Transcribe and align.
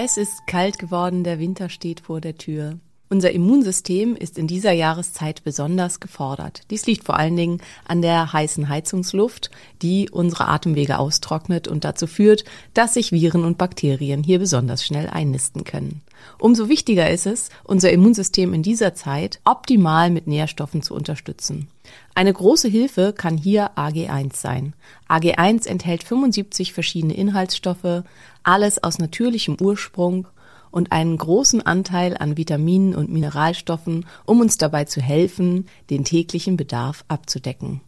Es 0.00 0.16
ist 0.16 0.46
kalt 0.46 0.78
geworden, 0.78 1.24
der 1.24 1.40
Winter 1.40 1.68
steht 1.68 1.98
vor 1.98 2.20
der 2.20 2.38
Tür. 2.38 2.78
Unser 3.10 3.32
Immunsystem 3.32 4.14
ist 4.14 4.38
in 4.38 4.46
dieser 4.46 4.70
Jahreszeit 4.70 5.42
besonders 5.42 5.98
gefordert. 5.98 6.60
Dies 6.70 6.86
liegt 6.86 7.02
vor 7.02 7.16
allen 7.16 7.34
Dingen 7.34 7.60
an 7.84 8.00
der 8.00 8.32
heißen 8.32 8.68
Heizungsluft, 8.68 9.50
die 9.82 10.08
unsere 10.08 10.46
Atemwege 10.46 11.00
austrocknet 11.00 11.66
und 11.66 11.82
dazu 11.84 12.06
führt, 12.06 12.44
dass 12.74 12.94
sich 12.94 13.10
Viren 13.10 13.44
und 13.44 13.58
Bakterien 13.58 14.22
hier 14.22 14.38
besonders 14.38 14.84
schnell 14.84 15.08
einnisten 15.08 15.64
können. 15.64 16.02
Umso 16.38 16.68
wichtiger 16.68 17.10
ist 17.10 17.26
es, 17.26 17.48
unser 17.64 17.90
Immunsystem 17.90 18.54
in 18.54 18.62
dieser 18.62 18.94
Zeit 18.94 19.40
optimal 19.44 20.10
mit 20.10 20.28
Nährstoffen 20.28 20.82
zu 20.82 20.94
unterstützen. 20.94 21.68
Eine 22.14 22.32
große 22.32 22.68
Hilfe 22.68 23.12
kann 23.12 23.36
hier 23.36 23.76
AG1 23.76 24.36
sein. 24.36 24.74
AG1 25.08 25.66
enthält 25.66 26.02
75 26.02 26.72
verschiedene 26.72 27.14
Inhaltsstoffe, 27.14 28.02
alles 28.48 28.82
aus 28.82 28.98
natürlichem 28.98 29.56
Ursprung 29.60 30.26
und 30.70 30.92
einen 30.92 31.18
großen 31.18 31.64
Anteil 31.64 32.16
an 32.16 32.36
Vitaminen 32.36 32.94
und 32.94 33.10
Mineralstoffen, 33.10 34.06
um 34.24 34.40
uns 34.40 34.58
dabei 34.58 34.84
zu 34.84 35.02
helfen, 35.02 35.66
den 35.90 36.04
täglichen 36.04 36.56
Bedarf 36.56 37.04
abzudecken. 37.08 37.80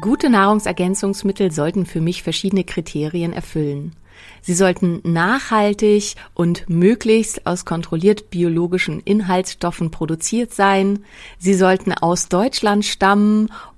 Gute 0.00 0.28
Nahrungsergänzungsmittel 0.28 1.52
sollten 1.52 1.86
für 1.86 2.00
mich 2.00 2.24
verschiedene 2.24 2.64
Kriterien 2.64 3.32
erfüllen. 3.32 3.94
Sie 4.42 4.54
sollten 4.54 5.00
nachhaltig 5.04 6.14
und 6.34 6.68
möglichst 6.68 7.46
aus 7.46 7.64
kontrolliert 7.64 8.30
biologischen 8.30 9.00
Inhaltsstoffen 9.00 9.90
produziert 9.90 10.52
sein. 10.52 11.04
Sie 11.38 11.54
sollten 11.54 11.92
aus 11.92 12.28
Deutschland 12.28 12.84
stammen 12.84 13.50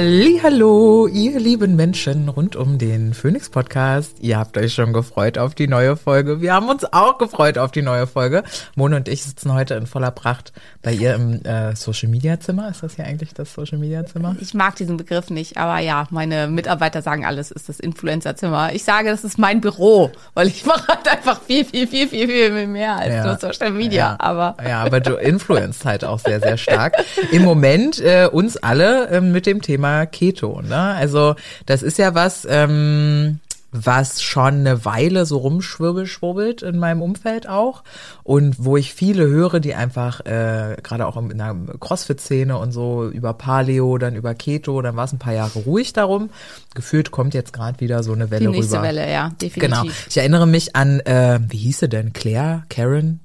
Hallo, 0.00 1.08
ihr 1.08 1.40
lieben 1.40 1.74
Menschen 1.74 2.28
rund 2.28 2.54
um 2.54 2.78
den 2.78 3.14
Phoenix 3.14 3.50
Podcast. 3.50 4.18
Ihr 4.20 4.38
habt 4.38 4.56
euch 4.56 4.72
schon 4.72 4.92
gefreut 4.92 5.38
auf 5.38 5.56
die 5.56 5.66
neue 5.66 5.96
Folge. 5.96 6.40
Wir 6.40 6.54
haben 6.54 6.68
uns 6.68 6.84
auch 6.92 7.18
gefreut 7.18 7.58
auf 7.58 7.72
die 7.72 7.82
neue 7.82 8.06
Folge. 8.06 8.44
Mona 8.76 8.98
und 8.98 9.08
ich 9.08 9.24
sitzen 9.24 9.52
heute 9.52 9.74
in 9.74 9.88
voller 9.88 10.12
Pracht 10.12 10.52
bei 10.82 10.92
ihr 10.92 11.16
im 11.16 11.44
äh, 11.44 11.74
Social 11.74 12.08
Media 12.08 12.38
Zimmer. 12.38 12.68
Ist 12.68 12.84
das 12.84 12.94
hier 12.94 13.06
eigentlich 13.06 13.34
das 13.34 13.52
Social 13.52 13.78
Media 13.78 14.06
Zimmer? 14.06 14.36
Ich 14.40 14.54
mag 14.54 14.76
diesen 14.76 14.98
Begriff 14.98 15.30
nicht, 15.30 15.56
aber 15.56 15.80
ja, 15.80 16.06
meine 16.10 16.46
Mitarbeiter 16.46 17.02
sagen 17.02 17.26
alles 17.26 17.50
ist 17.50 17.68
das 17.68 17.80
Influencer 17.80 18.36
Zimmer. 18.36 18.72
Ich 18.74 18.84
sage, 18.84 19.10
das 19.10 19.24
ist 19.24 19.36
mein 19.36 19.60
Büro, 19.60 20.12
weil 20.34 20.46
ich 20.46 20.64
mache 20.64 20.86
halt 20.86 21.08
einfach 21.08 21.42
viel, 21.42 21.64
viel, 21.64 21.88
viel, 21.88 22.06
viel, 22.06 22.28
viel 22.28 22.66
mehr 22.68 22.94
als 22.94 23.14
ja. 23.14 23.26
nur 23.26 23.38
Social 23.38 23.72
Media. 23.72 24.10
Ja. 24.10 24.16
Aber 24.20 24.56
ja, 24.64 24.84
aber 24.84 25.00
du 25.00 25.14
influenzt 25.16 25.84
halt 25.84 26.04
auch 26.04 26.20
sehr, 26.20 26.38
sehr 26.38 26.56
stark. 26.56 26.94
Im 27.32 27.42
Moment 27.42 27.98
äh, 27.98 28.28
uns 28.30 28.56
alle 28.58 29.08
äh, 29.08 29.20
mit 29.20 29.44
dem 29.44 29.60
Thema 29.60 29.87
Keto. 30.06 30.60
Ne? 30.62 30.76
Also 30.76 31.34
das 31.66 31.82
ist 31.82 31.98
ja 31.98 32.14
was, 32.14 32.46
ähm, 32.48 33.40
was 33.70 34.22
schon 34.22 34.54
eine 34.60 34.84
Weile 34.86 35.26
so 35.26 35.36
rumschwirbelschwurbelt 35.38 36.62
in 36.62 36.78
meinem 36.78 37.02
Umfeld 37.02 37.48
auch 37.48 37.84
und 38.22 38.56
wo 38.64 38.78
ich 38.78 38.94
viele 38.94 39.26
höre, 39.26 39.60
die 39.60 39.74
einfach 39.74 40.20
äh, 40.20 40.76
gerade 40.82 41.06
auch 41.06 41.16
in 41.18 41.36
der 41.36 41.54
Crossfit-Szene 41.78 42.56
und 42.56 42.72
so 42.72 43.08
über 43.08 43.34
Paleo, 43.34 43.98
dann 43.98 44.16
über 44.16 44.34
Keto, 44.34 44.80
dann 44.80 44.96
war 44.96 45.04
es 45.04 45.12
ein 45.12 45.18
paar 45.18 45.34
Jahre 45.34 45.58
ruhig 45.60 45.92
darum. 45.92 46.30
Gefühlt 46.74 47.10
kommt 47.10 47.34
jetzt 47.34 47.52
gerade 47.52 47.80
wieder 47.80 48.02
so 48.02 48.12
eine 48.12 48.30
Welle 48.30 48.46
Die 48.46 48.52
nächste 48.52 48.76
rüber. 48.76 48.88
Welle, 48.88 49.12
ja, 49.12 49.30
definitiv. 49.40 49.60
Genau. 49.60 49.84
Ich 50.08 50.16
erinnere 50.16 50.46
mich 50.46 50.74
an, 50.74 51.00
äh, 51.00 51.38
wie 51.48 51.58
hieß 51.58 51.80
sie 51.80 51.88
denn? 51.90 52.14
Claire, 52.14 52.64
Karen, 52.70 53.20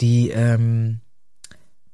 die 0.00 0.28
ähm, 0.28 1.00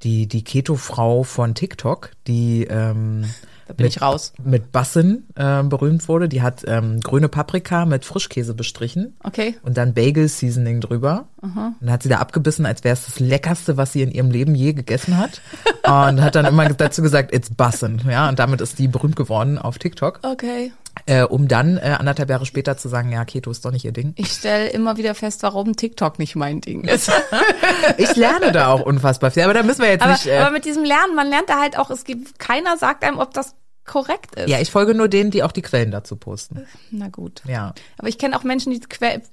die 0.02 0.26
die 0.26 0.42
Keto-Frau 0.42 1.22
von 1.22 1.54
TikTok, 1.54 2.10
die 2.26 2.64
ähm, 2.64 3.26
da 3.70 3.74
bin 3.74 3.84
mit, 3.84 3.96
ich 3.96 4.02
raus. 4.02 4.32
Mit 4.42 4.72
Bassen 4.72 5.28
äh, 5.36 5.62
berühmt 5.62 6.08
wurde. 6.08 6.28
Die 6.28 6.42
hat 6.42 6.64
ähm, 6.66 6.98
grüne 7.00 7.28
Paprika 7.28 7.86
mit 7.86 8.04
Frischkäse 8.04 8.54
bestrichen. 8.54 9.16
Okay. 9.22 9.54
Und 9.62 9.76
dann 9.76 9.94
Bagel 9.94 10.26
Seasoning 10.26 10.80
drüber. 10.80 11.28
Aha. 11.40 11.74
Und 11.80 11.86
dann 11.86 11.92
hat 11.92 12.02
sie 12.02 12.08
da 12.08 12.18
abgebissen, 12.18 12.66
als 12.66 12.82
wäre 12.82 12.94
es 12.94 13.06
das 13.06 13.20
Leckerste, 13.20 13.76
was 13.76 13.92
sie 13.92 14.02
in 14.02 14.10
ihrem 14.10 14.30
Leben 14.30 14.56
je 14.56 14.72
gegessen 14.72 15.16
hat. 15.16 15.40
und 15.84 16.20
hat 16.20 16.34
dann 16.34 16.46
immer 16.46 16.68
dazu 16.68 17.00
gesagt, 17.00 17.32
it's 17.32 17.54
Bassen. 17.54 18.02
Ja, 18.08 18.28
und 18.28 18.40
damit 18.40 18.60
ist 18.60 18.78
die 18.80 18.88
berühmt 18.88 19.16
geworden 19.16 19.58
auf 19.58 19.78
TikTok. 19.78 20.18
Okay. 20.22 20.72
Äh, 21.06 21.22
um 21.22 21.48
dann 21.48 21.78
äh, 21.78 21.96
anderthalb 21.98 22.28
Jahre 22.28 22.46
später 22.46 22.76
zu 22.76 22.88
sagen, 22.88 23.10
ja, 23.10 23.24
Keto 23.24 23.50
ist 23.50 23.64
doch 23.64 23.70
nicht 23.70 23.84
ihr 23.84 23.92
Ding. 23.92 24.12
Ich 24.16 24.32
stelle 24.32 24.68
immer 24.68 24.96
wieder 24.96 25.14
fest, 25.14 25.42
warum 25.42 25.76
TikTok 25.76 26.18
nicht 26.18 26.36
mein 26.36 26.60
Ding 26.60 26.84
ist. 26.84 27.10
ich 27.96 28.14
lerne 28.16 28.52
da 28.52 28.68
auch 28.68 28.82
unfassbar 28.82 29.30
viel, 29.30 29.44
aber 29.44 29.54
da 29.54 29.62
müssen 29.62 29.82
wir 29.82 29.88
jetzt 29.88 30.02
aber, 30.02 30.12
nicht. 30.12 30.26
Äh, 30.26 30.38
aber 30.38 30.50
mit 30.50 30.64
diesem 30.64 30.84
Lernen, 30.84 31.14
man 31.14 31.28
lernt 31.28 31.48
da 31.48 31.58
halt 31.58 31.78
auch, 31.78 31.90
es 31.90 32.04
gibt, 32.04 32.38
keiner 32.38 32.76
sagt 32.76 33.04
einem, 33.04 33.18
ob 33.18 33.32
das 33.32 33.54
korrekt 33.90 34.36
ist. 34.36 34.48
Ja, 34.48 34.60
ich 34.60 34.70
folge 34.70 34.94
nur 34.94 35.08
denen, 35.08 35.32
die 35.32 35.42
auch 35.42 35.50
die 35.50 35.62
Quellen 35.62 35.90
dazu 35.90 36.14
posten. 36.14 36.64
Na 36.92 37.08
gut. 37.08 37.42
Ja. 37.46 37.74
Aber 37.98 38.08
ich 38.08 38.18
kenne 38.18 38.38
auch 38.38 38.44
Menschen, 38.44 38.72
die, 38.72 38.80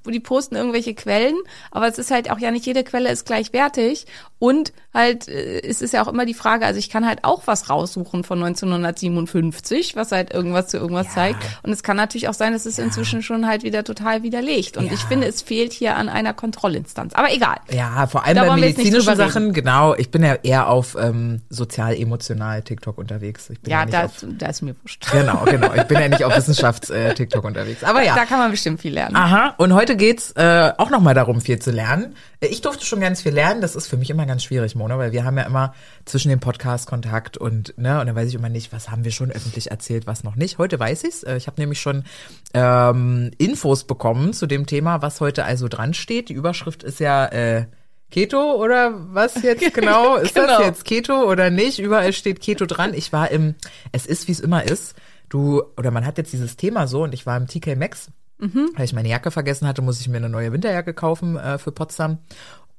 die 0.09 0.19
posten 0.19 0.55
irgendwelche 0.55 0.95
Quellen, 0.95 1.35
aber 1.69 1.87
es 1.87 1.99
ist 1.99 2.09
halt 2.09 2.31
auch 2.31 2.39
ja 2.39 2.49
nicht 2.49 2.65
jede 2.65 2.83
Quelle 2.83 3.11
ist 3.11 3.27
gleichwertig 3.27 4.07
und 4.39 4.73
halt 4.95 5.27
äh, 5.27 5.61
es 5.61 5.83
ist 5.83 5.93
ja 5.93 6.03
auch 6.03 6.07
immer 6.07 6.25
die 6.25 6.33
Frage, 6.33 6.65
also 6.65 6.79
ich 6.79 6.89
kann 6.89 7.05
halt 7.05 7.23
auch 7.23 7.43
was 7.45 7.69
raussuchen 7.69 8.23
von 8.23 8.41
1957, 8.41 9.95
was 9.95 10.11
halt 10.11 10.33
irgendwas 10.33 10.69
zu 10.69 10.77
irgendwas 10.77 11.07
ja. 11.07 11.13
zeigt 11.13 11.43
und 11.61 11.71
es 11.71 11.83
kann 11.83 11.95
natürlich 11.95 12.27
auch 12.27 12.33
sein, 12.33 12.53
dass 12.53 12.65
es 12.65 12.77
ja. 12.77 12.83
inzwischen 12.83 13.21
schon 13.21 13.47
halt 13.47 13.61
wieder 13.61 13.83
total 13.83 14.23
widerlegt 14.23 14.77
und 14.77 14.87
ja. 14.87 14.93
ich 14.93 15.01
finde, 15.01 15.27
es 15.27 15.43
fehlt 15.43 15.71
hier 15.71 15.97
an 15.97 16.09
einer 16.09 16.33
Kontrollinstanz. 16.33 17.13
Aber 17.13 17.31
egal. 17.31 17.57
Ja, 17.71 18.07
vor 18.07 18.25
allem 18.25 18.35
da 18.35 18.45
bei 18.45 18.57
medizinischen 18.57 19.15
Sachen, 19.15 19.53
genau. 19.53 19.93
Ich 19.93 20.09
bin 20.09 20.23
ja 20.23 20.33
eher 20.33 20.67
auf 20.67 20.97
ähm, 20.99 21.41
sozial-emotional 21.49 22.63
TikTok 22.63 22.97
unterwegs. 22.97 23.51
Ich 23.51 23.61
bin 23.61 23.71
ja, 23.71 23.81
ja 23.81 23.85
da, 23.85 24.05
auf, 24.05 24.25
da 24.47 24.51
ist 24.51 24.61
mir 24.61 24.75
wurscht. 24.81 25.11
Genau, 25.11 25.43
genau. 25.45 25.73
Ich 25.73 25.83
bin 25.83 25.99
ja 25.99 26.07
nicht 26.07 26.23
auf 26.23 26.35
Wissenschafts-TikTok 26.35 27.43
äh, 27.43 27.47
unterwegs. 27.47 27.83
Aber 27.83 28.01
ja. 28.01 28.15
Da 28.15 28.25
kann 28.25 28.39
man 28.39 28.49
bestimmt 28.49 28.79
viel 28.81 28.93
lernen. 28.93 29.15
Aha. 29.15 29.53
Und 29.57 29.73
heute 29.73 29.97
geht's 29.97 30.31
äh, 30.31 30.71
auch 30.77 30.89
nochmal 30.89 31.13
darum, 31.13 31.41
viel 31.41 31.59
zu 31.59 31.71
lernen. 31.71 32.15
Ich 32.39 32.61
durfte 32.61 32.85
schon 32.85 33.01
ganz 33.01 33.21
viel 33.21 33.33
lernen. 33.33 33.59
Das 33.61 33.75
ist 33.75 33.87
für 33.87 33.97
mich 33.97 34.09
immer 34.09 34.25
ganz 34.25 34.43
schwierig, 34.43 34.75
Mona, 34.75 34.97
weil 34.97 35.11
wir 35.11 35.25
haben 35.25 35.37
ja 35.37 35.43
immer 35.43 35.73
zwischen 36.05 36.29
dem 36.29 36.39
Podcast 36.39 36.87
Kontakt 36.87 37.37
und 37.37 37.73
ne, 37.77 37.99
und 37.99 38.07
dann 38.07 38.15
weiß 38.15 38.29
ich 38.29 38.35
immer 38.35 38.49
nicht, 38.49 38.71
was 38.71 38.89
haben 38.89 39.03
wir 39.03 39.11
schon 39.11 39.31
öffentlich 39.31 39.69
erzählt, 39.69 40.07
was 40.07 40.23
noch 40.23 40.35
nicht. 40.35 40.57
Heute 40.57 40.79
weiß 40.79 41.03
ich's. 41.03 41.23
Äh, 41.23 41.35
ich 41.35 41.47
habe 41.47 41.59
nämlich 41.59 41.81
schon 41.81 42.05
ähm, 42.53 43.31
Infos 43.37 43.83
bekommen 43.83 44.31
zu 44.31 44.47
dem 44.47 44.65
Thema, 44.65 45.01
was 45.01 45.19
heute 45.19 45.43
also 45.43 45.67
dran 45.67 45.93
steht. 45.93 46.29
Die 46.29 46.33
Überschrift 46.33 46.83
ist 46.83 47.01
ja 47.01 47.25
äh, 47.25 47.65
Keto 48.09 48.55
oder 48.55 48.93
was 49.13 49.41
jetzt 49.41 49.73
genau? 49.73 50.15
Ist 50.15 50.35
genau. 50.35 50.47
das 50.47 50.59
jetzt 50.65 50.85
Keto 50.85 51.29
oder 51.29 51.49
nicht? 51.49 51.79
Überall 51.79 52.13
steht 52.13 52.39
Keto 52.39 52.65
dran. 52.65 52.93
Ich 52.93 53.11
war 53.13 53.31
im, 53.31 53.55
es 53.91 54.05
ist 54.05 54.27
wie 54.27 54.31
es 54.31 54.39
immer 54.39 54.63
ist. 54.63 54.95
Du, 55.29 55.61
oder 55.75 55.91
man 55.91 56.05
hat 56.05 56.17
jetzt 56.17 56.31
dieses 56.31 56.55
Thema 56.55 56.87
so 56.87 57.03
und 57.03 57.13
ich 57.13 57.25
war 57.25 57.35
im 57.35 57.47
TK 57.47 57.75
Maxx, 57.75 58.11
mhm. 58.37 58.69
weil 58.75 58.85
ich 58.85 58.93
meine 58.93 59.09
Jacke 59.09 59.29
vergessen 59.29 59.67
hatte, 59.67 59.81
muss 59.81 59.99
ich 59.99 60.07
mir 60.07 60.17
eine 60.17 60.29
neue 60.29 60.53
Winterjacke 60.53 60.93
kaufen 60.93 61.35
äh, 61.35 61.57
für 61.57 61.71
Potsdam. 61.71 62.19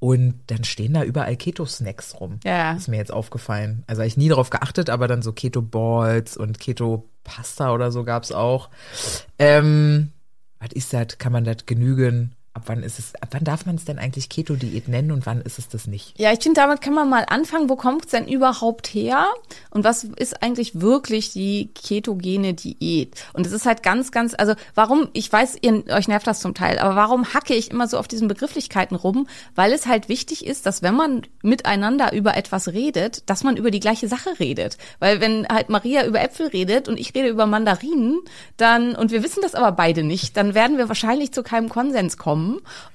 Und 0.01 0.41
dann 0.47 0.63
stehen 0.63 0.95
da 0.95 1.03
überall 1.03 1.37
Keto-Snacks 1.37 2.21
rum. 2.21 2.39
Ja. 2.45 2.73
Ist 2.73 2.87
mir 2.89 2.99
jetzt 2.99 3.13
aufgefallen. 3.13 3.83
Also 3.89 4.01
habe 4.01 4.07
ich 4.07 4.17
nie 4.17 4.29
darauf 4.29 4.49
geachtet, 4.49 4.91
aber 4.91 5.09
dann 5.09 5.23
so 5.23 5.33
Keto-Balls 5.33 6.37
und 6.37 6.61
Keto-Pasta 6.61 7.73
oder 7.73 7.91
so 7.91 8.05
gab's 8.05 8.31
auch. 8.31 8.71
Ähm, 9.41 10.13
was 10.61 10.71
ist 10.73 10.93
das? 10.93 11.19
Kann 11.19 11.33
man 11.33 11.45
das 11.45 11.67
genügen? 11.67 12.37
Ab 12.59 12.65
wann 12.67 12.83
ist 12.83 12.99
es, 12.99 13.15
ab 13.15 13.29
wann 13.31 13.45
darf 13.45 13.67
man 13.67 13.77
es 13.77 13.85
denn 13.85 14.01
eigentlich 14.01 14.29
Keto-Diät 14.29 14.89
nennen 14.89 15.13
und 15.13 15.27
wann 15.27 15.43
ist 15.43 15.61
es 15.61 15.69
das 15.69 15.87
nicht? 15.87 16.19
Ja, 16.19 16.33
ich 16.33 16.41
finde, 16.41 16.61
damit 16.61 16.81
kann 16.81 16.93
man 16.93 17.09
mal 17.09 17.25
anfangen. 17.29 17.69
Wo 17.69 17.77
kommt 17.77 18.07
es 18.07 18.11
denn 18.11 18.27
überhaupt 18.27 18.89
her? 18.89 19.29
Und 19.71 19.85
was 19.85 20.03
ist 20.03 20.43
eigentlich 20.43 20.81
wirklich 20.81 21.31
die 21.31 21.71
ketogene 21.73 22.55
Diät? 22.55 23.15
Und 23.33 23.47
es 23.47 23.53
ist 23.53 23.65
halt 23.65 23.85
ganz, 23.85 24.11
ganz, 24.11 24.35
also 24.37 24.55
warum, 24.75 25.07
ich 25.13 25.33
weiß, 25.33 25.59
ihr, 25.61 25.85
euch 25.87 26.09
nervt 26.09 26.27
das 26.27 26.41
zum 26.41 26.55
Teil, 26.55 26.81
aber 26.81 26.97
warum 26.97 27.33
hacke 27.33 27.55
ich 27.55 27.71
immer 27.71 27.87
so 27.87 27.97
auf 27.97 28.09
diesen 28.09 28.27
Begrifflichkeiten 28.27 28.97
rum? 28.97 29.29
Weil 29.55 29.73
es 29.73 29.87
halt 29.87 30.09
wichtig 30.09 30.45
ist, 30.45 30.67
dass 30.67 30.83
wenn 30.83 30.97
man 30.97 31.23
miteinander 31.43 32.13
über 32.13 32.37
etwas 32.37 32.67
redet, 32.67 33.31
dass 33.31 33.45
man 33.45 33.57
über 33.57 33.71
die 33.71 33.79
gleiche 33.79 34.09
Sache 34.09 34.31
redet. 34.41 34.79
Weil 34.99 35.21
wenn 35.21 35.47
halt 35.47 35.69
Maria 35.69 36.05
über 36.05 36.21
Äpfel 36.21 36.49
redet 36.49 36.89
und 36.89 36.99
ich 36.99 37.15
rede 37.15 37.29
über 37.29 37.47
Mandarinen, 37.47 38.19
dann, 38.57 38.97
und 38.97 39.13
wir 39.13 39.23
wissen 39.23 39.43
das 39.43 39.55
aber 39.55 39.71
beide 39.71 40.03
nicht, 40.03 40.37
dann 40.37 40.55
werden 40.55 40.77
wir 40.77 40.89
wahrscheinlich 40.89 41.31
zu 41.31 41.45
keinem 41.45 41.69
Konsens 41.69 42.17
kommen 42.17 42.48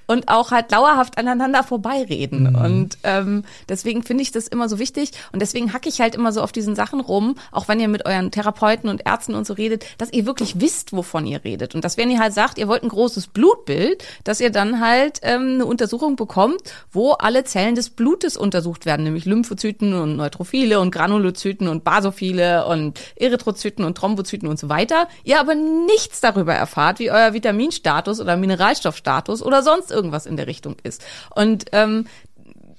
und 0.07 0.27
auch 0.27 0.51
halt 0.51 0.71
dauerhaft 0.71 1.17
aneinander 1.17 1.63
vorbeireden. 1.63 2.51
Mhm. 2.51 2.55
Und 2.55 2.97
ähm, 3.03 3.43
deswegen 3.69 4.03
finde 4.03 4.23
ich 4.23 4.31
das 4.31 4.47
immer 4.47 4.69
so 4.69 4.79
wichtig 4.79 5.11
und 5.31 5.41
deswegen 5.41 5.73
hacke 5.73 5.89
ich 5.89 6.01
halt 6.01 6.15
immer 6.15 6.31
so 6.31 6.41
auf 6.41 6.51
diesen 6.51 6.75
Sachen 6.75 6.99
rum, 6.99 7.35
auch 7.51 7.67
wenn 7.67 7.79
ihr 7.79 7.87
mit 7.87 8.05
euren 8.05 8.31
Therapeuten 8.31 8.89
und 8.89 9.05
Ärzten 9.05 9.35
und 9.35 9.47
so 9.47 9.53
redet, 9.53 9.85
dass 9.97 10.11
ihr 10.11 10.25
wirklich 10.25 10.59
wisst, 10.59 10.93
wovon 10.93 11.25
ihr 11.25 11.43
redet. 11.43 11.75
Und 11.75 11.83
dass 11.83 11.97
wenn 11.97 12.11
ihr 12.11 12.19
halt 12.19 12.33
sagt, 12.33 12.57
ihr 12.57 12.67
wollt 12.67 12.83
ein 12.83 12.89
großes 12.89 13.27
Blutbild, 13.27 14.03
dass 14.23 14.39
ihr 14.39 14.51
dann 14.51 14.79
halt 14.79 15.19
ähm, 15.23 15.53
eine 15.55 15.65
Untersuchung 15.65 16.15
bekommt, 16.15 16.61
wo 16.91 17.11
alle 17.11 17.43
Zellen 17.43 17.75
des 17.75 17.89
Blutes 17.89 18.37
untersucht 18.37 18.85
werden, 18.85 19.03
nämlich 19.03 19.25
Lymphozyten 19.25 19.93
und 19.93 20.15
Neutrophile 20.17 20.79
und 20.79 20.91
Granulozyten 20.91 21.67
und 21.67 21.83
Basophile 21.83 22.65
und 22.65 22.99
Erythrozyten 23.15 23.85
und 23.85 23.97
Thrombozyten 23.97 24.47
und 24.47 24.59
so 24.59 24.69
weiter. 24.69 25.07
Ihr 25.23 25.39
aber 25.39 25.55
nichts 25.55 26.21
darüber 26.21 26.53
erfahrt, 26.53 26.99
wie 26.99 27.11
euer 27.11 27.33
Vitaminstatus 27.33 28.19
oder 28.19 28.37
Mineralstoffstatus 28.37 29.32
oder 29.41 29.63
sonst 29.63 29.91
irgendwas 29.91 30.25
in 30.25 30.37
der 30.37 30.47
Richtung 30.47 30.75
ist. 30.83 31.01
Und 31.35 31.65
ähm, 31.71 32.05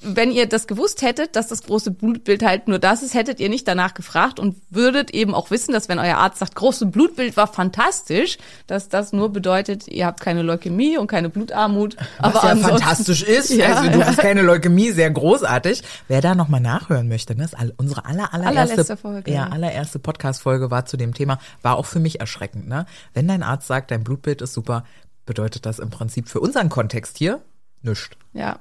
wenn 0.04 0.30
ihr 0.30 0.46
das 0.46 0.66
gewusst 0.66 1.02
hättet, 1.02 1.34
dass 1.36 1.48
das 1.48 1.62
große 1.62 1.90
Blutbild 1.90 2.44
halt 2.44 2.68
nur 2.68 2.78
das 2.78 3.02
ist, 3.02 3.14
hättet 3.14 3.40
ihr 3.40 3.48
nicht 3.48 3.66
danach 3.66 3.94
gefragt 3.94 4.38
und 4.38 4.56
würdet 4.70 5.10
eben 5.12 5.34
auch 5.34 5.50
wissen, 5.50 5.72
dass 5.72 5.88
wenn 5.88 5.98
euer 5.98 6.16
Arzt 6.16 6.38
sagt, 6.38 6.54
große 6.54 6.86
Blutbild 6.86 7.36
war 7.36 7.46
fantastisch, 7.46 8.38
dass 8.66 8.88
das 8.88 9.12
nur 9.12 9.32
bedeutet, 9.32 9.88
ihr 9.88 10.06
habt 10.06 10.20
keine 10.20 10.42
Leukämie 10.42 10.98
und 10.98 11.06
keine 11.06 11.30
Blutarmut. 11.30 11.96
Was 12.18 12.36
aber 12.36 12.48
ja 12.48 12.56
fantastisch 12.56 13.22
ist. 13.22 13.50
Ja, 13.50 13.76
also 13.76 13.90
du 13.90 13.98
ja. 13.98 14.06
hast 14.06 14.18
keine 14.18 14.42
Leukämie, 14.42 14.90
sehr 14.90 15.10
großartig. 15.10 15.82
Wer 16.08 16.20
da 16.20 16.34
nochmal 16.34 16.60
nachhören 16.60 17.08
möchte, 17.08 17.34
ne, 17.36 17.44
ist 17.44 17.56
unsere 17.76 18.04
aller, 18.04 18.34
allererste, 18.34 18.96
Folge, 18.96 19.32
ja, 19.32 19.48
allererste 19.48 19.98
Podcast-Folge 19.98 20.70
war 20.70 20.86
zu 20.86 20.96
dem 20.96 21.14
Thema, 21.14 21.38
war 21.62 21.76
auch 21.76 21.86
für 21.86 22.00
mich 22.00 22.20
erschreckend. 22.20 22.68
Ne? 22.68 22.86
Wenn 23.14 23.28
dein 23.28 23.42
Arzt 23.42 23.66
sagt, 23.66 23.90
dein 23.90 24.04
Blutbild 24.04 24.42
ist 24.42 24.52
super, 24.52 24.84
bedeutet 25.26 25.66
das 25.66 25.78
im 25.78 25.90
Prinzip 25.90 26.28
für 26.28 26.40
unseren 26.40 26.68
Kontext 26.68 27.18
hier 27.18 27.42
nichts. 27.84 28.10
Ja. 28.34 28.58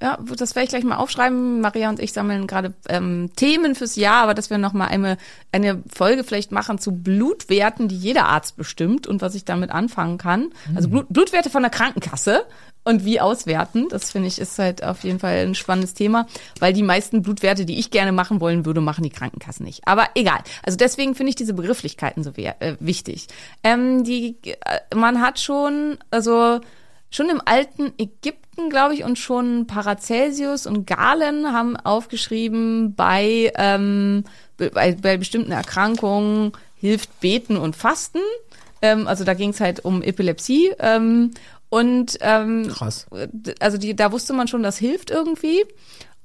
ja, 0.00 0.16
das 0.36 0.54
werde 0.54 0.64
ich 0.64 0.70
gleich 0.70 0.84
mal 0.84 0.96
aufschreiben. 0.96 1.60
Maria 1.60 1.88
und 1.88 1.98
ich 1.98 2.12
sammeln 2.12 2.46
gerade 2.46 2.72
ähm, 2.88 3.30
Themen 3.34 3.74
fürs 3.74 3.96
Jahr, 3.96 4.22
aber 4.22 4.32
dass 4.32 4.48
wir 4.48 4.58
noch 4.58 4.72
mal 4.72 4.86
eine, 4.86 5.18
eine 5.50 5.82
Folge 5.92 6.22
vielleicht 6.22 6.52
machen 6.52 6.78
zu 6.78 6.92
Blutwerten, 6.92 7.88
die 7.88 7.96
jeder 7.96 8.26
Arzt 8.26 8.56
bestimmt 8.56 9.08
und 9.08 9.20
was 9.20 9.34
ich 9.34 9.44
damit 9.44 9.70
anfangen 9.70 10.16
kann. 10.16 10.52
Mhm. 10.68 10.76
Also 10.76 10.88
Blut, 10.88 11.06
Blutwerte 11.08 11.50
von 11.50 11.62
der 11.62 11.70
Krankenkasse 11.72 12.44
und 12.84 13.04
wie 13.04 13.20
auswerten. 13.20 13.88
Das 13.88 14.12
finde 14.12 14.28
ich 14.28 14.38
ist 14.38 14.56
halt 14.60 14.84
auf 14.84 15.02
jeden 15.02 15.18
Fall 15.18 15.38
ein 15.38 15.56
spannendes 15.56 15.94
Thema, 15.94 16.28
weil 16.60 16.72
die 16.72 16.84
meisten 16.84 17.22
Blutwerte, 17.22 17.66
die 17.66 17.80
ich 17.80 17.90
gerne 17.90 18.12
machen 18.12 18.40
wollen 18.40 18.64
würde, 18.64 18.80
machen 18.80 19.02
die 19.02 19.10
Krankenkassen 19.10 19.66
nicht. 19.66 19.88
Aber 19.88 20.06
egal. 20.14 20.38
Also 20.62 20.78
deswegen 20.78 21.16
finde 21.16 21.30
ich 21.30 21.36
diese 21.36 21.54
Begrifflichkeiten 21.54 22.22
so 22.22 22.30
äh, 22.36 22.76
wichtig. 22.78 23.26
Ähm, 23.64 24.04
die, 24.04 24.36
äh, 24.44 24.94
man 24.94 25.20
hat 25.20 25.40
schon, 25.40 25.98
also 26.12 26.60
schon 27.10 27.28
im 27.30 27.42
alten 27.44 27.92
Ägypten, 27.98 28.47
glaube 28.70 28.94
ich, 28.94 29.04
und 29.04 29.18
schon 29.18 29.66
Paracelsius 29.66 30.66
und 30.66 30.86
Galen 30.86 31.52
haben 31.52 31.76
aufgeschrieben, 31.76 32.94
bei, 32.94 33.52
ähm, 33.56 34.24
bei, 34.56 34.96
bei 35.00 35.16
bestimmten 35.16 35.52
Erkrankungen 35.52 36.52
hilft 36.74 37.20
Beten 37.20 37.56
und 37.56 37.76
Fasten. 37.76 38.20
Ähm, 38.82 39.06
also 39.06 39.24
da 39.24 39.34
ging 39.34 39.50
es 39.50 39.60
halt 39.60 39.84
um 39.84 40.02
Epilepsie. 40.02 40.72
Ähm, 40.78 41.32
und 41.70 42.18
ähm, 42.20 42.68
Krass. 42.68 43.06
also 43.60 43.76
die, 43.76 43.94
da 43.94 44.10
wusste 44.12 44.32
man 44.32 44.48
schon, 44.48 44.62
das 44.62 44.78
hilft 44.78 45.10
irgendwie. 45.10 45.64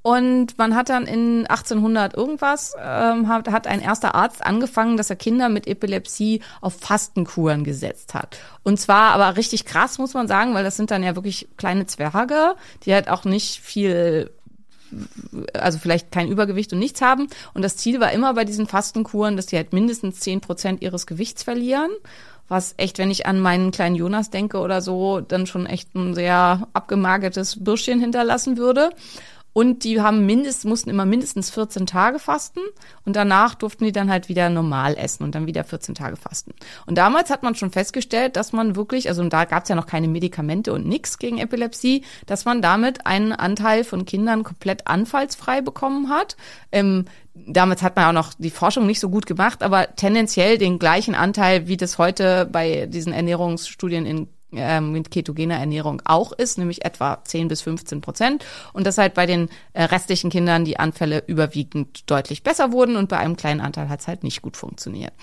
Und 0.03 0.57
man 0.57 0.75
hat 0.75 0.89
dann 0.89 1.05
in 1.05 1.47
1800 1.47 2.13
irgendwas, 2.13 2.75
ähm, 2.77 3.29
hat, 3.29 3.47
hat 3.47 3.67
ein 3.67 3.81
erster 3.81 4.13
Arzt 4.15 4.45
angefangen, 4.45 4.97
dass 4.97 5.09
er 5.09 5.15
Kinder 5.15 5.47
mit 5.47 5.65
Epilepsie 5.65 6.41
auf 6.59 6.75
Fastenkuren 6.77 7.63
gesetzt 7.63 8.13
hat. 8.13 8.37
Und 8.63 8.79
zwar 8.81 9.13
aber 9.13 9.37
richtig 9.37 9.63
krass, 9.63 9.99
muss 9.99 10.13
man 10.13 10.27
sagen, 10.27 10.53
weil 10.53 10.65
das 10.65 10.75
sind 10.75 10.91
dann 10.91 11.03
ja 11.03 11.15
wirklich 11.15 11.47
kleine 11.55 11.85
Zwerge, 11.85 12.55
die 12.83 12.93
halt 12.93 13.09
auch 13.09 13.23
nicht 13.23 13.61
viel 13.61 14.29
also 15.53 15.79
vielleicht 15.79 16.11
kein 16.11 16.27
Übergewicht 16.27 16.71
und 16.73 16.79
nichts 16.79 17.01
haben. 17.01 17.27
Und 17.53 17.63
das 17.63 17.77
Ziel 17.77 17.99
war 17.99 18.11
immer 18.11 18.33
bei 18.35 18.45
diesen 18.45 18.67
Fastenkuren, 18.67 19.35
dass 19.35 19.47
die 19.47 19.55
halt 19.55 19.73
mindestens 19.73 20.19
zehn 20.19 20.39
Prozent 20.39 20.83
ihres 20.83 21.07
Gewichts 21.07 21.41
verlieren. 21.41 21.89
Was 22.47 22.75
echt, 22.77 22.97
wenn 22.97 23.09
ich 23.09 23.25
an 23.25 23.39
meinen 23.39 23.71
kleinen 23.71 23.95
Jonas 23.95 24.29
denke 24.29 24.59
oder 24.59 24.81
so, 24.81 25.21
dann 25.21 25.47
schon 25.47 25.65
echt 25.65 25.95
ein 25.95 26.13
sehr 26.13 26.67
abgemagertes 26.73 27.63
Bürschchen 27.63 27.99
hinterlassen 27.99 28.57
würde. 28.57 28.91
Und 29.53 29.83
die 29.83 30.01
haben 30.01 30.25
mindestens, 30.25 30.65
mussten 30.65 30.89
immer 30.89 31.05
mindestens 31.05 31.51
14 31.51 31.85
Tage 31.85 32.19
fasten 32.19 32.59
und 33.05 33.15
danach 33.15 33.53
durften 33.55 33.85
die 33.85 33.91
dann 33.91 34.09
halt 34.09 34.27
wieder 34.27 34.49
normal 34.49 34.97
essen 34.97 35.23
und 35.23 35.35
dann 35.35 35.45
wieder 35.45 35.63
14 35.63 35.93
Tage 35.95 36.15
fasten. 36.15 36.53
Und 36.87 36.97
damals 36.97 37.29
hat 37.29 37.43
man 37.43 37.53
schon 37.55 37.71
festgestellt, 37.71 38.35
dass 38.35 38.51
man 38.51 38.75
wirklich, 38.75 39.09
also 39.09 39.23
da 39.29 39.45
gab 39.45 39.63
es 39.63 39.69
ja 39.69 39.75
noch 39.75 39.85
keine 39.85 40.07
Medikamente 40.07 40.73
und 40.73 40.87
nix 40.87 41.19
gegen 41.19 41.37
Epilepsie, 41.37 42.03
dass 42.25 42.45
man 42.45 42.61
damit 42.61 43.05
einen 43.05 43.31
Anteil 43.31 43.83
von 43.83 44.05
Kindern 44.05 44.43
komplett 44.43 44.87
anfallsfrei 44.87 45.61
bekommen 45.61 46.09
hat. 46.09 46.35
Ähm, 46.71 47.05
damals 47.35 47.83
hat 47.83 47.95
man 47.95 48.05
auch 48.05 48.21
noch 48.23 48.33
die 48.37 48.49
Forschung 48.49 48.87
nicht 48.87 48.99
so 48.99 49.09
gut 49.09 49.25
gemacht, 49.25 49.61
aber 49.61 49.95
tendenziell 49.95 50.57
den 50.57 50.79
gleichen 50.79 51.15
Anteil, 51.15 51.67
wie 51.67 51.77
das 51.77 51.97
heute 51.99 52.47
bei 52.51 52.87
diesen 52.87 53.13
Ernährungsstudien 53.13 54.05
in 54.05 54.27
ähm, 54.55 54.91
mit 54.91 55.11
ketogener 55.11 55.57
Ernährung 55.57 56.01
auch 56.05 56.31
ist, 56.31 56.57
nämlich 56.57 56.85
etwa 56.85 57.23
10 57.23 57.47
bis 57.47 57.61
15 57.61 58.01
Prozent. 58.01 58.45
Und 58.73 58.87
dass 58.87 58.97
halt 58.97 59.13
bei 59.13 59.25
den 59.25 59.49
äh, 59.73 59.83
restlichen 59.83 60.29
Kindern 60.29 60.65
die 60.65 60.79
Anfälle 60.79 61.23
überwiegend 61.27 62.09
deutlich 62.09 62.43
besser 62.43 62.71
wurden 62.71 62.95
und 62.95 63.09
bei 63.09 63.17
einem 63.17 63.37
kleinen 63.37 63.61
Anteil 63.61 63.89
hat 63.89 64.01
es 64.01 64.07
halt 64.07 64.23
nicht 64.23 64.41
gut 64.41 64.57
funktioniert. 64.57 65.13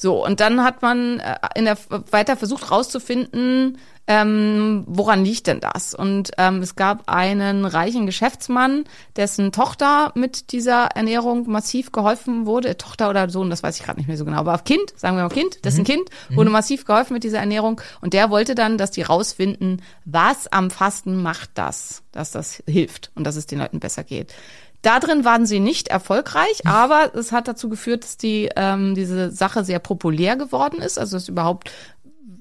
So, 0.00 0.24
und 0.24 0.38
dann 0.40 0.62
hat 0.64 0.80
man 0.80 1.18
äh, 1.18 1.36
in 1.56 1.64
der, 1.64 1.76
weiter 2.10 2.36
versucht 2.36 2.70
rauszufinden, 2.70 3.78
ähm, 4.10 4.84
woran 4.86 5.22
liegt 5.22 5.48
denn 5.48 5.60
das? 5.60 5.94
Und 5.94 6.30
ähm, 6.38 6.62
es 6.62 6.76
gab 6.76 7.10
einen 7.10 7.66
reichen 7.66 8.06
Geschäftsmann, 8.06 8.84
dessen 9.16 9.52
Tochter 9.52 10.12
mit 10.14 10.52
dieser 10.52 10.86
Ernährung 10.94 11.50
massiv 11.50 11.92
geholfen 11.92 12.46
wurde. 12.46 12.78
Tochter 12.78 13.10
oder 13.10 13.28
Sohn, 13.28 13.50
das 13.50 13.62
weiß 13.62 13.76
ich 13.78 13.84
gerade 13.84 13.98
nicht 13.98 14.06
mehr 14.06 14.16
so 14.16 14.24
genau. 14.24 14.38
Aber 14.38 14.56
Kind, 14.58 14.94
sagen 14.96 15.16
wir 15.18 15.24
mal 15.24 15.28
Kind, 15.28 15.62
dessen 15.66 15.80
mhm. 15.80 15.86
Kind 15.86 16.10
wurde 16.30 16.48
mhm. 16.48 16.54
massiv 16.54 16.86
geholfen 16.86 17.12
mit 17.12 17.22
dieser 17.22 17.40
Ernährung. 17.40 17.82
Und 18.00 18.14
der 18.14 18.30
wollte 18.30 18.54
dann, 18.54 18.78
dass 18.78 18.92
die 18.92 19.02
rausfinden, 19.02 19.82
was 20.06 20.46
am 20.46 20.70
Fasten 20.70 21.20
macht 21.20 21.50
das, 21.54 22.02
dass 22.10 22.30
das 22.30 22.62
hilft 22.66 23.10
und 23.14 23.24
dass 23.24 23.36
es 23.36 23.44
den 23.44 23.58
Leuten 23.58 23.78
besser 23.78 24.04
geht. 24.04 24.32
Da 24.82 25.00
drin 25.00 25.24
waren 25.24 25.44
sie 25.44 25.58
nicht 25.58 25.88
erfolgreich, 25.88 26.66
aber 26.66 27.12
es 27.14 27.32
hat 27.32 27.48
dazu 27.48 27.68
geführt, 27.68 28.04
dass 28.04 28.16
die 28.16 28.48
ähm, 28.54 28.94
diese 28.94 29.30
Sache 29.30 29.64
sehr 29.64 29.80
populär 29.80 30.36
geworden 30.36 30.80
ist. 30.80 30.98
Also 30.98 31.16
dass 31.16 31.28
überhaupt 31.28 31.72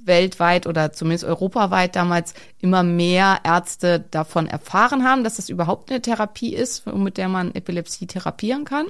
weltweit 0.07 0.65
oder 0.65 0.93
zumindest 0.93 1.25
europaweit 1.25 1.95
damals 1.95 2.33
immer 2.59 2.83
mehr 2.83 3.39
Ärzte 3.43 4.05
davon 4.11 4.47
erfahren 4.47 5.03
haben, 5.03 5.23
dass 5.23 5.35
das 5.35 5.49
überhaupt 5.49 5.91
eine 5.91 6.01
Therapie 6.01 6.55
ist, 6.55 6.87
mit 6.87 7.17
der 7.17 7.27
man 7.27 7.53
Epilepsie 7.53 8.07
therapieren 8.07 8.65
kann. 8.65 8.87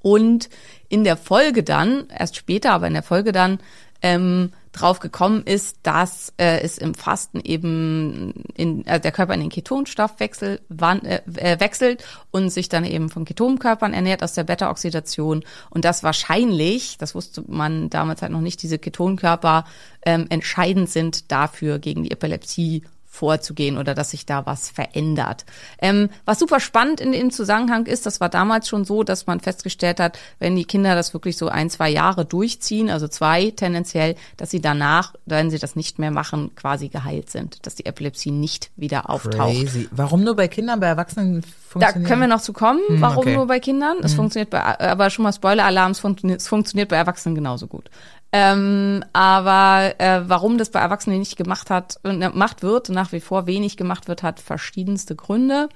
Und 0.00 0.48
in 0.88 1.04
der 1.04 1.16
Folge 1.16 1.62
dann, 1.62 2.08
erst 2.08 2.36
später, 2.36 2.72
aber 2.72 2.86
in 2.86 2.94
der 2.94 3.02
Folge 3.02 3.32
dann, 3.32 3.60
ähm, 4.00 4.52
drauf 4.72 5.00
gekommen 5.00 5.42
ist, 5.44 5.76
dass 5.82 6.32
äh, 6.38 6.60
es 6.60 6.78
im 6.78 6.94
Fasten 6.94 7.40
eben 7.40 8.32
in, 8.54 8.86
äh, 8.86 8.98
der 8.98 9.12
Körper 9.12 9.34
in 9.34 9.40
den 9.40 9.50
Ketonstoffwechsel 9.50 10.60
wann, 10.68 11.04
äh, 11.04 11.20
äh, 11.36 11.60
wechselt 11.60 12.04
und 12.30 12.50
sich 12.50 12.68
dann 12.68 12.84
eben 12.84 13.10
von 13.10 13.24
Ketonkörpern 13.24 13.92
ernährt 13.92 14.22
aus 14.22 14.32
der 14.32 14.44
Beta-Oxidation. 14.44 15.44
Und 15.70 15.84
das 15.84 16.02
wahrscheinlich, 16.02 16.96
das 16.98 17.14
wusste 17.14 17.44
man 17.46 17.90
damals 17.90 18.22
halt 18.22 18.32
noch 18.32 18.40
nicht, 18.40 18.62
diese 18.62 18.78
Ketonkörper 18.78 19.64
ähm, 20.04 20.26
entscheidend 20.30 20.88
sind 20.88 21.30
dafür 21.30 21.78
gegen 21.78 22.02
die 22.02 22.10
Epilepsie 22.10 22.82
vorzugehen 23.12 23.76
oder 23.76 23.94
dass 23.94 24.10
sich 24.10 24.24
da 24.24 24.46
was 24.46 24.70
verändert. 24.70 25.44
Ähm, 25.78 26.08
was 26.24 26.38
super 26.38 26.60
spannend 26.60 26.98
in 26.98 27.12
dem 27.12 27.30
Zusammenhang 27.30 27.84
ist, 27.84 28.06
das 28.06 28.20
war 28.20 28.30
damals 28.30 28.68
schon 28.68 28.86
so, 28.86 29.02
dass 29.02 29.26
man 29.26 29.38
festgestellt 29.38 30.00
hat, 30.00 30.18
wenn 30.38 30.56
die 30.56 30.64
Kinder 30.64 30.94
das 30.94 31.12
wirklich 31.12 31.36
so 31.36 31.48
ein, 31.48 31.68
zwei 31.68 31.90
Jahre 31.90 32.24
durchziehen, 32.24 32.88
also 32.88 33.06
zwei 33.08 33.50
tendenziell, 33.50 34.16
dass 34.38 34.50
sie 34.50 34.62
danach, 34.62 35.14
wenn 35.26 35.50
sie 35.50 35.58
das 35.58 35.76
nicht 35.76 35.98
mehr 35.98 36.10
machen, 36.10 36.54
quasi 36.56 36.88
geheilt 36.88 37.28
sind, 37.28 37.66
dass 37.66 37.74
die 37.74 37.84
Epilepsie 37.84 38.30
nicht 38.30 38.70
wieder 38.76 39.10
auftaucht. 39.10 39.36
Crazy. 39.36 39.88
Warum 39.90 40.24
nur 40.24 40.34
bei 40.34 40.48
Kindern, 40.48 40.80
bei 40.80 40.86
Erwachsenen 40.86 41.42
funktioniert? 41.42 42.06
Da 42.06 42.08
können 42.08 42.22
wir 42.22 42.28
noch 42.28 42.40
zu 42.40 42.54
kommen, 42.54 42.80
hm, 42.88 43.02
warum 43.02 43.18
okay. 43.18 43.36
nur 43.36 43.46
bei 43.46 43.60
Kindern. 43.60 43.98
Es 44.02 44.12
hm. 44.12 44.16
funktioniert 44.16 44.48
bei, 44.48 44.62
aber 44.62 45.10
schon 45.10 45.24
mal 45.24 45.34
Spoiler-Alarm, 45.34 45.92
es 45.92 46.48
funktioniert 46.48 46.88
bei 46.88 46.96
Erwachsenen 46.96 47.34
genauso 47.34 47.66
gut. 47.66 47.90
Ähm, 48.32 49.04
aber 49.12 49.94
äh, 49.98 50.22
warum 50.26 50.56
das 50.56 50.70
bei 50.70 50.80
Erwachsenen 50.80 51.18
nicht 51.18 51.36
gemacht 51.36 51.68
hat, 51.68 52.00
äh, 52.02 52.16
gemacht 52.16 52.62
wird, 52.62 52.88
nach 52.88 53.12
wie 53.12 53.20
vor 53.20 53.46
wenig 53.46 53.76
gemacht 53.76 54.08
wird, 54.08 54.22
hat 54.22 54.40
verschiedenste 54.40 55.14
Gründe. 55.14 55.68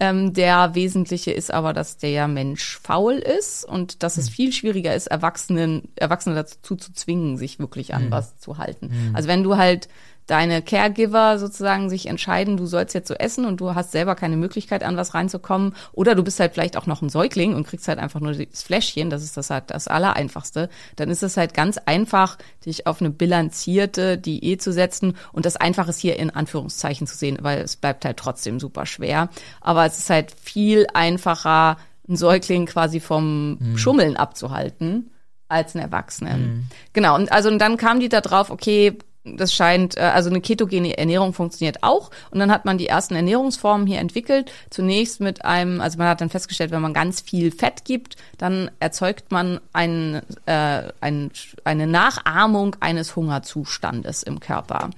Ähm, 0.00 0.32
der 0.32 0.76
wesentliche 0.76 1.32
ist 1.32 1.52
aber, 1.52 1.72
dass 1.72 1.96
der 1.96 2.28
Mensch 2.28 2.78
faul 2.80 3.14
ist 3.14 3.64
und 3.64 4.04
dass 4.04 4.16
es 4.16 4.28
hm. 4.28 4.32
viel 4.32 4.52
schwieriger 4.52 4.94
ist, 4.94 5.08
Erwachsenen, 5.08 5.88
Erwachsene 5.96 6.36
dazu 6.36 6.76
zu 6.76 6.92
zwingen, 6.92 7.36
sich 7.36 7.58
wirklich 7.58 7.94
an 7.94 8.06
mhm. 8.06 8.10
was 8.12 8.38
zu 8.38 8.58
halten. 8.58 8.90
Mhm. 8.92 9.16
Also 9.16 9.26
wenn 9.26 9.42
du 9.42 9.56
halt 9.56 9.88
deine 10.28 10.62
Caregiver 10.62 11.38
sozusagen 11.38 11.88
sich 11.90 12.06
entscheiden, 12.06 12.58
du 12.58 12.66
sollst 12.66 12.94
jetzt 12.94 13.08
so 13.08 13.14
essen 13.14 13.46
und 13.46 13.60
du 13.60 13.74
hast 13.74 13.92
selber 13.92 14.14
keine 14.14 14.36
Möglichkeit, 14.36 14.84
an 14.84 14.96
was 14.96 15.14
reinzukommen. 15.14 15.74
Oder 15.92 16.14
du 16.14 16.22
bist 16.22 16.38
halt 16.38 16.52
vielleicht 16.52 16.76
auch 16.76 16.86
noch 16.86 17.02
ein 17.02 17.08
Säugling 17.08 17.54
und 17.54 17.66
kriegst 17.66 17.88
halt 17.88 17.98
einfach 17.98 18.20
nur 18.20 18.34
das 18.34 18.62
Fläschchen, 18.62 19.08
das 19.08 19.24
ist 19.24 19.36
das 19.36 19.48
halt 19.48 19.64
das 19.68 19.88
Allereinfachste. 19.88 20.68
Dann 20.96 21.08
ist 21.08 21.22
es 21.22 21.38
halt 21.38 21.54
ganz 21.54 21.78
einfach, 21.78 22.36
dich 22.64 22.86
auf 22.86 23.00
eine 23.00 23.10
bilanzierte 23.10 24.18
Diät 24.18 24.62
zu 24.62 24.70
setzen 24.70 25.16
und 25.32 25.46
das 25.46 25.56
einfach 25.56 25.88
ist 25.88 25.98
hier 25.98 26.18
in 26.18 26.30
Anführungszeichen 26.30 27.06
zu 27.06 27.16
sehen, 27.16 27.38
weil 27.40 27.60
es 27.60 27.76
bleibt 27.76 28.04
halt 28.04 28.18
trotzdem 28.18 28.60
super 28.60 28.84
schwer. 28.84 29.30
Aber 29.62 29.86
es 29.86 29.98
ist 29.98 30.10
halt 30.10 30.32
viel 30.38 30.86
einfacher, 30.92 31.78
einen 32.06 32.16
Säugling 32.18 32.66
quasi 32.66 33.00
vom 33.00 33.56
mhm. 33.58 33.78
Schummeln 33.78 34.16
abzuhalten 34.16 35.10
als 35.48 35.74
einen 35.74 35.84
Erwachsenen. 35.84 36.42
Mhm. 36.42 36.66
Genau, 36.92 37.14
und 37.14 37.32
also 37.32 37.48
und 37.48 37.58
dann 37.58 37.78
kam 37.78 38.00
die 38.00 38.10
da 38.10 38.20
drauf, 38.20 38.50
okay, 38.50 38.98
das 39.36 39.52
scheint, 39.52 39.96
äh, 39.96 40.00
also 40.00 40.30
eine 40.30 40.40
ketogene 40.40 40.96
Ernährung 40.96 41.32
funktioniert 41.32 41.82
auch. 41.82 42.10
Und 42.30 42.38
dann 42.38 42.50
hat 42.50 42.64
man 42.64 42.78
die 42.78 42.86
ersten 42.86 43.14
Ernährungsformen 43.14 43.86
hier 43.86 43.98
entwickelt. 43.98 44.50
Zunächst 44.70 45.20
mit 45.20 45.44
einem, 45.44 45.80
also 45.80 45.98
man 45.98 46.08
hat 46.08 46.20
dann 46.20 46.30
festgestellt, 46.30 46.70
wenn 46.70 46.82
man 46.82 46.94
ganz 46.94 47.20
viel 47.20 47.50
Fett 47.50 47.84
gibt, 47.84 48.16
dann 48.38 48.70
erzeugt 48.80 49.30
man 49.30 49.60
ein, 49.72 50.22
äh, 50.46 50.82
ein, 51.00 51.30
eine 51.64 51.86
Nachahmung 51.86 52.76
eines 52.80 53.16
Hungerzustandes 53.16 54.22
im 54.22 54.40
Körper. 54.40 54.90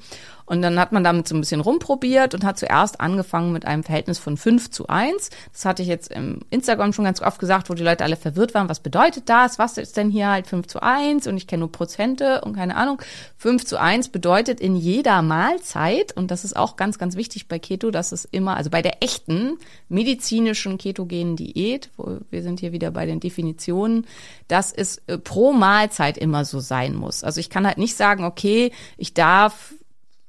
Und 0.50 0.62
dann 0.62 0.80
hat 0.80 0.90
man 0.90 1.04
damit 1.04 1.28
so 1.28 1.36
ein 1.36 1.40
bisschen 1.40 1.60
rumprobiert 1.60 2.34
und 2.34 2.42
hat 2.42 2.58
zuerst 2.58 3.00
angefangen 3.00 3.52
mit 3.52 3.66
einem 3.66 3.84
Verhältnis 3.84 4.18
von 4.18 4.36
5 4.36 4.68
zu 4.72 4.88
1. 4.88 5.30
Das 5.52 5.64
hatte 5.64 5.82
ich 5.82 5.86
jetzt 5.86 6.10
im 6.10 6.40
Instagram 6.50 6.92
schon 6.92 7.04
ganz 7.04 7.22
oft 7.22 7.38
gesagt, 7.38 7.70
wo 7.70 7.74
die 7.74 7.84
Leute 7.84 8.02
alle 8.02 8.16
verwirrt 8.16 8.52
waren. 8.52 8.68
Was 8.68 8.80
bedeutet 8.80 9.28
das? 9.28 9.60
Was 9.60 9.78
ist 9.78 9.96
denn 9.96 10.10
hier 10.10 10.28
halt 10.28 10.48
5 10.48 10.66
zu 10.66 10.82
1? 10.82 11.28
Und 11.28 11.36
ich 11.36 11.46
kenne 11.46 11.60
nur 11.60 11.70
Prozente 11.70 12.40
und 12.40 12.56
keine 12.56 12.74
Ahnung. 12.74 13.00
5 13.36 13.64
zu 13.64 13.80
1 13.80 14.08
bedeutet 14.08 14.58
in 14.58 14.74
jeder 14.74 15.22
Mahlzeit, 15.22 16.16
und 16.16 16.32
das 16.32 16.44
ist 16.44 16.56
auch 16.56 16.74
ganz, 16.74 16.98
ganz 16.98 17.14
wichtig 17.14 17.46
bei 17.46 17.60
Keto, 17.60 17.92
dass 17.92 18.10
es 18.10 18.24
immer, 18.24 18.56
also 18.56 18.70
bei 18.70 18.82
der 18.82 19.04
echten 19.04 19.56
medizinischen 19.88 20.78
ketogenen 20.78 21.36
Diät, 21.36 21.90
wo 21.96 22.18
wir 22.28 22.42
sind 22.42 22.58
hier 22.58 22.72
wieder 22.72 22.90
bei 22.90 23.06
den 23.06 23.20
Definitionen, 23.20 24.04
dass 24.48 24.72
es 24.72 25.00
äh, 25.06 25.16
pro 25.16 25.52
Mahlzeit 25.52 26.18
immer 26.18 26.44
so 26.44 26.58
sein 26.58 26.96
muss. 26.96 27.22
Also 27.22 27.38
ich 27.38 27.50
kann 27.50 27.68
halt 27.68 27.78
nicht 27.78 27.96
sagen, 27.96 28.24
okay, 28.24 28.72
ich 28.96 29.14
darf 29.14 29.74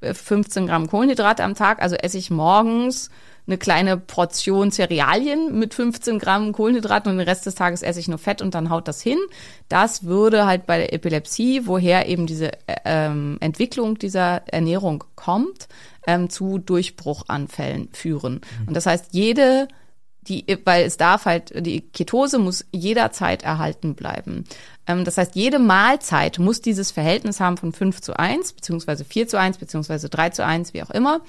15 0.01 0.67
Gramm 0.67 0.87
Kohlenhydrate 0.87 1.43
am 1.43 1.55
Tag, 1.55 1.81
also 1.81 1.95
esse 1.95 2.17
ich 2.17 2.29
morgens 2.29 3.09
eine 3.47 3.57
kleine 3.57 3.97
Portion 3.97 4.71
Cerealien 4.71 5.57
mit 5.57 5.73
15 5.73 6.19
Gramm 6.19 6.51
Kohlenhydraten 6.53 7.11
und 7.11 7.17
den 7.17 7.27
Rest 7.27 7.45
des 7.45 7.55
Tages 7.55 7.81
esse 7.81 7.99
ich 7.99 8.07
nur 8.07 8.17
Fett 8.17 8.41
und 8.41 8.53
dann 8.53 8.69
haut 8.69 8.87
das 8.87 9.01
hin. 9.01 9.17
Das 9.67 10.03
würde 10.03 10.45
halt 10.45 10.65
bei 10.65 10.77
der 10.77 10.93
Epilepsie, 10.93 11.65
woher 11.65 12.07
eben 12.07 12.27
diese 12.27 12.51
ähm, 12.85 13.37
Entwicklung 13.39 13.97
dieser 13.97 14.47
Ernährung 14.47 15.03
kommt, 15.15 15.67
ähm, 16.05 16.29
zu 16.29 16.59
Durchbruchanfällen 16.59 17.89
führen. 17.93 18.41
Mhm. 18.61 18.67
Und 18.67 18.73
das 18.75 18.85
heißt, 18.85 19.07
jede 19.11 19.67
die, 20.27 20.45
weil 20.65 20.85
es 20.85 20.97
darf 20.97 21.25
halt, 21.25 21.51
die 21.65 21.81
Ketose 21.81 22.37
muss 22.37 22.65
jederzeit 22.71 23.43
erhalten 23.43 23.95
bleiben. 23.95 24.45
Ähm, 24.87 25.03
das 25.03 25.17
heißt, 25.17 25.35
jede 25.35 25.59
Mahlzeit 25.59 26.37
muss 26.39 26.61
dieses 26.61 26.91
Verhältnis 26.91 27.39
haben 27.39 27.57
von 27.57 27.73
5 27.73 28.01
zu 28.01 28.17
1, 28.17 28.53
beziehungsweise 28.53 29.03
4 29.03 29.27
zu 29.27 29.39
1, 29.39 29.57
beziehungsweise 29.57 30.09
3 30.09 30.29
zu 30.29 30.45
1, 30.45 30.73
wie 30.73 30.83
auch 30.83 30.91
immer. 30.91 31.21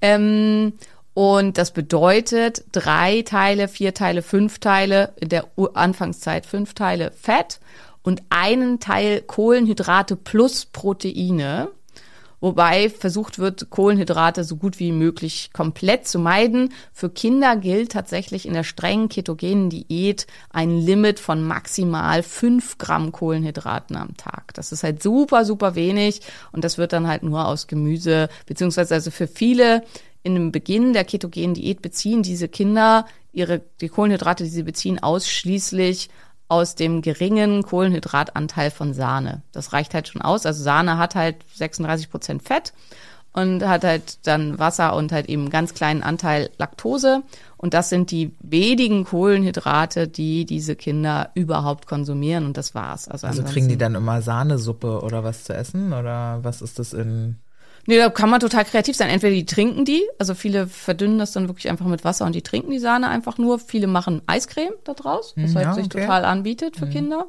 Ähm, 0.00 0.74
und 1.14 1.58
das 1.58 1.70
bedeutet 1.70 2.64
drei 2.72 3.22
Teile, 3.22 3.68
vier 3.68 3.94
Teile, 3.94 4.20
fünf 4.20 4.58
Teile, 4.58 5.12
in 5.20 5.28
der 5.28 5.46
Anfangszeit 5.74 6.44
fünf 6.44 6.74
Teile 6.74 7.12
Fett 7.12 7.60
und 8.02 8.22
einen 8.30 8.80
Teil 8.80 9.22
Kohlenhydrate 9.22 10.16
plus 10.16 10.66
Proteine 10.66 11.68
wobei 12.44 12.90
versucht 12.90 13.38
wird, 13.38 13.70
Kohlenhydrate 13.70 14.44
so 14.44 14.56
gut 14.56 14.78
wie 14.78 14.92
möglich 14.92 15.48
komplett 15.54 16.06
zu 16.06 16.18
meiden. 16.18 16.74
Für 16.92 17.08
Kinder 17.08 17.56
gilt 17.56 17.92
tatsächlich 17.92 18.44
in 18.44 18.52
der 18.52 18.64
strengen 18.64 19.08
ketogenen 19.08 19.70
Diät 19.70 20.26
ein 20.50 20.78
Limit 20.78 21.20
von 21.20 21.42
maximal 21.42 22.22
fünf 22.22 22.76
Gramm 22.76 23.12
Kohlenhydraten 23.12 23.96
am 23.96 24.14
Tag. 24.18 24.52
Das 24.52 24.72
ist 24.72 24.84
halt 24.84 25.02
super, 25.02 25.46
super 25.46 25.74
wenig 25.74 26.20
und 26.52 26.64
das 26.64 26.76
wird 26.76 26.92
dann 26.92 27.08
halt 27.08 27.22
nur 27.22 27.48
aus 27.48 27.66
Gemüse, 27.66 28.28
beziehungsweise 28.44 28.92
also 28.92 29.10
für 29.10 29.26
viele 29.26 29.82
in 30.22 30.34
dem 30.34 30.52
Beginn 30.52 30.92
der 30.92 31.04
ketogenen 31.04 31.54
Diät 31.54 31.80
beziehen 31.80 32.22
diese 32.22 32.48
Kinder 32.48 33.06
ihre, 33.32 33.62
die 33.80 33.88
Kohlenhydrate, 33.88 34.44
die 34.44 34.50
sie 34.50 34.62
beziehen, 34.62 35.02
ausschließlich 35.02 36.10
aus 36.48 36.74
dem 36.74 37.02
geringen 37.02 37.62
Kohlenhydratanteil 37.62 38.70
von 38.70 38.92
Sahne. 38.92 39.42
Das 39.52 39.72
reicht 39.72 39.94
halt 39.94 40.08
schon 40.08 40.22
aus. 40.22 40.46
Also 40.46 40.62
Sahne 40.62 40.98
hat 40.98 41.14
halt 41.14 41.36
36 41.54 42.10
Prozent 42.10 42.42
Fett 42.42 42.72
und 43.32 43.66
hat 43.66 43.82
halt 43.84 44.26
dann 44.26 44.58
Wasser 44.58 44.94
und 44.94 45.10
halt 45.10 45.28
eben 45.28 45.50
ganz 45.50 45.74
kleinen 45.74 46.02
Anteil 46.02 46.50
Laktose. 46.56 47.22
Und 47.56 47.74
das 47.74 47.88
sind 47.88 48.10
die 48.10 48.32
wenigen 48.40 49.04
Kohlenhydrate, 49.04 50.06
die 50.06 50.44
diese 50.44 50.76
Kinder 50.76 51.30
überhaupt 51.34 51.86
konsumieren 51.86 52.46
und 52.46 52.56
das 52.56 52.74
war's. 52.74 53.08
Also, 53.08 53.26
also 53.26 53.42
kriegen 53.42 53.68
die 53.68 53.78
dann 53.78 53.94
immer 53.94 54.22
Sahnesuppe 54.22 55.00
oder 55.00 55.24
was 55.24 55.44
zu 55.44 55.54
essen 55.54 55.92
oder 55.92 56.40
was 56.42 56.62
ist 56.62 56.78
das 56.78 56.92
in 56.92 57.36
Nee, 57.86 57.98
da 57.98 58.08
kann 58.08 58.30
man 58.30 58.40
total 58.40 58.64
kreativ 58.64 58.96
sein. 58.96 59.10
Entweder 59.10 59.34
die 59.34 59.46
trinken 59.46 59.84
die, 59.84 60.02
also 60.18 60.34
viele 60.34 60.66
verdünnen 60.66 61.18
das 61.18 61.32
dann 61.32 61.48
wirklich 61.48 61.68
einfach 61.68 61.86
mit 61.86 62.04
Wasser 62.04 62.24
und 62.24 62.34
die 62.34 62.42
trinken 62.42 62.70
die 62.70 62.78
Sahne 62.78 63.08
einfach 63.08 63.38
nur. 63.38 63.58
Viele 63.58 63.86
machen 63.86 64.22
Eiscreme 64.26 64.74
da 64.84 64.94
draus, 64.94 65.34
was 65.36 65.50
mhm, 65.50 65.56
halt 65.56 65.66
ja, 65.66 65.74
sich 65.74 65.86
okay. 65.86 66.00
total 66.00 66.24
anbietet 66.24 66.76
für 66.76 66.86
mhm. 66.86 66.90
Kinder. 66.90 67.26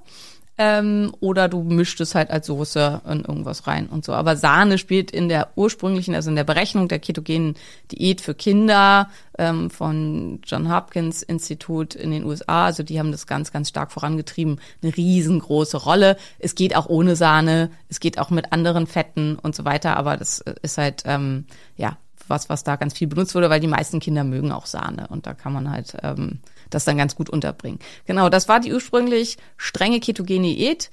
Ähm, 0.58 1.14
oder 1.20 1.50
du 1.50 1.64
mischst 1.64 2.00
es 2.00 2.16
halt 2.16 2.32
als 2.32 2.48
Soße 2.48 3.02
in 3.10 3.26
irgendwas 3.26 3.68
rein 3.68 3.88
und 3.88 4.06
so. 4.06 4.14
Aber 4.14 4.38
Sahne 4.38 4.78
spielt 4.78 5.12
in 5.12 5.28
der 5.28 5.50
ursprünglichen, 5.56 6.16
also 6.16 6.30
in 6.30 6.38
der 6.38 6.46
Berechnung 6.46 6.88
der 6.88 7.00
ketogenen 7.00 7.56
Diät 7.92 8.22
für 8.22 8.34
Kinder 8.34 9.10
ähm, 9.38 9.70
von 9.70 10.40
John 10.46 10.74
Hopkins 10.74 11.24
Institut 11.24 11.94
in 11.96 12.12
den 12.12 12.24
USA, 12.24 12.66
also 12.66 12.84
die 12.84 13.00
haben 13.00 13.12
das 13.12 13.28
ganz, 13.28 13.52
ganz 13.52 13.70
stark 13.70 13.92
vorangetrieben, 13.92 14.62
eine 14.82 14.96
riesengroße 14.96 15.78
Rolle. 15.78 16.16
Es 16.40 16.56
geht 16.56 16.76
auch 16.76 16.88
ohne 16.88 17.18
Sahne, 17.18 17.70
es 17.90 18.00
geht 18.00 18.18
auch 18.18 18.30
mit 18.30 18.54
anderen 18.54 18.88
Fetten 18.88 19.36
und 19.36 19.56
so 19.56 19.66
weiter, 19.66 19.98
aber 19.98 20.16
das 20.16 20.40
ist 20.62 20.78
halt, 20.78 21.04
ähm, 21.06 21.46
ja, 21.76 21.98
was, 22.28 22.50
was 22.50 22.64
da 22.64 22.76
ganz 22.76 22.94
viel 22.94 23.08
benutzt 23.08 23.36
wurde, 23.36 23.50
weil 23.50 23.60
die 23.60 23.68
meisten 23.68 24.00
Kinder 24.00 24.24
mögen 24.24 24.52
auch 24.52 24.66
Sahne. 24.66 25.08
Und 25.10 25.28
da 25.28 25.34
kann 25.34 25.54
man 25.54 25.70
halt 25.70 25.98
ähm, 26.02 26.40
das 26.70 26.86
dann 26.86 26.98
ganz 26.98 27.16
gut 27.16 27.30
unterbringen. 27.30 27.80
Genau, 28.06 28.30
das 28.30 28.48
war 28.48 28.60
die 28.60 28.74
ursprünglich 28.74 29.38
strenge 29.58 30.00
ketogene 30.00 30.48
Diät. 30.48 30.90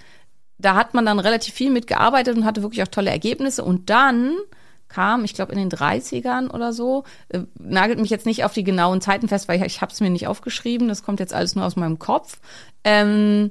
Da 0.59 0.75
hat 0.75 0.95
man 0.95 1.07
dann 1.07 1.19
relativ 1.19 1.55
viel 1.55 1.71
mitgearbeitet 1.71 2.37
und 2.37 2.45
hatte 2.45 2.63
wirklich 2.63 2.83
auch 2.83 2.89
tolle 2.89 3.11
Ergebnisse 3.11 3.65
und 3.65 3.91
dann 3.91 4.37
kam, 4.89 5.25
ich 5.25 5.35
glaube 5.35 5.53
in 5.53 5.59
den 5.59 5.71
30ern 5.71 6.51
oder 6.51 6.73
so, 6.73 7.05
äh, 7.31 7.41
nagelt 7.59 7.99
mich 7.99 8.11
jetzt 8.11 8.27
nicht 8.27 8.45
auf 8.45 8.53
die 8.53 8.63
genauen 8.63 9.01
Zeiten 9.01 9.27
fest, 9.27 9.49
weil 9.49 9.59
ich, 9.59 9.65
ich 9.65 9.81
habe 9.81 9.91
es 9.91 10.01
mir 10.01 10.11
nicht 10.11 10.27
aufgeschrieben, 10.27 10.89
das 10.89 11.03
kommt 11.03 11.19
jetzt 11.19 11.33
alles 11.35 11.57
nur 11.57 11.65
aus 11.65 11.77
meinem 11.77 11.99
Kopf, 11.99 12.39
ähm, 12.85 13.51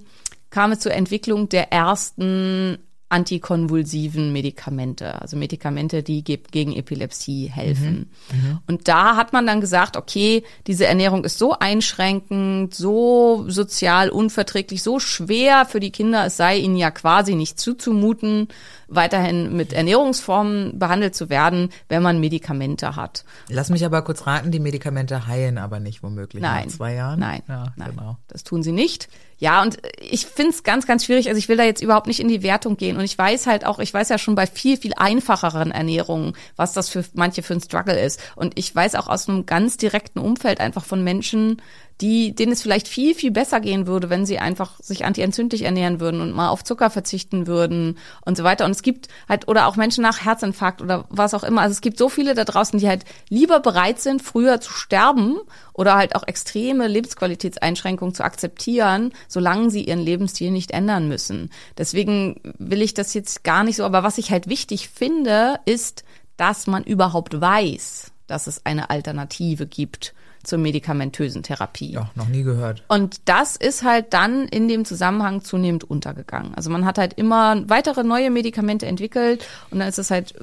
kam 0.52 0.72
es 0.72 0.80
zur 0.80 0.94
Entwicklung 0.94 1.50
der 1.50 1.72
ersten 1.72 2.78
antikonvulsiven 3.12 4.32
Medikamente, 4.32 5.22
also 5.22 5.36
Medikamente, 5.36 6.02
die 6.02 6.24
gegen 6.24 6.74
Epilepsie 6.74 7.48
helfen. 7.48 8.10
Mhm. 8.32 8.38
Mhm. 8.38 8.60
Und 8.68 8.88
da 8.88 9.18
hat 9.18 9.34
man 9.34 9.46
dann 9.46 9.62
gesagt, 9.62 9.98
okay, 9.98 10.44
diese 10.68 10.86
Ernährung 10.88 11.24
ist 11.24 11.38
so 11.38 11.54
einschränkend, 11.58 12.74
so 12.74 13.46
sozial 13.48 14.10
unverträglich, 14.10 14.82
so 14.82 15.00
schwer 15.00 15.66
für 15.66 15.80
die 15.80 15.92
Kinder, 15.92 16.26
es 16.26 16.38
sei 16.38 16.58
ihnen 16.58 16.78
ja 16.78 16.90
quasi 16.92 17.36
nicht 17.36 17.60
zuzumuten, 17.60 18.48
weiterhin 18.88 19.56
mit 19.56 19.74
Ernährungsformen 19.74 20.78
behandelt 20.78 21.16
zu 21.16 21.30
werden, 21.30 21.70
wenn 21.90 22.04
man 22.04 22.20
Medikamente 22.20 22.96
hat. 22.96 23.26
Lass 23.50 23.70
mich 23.70 23.86
aber 23.86 24.02
kurz 24.04 24.28
raten, 24.28 24.52
die 24.52 24.60
Medikamente 24.60 25.28
heilen 25.28 25.58
aber 25.58 25.80
nicht 25.80 26.04
womöglich 26.04 26.42
nein, 26.42 26.68
nach 26.68 26.76
zwei 26.76 26.94
Jahren. 26.94 27.20
Nein, 27.20 27.42
ja, 27.48 27.74
nein, 27.76 27.92
genau. 27.92 28.18
das 28.28 28.44
tun 28.44 28.64
sie 28.64 28.74
nicht. 28.74 29.10
Ja, 29.42 29.64
und 29.64 29.80
ich 30.00 30.28
finde 30.28 30.52
es 30.52 30.62
ganz, 30.62 30.86
ganz 30.86 31.04
schwierig. 31.04 31.28
Also 31.28 31.40
ich 31.40 31.50
will 31.50 31.58
da 31.58 31.64
jetzt 31.64 31.82
überhaupt 31.82 32.06
nicht 32.06 32.20
in 32.20 32.28
die 32.28 32.44
Wertung 32.44 32.78
gehen. 32.78 32.96
Und 32.96 33.04
ich 33.04 33.18
weiß 33.18 33.48
halt 33.48 33.66
auch, 33.66 33.80
ich 33.80 33.92
weiß 33.92 34.10
ja 34.10 34.20
schon 34.20 34.36
bei 34.36 34.46
viel, 34.46 34.78
viel 34.78 34.94
einfacheren 34.96 35.72
Ernährungen, 35.72 36.34
was 36.58 36.74
das 36.74 36.90
für 36.90 37.04
manche 37.14 37.42
für 37.42 37.56
ein 37.56 37.60
Struggle 37.60 38.00
ist. 38.00 38.22
Und 38.36 38.54
ich 38.60 38.74
weiß 38.74 38.94
auch 38.94 39.08
aus 39.08 39.28
einem 39.28 39.48
ganz 39.48 39.78
direkten 39.78 40.20
Umfeld 40.20 40.60
einfach 40.60 40.86
von 40.86 41.04
Menschen, 41.04 41.60
die, 42.00 42.34
denen 42.34 42.52
es 42.52 42.62
vielleicht 42.62 42.88
viel, 42.88 43.14
viel 43.14 43.32
besser 43.32 43.60
gehen 43.60 43.86
würde, 43.86 44.10
wenn 44.10 44.26
sie 44.26 44.40
einfach 44.40 44.80
sich 44.80 45.06
antientzündlich 45.06 45.64
ernähren 45.64 46.00
würden 46.00 46.22
und 46.22 46.34
mal 46.34 46.50
auf 46.50 46.64
Zucker 46.64 46.90
verzichten 46.90 47.46
würden 47.46 47.98
und 48.26 48.38
so 48.38 48.44
weiter. 48.44 48.66
Und 48.66 48.72
es 48.72 48.82
gibt 48.82 49.08
halt, 49.30 49.48
oder 49.48 49.68
auch 49.68 49.76
Menschen 49.76 50.02
nach 50.02 50.26
Herzinfarkt 50.26 50.82
oder 50.82 51.06
was 51.10 51.34
auch 51.34 51.44
immer. 51.44 51.62
Also 51.62 51.74
es 51.74 51.82
gibt 51.82 51.98
so 51.98 52.10
viele 52.10 52.34
da 52.34 52.44
draußen, 52.44 52.80
die 52.80 52.88
halt 52.88 53.06
lieber 53.30 53.60
bereit 53.60 54.00
sind, 54.00 54.22
früher 54.22 54.62
zu 54.62 54.72
sterben 54.74 55.38
oder 55.74 55.96
halt 55.96 56.16
auch 56.16 56.24
extreme 56.28 56.88
Lebensqualitätseinschränkungen 56.88 58.16
zu 58.16 58.24
akzeptieren, 58.24 59.14
solange 59.28 59.70
sie 59.70 59.84
ihren 59.84 60.00
Lebensstil 60.00 60.52
nicht 60.52 60.72
ändern 60.72 61.08
müssen. 61.08 61.52
Deswegen 61.78 62.40
will 62.58 62.82
ich 62.82 62.94
das 62.94 63.14
jetzt 63.14 63.44
gar 63.44 63.64
nicht 63.64 63.76
so, 63.76 63.84
aber 63.84 64.04
was 64.04 64.18
ich 64.18 64.32
halt 64.32 64.48
wichtig 64.48 64.90
finde, 64.90 65.60
ist, 65.66 66.04
dass 66.38 66.66
man 66.66 66.84
überhaupt 66.84 67.40
weiß, 67.40 68.12
dass 68.26 68.48
es 68.48 68.66
eine 68.66 68.90
Alternative 68.90 69.68
gibt 69.68 70.16
zur 70.44 70.60
medikamentösen 70.60 71.44
Therapie. 71.44 71.92
Ja, 71.92 72.10
noch 72.16 72.28
nie 72.28 72.44
gehört. 72.44 72.84
Und 72.88 73.22
das 73.26 73.56
ist 73.56 73.84
halt 73.84 74.14
dann 74.14 74.48
in 74.48 74.68
dem 74.68 74.86
Zusammenhang 74.86 75.44
zunehmend 75.44 75.84
untergegangen. 75.84 76.54
Also 76.56 76.70
man 76.70 76.86
hat 76.86 76.98
halt 76.98 77.14
immer 77.14 77.70
weitere 77.70 78.04
neue 78.04 78.30
Medikamente 78.30 78.86
entwickelt 78.86 79.46
und 79.70 79.80
dann 79.80 79.88
ist 79.88 80.00
es 80.00 80.12
halt 80.12 80.36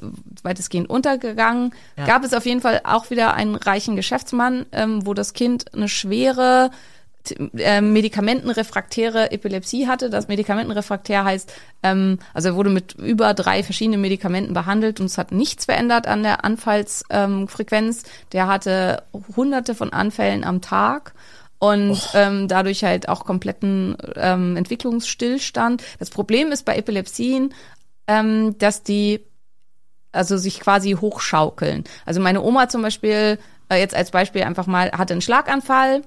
weitestgehend 0.43 0.89
untergegangen. 0.89 1.73
Ja. 1.97 2.05
Gab 2.05 2.23
es 2.23 2.33
auf 2.33 2.45
jeden 2.45 2.61
Fall 2.61 2.81
auch 2.83 3.09
wieder 3.09 3.33
einen 3.33 3.55
reichen 3.55 3.95
Geschäftsmann, 3.95 4.65
ähm, 4.71 5.05
wo 5.05 5.13
das 5.13 5.33
Kind 5.33 5.73
eine 5.73 5.89
schwere 5.89 6.71
äh, 7.57 7.81
medikamentenrefraktäre 7.81 9.31
Epilepsie 9.31 9.87
hatte. 9.87 10.09
Das 10.09 10.27
Medikamentenrefraktär 10.27 11.23
heißt, 11.23 11.53
ähm, 11.83 12.19
also 12.33 12.49
er 12.49 12.55
wurde 12.55 12.69
mit 12.69 12.93
über 12.93 13.33
drei 13.33 13.63
verschiedenen 13.63 14.01
Medikamenten 14.01 14.53
behandelt 14.53 14.99
und 14.99 15.07
es 15.07 15.17
hat 15.17 15.31
nichts 15.31 15.65
verändert 15.65 16.07
an 16.07 16.23
der 16.23 16.45
Anfallsfrequenz. 16.45 18.03
Ähm, 18.03 18.09
der 18.31 18.47
hatte 18.47 19.03
hunderte 19.35 19.75
von 19.75 19.93
Anfällen 19.93 20.43
am 20.43 20.61
Tag 20.61 21.13
und 21.59 21.91
oh. 21.91 22.17
ähm, 22.17 22.47
dadurch 22.47 22.83
halt 22.83 23.09
auch 23.09 23.25
kompletten 23.25 23.97
ähm, 24.15 24.55
Entwicklungsstillstand. 24.55 25.83
Das 25.99 26.09
Problem 26.09 26.51
ist 26.51 26.63
bei 26.63 26.77
Epilepsien, 26.77 27.53
ähm, 28.07 28.57
dass 28.57 28.83
die 28.83 29.25
also 30.11 30.37
sich 30.37 30.59
quasi 30.59 30.93
hochschaukeln. 30.93 31.83
Also 32.05 32.19
meine 32.19 32.41
Oma 32.41 32.69
zum 32.69 32.81
Beispiel, 32.81 33.37
äh, 33.69 33.77
jetzt 33.77 33.93
als 33.93 34.11
Beispiel 34.11 34.43
einfach 34.43 34.65
mal, 34.65 34.91
hatte 34.91 35.13
einen 35.13 35.21
Schlaganfall 35.21 36.01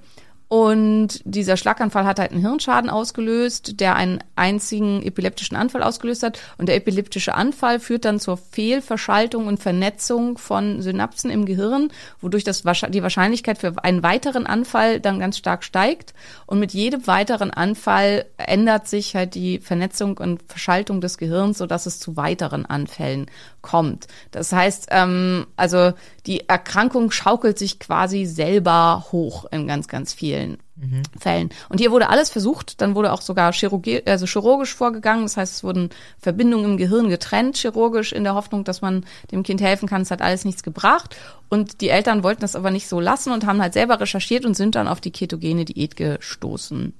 und 0.52 1.22
dieser 1.24 1.56
Schlaganfall 1.56 2.04
hat 2.04 2.18
halt 2.18 2.32
einen 2.32 2.42
Hirnschaden 2.42 2.90
ausgelöst, 2.90 3.80
der 3.80 3.96
einen 3.96 4.18
einzigen 4.36 5.02
epileptischen 5.02 5.56
Anfall 5.56 5.82
ausgelöst 5.82 6.22
hat. 6.22 6.38
Und 6.58 6.68
der 6.68 6.76
epileptische 6.76 7.34
Anfall 7.34 7.80
führt 7.80 8.04
dann 8.04 8.20
zur 8.20 8.36
Fehlverschaltung 8.36 9.46
und 9.46 9.62
Vernetzung 9.62 10.36
von 10.36 10.82
Synapsen 10.82 11.30
im 11.30 11.46
Gehirn, 11.46 11.90
wodurch 12.20 12.44
das, 12.44 12.64
die 12.90 13.02
Wahrscheinlichkeit 13.02 13.56
für 13.56 13.82
einen 13.82 14.02
weiteren 14.02 14.44
Anfall 14.46 15.00
dann 15.00 15.18
ganz 15.18 15.38
stark 15.38 15.64
steigt. 15.64 16.12
Und 16.44 16.60
mit 16.60 16.74
jedem 16.74 17.06
weiteren 17.06 17.50
Anfall 17.50 18.26
ändert 18.36 18.88
sich 18.88 19.16
halt 19.16 19.34
die 19.34 19.58
Vernetzung 19.58 20.18
und 20.18 20.42
Verschaltung 20.46 21.00
des 21.00 21.16
Gehirns, 21.16 21.56
sodass 21.56 21.86
es 21.86 21.98
zu 21.98 22.18
weiteren 22.18 22.66
Anfällen 22.66 23.30
kommt. 23.62 24.06
Das 24.32 24.52
heißt, 24.52 24.88
ähm, 24.90 25.46
also 25.56 25.94
die 26.26 26.46
Erkrankung 26.46 27.10
schaukelt 27.10 27.58
sich 27.58 27.78
quasi 27.78 28.26
selber 28.26 29.06
hoch 29.12 29.46
in 29.50 29.66
ganz, 29.66 29.88
ganz 29.88 30.12
vielen 30.12 30.41
mhm. 30.76 31.02
Fällen. 31.18 31.50
Und 31.68 31.78
hier 31.78 31.90
wurde 31.90 32.08
alles 32.08 32.30
versucht, 32.30 32.80
dann 32.80 32.94
wurde 32.94 33.12
auch 33.12 33.22
sogar 33.22 33.52
chirurgi 33.52 34.02
also 34.06 34.26
chirurgisch 34.26 34.74
vorgegangen. 34.74 35.24
Das 35.24 35.36
heißt, 35.36 35.54
es 35.54 35.64
wurden 35.64 35.90
Verbindungen 36.18 36.72
im 36.72 36.76
Gehirn 36.76 37.08
getrennt, 37.08 37.56
chirurgisch, 37.56 38.12
in 38.12 38.24
der 38.24 38.34
Hoffnung, 38.34 38.64
dass 38.64 38.82
man 38.82 39.04
dem 39.30 39.42
Kind 39.42 39.60
helfen 39.60 39.88
kann. 39.88 40.02
Es 40.02 40.10
hat 40.10 40.22
alles 40.22 40.44
nichts 40.44 40.62
gebracht. 40.62 41.16
Und 41.48 41.80
die 41.80 41.88
Eltern 41.88 42.22
wollten 42.22 42.40
das 42.40 42.56
aber 42.56 42.70
nicht 42.70 42.88
so 42.88 43.00
lassen 43.00 43.32
und 43.32 43.46
haben 43.46 43.60
halt 43.60 43.74
selber 43.74 44.00
recherchiert 44.00 44.44
und 44.44 44.54
sind 44.54 44.74
dann 44.74 44.88
auf 44.88 45.00
die 45.00 45.10
ketogene 45.10 45.64
Diät 45.64 45.96
gestoßen 45.96 46.94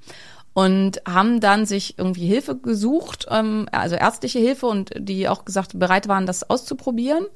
und 0.55 1.01
haben 1.07 1.41
dann 1.41 1.67
sich 1.67 1.99
irgendwie 1.99 2.27
Hilfe 2.27 2.57
gesucht, 2.57 3.27
ähm, 3.31 3.69
also 3.73 3.97
ärztliche 3.97 4.39
Hilfe 4.39 4.67
und 4.67 4.91
die 4.99 5.29
auch 5.29 5.45
gesagt 5.45 5.79
bereit 5.79 6.09
waren, 6.09 6.27
das 6.27 6.49
auszuprobieren. 6.49 7.27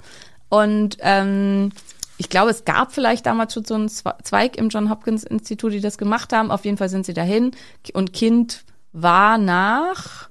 Und 0.49 0.99
ähm, 1.01 1.73
ich 2.18 2.29
glaube, 2.29 2.50
es 2.50 2.64
gab 2.64 2.92
vielleicht 2.92 3.26
damals 3.26 3.55
schon 3.55 3.64
so 3.64 3.74
einen 3.74 3.88
Zweig 3.88 4.57
im 4.57 4.68
John 4.68 4.90
Hopkins 4.90 5.24
Institut, 5.24 5.72
die 5.72 5.81
das 5.81 5.98
gemacht 5.98 6.33
haben. 6.33 6.50
Auf 6.50 6.64
jeden 6.64 6.76
Fall 6.76 6.88
sind 6.88 7.07
sie 7.07 7.14
dahin 7.14 7.52
und 7.92 8.12
Kind 8.12 8.64
war 8.92 9.38
nach 9.38 10.31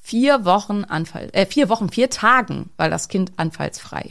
vier 0.00 0.44
Wochen 0.44 0.84
Anfall, 0.84 1.30
äh, 1.32 1.46
vier 1.46 1.68
Wochen, 1.68 1.88
vier 1.88 2.10
Tagen 2.10 2.70
war 2.76 2.90
das 2.90 3.08
Kind 3.08 3.32
anfallsfrei. 3.36 4.10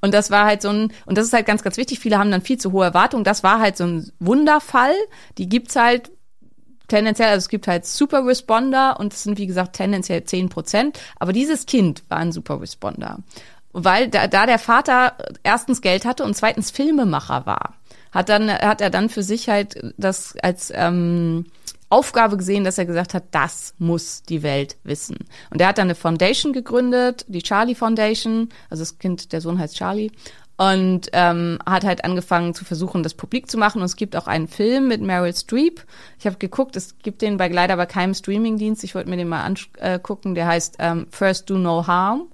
Und 0.00 0.12
das 0.14 0.30
war 0.30 0.44
halt 0.44 0.62
so 0.62 0.68
ein, 0.68 0.92
und 1.06 1.18
das 1.18 1.26
ist 1.26 1.32
halt 1.32 1.46
ganz, 1.46 1.62
ganz 1.62 1.76
wichtig. 1.76 1.98
Viele 1.98 2.18
haben 2.18 2.30
dann 2.30 2.42
viel 2.42 2.58
zu 2.58 2.72
hohe 2.72 2.84
Erwartungen. 2.84 3.24
Das 3.24 3.42
war 3.42 3.58
halt 3.58 3.76
so 3.76 3.84
ein 3.84 4.12
Wunderfall. 4.20 4.94
Die 5.38 5.48
gibt's 5.48 5.76
halt 5.76 6.10
tendenziell, 6.88 7.30
also 7.30 7.38
es 7.38 7.48
gibt 7.48 7.66
halt 7.66 7.86
Super 7.86 8.26
Responder 8.26 9.00
und 9.00 9.14
es 9.14 9.22
sind 9.22 9.38
wie 9.38 9.46
gesagt 9.46 9.76
tendenziell 9.76 10.24
zehn 10.24 10.50
Prozent. 10.50 11.00
Aber 11.18 11.32
dieses 11.32 11.66
Kind 11.66 12.02
war 12.08 12.18
ein 12.18 12.32
Super 12.32 12.60
Responder. 12.60 13.18
Weil 13.74 14.08
da, 14.08 14.28
da 14.28 14.46
der 14.46 14.60
Vater 14.60 15.16
erstens 15.42 15.80
Geld 15.80 16.04
hatte 16.04 16.24
und 16.24 16.34
zweitens 16.34 16.70
Filmemacher 16.70 17.44
war, 17.44 17.74
hat 18.12 18.28
dann 18.28 18.48
hat 18.50 18.80
er 18.80 18.90
dann 18.90 19.08
für 19.08 19.24
sich 19.24 19.48
halt 19.48 19.94
das 19.98 20.36
als 20.40 20.72
ähm, 20.74 21.46
Aufgabe 21.90 22.36
gesehen, 22.36 22.64
dass 22.64 22.78
er 22.78 22.86
gesagt 22.86 23.14
hat, 23.14 23.24
das 23.32 23.74
muss 23.78 24.22
die 24.22 24.44
Welt 24.44 24.76
wissen. 24.84 25.18
Und 25.50 25.60
er 25.60 25.68
hat 25.68 25.78
dann 25.78 25.88
eine 25.88 25.96
Foundation 25.96 26.52
gegründet, 26.52 27.24
die 27.28 27.42
Charlie 27.42 27.74
Foundation, 27.74 28.48
also 28.70 28.82
das 28.82 28.98
Kind, 28.98 29.32
der 29.32 29.40
Sohn 29.40 29.58
heißt 29.58 29.76
Charlie 29.76 30.10
und 30.56 31.08
ähm, 31.12 31.58
hat 31.66 31.84
halt 31.84 32.04
angefangen 32.04 32.54
zu 32.54 32.64
versuchen, 32.64 33.02
das 33.02 33.14
publik 33.14 33.50
zu 33.50 33.58
machen. 33.58 33.80
Und 33.80 33.86
es 33.86 33.96
gibt 33.96 34.14
auch 34.14 34.28
einen 34.28 34.46
Film 34.46 34.86
mit 34.86 35.00
Meryl 35.02 35.34
Streep. 35.34 35.84
Ich 36.18 36.26
habe 36.26 36.36
geguckt, 36.36 36.76
es 36.76 36.98
gibt 36.98 37.22
den 37.22 37.36
bei 37.36 37.48
leider 37.48 37.76
bei 37.76 37.86
keinem 37.86 38.14
Streamingdienst. 38.14 38.84
Ich 38.84 38.94
wollte 38.94 39.10
mir 39.10 39.16
den 39.16 39.28
mal 39.28 39.44
angucken. 39.44 40.34
Der 40.34 40.46
heißt 40.46 40.76
ähm, 40.78 41.06
First 41.10 41.50
Do 41.50 41.58
No 41.58 41.86
Harm. 41.86 42.28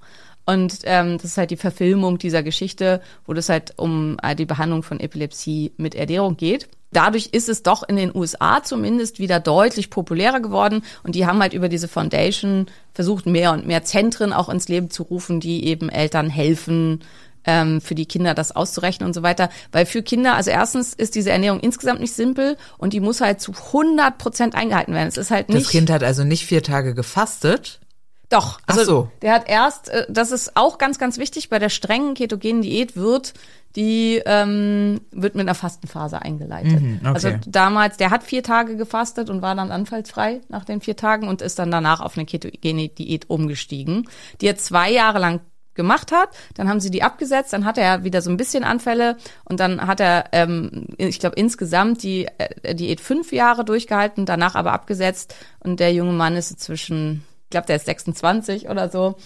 Und 0.47 0.81
ähm, 0.85 1.19
das 1.19 1.33
ist 1.33 1.37
halt 1.39 1.51
die 1.51 1.57
Verfilmung 1.57 2.19
dieser 2.19 2.43
Geschichte, 2.43 3.01
wo 3.27 3.33
das 3.35 3.49
halt 3.49 3.75
um 3.77 4.17
äh, 4.23 4.35
die 4.35 4.47
Behandlung 4.47 4.83
von 4.83 4.99
Epilepsie 4.99 5.73
mit 5.77 5.95
Ernährung 5.95 6.37
geht. 6.37 6.69
Dadurch 6.93 7.27
ist 7.27 7.49
es 7.49 7.63
doch 7.63 7.85
in 7.89 7.97
den 7.97 8.15
USA 8.15 8.63
zumindest 8.65 9.21
wieder 9.21 9.39
deutlich 9.39 9.91
populärer 9.91 10.41
geworden 10.41 10.83
und 11.05 11.15
die 11.15 11.25
haben 11.25 11.41
halt 11.41 11.53
über 11.53 11.69
diese 11.69 11.87
Foundation 11.87 12.67
versucht, 12.95 13.27
mehr 13.27 13.53
und 13.53 13.65
mehr 13.67 13.85
Zentren 13.85 14.33
auch 14.33 14.49
ins 14.49 14.67
Leben 14.67 14.91
zu 14.91 15.05
rufen, 15.05 15.39
die 15.39 15.67
eben 15.67 15.89
Eltern 15.89 16.29
helfen, 16.31 17.01
ähm, 17.45 17.81
für 17.81 17.95
die 17.95 18.07
Kinder 18.07 18.35
das 18.35 18.55
auszurechnen 18.55 19.07
und 19.07 19.15
so 19.15 19.23
weiter. 19.23 19.51
Weil 19.71 19.87
für 19.87 20.03
Kinder, 20.03 20.35
also 20.35 20.51
erstens 20.51 20.93
ist 20.93 21.15
diese 21.15 21.31
Ernährung 21.31 21.61
insgesamt 21.61 22.01
nicht 22.01 22.13
simpel 22.13 22.57
und 22.77 22.93
die 22.93 23.01
muss 23.01 23.21
halt 23.21 23.41
zu 23.41 23.53
100 23.53 24.19
Prozent 24.19 24.55
eingehalten 24.55 24.93
werden. 24.93 25.09
Es 25.09 25.17
ist 25.17 25.31
halt 25.31 25.49
nicht. 25.49 25.67
Das 25.67 25.71
Kind 25.71 25.91
hat 25.91 26.03
also 26.03 26.25
nicht 26.25 26.45
vier 26.45 26.63
Tage 26.63 26.95
gefastet. 26.95 27.81
Doch, 28.31 28.61
also 28.67 28.81
Ach 28.81 28.87
so. 28.87 29.09
der 29.23 29.33
hat 29.35 29.49
erst, 29.49 29.89
äh, 29.89 30.07
das 30.09 30.31
ist 30.31 30.57
auch 30.57 30.79
ganz, 30.79 30.99
ganz 30.99 31.19
wichtig, 31.19 31.51
bei 31.51 31.59
der 31.59 31.69
strengen 31.69 32.15
ketogenen 32.15 32.63
Diät 32.63 32.97
wird 32.97 33.35
die 33.77 34.21
ähm, 34.27 35.01
wird 35.13 35.35
mit 35.35 35.43
einer 35.43 35.55
Fastenphase 35.55 36.21
eingeleitet. 36.21 36.81
Mhm, 36.81 37.01
okay. 37.03 37.13
Also 37.15 37.31
damals, 37.47 37.97
der 37.97 38.11
hat 38.11 38.25
vier 38.25 38.43
Tage 38.43 38.77
gefastet 38.77 39.31
und 39.31 39.43
war 39.43 39.55
dann 39.55 39.71
anfallsfrei 39.71 40.41
nach 40.49 40.65
den 40.65 40.81
vier 40.81 40.97
Tagen 40.97 41.29
und 41.29 41.41
ist 41.41 41.59
dann 41.59 41.71
danach 41.71 42.01
auf 42.01 42.17
eine 42.17 42.27
ketogene 42.27 42.89
Diät 42.89 43.31
umgestiegen, 43.31 44.09
die 44.41 44.49
er 44.49 44.57
zwei 44.57 44.91
Jahre 44.91 45.21
lang 45.21 45.41
gemacht 45.75 46.11
hat. 46.11 46.31
Dann 46.55 46.69
haben 46.69 46.81
sie 46.81 46.91
die 46.91 47.05
abgesetzt, 47.05 47.53
dann 47.53 47.65
hat 47.65 47.79
er 47.79 48.03
wieder 48.03 48.23
so 48.23 48.31
ein 48.31 48.37
bisschen 48.37 48.65
Anfälle 48.65 49.17
und 49.45 49.61
dann 49.61 49.87
hat 49.87 50.01
er, 50.01 50.25
ähm, 50.33 50.87
ich 50.99 51.21
glaube, 51.21 51.37
insgesamt 51.37 52.03
die 52.03 52.27
äh, 52.39 52.75
Diät 52.75 53.01
fünf 53.01 53.33
Jahre 53.33 53.65
durchgehalten, 53.65 54.27
danach 54.27 54.57
aber 54.57 54.73
abgesetzt 54.73 55.35
und 55.61 55.79
der 55.79 55.93
junge 55.93 56.13
Mann 56.13 56.35
ist 56.35 56.51
inzwischen, 56.51 57.25
ich 57.51 57.53
glaube, 57.53 57.67
der 57.67 57.77
ist 57.77 57.87
26 57.87 58.69
oder 58.69 58.89
so. 58.89 59.17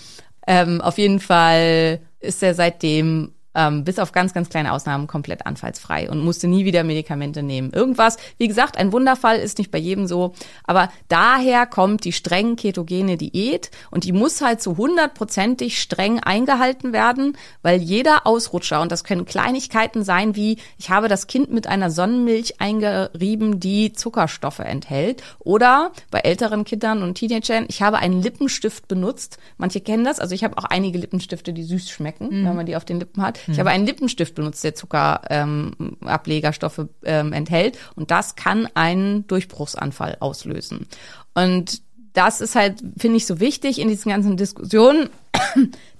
Ähm, 0.46 0.80
auf 0.80 0.96
jeden 0.96 1.20
Fall 1.20 2.00
ist 2.20 2.42
er 2.42 2.54
seitdem 2.54 3.34
ähm, 3.54 3.84
bis 3.84 3.98
auf 3.98 4.12
ganz, 4.12 4.34
ganz 4.34 4.48
kleine 4.48 4.72
Ausnahmen 4.72 5.06
komplett 5.06 5.46
anfallsfrei 5.46 6.10
und 6.10 6.22
musste 6.24 6.48
nie 6.48 6.64
wieder 6.64 6.84
Medikamente 6.84 7.42
nehmen. 7.42 7.72
Irgendwas, 7.72 8.16
wie 8.38 8.48
gesagt, 8.48 8.76
ein 8.76 8.92
Wunderfall 8.92 9.38
ist 9.38 9.58
nicht 9.58 9.70
bei 9.70 9.78
jedem 9.78 10.06
so, 10.06 10.34
aber 10.64 10.90
daher 11.08 11.66
kommt 11.66 12.04
die 12.04 12.12
streng 12.12 12.56
ketogene 12.56 13.16
Diät 13.16 13.70
und 13.90 14.04
die 14.04 14.12
muss 14.12 14.40
halt 14.40 14.60
zu 14.60 14.76
hundertprozentig 14.76 15.80
streng 15.80 16.20
eingehalten 16.20 16.92
werden, 16.92 17.36
weil 17.62 17.80
jeder 17.80 18.26
Ausrutscher, 18.26 18.80
und 18.80 18.92
das 18.92 19.04
können 19.04 19.24
Kleinigkeiten 19.24 20.04
sein 20.04 20.36
wie, 20.36 20.58
ich 20.78 20.90
habe 20.90 21.08
das 21.08 21.26
Kind 21.26 21.50
mit 21.52 21.66
einer 21.66 21.90
Sonnenmilch 21.90 22.60
eingerieben, 22.60 23.60
die 23.60 23.92
Zuckerstoffe 23.92 24.60
enthält, 24.60 25.22
oder 25.38 25.92
bei 26.10 26.20
älteren 26.20 26.64
Kindern 26.64 27.02
und 27.02 27.14
Teenagern, 27.14 27.66
ich 27.68 27.82
habe 27.82 27.98
einen 27.98 28.22
Lippenstift 28.22 28.88
benutzt. 28.88 29.38
Manche 29.58 29.80
kennen 29.80 30.04
das, 30.04 30.20
also 30.20 30.34
ich 30.34 30.44
habe 30.44 30.58
auch 30.58 30.64
einige 30.64 30.98
Lippenstifte, 30.98 31.52
die 31.52 31.62
süß 31.62 31.90
schmecken, 31.90 32.26
mhm. 32.26 32.46
wenn 32.46 32.56
man 32.56 32.66
die 32.66 32.76
auf 32.76 32.84
den 32.84 32.98
Lippen 32.98 33.22
hat. 33.22 33.38
Ich 33.48 33.58
habe 33.58 33.70
einen 33.70 33.86
Lippenstift 33.86 34.34
benutzt, 34.34 34.62
der 34.64 34.74
Zuckerablegerstoffe 34.74 36.78
ähm, 36.78 36.88
ähm, 37.04 37.32
enthält 37.32 37.78
und 37.94 38.10
das 38.10 38.36
kann 38.36 38.68
einen 38.74 39.26
Durchbruchsanfall 39.26 40.18
auslösen. 40.20 40.86
Und 41.34 41.82
das 42.12 42.40
ist 42.40 42.54
halt, 42.54 42.80
finde 42.96 43.16
ich, 43.16 43.26
so 43.26 43.40
wichtig 43.40 43.80
in 43.80 43.88
diesen 43.88 44.10
ganzen 44.10 44.36
Diskussionen. 44.36 45.08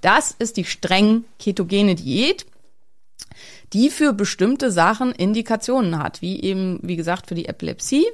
Das 0.00 0.35
ist 0.38 0.59
die 0.59 0.66
streng 0.66 1.24
ketogene 1.38 1.94
Diät, 1.94 2.44
die 3.72 3.88
für 3.88 4.12
bestimmte 4.12 4.70
Sachen 4.70 5.12
Indikationen 5.12 5.98
hat, 5.98 6.20
wie 6.20 6.42
eben, 6.42 6.78
wie 6.83 6.96
gesagt, 6.96 7.26
für 7.26 7.35
die 7.35 7.46
Epilepsie 7.46 8.04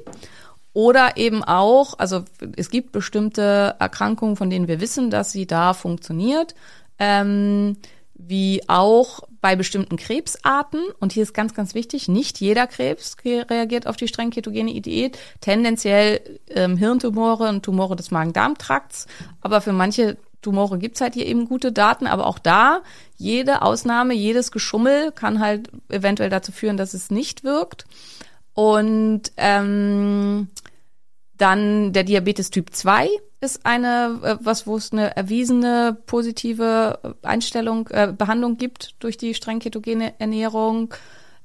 oder 0.72 1.16
eben 1.16 1.42
auch, 1.42 1.98
also 1.98 2.24
es 2.56 2.70
gibt 2.70 2.92
bestimmte 2.92 3.74
Erkrankungen, 3.78 4.36
von 4.36 4.50
denen 4.50 4.68
wir 4.68 4.80
wissen, 4.80 5.10
dass 5.10 5.32
sie 5.32 5.46
da 5.46 5.74
funktioniert, 5.74 6.54
ähm, 6.98 7.76
wie 8.26 8.62
auch 8.68 9.20
bei 9.40 9.56
bestimmten 9.56 9.96
Krebsarten. 9.96 10.82
Und 10.98 11.12
hier 11.12 11.22
ist 11.22 11.34
ganz, 11.34 11.54
ganz 11.54 11.74
wichtig, 11.74 12.08
nicht 12.08 12.40
jeder 12.40 12.66
Krebs 12.66 13.16
reagiert 13.24 13.86
auf 13.86 13.96
die 13.96 14.08
streng 14.08 14.30
ketogene 14.30 14.80
Diät. 14.80 15.18
Tendenziell 15.40 16.20
ähm, 16.48 16.76
Hirntumore 16.76 17.48
und 17.48 17.62
Tumore 17.62 17.96
des 17.96 18.10
Magen-Darm-Trakts. 18.10 19.06
Aber 19.40 19.60
für 19.60 19.72
manche 19.72 20.16
Tumore 20.42 20.78
gibt's 20.78 21.00
halt 21.00 21.14
hier 21.14 21.26
eben 21.26 21.46
gute 21.46 21.72
Daten, 21.72 22.06
aber 22.06 22.26
auch 22.26 22.38
da, 22.38 22.82
jede 23.16 23.62
Ausnahme, 23.62 24.14
jedes 24.14 24.50
Geschummel 24.50 25.12
kann 25.12 25.40
halt 25.40 25.70
eventuell 25.88 26.30
dazu 26.30 26.52
führen, 26.52 26.76
dass 26.76 26.94
es 26.94 27.10
nicht 27.10 27.44
wirkt. 27.44 27.84
Und 28.54 29.32
ähm, 29.36 30.48
dann 31.36 31.92
der 31.92 32.04
Diabetes 32.04 32.50
Typ 32.50 32.74
2 32.74 33.08
ist 33.40 33.64
eine, 33.64 34.20
äh, 34.22 34.36
was, 34.40 34.66
wo 34.66 34.76
es 34.76 34.92
eine 34.92 35.16
erwiesene 35.16 35.96
positive 36.06 37.16
Einstellung, 37.22 37.88
äh, 37.88 38.12
Behandlung 38.16 38.56
gibt 38.56 38.94
durch 39.02 39.16
die 39.16 39.34
streng 39.34 39.58
ketogene 39.58 40.18
Ernährung. 40.20 40.94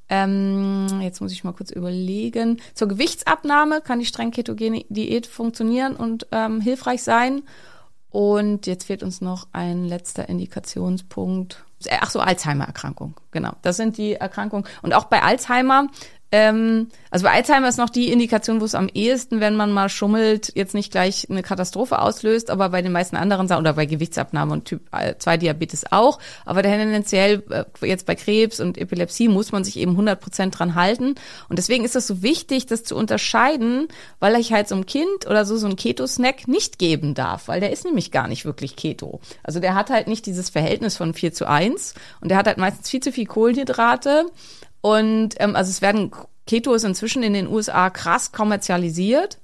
Ähm, 0.07 1.01
jetzt 1.01 1.21
muss 1.21 1.31
ich 1.31 1.43
mal 1.43 1.53
kurz 1.53 1.71
überlegen. 1.71 2.61
Zur 2.73 2.87
Gewichtsabnahme 2.89 3.81
kann 3.81 3.99
die 3.99 4.05
streng 4.05 4.31
ketogene 4.31 4.85
Diät 4.89 5.25
funktionieren 5.25 5.95
und 5.95 6.27
ähm, 6.31 6.61
hilfreich 6.61 7.01
sein. 7.01 7.43
Und 8.11 8.67
jetzt 8.67 8.85
fehlt 8.85 9.03
uns 9.03 9.19
noch 9.19 9.47
ein 9.51 9.85
letzter 9.85 10.29
Indikationspunkt. 10.29 11.65
Ach 11.99 12.09
so, 12.09 12.19
Alzheimer-Erkrankung. 12.19 13.19
Genau. 13.31 13.53
Das 13.61 13.77
sind 13.77 13.97
die 13.97 14.13
Erkrankungen. 14.13 14.65
Und 14.81 14.93
auch 14.93 15.05
bei 15.05 15.21
Alzheimer 15.21 15.87
ähm, 16.31 16.89
also 17.11 17.23
bei 17.23 17.31
Alzheimer 17.31 17.69
ist 17.69 17.77
noch 17.77 17.89
die 17.89 18.11
Indikation, 18.11 18.59
wo 18.59 18.65
es 18.65 18.75
am 18.75 18.89
ehesten, 18.93 19.39
wenn 19.39 19.55
man 19.55 19.71
mal 19.71 19.89
schummelt, 19.89 20.51
jetzt 20.55 20.73
nicht 20.73 20.91
gleich 20.91 21.27
eine 21.29 21.43
Katastrophe 21.43 21.99
auslöst, 21.99 22.49
aber 22.49 22.69
bei 22.69 22.81
den 22.81 22.91
meisten 22.91 23.15
anderen 23.15 23.47
Sachen 23.47 23.61
oder 23.61 23.73
bei 23.73 23.85
Gewichtsabnahme 23.85 24.51
und 24.51 24.65
Typ 24.65 24.81
2 24.91 25.37
Diabetes 25.37 25.91
auch. 25.91 26.19
Aber 26.43 26.63
tendenziell 26.63 27.43
äh, 27.49 27.63
jetzt 27.85 28.05
bei 28.05 28.15
Krebs 28.15 28.59
und 28.59 28.77
Epilepsie 28.77 29.27
muss 29.27 29.51
man 29.51 29.63
sich 29.63 29.77
eben 29.77 29.91
100 29.91 30.19
Prozent 30.19 30.57
dran 30.57 30.75
halten. 30.75 31.15
Und 31.47 31.57
deswegen 31.57 31.85
ist 31.85 31.95
es 31.95 32.07
so 32.07 32.21
wichtig, 32.21 32.65
das 32.65 32.83
zu 32.83 32.95
unterscheiden, 32.95 33.87
weil 34.19 34.35
ich 34.35 34.51
halt 34.51 34.67
so 34.67 34.75
ein 34.75 34.85
Kind 34.85 35.27
oder 35.27 35.45
so 35.45 35.57
so 35.57 35.67
ein 35.67 35.75
Keto-Snack 35.75 36.47
nicht 36.47 36.79
geben 36.79 37.13
darf, 37.13 37.47
weil 37.47 37.59
der 37.59 37.71
ist 37.71 37.85
nämlich 37.85 38.11
gar 38.11 38.27
nicht 38.27 38.45
wirklich 38.45 38.75
Keto. 38.75 39.21
Also 39.43 39.59
der 39.59 39.75
hat 39.75 39.89
halt 39.89 40.07
nicht 40.07 40.25
dieses 40.25 40.49
Verhältnis 40.49 40.97
von 40.97 41.13
4 41.13 41.33
zu 41.33 41.47
1 41.47 41.93
und 42.21 42.29
der 42.29 42.37
hat 42.37 42.47
halt 42.47 42.57
meistens 42.57 42.89
viel 42.89 42.99
zu 42.99 43.11
viel 43.11 43.25
Kohlenhydrate 43.25 44.25
und 44.85 45.29
ähm, 45.39 45.55
also 45.55 45.71
es 45.71 45.81
werden 45.81 46.11
Keto 46.45 46.75
ist 46.75 46.83
inzwischen 46.83 47.23
in 47.23 47.33
den 47.33 47.47
USA 47.47 47.89
krass 47.89 48.31
kommerzialisiert. 48.31 49.39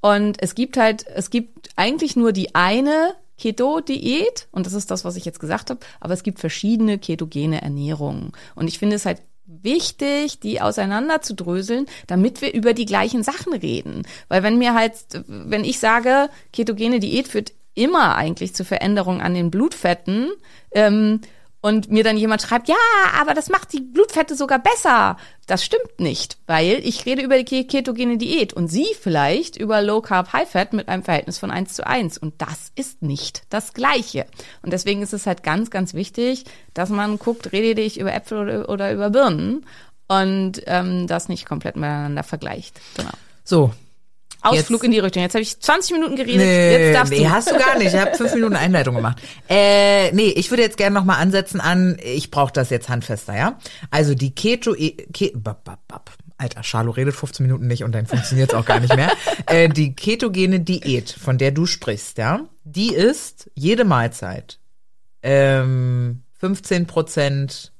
Und 0.00 0.40
es 0.40 0.54
gibt 0.54 0.76
halt, 0.76 1.04
es 1.08 1.30
gibt 1.30 1.70
eigentlich 1.74 2.14
nur 2.14 2.30
die 2.30 2.54
eine 2.54 3.16
Keto-Diät, 3.36 4.46
und 4.52 4.66
das 4.66 4.72
ist 4.72 4.92
das, 4.92 5.04
was 5.04 5.16
ich 5.16 5.24
jetzt 5.24 5.40
gesagt 5.40 5.70
habe, 5.70 5.80
aber 5.98 6.14
es 6.14 6.22
gibt 6.22 6.38
verschiedene 6.38 6.98
ketogene 6.98 7.60
Ernährungen. 7.60 8.30
Und 8.54 8.68
ich 8.68 8.78
finde 8.78 8.94
es 8.94 9.04
halt 9.04 9.20
wichtig, 9.46 10.38
die 10.38 10.60
auseinander 10.60 11.22
zu 11.22 11.34
dröseln, 11.34 11.86
damit 12.06 12.40
wir 12.40 12.54
über 12.54 12.72
die 12.72 12.86
gleichen 12.86 13.24
Sachen 13.24 13.52
reden. 13.52 14.06
Weil 14.28 14.44
wenn 14.44 14.58
mir 14.58 14.74
halt, 14.74 14.94
wenn 15.26 15.64
ich 15.64 15.80
sage, 15.80 16.30
ketogene 16.52 17.00
Diät 17.00 17.26
führt 17.26 17.52
immer 17.74 18.14
eigentlich 18.14 18.54
zu 18.54 18.64
Veränderungen 18.64 19.20
an 19.20 19.34
den 19.34 19.50
Blutfetten, 19.50 20.30
ähm, 20.70 21.20
und 21.64 21.90
mir 21.90 22.04
dann 22.04 22.18
jemand 22.18 22.42
schreibt, 22.42 22.68
ja, 22.68 22.76
aber 23.18 23.32
das 23.32 23.48
macht 23.48 23.72
die 23.72 23.80
Blutfette 23.80 24.36
sogar 24.36 24.58
besser. 24.58 25.16
Das 25.46 25.64
stimmt 25.64 25.98
nicht, 25.98 26.36
weil 26.46 26.86
ich 26.86 27.06
rede 27.06 27.22
über 27.22 27.42
die 27.42 27.66
ketogene 27.66 28.18
Diät 28.18 28.52
und 28.52 28.68
Sie 28.68 28.88
vielleicht 29.00 29.56
über 29.56 29.80
Low 29.80 30.02
Carb 30.02 30.34
High 30.34 30.50
Fat 30.50 30.74
mit 30.74 30.88
einem 30.88 31.02
Verhältnis 31.02 31.38
von 31.38 31.50
1 31.50 31.72
zu 31.72 31.86
1 31.86 32.18
und 32.18 32.34
das 32.36 32.70
ist 32.74 33.00
nicht 33.00 33.44
das 33.48 33.72
Gleiche. 33.72 34.26
Und 34.60 34.74
deswegen 34.74 35.00
ist 35.00 35.14
es 35.14 35.26
halt 35.26 35.42
ganz, 35.42 35.70
ganz 35.70 35.94
wichtig, 35.94 36.44
dass 36.74 36.90
man 36.90 37.18
guckt, 37.18 37.52
rede 37.52 37.80
ich 37.80 37.98
über 37.98 38.12
Äpfel 38.12 38.40
oder, 38.40 38.68
oder 38.68 38.92
über 38.92 39.08
Birnen 39.08 39.64
und 40.06 40.60
ähm, 40.66 41.06
das 41.06 41.30
nicht 41.30 41.46
komplett 41.46 41.76
miteinander 41.76 42.24
vergleicht. 42.24 42.78
Genau. 42.94 43.12
So, 43.42 43.72
Ausflug 44.44 44.82
jetzt, 44.82 44.86
in 44.86 44.92
die 44.92 44.98
Richtung. 44.98 45.22
Jetzt 45.22 45.34
habe 45.34 45.42
ich 45.42 45.58
20 45.58 45.92
Minuten 45.92 46.16
geredet. 46.16 46.38
Nee, 46.38 46.86
jetzt 46.86 46.94
darfst 46.94 47.12
nee, 47.12 47.20
du. 47.20 47.30
hast 47.30 47.50
du 47.50 47.58
gar 47.58 47.78
nicht. 47.78 47.94
Ich 47.94 48.00
habe 48.00 48.14
fünf 48.14 48.34
Minuten 48.34 48.56
Einleitung 48.56 48.94
gemacht. 48.94 49.18
Äh, 49.48 50.12
nee, 50.12 50.28
ich 50.28 50.50
würde 50.50 50.62
jetzt 50.62 50.76
gerne 50.76 50.94
noch 50.94 51.04
mal 51.04 51.16
ansetzen 51.16 51.60
an, 51.60 51.96
ich 52.02 52.30
brauche 52.30 52.52
das 52.52 52.70
jetzt 52.70 52.88
handfester, 52.88 53.36
ja? 53.36 53.58
Also 53.90 54.14
die 54.14 54.34
Keto... 54.34 54.74
E, 54.74 54.92
Ke, 55.12 55.32
bap, 55.34 55.64
bap, 55.64 55.80
bap. 55.88 56.10
Alter, 56.36 56.62
Charlo 56.62 56.90
redet 56.90 57.14
15 57.14 57.46
Minuten 57.46 57.68
nicht 57.68 57.84
und 57.84 57.92
dann 57.92 58.06
funktioniert 58.06 58.52
es 58.52 58.58
auch 58.58 58.64
gar 58.64 58.80
nicht 58.80 58.94
mehr. 58.94 59.12
äh, 59.46 59.68
die 59.68 59.94
ketogene 59.94 60.60
Diät, 60.60 61.10
von 61.10 61.38
der 61.38 61.52
du 61.52 61.64
sprichst, 61.64 62.18
ja, 62.18 62.40
die 62.64 62.92
ist 62.92 63.50
jede 63.54 63.84
Mahlzeit 63.84 64.58
ähm, 65.24 66.22
15 66.38 66.86
Prozent. 66.86 67.72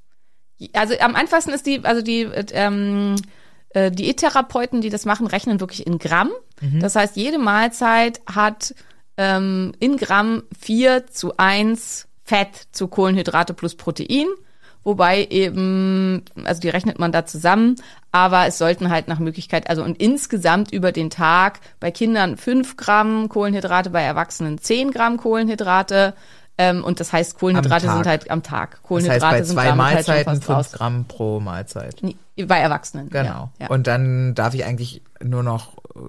Also 0.72 0.94
am 1.00 1.14
einfachsten 1.14 1.50
ist 1.50 1.66
die, 1.66 1.84
also 1.84 2.00
die 2.02 2.22
ähm, 2.52 3.16
äh, 3.74 3.90
Diättherapeuten, 3.90 4.80
die 4.80 4.90
das 4.90 5.04
machen, 5.04 5.26
rechnen 5.26 5.60
wirklich 5.60 5.86
in 5.86 5.98
Gramm. 5.98 6.30
Mhm. 6.60 6.80
Das 6.80 6.96
heißt, 6.96 7.16
jede 7.16 7.38
Mahlzeit 7.38 8.20
hat 8.32 8.74
ähm, 9.16 9.72
in 9.80 9.96
Gramm 9.96 10.44
4 10.58 11.06
zu 11.08 11.36
1 11.36 12.08
Fett 12.24 12.68
zu 12.72 12.88
Kohlenhydrate 12.88 13.52
plus 13.52 13.74
Protein. 13.74 14.28
Wobei 14.82 15.26
eben, 15.30 16.22
also 16.44 16.60
die 16.60 16.68
rechnet 16.68 16.98
man 16.98 17.10
da 17.10 17.24
zusammen, 17.24 17.76
aber 18.12 18.46
es 18.46 18.58
sollten 18.58 18.90
halt 18.90 19.08
nach 19.08 19.18
Möglichkeit, 19.18 19.70
also 19.70 19.82
und 19.82 20.00
insgesamt 20.00 20.72
über 20.72 20.92
den 20.92 21.08
Tag 21.08 21.60
bei 21.80 21.90
Kindern 21.90 22.36
5 22.36 22.76
Gramm 22.76 23.30
Kohlenhydrate, 23.30 23.88
bei 23.88 24.02
Erwachsenen 24.02 24.58
10 24.58 24.90
Gramm 24.90 25.16
Kohlenhydrate. 25.16 26.14
Ähm, 26.56 26.84
und 26.84 27.00
das 27.00 27.12
heißt, 27.12 27.38
Kohlenhydrate 27.38 27.90
sind 27.90 28.06
halt 28.06 28.30
am 28.30 28.42
Tag. 28.42 28.82
Kohlenhydrate 28.82 29.20
das 29.20 29.30
heißt, 29.30 29.40
bei 29.40 29.44
sind 29.44 29.54
zwei 29.56 29.74
Mahlzeiten 29.74 30.32
halt 30.32 30.44
5 30.44 30.72
Gramm 30.72 31.04
pro 31.06 31.40
Mahlzeit. 31.40 32.00
Bei 32.46 32.58
Erwachsenen. 32.58 33.10
Genau. 33.10 33.24
Ja, 33.24 33.50
ja. 33.58 33.66
Und 33.68 33.86
dann 33.86 34.34
darf 34.34 34.54
ich 34.54 34.64
eigentlich 34.64 35.02
nur 35.20 35.42
noch 35.42 35.76
äh, 35.96 36.00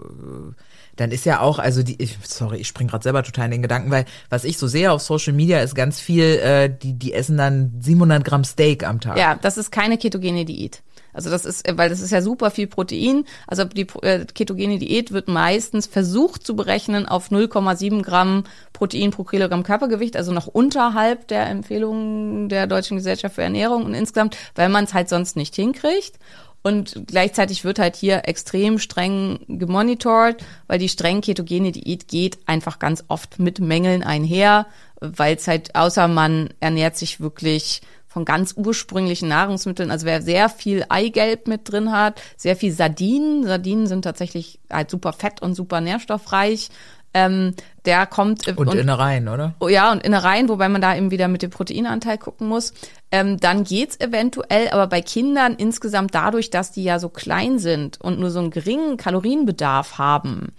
dann 0.96 1.12
ist 1.12 1.26
ja 1.26 1.42
auch, 1.42 1.60
also 1.60 1.84
die, 1.84 2.02
ich, 2.02 2.18
sorry, 2.24 2.58
ich 2.58 2.68
spring 2.68 2.88
gerade 2.88 3.04
selber 3.04 3.24
total 3.24 3.46
in 3.46 3.52
den 3.52 3.62
Gedanken, 3.62 3.92
weil 3.92 4.06
was 4.30 4.44
ich 4.44 4.58
so 4.58 4.68
sehe 4.68 4.92
auf 4.92 5.02
Social 5.02 5.34
Media 5.34 5.60
ist 5.60 5.76
ganz 5.76 6.00
viel, 6.00 6.24
äh, 6.24 6.70
die, 6.70 6.94
die 6.94 7.14
essen 7.14 7.38
dann 7.38 7.74
700 7.80 8.24
Gramm 8.24 8.44
Steak 8.44 8.88
am 8.88 9.02
Tag. 9.02 9.18
Ja, 9.18 9.36
das 9.36 9.58
ist 9.58 9.72
keine 9.72 9.98
ketogene 9.98 10.46
Diät. 10.46 10.82
Also 11.16 11.30
das 11.30 11.46
ist, 11.46 11.66
weil 11.78 11.90
das 11.90 12.02
ist 12.02 12.12
ja 12.12 12.22
super 12.22 12.52
viel 12.52 12.68
Protein. 12.68 13.24
Also 13.48 13.64
die 13.64 13.88
äh, 14.02 14.26
ketogene 14.26 14.78
Diät 14.78 15.12
wird 15.12 15.30
meistens 15.30 15.88
versucht 15.88 16.46
zu 16.46 16.56
berechnen 16.56 17.08
auf 17.08 17.32
0,7 17.32 18.04
Gramm 18.04 18.44
Protein 18.74 19.12
pro 19.12 19.24
Kilogramm 19.24 19.64
Körpergewicht, 19.64 20.18
also 20.18 20.34
noch 20.34 20.48
unterhalb 20.48 21.30
der 21.30 21.48
Empfehlungen 21.48 22.50
der 22.50 22.68
Deutschen 22.68 22.98
Gesellschaft 22.98 23.36
für 23.36 23.44
Ernährung 23.44 23.86
und 23.86 23.94
insgesamt, 23.94 24.38
weil 24.56 24.70
man 24.70 24.84
es 24.84 24.94
halt 24.94 25.08
sonst 25.10 25.38
nicht 25.38 25.56
hinkriegt. 25.56 26.20
Und 26.62 27.04
gleichzeitig 27.06 27.64
wird 27.64 27.78
halt 27.78 27.96
hier 27.96 28.28
extrem 28.28 28.80
streng 28.80 29.40
gemonitort, 29.48 30.44
weil 30.66 30.80
die 30.80 30.90
streng 30.90 31.22
ketogene 31.22 31.72
Diät 31.72 32.08
geht 32.08 32.40
einfach 32.48 32.80
ganz 32.80 33.04
oft 33.08 33.38
mit 33.38 33.60
Mängeln 33.60 34.02
einher, 34.02 34.66
weil 35.00 35.36
es 35.36 35.48
halt, 35.48 35.76
außer 35.76 36.08
man 36.08 36.50
ernährt 36.60 36.98
sich 36.98 37.20
wirklich 37.20 37.82
von 38.16 38.24
ganz 38.24 38.54
ursprünglichen 38.56 39.28
Nahrungsmitteln, 39.28 39.92
also 39.92 40.06
wer 40.06 40.22
sehr 40.22 40.48
viel 40.48 40.86
Eigelb 40.88 41.50
mit 41.50 41.70
drin 41.70 41.92
hat, 41.92 42.22
sehr 42.38 42.56
viel 42.56 42.72
Sardinen, 42.72 43.44
Sardinen 43.44 43.88
sind 43.88 44.04
tatsächlich 44.04 44.58
halt 44.72 44.90
super 44.90 45.12
fett 45.12 45.42
und 45.42 45.54
super 45.54 45.82
nährstoffreich, 45.82 46.70
ähm, 47.14 47.56
der 47.84 48.06
kommt 48.06 48.48
und, 48.48 48.58
und 48.58 48.74
Innereien, 48.74 49.28
oder? 49.28 49.56
Oh, 49.60 49.68
ja, 49.68 49.92
und 49.92 50.02
Innereien, 50.02 50.48
wobei 50.48 50.70
man 50.70 50.80
da 50.80 50.96
eben 50.96 51.12
wieder 51.12 51.28
mit 51.28 51.42
dem 51.42 51.50
Proteinanteil 51.50 52.18
gucken 52.18 52.48
muss. 52.48 52.74
Ähm, 53.12 53.38
dann 53.38 53.66
geht's 53.66 54.00
eventuell, 54.00 54.70
aber 54.70 54.88
bei 54.88 55.02
Kindern 55.02 55.54
insgesamt 55.54 56.16
dadurch, 56.16 56.50
dass 56.50 56.72
die 56.72 56.86
ja 56.86 57.00
so 57.00 57.10
klein 57.10 57.60
sind 57.60 58.00
und 58.00 58.18
nur 58.18 58.32
so 58.32 58.40
einen 58.40 58.50
geringen 58.50 58.96
Kalorienbedarf 58.96 59.98
haben, 59.98 60.54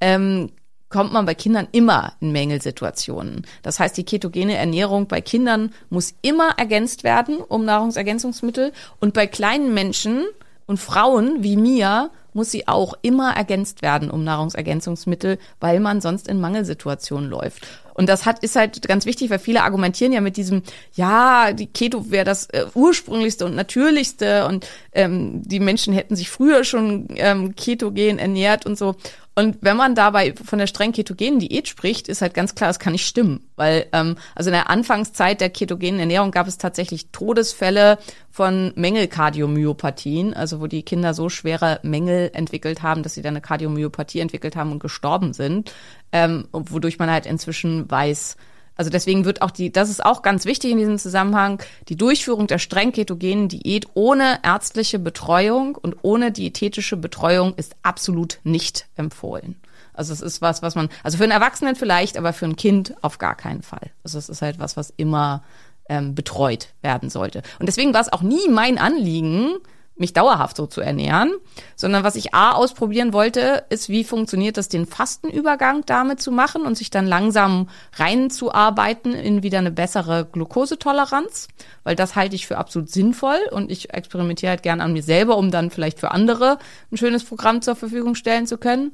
ähm, 0.00 0.52
kommt 0.90 1.12
man 1.12 1.24
bei 1.24 1.34
Kindern 1.34 1.68
immer 1.72 2.12
in 2.20 2.32
Mängelsituationen. 2.32 3.46
Das 3.62 3.80
heißt, 3.80 3.96
die 3.96 4.04
ketogene 4.04 4.56
Ernährung 4.56 5.06
bei 5.06 5.20
Kindern 5.20 5.72
muss 5.88 6.14
immer 6.20 6.58
ergänzt 6.58 7.04
werden 7.04 7.38
um 7.38 7.64
Nahrungsergänzungsmittel 7.64 8.72
und 8.98 9.14
bei 9.14 9.26
kleinen 9.26 9.72
Menschen 9.72 10.26
und 10.66 10.78
Frauen 10.78 11.42
wie 11.42 11.56
mir 11.56 12.10
muss 12.32 12.50
sie 12.50 12.68
auch 12.68 12.94
immer 13.02 13.32
ergänzt 13.34 13.82
werden 13.82 14.10
um 14.10 14.24
Nahrungsergänzungsmittel, 14.24 15.38
weil 15.58 15.80
man 15.80 16.00
sonst 16.00 16.28
in 16.28 16.40
Mangelsituationen 16.40 17.28
läuft. 17.28 17.66
Und 17.94 18.08
das 18.08 18.24
hat 18.24 18.38
ist 18.38 18.56
halt 18.56 18.86
ganz 18.88 19.04
wichtig, 19.04 19.30
weil 19.30 19.38
viele 19.38 19.62
argumentieren 19.62 20.12
ja 20.12 20.20
mit 20.20 20.36
diesem, 20.36 20.62
ja, 20.94 21.52
die 21.52 21.66
Keto 21.66 22.10
wäre 22.10 22.24
das 22.24 22.46
äh, 22.46 22.64
ursprünglichste 22.74 23.44
und 23.44 23.54
natürlichste 23.54 24.46
und 24.46 24.66
ähm, 24.92 25.42
die 25.44 25.60
Menschen 25.60 25.92
hätten 25.92 26.16
sich 26.16 26.30
früher 26.30 26.64
schon 26.64 27.08
ähm, 27.16 27.54
ketogen 27.56 28.18
ernährt 28.18 28.64
und 28.64 28.78
so. 28.78 28.94
Und 29.34 29.58
wenn 29.60 29.76
man 29.76 29.94
dabei 29.94 30.34
von 30.34 30.58
der 30.58 30.66
streng 30.66 30.92
ketogenen 30.92 31.38
Diät 31.38 31.68
spricht, 31.68 32.08
ist 32.08 32.20
halt 32.20 32.34
ganz 32.34 32.54
klar, 32.54 32.68
es 32.68 32.78
kann 32.78 32.92
nicht 32.92 33.06
stimmen. 33.06 33.48
Weil, 33.56 33.86
ähm, 33.92 34.16
also 34.34 34.50
in 34.50 34.54
der 34.54 34.68
Anfangszeit 34.68 35.40
der 35.40 35.50
ketogenen 35.50 36.00
Ernährung 36.00 36.30
gab 36.30 36.48
es 36.48 36.58
tatsächlich 36.58 37.10
Todesfälle 37.10 37.98
von 38.30 38.72
Mängelkardiomyopathien, 38.74 40.34
also 40.34 40.60
wo 40.60 40.66
die 40.66 40.82
Kinder 40.82 41.14
so 41.14 41.28
schwere 41.28 41.78
Mängel 41.82 42.30
entwickelt 42.34 42.82
haben, 42.82 43.02
dass 43.02 43.14
sie 43.14 43.22
dann 43.22 43.34
eine 43.34 43.40
Kardiomyopathie 43.40 44.20
entwickelt 44.20 44.56
haben 44.56 44.72
und 44.72 44.80
gestorben 44.80 45.32
sind, 45.32 45.72
ähm, 46.12 46.48
wodurch 46.52 46.98
man 46.98 47.10
halt 47.10 47.26
inzwischen 47.26 47.90
weiß, 47.90 48.36
also 48.80 48.88
deswegen 48.88 49.26
wird 49.26 49.42
auch 49.42 49.50
die, 49.50 49.70
das 49.70 49.90
ist 49.90 50.02
auch 50.02 50.22
ganz 50.22 50.46
wichtig 50.46 50.70
in 50.70 50.78
diesem 50.78 50.96
Zusammenhang, 50.96 51.62
die 51.90 51.96
Durchführung 51.96 52.46
der 52.46 52.58
streng 52.58 52.92
ketogenen 52.92 53.46
Diät 53.46 53.86
ohne 53.92 54.38
ärztliche 54.42 54.98
Betreuung 54.98 55.74
und 55.74 55.96
ohne 56.00 56.32
diätetische 56.32 56.96
Betreuung 56.96 57.52
ist 57.56 57.76
absolut 57.82 58.38
nicht 58.42 58.86
empfohlen. 58.96 59.56
Also 59.92 60.14
es 60.14 60.22
ist 60.22 60.40
was, 60.40 60.62
was 60.62 60.76
man, 60.76 60.88
also 61.02 61.18
für 61.18 61.24
einen 61.24 61.32
Erwachsenen 61.32 61.76
vielleicht, 61.76 62.16
aber 62.16 62.32
für 62.32 62.46
ein 62.46 62.56
Kind 62.56 62.94
auf 63.02 63.18
gar 63.18 63.34
keinen 63.34 63.60
Fall. 63.60 63.90
Also 64.02 64.16
es 64.16 64.30
ist 64.30 64.40
halt 64.40 64.58
was, 64.58 64.78
was 64.78 64.94
immer 64.96 65.42
ähm, 65.90 66.14
betreut 66.14 66.68
werden 66.80 67.10
sollte. 67.10 67.42
Und 67.58 67.66
deswegen 67.66 67.92
war 67.92 68.00
es 68.00 68.10
auch 68.10 68.22
nie 68.22 68.48
mein 68.48 68.78
Anliegen, 68.78 69.58
mich 70.00 70.12
dauerhaft 70.12 70.56
so 70.56 70.66
zu 70.66 70.80
ernähren, 70.80 71.32
sondern 71.76 72.02
was 72.02 72.16
ich 72.16 72.34
A 72.34 72.52
ausprobieren 72.52 73.12
wollte, 73.12 73.64
ist, 73.70 73.88
wie 73.88 74.04
funktioniert 74.04 74.56
das, 74.56 74.68
den 74.68 74.86
Fastenübergang 74.86 75.84
damit 75.86 76.20
zu 76.20 76.32
machen 76.32 76.62
und 76.62 76.76
sich 76.76 76.90
dann 76.90 77.06
langsam 77.06 77.68
reinzuarbeiten 77.94 79.12
in 79.14 79.42
wieder 79.42 79.58
eine 79.58 79.70
bessere 79.70 80.24
Glukosetoleranz, 80.30 81.48
weil 81.84 81.96
das 81.96 82.16
halte 82.16 82.34
ich 82.34 82.46
für 82.46 82.58
absolut 82.58 82.90
sinnvoll 82.90 83.38
und 83.50 83.70
ich 83.70 83.92
experimentiere 83.94 84.50
halt 84.50 84.62
gern 84.62 84.80
an 84.80 84.92
mir 84.92 85.02
selber, 85.02 85.36
um 85.36 85.50
dann 85.50 85.70
vielleicht 85.70 86.00
für 86.00 86.10
andere 86.10 86.58
ein 86.90 86.96
schönes 86.96 87.24
Programm 87.24 87.62
zur 87.62 87.76
Verfügung 87.76 88.14
stellen 88.14 88.46
zu 88.46 88.58
können. 88.58 88.92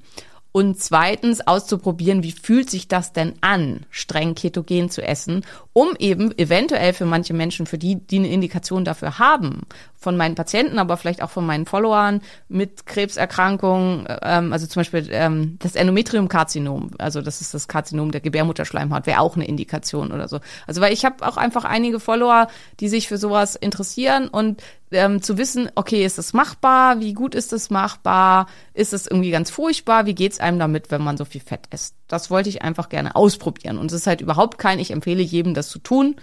Und 0.56 0.80
zweitens 0.80 1.46
auszuprobieren, 1.46 2.22
wie 2.22 2.32
fühlt 2.32 2.70
sich 2.70 2.88
das 2.88 3.12
denn 3.12 3.34
an, 3.42 3.84
streng 3.90 4.34
ketogen 4.34 4.88
zu 4.88 5.02
essen, 5.02 5.44
um 5.74 5.88
eben 5.98 6.32
eventuell 6.38 6.94
für 6.94 7.04
manche 7.04 7.34
Menschen, 7.34 7.66
für 7.66 7.76
die, 7.76 7.96
die 7.96 8.20
eine 8.20 8.30
Indikation 8.30 8.82
dafür 8.82 9.18
haben, 9.18 9.66
von 9.98 10.16
meinen 10.16 10.34
Patienten, 10.34 10.78
aber 10.78 10.96
vielleicht 10.96 11.22
auch 11.22 11.30
von 11.30 11.46
meinen 11.46 11.66
Followern 11.66 12.20
mit 12.48 12.86
Krebserkrankungen, 12.86 14.06
ähm, 14.22 14.52
also 14.52 14.66
zum 14.66 14.80
Beispiel 14.80 15.08
ähm, 15.10 15.56
das 15.60 15.74
Endometriumkarzinom, 15.74 16.90
also 16.98 17.22
das 17.22 17.40
ist 17.40 17.54
das 17.54 17.68
Karzinom 17.68 18.12
der 18.12 18.20
Gebärmutterschleimhaut, 18.20 19.06
wäre 19.06 19.20
auch 19.20 19.36
eine 19.36 19.46
Indikation 19.46 20.12
oder 20.12 20.28
so. 20.28 20.40
Also 20.66 20.80
weil 20.80 20.92
ich 20.92 21.04
habe 21.04 21.26
auch 21.26 21.36
einfach 21.36 21.64
einige 21.64 22.00
Follower, 22.00 22.48
die 22.80 22.88
sich 22.88 23.08
für 23.08 23.18
sowas 23.18 23.56
interessieren 23.56 24.28
und 24.28 24.62
ähm, 24.92 25.22
zu 25.22 25.38
wissen, 25.38 25.70
okay, 25.74 26.04
ist 26.04 26.18
das 26.18 26.32
machbar? 26.32 27.00
Wie 27.00 27.12
gut 27.12 27.34
ist 27.34 27.52
das 27.52 27.70
machbar? 27.70 28.46
Ist 28.72 28.92
es 28.92 29.06
irgendwie 29.06 29.30
ganz 29.30 29.50
furchtbar? 29.50 30.06
Wie 30.06 30.14
geht's 30.14 30.38
einem 30.38 30.58
damit, 30.58 30.90
wenn 30.90 31.02
man 31.02 31.16
so 31.16 31.24
viel 31.24 31.40
Fett 31.40 31.66
isst? 31.72 31.96
Das 32.06 32.30
wollte 32.30 32.48
ich 32.48 32.62
einfach 32.62 32.88
gerne 32.88 33.16
ausprobieren. 33.16 33.78
Und 33.78 33.86
es 33.86 34.00
ist 34.00 34.06
halt 34.06 34.20
überhaupt 34.20 34.58
kein, 34.58 34.78
ich 34.78 34.92
empfehle 34.92 35.22
jedem, 35.22 35.54
das 35.54 35.68
zu 35.68 35.78
tun 35.78 36.16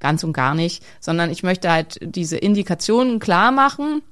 ganz 0.00 0.24
und 0.24 0.32
gar 0.32 0.54
nicht, 0.54 0.82
sondern 1.00 1.30
ich 1.30 1.42
möchte 1.42 1.70
halt 1.70 1.98
diese 2.02 2.36
Indikationen 2.36 3.18
klar 3.18 3.50
machen. 3.50 4.02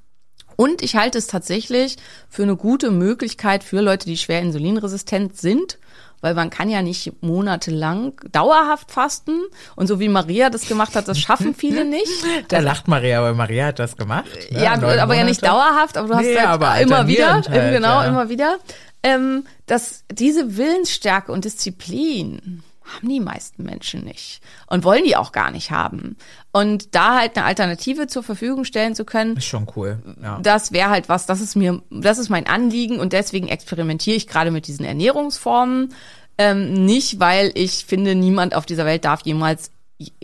Und 0.56 0.80
ich 0.82 0.96
halte 0.96 1.18
es 1.18 1.26
tatsächlich 1.26 1.96
für 2.28 2.42
eine 2.42 2.56
gute 2.56 2.90
Möglichkeit 2.90 3.62
für 3.62 3.80
Leute, 3.80 4.06
die 4.06 4.16
schwer 4.16 4.40
insulinresistent 4.40 5.36
sind, 5.36 5.78
weil 6.22 6.34
man 6.34 6.48
kann 6.48 6.70
ja 6.70 6.80
nicht 6.80 7.22
monatelang 7.22 8.14
dauerhaft 8.32 8.90
fasten. 8.90 9.42
Und 9.76 9.86
so 9.86 10.00
wie 10.00 10.08
Maria 10.08 10.48
das 10.48 10.66
gemacht 10.66 10.96
hat, 10.96 11.08
das 11.08 11.18
schaffen 11.18 11.54
viele 11.54 11.84
nicht. 11.88 12.10
Da 12.48 12.60
lacht 12.60 12.88
Maria, 12.88 13.22
weil 13.22 13.34
Maria 13.34 13.66
hat 13.66 13.78
das 13.78 13.96
gemacht. 13.96 14.30
Ne? 14.50 14.62
Ja, 14.62 14.72
aber 14.72 14.94
Monate. 14.94 15.14
ja 15.14 15.24
nicht 15.24 15.42
dauerhaft, 15.42 15.98
aber 15.98 16.08
du 16.08 16.14
hast 16.14 16.24
nee, 16.24 16.36
halt 16.36 16.48
aber 16.48 16.80
immer 16.80 17.06
wieder, 17.06 17.34
halt, 17.34 17.46
genau, 17.46 18.00
ja. 18.00 18.04
immer 18.04 18.28
wieder. 18.30 18.56
Ähm, 19.02 19.46
dass 19.66 20.04
diese 20.10 20.56
Willensstärke 20.56 21.30
und 21.30 21.44
Disziplin 21.44 22.62
haben 22.86 23.08
die 23.08 23.20
meisten 23.20 23.64
Menschen 23.64 24.04
nicht 24.04 24.40
und 24.68 24.84
wollen 24.84 25.04
die 25.04 25.16
auch 25.16 25.32
gar 25.32 25.50
nicht 25.50 25.70
haben. 25.70 26.16
Und 26.52 26.94
da 26.94 27.18
halt 27.18 27.36
eine 27.36 27.46
Alternative 27.46 28.06
zur 28.06 28.22
Verfügung 28.22 28.64
stellen 28.64 28.94
zu 28.94 29.04
können, 29.04 29.36
ist 29.36 29.46
schon 29.46 29.66
cool. 29.76 29.98
Ja. 30.22 30.38
Das 30.42 30.72
wäre 30.72 30.90
halt 30.90 31.08
was, 31.08 31.26
das 31.26 31.40
ist 31.40 31.56
mir, 31.56 31.82
das 31.90 32.18
ist 32.18 32.28
mein 32.28 32.46
Anliegen 32.46 32.98
und 32.98 33.12
deswegen 33.12 33.48
experimentiere 33.48 34.16
ich 34.16 34.26
gerade 34.26 34.50
mit 34.50 34.66
diesen 34.66 34.84
Ernährungsformen. 34.84 35.94
Ähm, 36.38 36.84
nicht, 36.84 37.18
weil 37.18 37.50
ich 37.54 37.86
finde, 37.86 38.14
niemand 38.14 38.54
auf 38.54 38.66
dieser 38.66 38.84
Welt 38.84 39.04
darf 39.04 39.22
jemals 39.24 39.70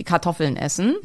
Kartoffeln 0.05 0.57
essen. 0.57 0.97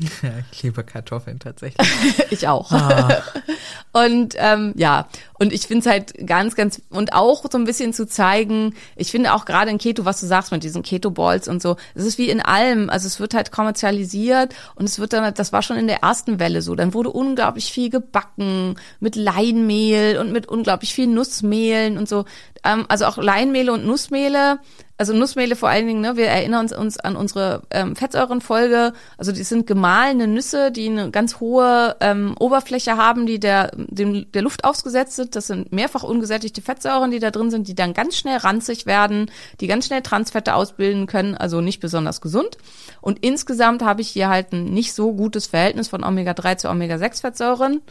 ich 0.52 0.64
liebe 0.64 0.84
Kartoffeln 0.84 1.40
tatsächlich. 1.40 1.88
ich 2.32 2.48
auch. 2.48 2.72
Ah. 2.72 3.24
Und 3.94 4.36
ähm, 4.38 4.74
ja, 4.76 5.08
und 5.40 5.54
ich 5.54 5.68
finde 5.68 5.80
es 5.82 5.86
halt 5.92 6.28
ganz, 6.28 6.56
ganz 6.56 6.82
und 6.90 7.14
auch 7.14 7.44
so 7.50 7.58
ein 7.58 7.64
bisschen 7.64 7.94
zu 7.94 8.08
zeigen, 8.08 8.76
ich 8.96 9.12
finde 9.12 9.34
auch 9.34 9.46
gerade 9.46 9.72
in 9.72 9.78
Keto, 9.78 10.06
was 10.06 10.20
du 10.20 10.28
sagst 10.28 10.52
mit 10.52 10.64
diesen 10.64 10.84
Keto-Balls 10.84 11.48
und 11.48 11.62
so, 11.62 11.78
es 11.96 12.06
ist 12.06 12.18
wie 12.18 12.30
in 12.30 12.42
allem, 12.42 12.90
also 12.90 13.08
es 13.08 13.20
wird 13.20 13.34
halt 13.34 13.52
kommerzialisiert 13.52 14.54
und 14.76 14.86
es 14.86 15.00
wird 15.00 15.14
dann, 15.14 15.34
das 15.34 15.54
war 15.54 15.62
schon 15.62 15.78
in 15.78 15.88
der 15.88 16.04
ersten 16.04 16.40
Welle 16.40 16.62
so, 16.62 16.76
dann 16.76 16.94
wurde 16.94 17.10
unglaublich 17.10 17.72
viel 17.72 17.90
gebacken 17.90 18.76
mit 19.00 19.16
Leinmehl 19.16 20.18
und 20.20 20.32
mit 20.32 20.48
unglaublich 20.48 20.94
viel 20.94 21.08
Nussmehlen 21.08 21.98
und 21.98 22.08
so. 22.10 22.26
Ähm, 22.68 22.86
also 22.90 23.06
auch 23.06 23.18
Leinmehle 23.18 23.72
und 23.72 23.86
Nussmehle 23.86 24.60
also 24.98 25.14
Nussmehle 25.14 25.56
vor 25.56 25.70
allen 25.70 25.86
Dingen, 25.86 26.02
ne, 26.02 26.18
wir 26.18 26.28
erinnern 26.28 26.62
uns, 26.62 26.74
uns 26.74 26.98
an 27.00 27.16
unsere 27.16 27.62
ähm, 27.70 27.96
Fettsäurenfolge. 27.96 28.94
Also 29.18 29.32
die 29.32 29.44
sind 29.44 29.68
gemahlene 29.68 30.28
Nüsse, 30.28 30.72
die 30.72 30.90
eine 30.90 31.12
ganz 31.12 31.40
hohe 31.40 31.96
ähm, 32.00 32.36
Oberfläche 32.40 32.98
haben, 32.98 33.28
die 33.28 33.40
der, 33.40 33.72
dem, 33.76 34.32
der 34.32 34.42
Luft 34.42 34.64
ausgesetzt 34.64 35.16
sind. 35.16 35.36
Das 35.36 35.48
sind 35.48 35.72
mehrfach 35.72 36.02
ungesättigte 36.02 36.64
Fettsäuren, 36.64 37.12
die 37.12 37.20
da 37.20 37.30
drin 37.30 37.52
sind, 37.52 37.68
die 37.68 37.76
dann 37.76 37.94
ganz 37.94 38.18
schnell 38.18 38.38
ranzig 38.38 38.88
werden, 38.88 39.30
die 39.62 39.68
ganz 39.68 39.86
schnell 39.86 40.02
Transfette 40.02 40.56
ausbilden 40.56 41.06
können, 41.06 41.36
also 41.36 41.62
nicht 41.62 41.80
besonders 41.80 42.20
gesund. 42.20 42.58
Und 43.00 43.24
insgesamt 43.24 43.84
habe 43.84 44.02
ich 44.02 44.10
hier 44.10 44.30
halt 44.30 44.52
ein 44.52 44.66
nicht 44.66 44.94
so 44.94 45.14
gutes 45.14 45.46
Verhältnis 45.46 45.90
von 45.90 46.04
Omega-3 46.04 46.58
zu 46.58 46.70
Omega-6-Fettsäuren. 46.70 47.82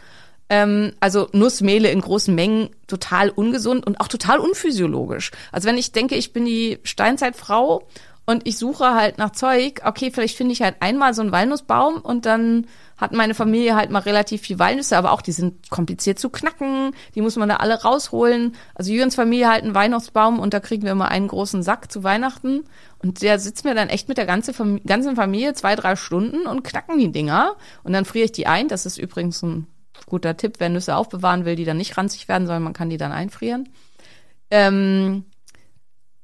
Ähm, 0.49 0.93
also 1.01 1.29
Nussmehle 1.33 1.91
in 1.91 2.01
großen 2.01 2.35
Mengen 2.35 2.71
total 2.87 3.31
ungesund 3.31 3.87
und 3.87 4.01
auch 4.01 4.09
total 4.09 4.39
unphysiologisch. 4.39 5.33
Also 5.51 5.69
wenn 5.69 5.79
ich 5.79 5.93
denke, 5.93 6.15
ich 6.15 6.33
bin 6.33 6.45
die 6.45 6.79
Steinzeitfrau 6.85 7.83
und 8.27 8.47
ich 8.47 8.59
suche 8.59 8.95
halt 8.95 9.19
nach 9.19 9.31
Zeug, 9.31 9.83
okay, 9.85 10.11
vielleicht 10.13 10.37
finde 10.37 10.53
ich 10.53 10.63
halt 10.63 10.77
einmal 10.81 11.15
so 11.15 11.23
einen 11.23 11.33
Walnussbaum 11.33 11.97
und 11.97 12.27
dann 12.27 12.67
hat 12.97 13.13
meine 13.13 13.35
Familie 13.35 13.77
halt 13.77 13.91
mal 13.91 14.01
relativ 14.01 14.43
viel 14.43 14.59
Walnüsse, 14.59 14.97
aber 14.97 15.13
auch 15.13 15.21
die 15.21 15.33
sind 15.33 15.71
kompliziert 15.71 16.19
zu 16.19 16.31
knacken, 16.31 16.93
die 17.15 17.21
muss 17.21 17.37
man 17.37 17.49
da 17.49 17.57
alle 17.57 17.83
rausholen. 17.83 18.57
Also 18.75 18.91
Jürgens 18.91 19.15
Familie 19.15 19.49
halt 19.49 19.65
einen 19.65 19.75
Weihnachtsbaum 19.75 20.39
und 20.39 20.55
da 20.55 20.61
kriegen 20.61 20.83
wir 20.83 20.93
immer 20.93 21.09
einen 21.09 21.29
großen 21.29 21.63
Sack 21.63 21.93
zu 21.93 22.05
Weihnachten 22.05 22.65
und 22.99 23.23
der 23.23 23.39
sitzt 23.39 23.65
mir 23.65 23.75
dann 23.75 23.91
echt 23.91 24.09
mit 24.09 24.19
der 24.19 24.27
ganzen 24.27 24.55
Familie 25.17 25.55
zwei, 25.55 25.77
drei 25.77 25.95
Stunden 25.95 26.47
und 26.47 26.65
knacken 26.65 26.99
die 26.99 27.13
Dinger 27.13 27.57
und 27.85 27.93
dann 27.93 28.05
friere 28.05 28.25
ich 28.25 28.33
die 28.33 28.47
ein. 28.47 28.69
Das 28.69 28.87
ist 28.87 28.99
übrigens 28.99 29.43
ein 29.43 29.67
guter 30.05 30.37
Tipp, 30.37 30.57
wer 30.59 30.69
Nüsse 30.69 30.97
aufbewahren 30.97 31.45
will, 31.45 31.57
die 31.57 31.65
dann 31.65 31.79
nicht 31.79 31.97
ranzig 31.97 32.29
werden, 32.29 32.47
sondern 32.47 32.63
man 32.63 32.75
kann 32.75 32.91
die 32.91 32.99
dann 32.99 33.13
einfrieren. 33.13 33.69
Ähm, 34.51 35.25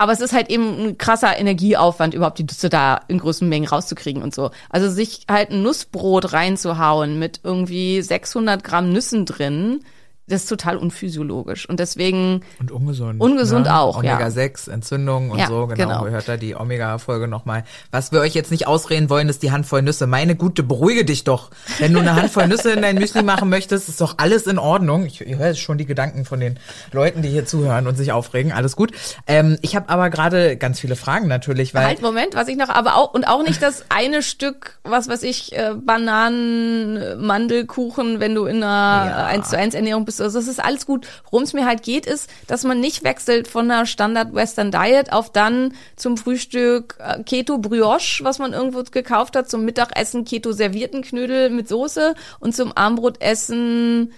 aber 0.02 0.12
es 0.12 0.20
ist 0.20 0.32
halt 0.32 0.50
eben 0.50 0.78
ein 0.78 0.98
krasser 0.98 1.38
Energieaufwand, 1.38 2.12
überhaupt 2.12 2.38
die 2.38 2.44
Nüsse 2.44 2.68
da 2.68 3.00
in 3.06 3.18
größten 3.18 3.48
Mengen 3.48 3.68
rauszukriegen 3.68 4.22
und 4.22 4.34
so. 4.34 4.50
Also 4.68 4.90
sich 4.90 5.26
halt 5.30 5.50
ein 5.50 5.62
Nussbrot 5.62 6.32
reinzuhauen 6.32 7.20
mit 7.20 7.40
irgendwie 7.44 8.02
600 8.02 8.64
Gramm 8.64 8.92
Nüssen 8.92 9.26
drin, 9.26 9.84
das 10.28 10.42
ist 10.42 10.48
total 10.48 10.76
unphysiologisch 10.76 11.68
und 11.68 11.80
deswegen 11.80 12.42
und 12.60 12.70
ungesund. 12.70 13.20
Ungesund 13.20 13.66
ne? 13.66 13.76
auch, 13.76 13.98
Omega 13.98 14.20
ja. 14.20 14.30
6 14.30 14.68
Entzündung 14.68 15.30
und 15.30 15.38
ja, 15.40 15.48
so, 15.48 15.66
genau. 15.66 16.04
genau. 16.04 16.06
Hört 16.06 16.28
da 16.28 16.36
die 16.36 16.54
Omega 16.54 16.98
Folge 16.98 17.26
nochmal. 17.26 17.64
Was 17.90 18.12
wir 18.12 18.20
euch 18.20 18.32
jetzt 18.32 18.52
nicht 18.52 18.68
ausreden 18.68 19.10
wollen, 19.10 19.28
ist 19.28 19.42
die 19.42 19.50
Handvoll 19.50 19.82
Nüsse. 19.82 20.06
Meine 20.06 20.36
Gute, 20.36 20.62
beruhige 20.62 21.04
dich 21.04 21.24
doch. 21.24 21.50
Wenn 21.78 21.92
du 21.92 21.98
eine 21.98 22.14
Handvoll 22.14 22.46
Nüsse 22.46 22.70
in 22.70 22.82
dein 22.82 22.96
Müsli 22.96 23.22
machen 23.24 23.48
möchtest, 23.48 23.88
ist 23.88 24.00
doch 24.00 24.14
alles 24.18 24.46
in 24.46 24.60
Ordnung. 24.60 25.06
Ich, 25.06 25.20
ich 25.20 25.36
höre 25.36 25.54
schon 25.54 25.76
die 25.76 25.86
Gedanken 25.86 26.24
von 26.24 26.38
den 26.38 26.58
Leuten, 26.92 27.22
die 27.22 27.28
hier 27.28 27.44
zuhören 27.44 27.88
und 27.88 27.96
sich 27.96 28.12
aufregen. 28.12 28.52
Alles 28.52 28.76
gut. 28.76 28.92
Ähm, 29.26 29.58
ich 29.60 29.74
habe 29.74 29.88
aber 29.88 30.08
gerade 30.08 30.56
ganz 30.56 30.78
viele 30.78 30.94
Fragen 30.94 31.26
natürlich, 31.26 31.74
weil 31.74 31.84
Halt 31.84 32.02
Moment, 32.02 32.36
was 32.36 32.46
ich 32.46 32.56
noch 32.56 32.68
aber 32.68 32.94
auch 32.94 33.12
und 33.12 33.26
auch 33.26 33.42
nicht 33.42 33.60
das 33.60 33.86
eine 33.88 34.22
Stück, 34.22 34.78
was 34.84 35.08
weiß 35.08 35.24
ich, 35.24 35.52
äh, 35.56 35.74
Bananen, 35.74 37.20
Mandelkuchen, 37.20 38.20
wenn 38.20 38.36
du 38.36 38.44
in 38.44 38.62
einer 38.62 39.10
ja. 39.10 39.26
1 39.26 39.50
zu 39.50 39.58
1 39.58 39.74
Ernährung 39.74 40.04
bist 40.04 40.11
bist. 40.16 40.20
Also 40.20 40.38
das 40.38 40.48
ist 40.48 40.62
alles 40.62 40.86
gut. 40.86 41.06
Worum 41.30 41.42
es 41.44 41.52
mir 41.52 41.66
halt 41.66 41.82
geht, 41.82 42.06
ist, 42.06 42.28
dass 42.46 42.64
man 42.64 42.80
nicht 42.80 43.04
wechselt 43.04 43.48
von 43.48 43.70
einer 43.70 43.86
Standard 43.86 44.34
Western 44.34 44.70
Diet 44.70 45.12
auf 45.12 45.30
dann 45.30 45.74
zum 45.96 46.16
Frühstück 46.16 46.96
äh, 46.98 47.22
Keto 47.22 47.58
Brioche, 47.58 48.24
was 48.24 48.38
man 48.38 48.52
irgendwo 48.52 48.82
gekauft 48.82 49.36
hat, 49.36 49.48
zum 49.50 49.64
Mittagessen 49.64 50.24
Keto 50.24 50.52
servierten 50.52 51.02
Knödel 51.02 51.50
mit 51.50 51.68
Soße 51.68 52.14
und 52.40 52.54
zum 52.54 52.72
Armbrotessen 52.76 54.12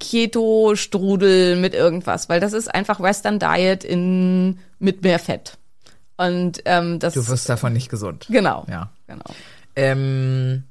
Keto 0.00 0.74
Strudel 0.74 1.56
mit 1.56 1.72
irgendwas, 1.74 2.28
weil 2.28 2.40
das 2.40 2.52
ist 2.52 2.74
einfach 2.74 2.98
Western 3.00 3.38
Diet 3.38 3.84
in 3.84 4.58
mit 4.78 5.02
mehr 5.02 5.18
Fett. 5.18 5.58
Und 6.16 6.62
ähm, 6.64 6.98
das 6.98 7.14
Du 7.14 7.28
wirst 7.28 7.48
davon 7.48 7.72
nicht 7.72 7.88
gesund. 7.88 8.26
genau, 8.28 8.64
Ja. 8.68 8.90
genau. 9.06 9.24
Ähm, 9.76 10.64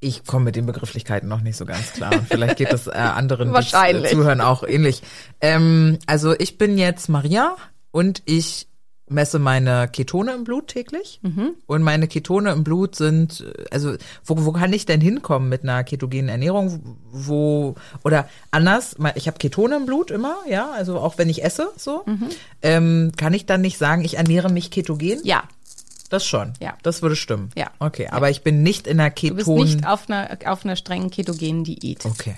ich 0.00 0.24
komme 0.24 0.46
mit 0.46 0.56
den 0.56 0.66
Begrifflichkeiten 0.66 1.28
noch 1.28 1.42
nicht 1.42 1.56
so 1.56 1.66
ganz 1.66 1.92
klar. 1.92 2.12
Und 2.12 2.26
vielleicht 2.26 2.56
geht 2.56 2.72
das 2.72 2.86
äh, 2.86 2.92
anderen, 2.92 3.48
die 3.48 3.54
Wahrscheinlich. 3.54 4.10
zuhören, 4.10 4.40
auch 4.40 4.62
ähnlich. 4.62 5.02
Ähm, 5.40 5.98
also 6.06 6.34
ich 6.38 6.58
bin 6.58 6.78
jetzt 6.78 7.08
Maria 7.08 7.56
und 7.90 8.22
ich 8.24 8.66
messe 9.10 9.38
meine 9.38 9.88
Ketone 9.88 10.32
im 10.32 10.44
Blut 10.44 10.68
täglich. 10.68 11.20
Mhm. 11.22 11.56
Und 11.66 11.82
meine 11.82 12.08
Ketone 12.08 12.52
im 12.52 12.64
Blut 12.64 12.94
sind, 12.96 13.40
äh, 13.40 13.64
also 13.70 13.94
wo, 14.24 14.46
wo 14.46 14.52
kann 14.52 14.72
ich 14.72 14.86
denn 14.86 15.00
hinkommen 15.00 15.48
mit 15.48 15.64
einer 15.64 15.84
ketogenen 15.84 16.28
Ernährung? 16.28 16.96
Wo 17.10 17.74
oder 18.04 18.28
anders, 18.50 18.96
ich 19.16 19.26
habe 19.26 19.38
Ketone 19.38 19.76
im 19.76 19.86
Blut 19.86 20.10
immer, 20.10 20.36
ja, 20.48 20.70
also 20.70 20.98
auch 20.98 21.18
wenn 21.18 21.28
ich 21.28 21.44
esse, 21.44 21.68
so. 21.76 22.04
Mhm. 22.06 22.28
Ähm, 22.62 23.12
kann 23.16 23.34
ich 23.34 23.46
dann 23.46 23.60
nicht 23.60 23.78
sagen, 23.78 24.02
ich 24.04 24.16
ernähre 24.16 24.50
mich 24.50 24.70
ketogen? 24.70 25.20
Ja, 25.24 25.44
Das 26.10 26.26
schon. 26.26 26.52
Ja. 26.60 26.76
Das 26.82 27.02
würde 27.02 27.16
stimmen. 27.16 27.50
Ja. 27.56 27.70
Okay, 27.78 28.08
aber 28.10 28.30
ich 28.30 28.42
bin 28.42 28.62
nicht 28.62 28.86
in 28.88 28.98
der 28.98 29.10
du 29.10 29.34
bist 29.34 29.46
Keton. 29.46 29.64
nicht 29.64 29.86
auf 29.86 30.10
einer 30.10 30.38
auf 30.46 30.64
einer 30.64 30.74
strengen 30.74 31.10
ketogenen 31.10 31.64
Diät. 31.64 32.04
okay. 32.04 32.34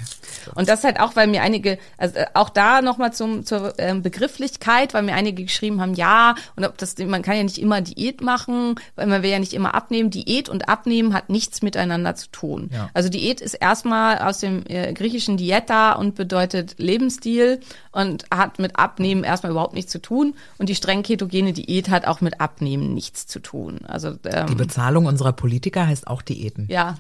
Und 0.55 0.69
das 0.69 0.85
halt 0.85 1.01
auch, 1.01 1.17
weil 1.17 1.27
mir 1.27 1.43
einige, 1.43 1.79
also 1.97 2.17
äh, 2.19 2.27
auch 2.35 2.51
da 2.51 2.83
nochmal 2.83 3.13
zum 3.15 3.45
zur 3.47 3.75
ähm, 3.79 4.03
Begrifflichkeit, 4.03 4.93
weil 4.93 5.03
mir 5.03 5.15
einige 5.15 5.45
geschrieben 5.45 5.81
haben, 5.81 5.95
ja, 5.95 6.35
und 6.55 6.65
ob 6.65 6.77
das, 6.79 6.97
man 6.99 7.23
kann 7.23 7.37
ja 7.37 7.43
nicht 7.43 7.59
immer 7.59 7.81
Diät 7.81 8.21
machen, 8.21 8.75
weil 8.95 9.07
man 9.07 9.23
will 9.23 9.31
ja 9.31 9.39
nicht 9.39 9.55
immer 9.55 9.75
abnehmen. 9.75 10.11
Diät 10.11 10.51
und 10.51 10.69
Abnehmen 10.69 11.15
hat 11.15 11.31
nichts 11.31 11.63
miteinander 11.63 12.15
zu 12.15 12.31
tun. 12.31 12.71
Ja. 12.73 12.91
Also 12.93 13.09
Diät 13.09 13.41
ist 13.41 13.55
erstmal 13.55 14.19
aus 14.19 14.39
dem 14.39 14.65
äh, 14.69 14.93
griechischen 14.93 15.39
Dieta 15.39 15.93
und 15.93 16.15
bedeutet 16.15 16.75
Lebensstil 16.77 17.61
und 17.93 18.25
hat 18.35 18.59
mit 18.59 18.77
Abnehmen 18.77 19.23
erstmal 19.23 19.53
überhaupt 19.53 19.75
nichts 19.75 19.93
zu 19.93 20.01
tun. 20.01 20.35
Und 20.59 20.69
die 20.69 20.75
streng 20.75 21.03
ketogene 21.03 21.53
Diät 21.53 21.89
hat 21.91 22.07
auch 22.07 22.21
mit 22.21 22.41
Abnehmen 22.41 22.95
nichts 22.95 23.27
zu 23.27 23.39
tun. 23.39 23.81
Also 23.87 24.15
ähm, 24.25 24.47
Die 24.49 24.55
Bezahlung 24.55 25.07
unserer 25.07 25.33
Politiker 25.33 25.87
heißt 25.87 26.07
auch 26.07 26.23
Diäten. 26.23 26.67
ja, 26.71 26.97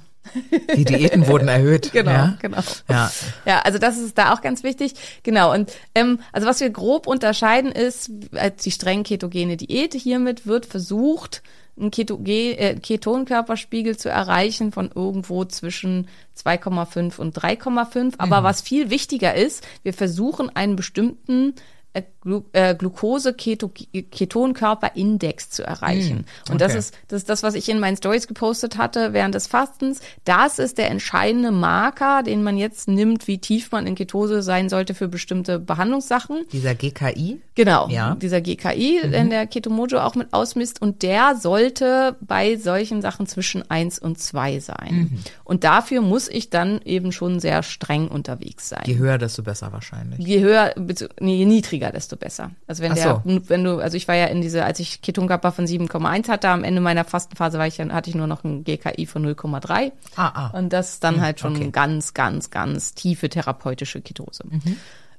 Die 0.77 0.85
Diäten 0.85 1.27
wurden 1.27 1.49
erhöht. 1.49 1.91
Genau, 1.93 2.11
ja? 2.11 2.37
genau. 2.41 2.59
Ja. 2.89 3.11
Ja, 3.45 3.59
also 3.63 3.79
das 3.79 3.99
ist 3.99 4.17
da 4.17 4.33
auch 4.33 4.41
ganz 4.41 4.63
wichtig. 4.63 4.95
Genau. 5.25 5.53
Und 5.53 5.73
ähm, 5.95 6.21
also 6.33 6.47
was 6.47 6.61
wir 6.61 6.71
grob 6.71 7.07
unterscheiden 7.07 7.73
ist, 7.73 8.11
als 8.35 8.63
die 8.63 8.71
streng 8.71 9.03
ketogene 9.03 9.57
Diät. 9.57 9.95
Hiermit 9.95 10.47
wird 10.47 10.67
versucht, 10.67 11.43
einen 11.79 11.91
Ketoge 11.91 12.59
äh, 12.59 12.75
Ketonkörperspiegel 12.79 13.97
zu 13.97 14.09
erreichen 14.11 14.73
von 14.73 14.91
irgendwo 14.95 15.45
zwischen 15.45 16.09
2,5 16.37 17.19
und 17.19 17.37
3,5. 17.37 18.15
Aber 18.19 18.41
Mhm. 18.41 18.45
was 18.45 18.61
viel 18.61 18.91
wichtiger 18.91 19.35
ist, 19.35 19.67
wir 19.83 19.95
versuchen 19.95 20.55
einen 20.55 20.77
bestimmten 20.77 21.55
äh, 21.95 22.03
Glu 22.23 22.43
äh, 22.53 22.75
Glucose-Ketonkörperindex 22.75 25.51
zu 25.51 25.65
erreichen. 25.65 26.27
Und 26.51 26.61
das 26.61 26.75
ist 26.75 26.95
das 27.09 27.23
ist 27.23 27.29
das, 27.29 27.43
was 27.43 27.55
ich 27.55 27.69
in 27.69 27.81
meinen 27.81 27.97
Stories 27.97 28.27
gepostet 28.27 28.77
hatte 28.79 29.13
während 29.13 29.35
des 29.35 29.47
Fastens. 29.47 30.01
Das 30.25 30.59
ist 30.59 30.79
der 30.79 30.91
entscheidende 30.91 31.51
Marker, 31.51 32.23
den 32.23 32.43
man 32.43 32.57
jetzt 32.57 32.89
nimmt, 32.89 33.27
wie 33.29 33.39
tief 33.39 33.71
man 33.73 33.87
in 33.87 33.95
Ketose 33.95 34.43
sein 34.43 34.69
sollte 34.69 34.95
für 34.95 35.09
bestimmte 35.09 35.59
Behandlungssachen. 35.59 36.45
Dieser 36.53 36.75
GKI. 36.75 37.41
Genau, 37.55 37.89
Ja. 37.89 38.15
dieser 38.15 38.41
GKI, 38.41 39.01
den 39.11 39.31
der 39.31 39.47
Ketomojo 39.47 39.99
auch 39.99 40.15
mit 40.15 40.33
ausmisst. 40.33 40.81
Und 40.81 41.03
der 41.03 41.37
sollte 41.37 42.17
bei 42.21 42.57
solchen 42.57 43.03
Sachen 43.03 43.27
zwischen 43.27 43.69
eins 43.71 43.99
und 43.99 44.19
zwei 44.19 44.61
sein. 44.61 45.23
Und 45.45 45.65
dafür 45.65 46.01
muss 46.01 46.29
ich 46.29 46.51
dann 46.51 46.81
eben 46.85 47.13
schon 47.13 47.41
sehr 47.41 47.63
streng 47.63 48.09
unterwegs 48.09 48.69
sein. 48.69 48.83
Je 48.87 48.99
höher, 48.99 49.19
desto 49.19 49.43
besser 49.43 49.73
wahrscheinlich. 49.73 50.25
Je 50.25 50.41
höher, 50.41 50.75
je 51.21 51.45
niedriger, 51.45 51.91
desto 51.91 52.12
besser. 52.17 52.51
Also 52.67 52.83
wenn 52.83 52.95
der, 52.95 53.23
so. 53.25 53.41
wenn 53.49 53.65
du, 53.65 53.79
also 53.79 53.97
ich 53.97 54.09
war 54.09 54.15
ja 54.15 54.27
in 54.27 54.41
diese, 54.41 54.65
als 54.65 54.81
ich 54.81 55.03
Ketonkörper 55.03 55.53
von 55.53 55.67
7,1 55.67 56.29
hatte, 56.29 56.49
am 56.49 56.65
Ende 56.65 56.81
meiner 56.81 57.05
Fastenphase 57.05 57.59
war 57.59 57.67
ich, 57.67 57.79
ja- 57.79 57.89
hatte 57.91 58.11
ich 58.11 58.17
nur 58.17 58.27
noch 58.27 58.45
ein 58.45 58.65
GKI 58.65 59.07
von 59.07 59.25
0,3. 59.25 59.93
Ah, 60.17 60.29
ah. 60.29 60.59
Und 60.59 60.73
das 60.73 60.95
ist 60.95 61.05
dann 61.05 61.21
halt 61.21 61.41
schon 61.41 61.57
okay. 61.57 61.71
ganz, 61.71 62.15
ganz, 62.15 62.51
ganz 62.51 62.95
tiefe 62.95 63.29
therapeutische 63.29 64.01
Ketose. 64.01 64.45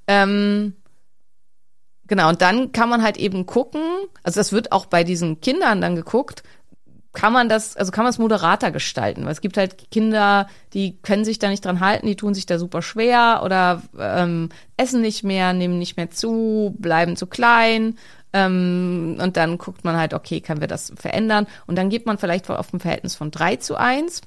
Ähm, 0.07 0.73
genau, 2.07 2.29
und 2.29 2.41
dann 2.41 2.71
kann 2.71 2.89
man 2.89 3.03
halt 3.03 3.17
eben 3.17 3.45
gucken, 3.45 3.81
also 4.23 4.39
das 4.39 4.51
wird 4.51 4.71
auch 4.71 4.85
bei 4.85 5.03
diesen 5.03 5.41
Kindern 5.41 5.81
dann 5.81 5.95
geguckt, 5.95 6.43
kann 7.13 7.31
man 7.31 7.47
das, 7.47 7.77
also 7.77 7.91
kann 7.91 8.03
man 8.03 8.09
es 8.09 8.17
moderater 8.17 8.71
gestalten, 8.71 9.23
weil 9.23 9.31
es 9.31 9.41
gibt 9.41 9.57
halt 9.57 9.91
Kinder, 9.91 10.47
die 10.73 10.97
können 11.01 11.23
sich 11.23 11.37
da 11.37 11.49
nicht 11.49 11.63
dran 11.63 11.79
halten, 11.79 12.07
die 12.07 12.15
tun 12.15 12.33
sich 12.33 12.47
da 12.47 12.57
super 12.57 12.81
schwer 12.81 13.41
oder 13.45 13.83
ähm, 13.97 14.49
essen 14.77 15.01
nicht 15.01 15.23
mehr, 15.23 15.53
nehmen 15.53 15.77
nicht 15.77 15.95
mehr 15.95 16.09
zu, 16.09 16.75
bleiben 16.79 17.15
zu 17.15 17.27
klein. 17.27 17.97
Ähm, 18.33 19.17
und 19.21 19.37
dann 19.37 19.59
guckt 19.59 19.83
man 19.83 19.95
halt, 19.95 20.15
okay, 20.15 20.41
können 20.41 20.59
wir 20.59 20.67
das 20.67 20.91
verändern? 20.95 21.45
Und 21.67 21.75
dann 21.75 21.89
geht 21.89 22.07
man 22.07 22.17
vielleicht 22.17 22.49
auf 22.49 22.73
ein 22.73 22.79
Verhältnis 22.79 23.15
von 23.15 23.29
3 23.29 23.57
zu 23.57 23.75
1. 23.75 24.21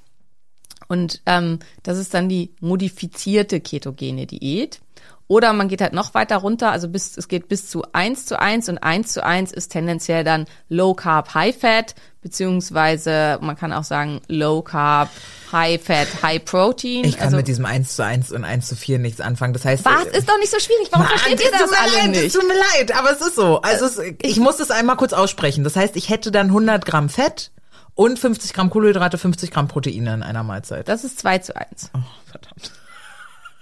Und 0.86 1.22
ähm, 1.26 1.58
das 1.82 1.98
ist 1.98 2.14
dann 2.14 2.28
die 2.28 2.54
modifizierte 2.60 3.60
ketogene 3.60 4.26
Diät. 4.26 4.80
Oder 5.28 5.52
man 5.52 5.66
geht 5.66 5.80
halt 5.80 5.92
noch 5.92 6.14
weiter 6.14 6.36
runter, 6.36 6.70
also 6.70 6.88
bis, 6.88 7.16
es 7.16 7.26
geht 7.26 7.48
bis 7.48 7.68
zu 7.68 7.82
1 7.92 8.26
zu 8.26 8.38
1 8.38 8.68
und 8.68 8.78
1 8.78 9.12
zu 9.12 9.24
1 9.24 9.52
ist 9.52 9.72
tendenziell 9.72 10.22
dann 10.22 10.46
Low 10.68 10.94
Carb, 10.94 11.34
High 11.34 11.56
Fat, 11.56 11.96
beziehungsweise 12.26 13.38
man 13.40 13.56
kann 13.56 13.72
auch 13.72 13.84
sagen 13.84 14.20
Low 14.26 14.60
Carb, 14.60 15.10
High 15.52 15.80
Fat, 15.80 16.08
High 16.24 16.44
Protein. 16.44 17.04
Ich 17.04 17.18
kann 17.18 17.26
also, 17.26 17.36
mit 17.36 17.46
diesem 17.46 17.64
1 17.64 17.94
zu 17.94 18.04
1 18.04 18.32
und 18.32 18.42
1 18.42 18.66
zu 18.66 18.74
4 18.74 18.98
nichts 18.98 19.20
anfangen. 19.20 19.52
Das 19.52 19.64
heißt, 19.64 19.84
was 19.84 20.06
äh, 20.06 20.18
ist 20.18 20.28
doch 20.28 20.36
nicht 20.38 20.50
so 20.50 20.58
schwierig, 20.58 20.88
warum 20.90 21.06
Mann, 21.06 21.16
versteht 21.16 21.40
ihr 21.40 21.52
das 21.52 21.60
tut 21.60 21.70
mir 21.70 21.78
alle 21.78 21.92
leid, 21.92 22.10
nicht? 22.10 22.24
Es 22.24 22.32
tut 22.32 22.48
mir 22.48 22.58
leid, 22.78 22.98
aber 22.98 23.12
es 23.12 23.20
ist 23.20 23.36
so. 23.36 23.60
Also 23.62 23.86
es, 23.86 24.00
ich 24.22 24.40
muss 24.40 24.56
das 24.56 24.72
einmal 24.72 24.96
kurz 24.96 25.12
aussprechen. 25.12 25.62
Das 25.62 25.76
heißt, 25.76 25.94
ich 25.94 26.08
hätte 26.08 26.32
dann 26.32 26.48
100 26.48 26.84
Gramm 26.84 27.08
Fett 27.08 27.52
und 27.94 28.18
50 28.18 28.52
Gramm 28.54 28.70
Kohlenhydrate, 28.70 29.18
50 29.18 29.52
Gramm 29.52 29.68
Proteine 29.68 30.14
in 30.14 30.22
einer 30.24 30.42
Mahlzeit. 30.42 30.88
Das 30.88 31.04
ist 31.04 31.20
2 31.20 31.38
zu 31.38 31.54
1. 31.54 31.92
Oh, 31.94 32.00
verdammt. 32.28 32.72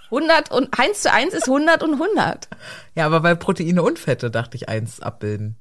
100 0.06 0.50
und 0.52 0.78
1 0.78 1.02
zu 1.02 1.12
1 1.12 1.34
ist 1.34 1.48
100 1.48 1.82
und 1.82 1.92
100. 2.00 2.48
Ja, 2.94 3.04
aber 3.04 3.20
bei 3.20 3.34
Proteine 3.34 3.82
und 3.82 3.98
Fette 3.98 4.30
dachte 4.30 4.56
ich 4.56 4.70
eins 4.70 5.00
abbilden. 5.00 5.56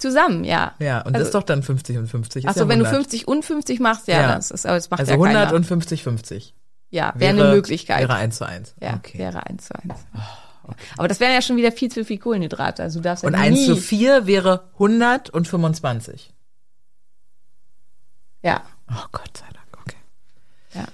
Zusammen, 0.00 0.44
ja. 0.44 0.74
Ja, 0.78 1.02
und 1.02 1.12
das 1.14 1.22
ist 1.24 1.34
doch 1.34 1.42
dann 1.42 1.62
50 1.62 1.98
und 1.98 2.06
50. 2.08 2.44
Ist 2.44 2.48
Achso, 2.48 2.60
ja 2.60 2.62
Also 2.64 2.68
wenn 2.70 2.78
du 2.80 2.84
100. 2.86 3.02
50 3.04 3.28
und 3.28 3.44
50 3.44 3.80
machst, 3.80 4.08
ja, 4.08 4.20
Ja. 4.22 4.34
das 4.34 4.50
ist, 4.50 4.66
aber 4.66 4.76
das 4.76 4.90
macht 4.90 5.00
Also 5.00 5.12
ja 5.12 5.16
100 5.18 5.34
keiner. 5.44 5.54
und 5.56 5.64
50, 5.64 6.02
50. 6.02 6.54
ja, 6.90 7.12
wäre 7.16 7.30
eine 7.32 7.50
Möglichkeit. 7.54 8.00
Wäre 8.00 8.14
1 8.14 8.36
zu 8.38 8.46
1. 8.46 8.74
ja, 8.80 8.94
okay. 8.94 9.18
Wäre 9.18 9.46
1 9.46 9.66
zu 9.66 9.74
1. 9.74 9.94
Aber 10.96 11.08
das 11.08 11.18
wären 11.20 11.32
ja 11.32 11.42
schon 11.42 11.56
wieder 11.56 11.72
viel 11.72 11.90
zu 11.90 12.04
viel 12.04 12.18
Kohlenhydrate. 12.18 12.82
Also 12.82 13.00
du 13.00 13.02
darfst 13.04 13.24
ja 13.24 13.28
Und 13.28 13.34
nie. 13.34 13.40
1 13.46 13.66
zu 13.66 13.76
4 13.76 14.26
wäre 14.26 14.68
100 14.74 15.30
und 15.30 15.48
25. 15.48 16.32
Ja, 18.42 18.62
Oh 18.92 19.06
Gott 19.12 19.36
sei 19.36 19.46
Dank, 19.52 19.66
okay. 19.84 19.96
ja. 20.74 20.84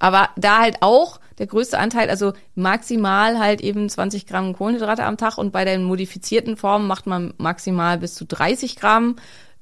Aber 0.00 0.28
da 0.36 0.58
halt 0.60 0.78
auch 0.82 1.18
der 1.38 1.46
größte 1.46 1.78
Anteil, 1.78 2.10
also 2.10 2.32
maximal 2.54 3.38
halt 3.38 3.60
eben 3.60 3.88
20 3.88 4.26
Gramm 4.26 4.54
Kohlenhydrate 4.54 5.04
am 5.04 5.16
Tag 5.16 5.38
und 5.38 5.52
bei 5.52 5.64
den 5.64 5.84
modifizierten 5.84 6.56
Formen 6.56 6.86
macht 6.86 7.06
man 7.06 7.34
maximal 7.38 7.98
bis 7.98 8.14
zu 8.14 8.26
30 8.26 8.76
Gramm. 8.76 9.16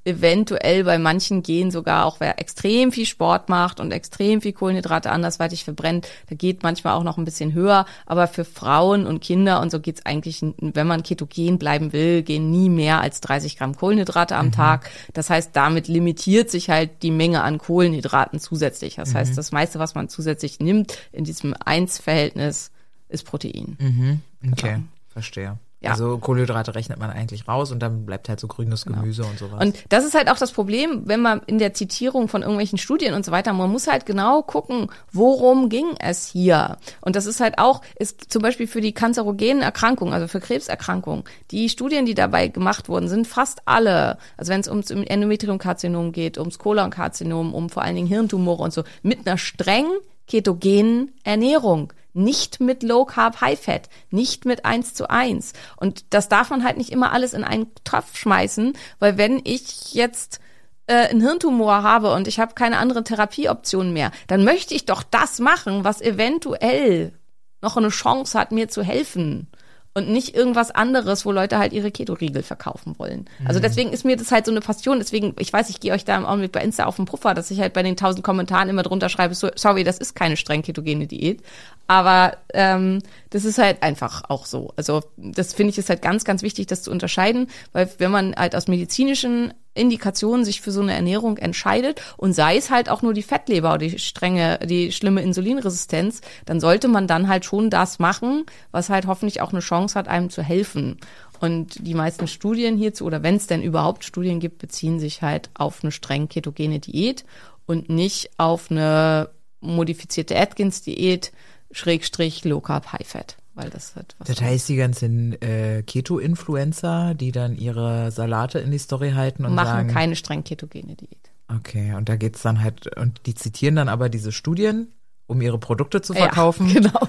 Eventuell 0.06 0.84
bei 0.84 0.98
manchen 0.98 1.42
gehen 1.42 1.72
sogar 1.72 2.04
auch, 2.04 2.20
wer 2.20 2.38
extrem 2.38 2.92
viel 2.92 3.06
Sport 3.06 3.48
macht 3.48 3.80
und 3.80 3.90
extrem 3.90 4.40
viel 4.40 4.52
Kohlenhydrate 4.52 5.10
andersweitig 5.10 5.64
verbrennt, 5.64 6.06
da 6.28 6.36
geht 6.36 6.62
manchmal 6.62 6.94
auch 6.94 7.02
noch 7.02 7.18
ein 7.18 7.24
bisschen 7.24 7.54
höher. 7.54 7.86
Aber 8.06 8.28
für 8.28 8.44
Frauen 8.44 9.04
und 9.04 9.18
Kinder 9.18 9.60
und 9.60 9.72
so 9.72 9.80
geht's 9.80 10.06
eigentlich, 10.06 10.44
wenn 10.58 10.86
man 10.86 11.02
ketogen 11.02 11.58
bleiben 11.58 11.92
will, 11.92 12.22
gehen 12.22 12.52
nie 12.52 12.68
mehr 12.68 13.00
als 13.00 13.20
30 13.20 13.58
Gramm 13.58 13.76
Kohlenhydrate 13.76 14.36
am 14.36 14.52
Tag. 14.52 14.88
Das 15.12 15.28
heißt, 15.28 15.50
damit 15.54 15.88
limitiert 15.88 16.50
sich 16.50 16.70
halt 16.70 17.02
die 17.02 17.10
Menge 17.10 17.42
an 17.42 17.58
Kohlenhydraten 17.58 18.38
zusätzlich. 18.38 18.94
Das 18.94 19.12
heißt, 19.12 19.36
das 19.36 19.50
meiste, 19.50 19.80
was 19.80 19.96
man 19.96 20.08
zusätzlich 20.08 20.60
nimmt 20.60 20.96
in 21.10 21.24
diesem 21.24 21.52
Eins-Verhältnis, 21.64 22.70
ist 23.08 23.24
Protein. 23.24 24.22
Okay, 24.52 24.82
verstehe. 25.08 25.58
Ja. 25.86 25.92
Also 25.92 26.18
Kohlenhydrate 26.18 26.74
rechnet 26.74 26.98
man 26.98 27.10
eigentlich 27.10 27.46
raus 27.46 27.70
und 27.70 27.80
dann 27.80 28.06
bleibt 28.06 28.28
halt 28.28 28.40
so 28.40 28.48
grünes 28.48 28.84
Gemüse 28.84 29.24
und 29.24 29.38
sowas. 29.38 29.60
Und 29.60 29.76
das 29.88 30.04
ist 30.04 30.14
halt 30.14 30.28
auch 30.28 30.38
das 30.38 30.52
Problem, 30.52 31.02
wenn 31.04 31.22
man 31.22 31.40
in 31.46 31.58
der 31.58 31.74
Zitierung 31.74 32.28
von 32.28 32.42
irgendwelchen 32.42 32.78
Studien 32.78 33.14
und 33.14 33.24
so 33.24 33.32
weiter, 33.32 33.52
man 33.52 33.70
muss 33.70 33.86
halt 33.86 34.04
genau 34.04 34.42
gucken, 34.42 34.88
worum 35.12 35.68
ging 35.68 35.94
es 35.98 36.26
hier. 36.26 36.76
Und 37.00 37.16
das 37.16 37.26
ist 37.26 37.40
halt 37.40 37.58
auch, 37.58 37.82
ist 37.98 38.32
zum 38.32 38.42
Beispiel 38.42 38.66
für 38.66 38.80
die 38.80 38.92
kanzerogenen 38.92 39.62
Erkrankungen, 39.62 40.12
also 40.12 40.26
für 40.26 40.40
Krebserkrankungen, 40.40 41.24
die 41.50 41.68
Studien, 41.68 42.04
die 42.04 42.14
dabei 42.14 42.48
gemacht 42.48 42.88
wurden, 42.88 43.08
sind 43.08 43.26
fast 43.26 43.62
alle, 43.64 44.18
also 44.36 44.52
wenn 44.52 44.60
es 44.60 44.68
ums 44.68 44.90
Endometriumkarzinom 44.90 46.12
geht, 46.12 46.38
ums 46.38 46.58
Kolonkarzinom, 46.58 47.54
um 47.54 47.70
vor 47.70 47.82
allen 47.82 47.94
Dingen 47.94 48.08
Hirntumore 48.08 48.62
und 48.62 48.72
so, 48.72 48.82
mit 49.02 49.26
einer 49.26 49.38
streng 49.38 49.86
ketogenen 50.26 51.12
Ernährung. 51.22 51.92
Nicht 52.16 52.60
mit 52.60 52.82
Low 52.82 53.04
Carb 53.04 53.40
High 53.42 53.60
Fat, 53.60 53.90
nicht 54.10 54.46
mit 54.46 54.64
eins 54.64 54.94
zu 54.94 55.10
eins. 55.10 55.52
Und 55.76 56.04
das 56.10 56.28
darf 56.28 56.50
man 56.50 56.64
halt 56.64 56.78
nicht 56.78 56.90
immer 56.90 57.12
alles 57.12 57.34
in 57.34 57.44
einen 57.44 57.70
Topf 57.84 58.16
schmeißen, 58.16 58.72
weil 58.98 59.18
wenn 59.18 59.40
ich 59.44 59.92
jetzt 59.92 60.40
äh, 60.86 61.08
einen 61.08 61.20
Hirntumor 61.20 61.82
habe 61.82 62.14
und 62.14 62.26
ich 62.26 62.40
habe 62.40 62.54
keine 62.54 62.78
andere 62.78 63.04
Therapieoption 63.04 63.92
mehr, 63.92 64.12
dann 64.28 64.44
möchte 64.44 64.74
ich 64.74 64.86
doch 64.86 65.02
das 65.02 65.40
machen, 65.40 65.84
was 65.84 66.00
eventuell 66.00 67.12
noch 67.60 67.76
eine 67.76 67.88
Chance 67.88 68.38
hat, 68.38 68.50
mir 68.50 68.68
zu 68.68 68.82
helfen. 68.82 69.48
Und 69.96 70.10
nicht 70.10 70.36
irgendwas 70.36 70.70
anderes, 70.70 71.24
wo 71.24 71.32
Leute 71.32 71.56
halt 71.56 71.72
ihre 71.72 71.90
Keto-Riegel 71.90 72.42
verkaufen 72.42 72.98
wollen. 72.98 73.24
Also 73.46 73.60
Mhm. 73.60 73.62
deswegen 73.62 73.92
ist 73.94 74.04
mir 74.04 74.16
das 74.18 74.30
halt 74.30 74.44
so 74.44 74.52
eine 74.52 74.60
Passion. 74.60 74.98
Deswegen, 74.98 75.34
ich 75.38 75.50
weiß, 75.50 75.70
ich 75.70 75.80
gehe 75.80 75.94
euch 75.94 76.04
da 76.04 76.14
im 76.18 76.26
Augenblick 76.26 76.52
bei 76.52 76.60
Insta 76.62 76.84
auf 76.84 76.96
den 76.96 77.06
Puffer, 77.06 77.32
dass 77.32 77.50
ich 77.50 77.60
halt 77.60 77.72
bei 77.72 77.82
den 77.82 77.96
tausend 77.96 78.22
Kommentaren 78.22 78.68
immer 78.68 78.82
drunter 78.82 79.08
schreibe, 79.08 79.34
so, 79.34 79.48
sorry, 79.54 79.84
das 79.84 79.96
ist 79.96 80.14
keine 80.14 80.36
streng 80.36 80.60
ketogene 80.60 81.06
Diät. 81.06 81.40
Aber 81.86 82.36
ähm, 82.52 82.98
das 83.30 83.46
ist 83.46 83.56
halt 83.56 83.82
einfach 83.82 84.24
auch 84.28 84.44
so. 84.44 84.74
Also 84.76 85.02
das 85.16 85.54
finde 85.54 85.70
ich 85.70 85.78
ist 85.78 85.88
halt 85.88 86.02
ganz, 86.02 86.24
ganz 86.24 86.42
wichtig, 86.42 86.66
das 86.66 86.82
zu 86.82 86.90
unterscheiden, 86.90 87.48
weil 87.72 87.88
wenn 87.96 88.10
man 88.10 88.34
halt 88.36 88.54
aus 88.54 88.68
medizinischen 88.68 89.54
Indikationen 89.76 90.44
sich 90.44 90.60
für 90.60 90.72
so 90.72 90.80
eine 90.80 90.94
Ernährung 90.94 91.38
entscheidet 91.38 92.00
und 92.16 92.32
sei 92.32 92.56
es 92.56 92.70
halt 92.70 92.88
auch 92.88 93.02
nur 93.02 93.14
die 93.14 93.22
Fettleber 93.22 93.70
oder 93.70 93.86
die 93.86 93.98
strenge, 93.98 94.58
die 94.64 94.92
schlimme 94.92 95.22
Insulinresistenz, 95.22 96.20
dann 96.44 96.60
sollte 96.60 96.88
man 96.88 97.06
dann 97.06 97.28
halt 97.28 97.44
schon 97.44 97.70
das 97.70 97.98
machen, 97.98 98.44
was 98.70 98.88
halt 98.88 99.06
hoffentlich 99.06 99.40
auch 99.40 99.52
eine 99.52 99.60
Chance 99.60 99.98
hat, 99.98 100.08
einem 100.08 100.30
zu 100.30 100.42
helfen. 100.42 100.98
Und 101.40 101.86
die 101.86 101.94
meisten 101.94 102.28
Studien 102.28 102.76
hierzu, 102.76 103.04
oder 103.04 103.22
wenn 103.22 103.36
es 103.36 103.46
denn 103.46 103.62
überhaupt 103.62 104.04
Studien 104.04 104.40
gibt, 104.40 104.58
beziehen 104.58 104.98
sich 104.98 105.22
halt 105.22 105.50
auf 105.54 105.82
eine 105.82 105.92
streng 105.92 106.28
ketogene 106.28 106.80
Diät 106.80 107.24
und 107.66 107.90
nicht 107.90 108.30
auf 108.38 108.70
eine 108.70 109.28
modifizierte 109.60 110.38
Atkins-Diät, 110.38 111.32
Schrägstrich 111.72 112.44
Low 112.44 112.60
Carb 112.60 112.92
High 112.92 113.06
Fat, 113.06 113.36
weil 113.56 113.70
das 113.70 113.96
halt 113.96 114.14
was 114.18 114.28
Das 114.28 114.40
heißt, 114.40 114.68
die 114.68 114.76
ganzen 114.76 115.40
äh, 115.42 115.82
Keto-Influencer, 115.82 117.14
die 117.14 117.32
dann 117.32 117.56
ihre 117.56 118.10
Salate 118.10 118.58
in 118.58 118.70
die 118.70 118.78
Story 118.78 119.12
halten 119.12 119.44
und 119.44 119.54
machen 119.54 119.66
sagen, 119.66 119.88
keine 119.88 120.16
streng 120.16 120.44
ketogene 120.44 120.94
Diät. 120.94 121.30
okay, 121.54 121.94
und 121.94 122.08
da 122.08 122.16
geht's 122.16 122.42
dann 122.42 122.62
halt, 122.62 122.96
und 122.96 123.20
die 123.26 123.34
zitieren 123.34 123.76
dann 123.76 123.88
aber 123.88 124.08
diese 124.08 124.32
Studien, 124.32 124.92
um 125.26 125.40
ihre 125.40 125.58
Produkte 125.58 126.02
zu 126.02 126.12
Ja, 126.14 126.20
verkaufen. 126.20 126.68
genau. 126.72 127.08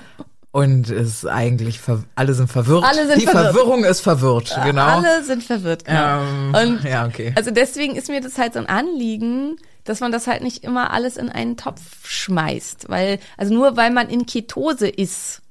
Und 0.51 0.89
es 0.89 1.09
ist 1.23 1.25
eigentlich, 1.27 1.79
alle 2.15 2.33
sind 2.33 2.47
verwirrt. 2.47 2.83
Alle 2.83 3.05
sind 3.05 3.21
die 3.21 3.25
verwirrt. 3.25 3.53
Verwirrung 3.53 3.83
ist 3.83 3.99
verwirrt, 3.99 4.57
genau. 4.63 4.81
Alle 4.85 5.23
sind 5.23 5.43
verwirrt, 5.43 5.85
genau. 5.85 6.21
ähm, 6.23 6.55
Und 6.55 6.83
ja, 6.83 7.05
okay. 7.05 7.33
Also 7.35 7.51
deswegen 7.51 7.95
ist 7.95 8.07
mir 8.09 8.21
das 8.21 8.37
halt 8.39 8.53
so 8.53 8.59
ein 8.59 8.65
Anliegen, 8.65 9.57
dass 9.83 9.99
man 9.99 10.11
das 10.11 10.25
halt 10.25 10.41
nicht 10.41 10.63
immer 10.63 10.91
alles 10.91 11.17
in 11.17 11.29
einen 11.29 11.57
Topf 11.57 12.07
schmeißt, 12.07 12.89
weil 12.89 13.19
also 13.37 13.53
nur 13.53 13.77
weil 13.77 13.91
man 13.91 14.09
in 14.09 14.25
Ketose 14.25 14.87
ist, 14.87 15.41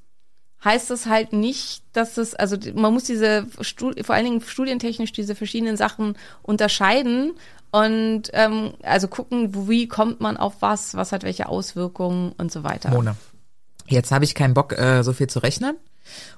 heißt 0.67 0.91
das 0.91 1.07
halt 1.07 1.33
nicht, 1.33 1.83
dass 1.95 2.19
es 2.19 2.35
also 2.35 2.59
man 2.75 2.93
muss 2.93 3.05
diese 3.05 3.47
vor 3.55 4.15
allen 4.15 4.25
Dingen 4.25 4.41
studientechnisch 4.43 5.13
diese 5.13 5.35
verschiedenen 5.35 5.79
Sachen 5.79 6.19
unterscheiden 6.43 7.33
und 7.71 8.25
ähm, 8.33 8.75
also 8.83 9.09
gucken, 9.09 9.69
wie 9.69 9.89
kommt 9.89 10.21
man 10.21 10.37
auf 10.37 10.55
was, 10.61 10.95
was 10.95 11.13
hat 11.13 11.23
welche 11.23 11.49
Auswirkungen 11.49 12.33
und 12.37 12.53
so 12.53 12.65
weiter. 12.65 12.91
Mona. 12.91 13.17
Jetzt 13.87 14.11
habe 14.11 14.25
ich 14.25 14.35
keinen 14.35 14.55
Bock, 14.55 14.77
äh, 14.77 15.03
so 15.03 15.13
viel 15.13 15.29
zu 15.29 15.39
rechnen 15.39 15.77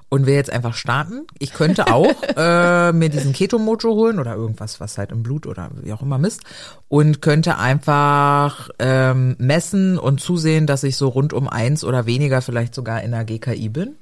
und 0.08 0.26
will 0.26 0.34
jetzt 0.34 0.52
einfach 0.52 0.74
starten. 0.74 1.26
Ich 1.38 1.52
könnte 1.52 1.86
auch 1.92 2.14
äh, 2.36 2.92
mir 2.92 3.08
diesen 3.08 3.32
Keto-Mojo 3.32 3.94
holen 3.94 4.18
oder 4.18 4.34
irgendwas, 4.34 4.80
was 4.80 4.98
halt 4.98 5.12
im 5.12 5.22
Blut 5.22 5.46
oder 5.46 5.70
wie 5.82 5.92
auch 5.92 6.02
immer 6.02 6.18
misst 6.18 6.42
und 6.88 7.22
könnte 7.22 7.58
einfach 7.58 8.68
ähm, 8.78 9.36
messen 9.38 9.98
und 9.98 10.20
zusehen, 10.20 10.66
dass 10.66 10.82
ich 10.82 10.96
so 10.96 11.08
rund 11.08 11.32
um 11.32 11.48
eins 11.48 11.84
oder 11.84 12.06
weniger 12.06 12.42
vielleicht 12.42 12.74
sogar 12.74 13.02
in 13.02 13.12
der 13.12 13.24
GKI 13.24 13.68
bin. 13.68 13.96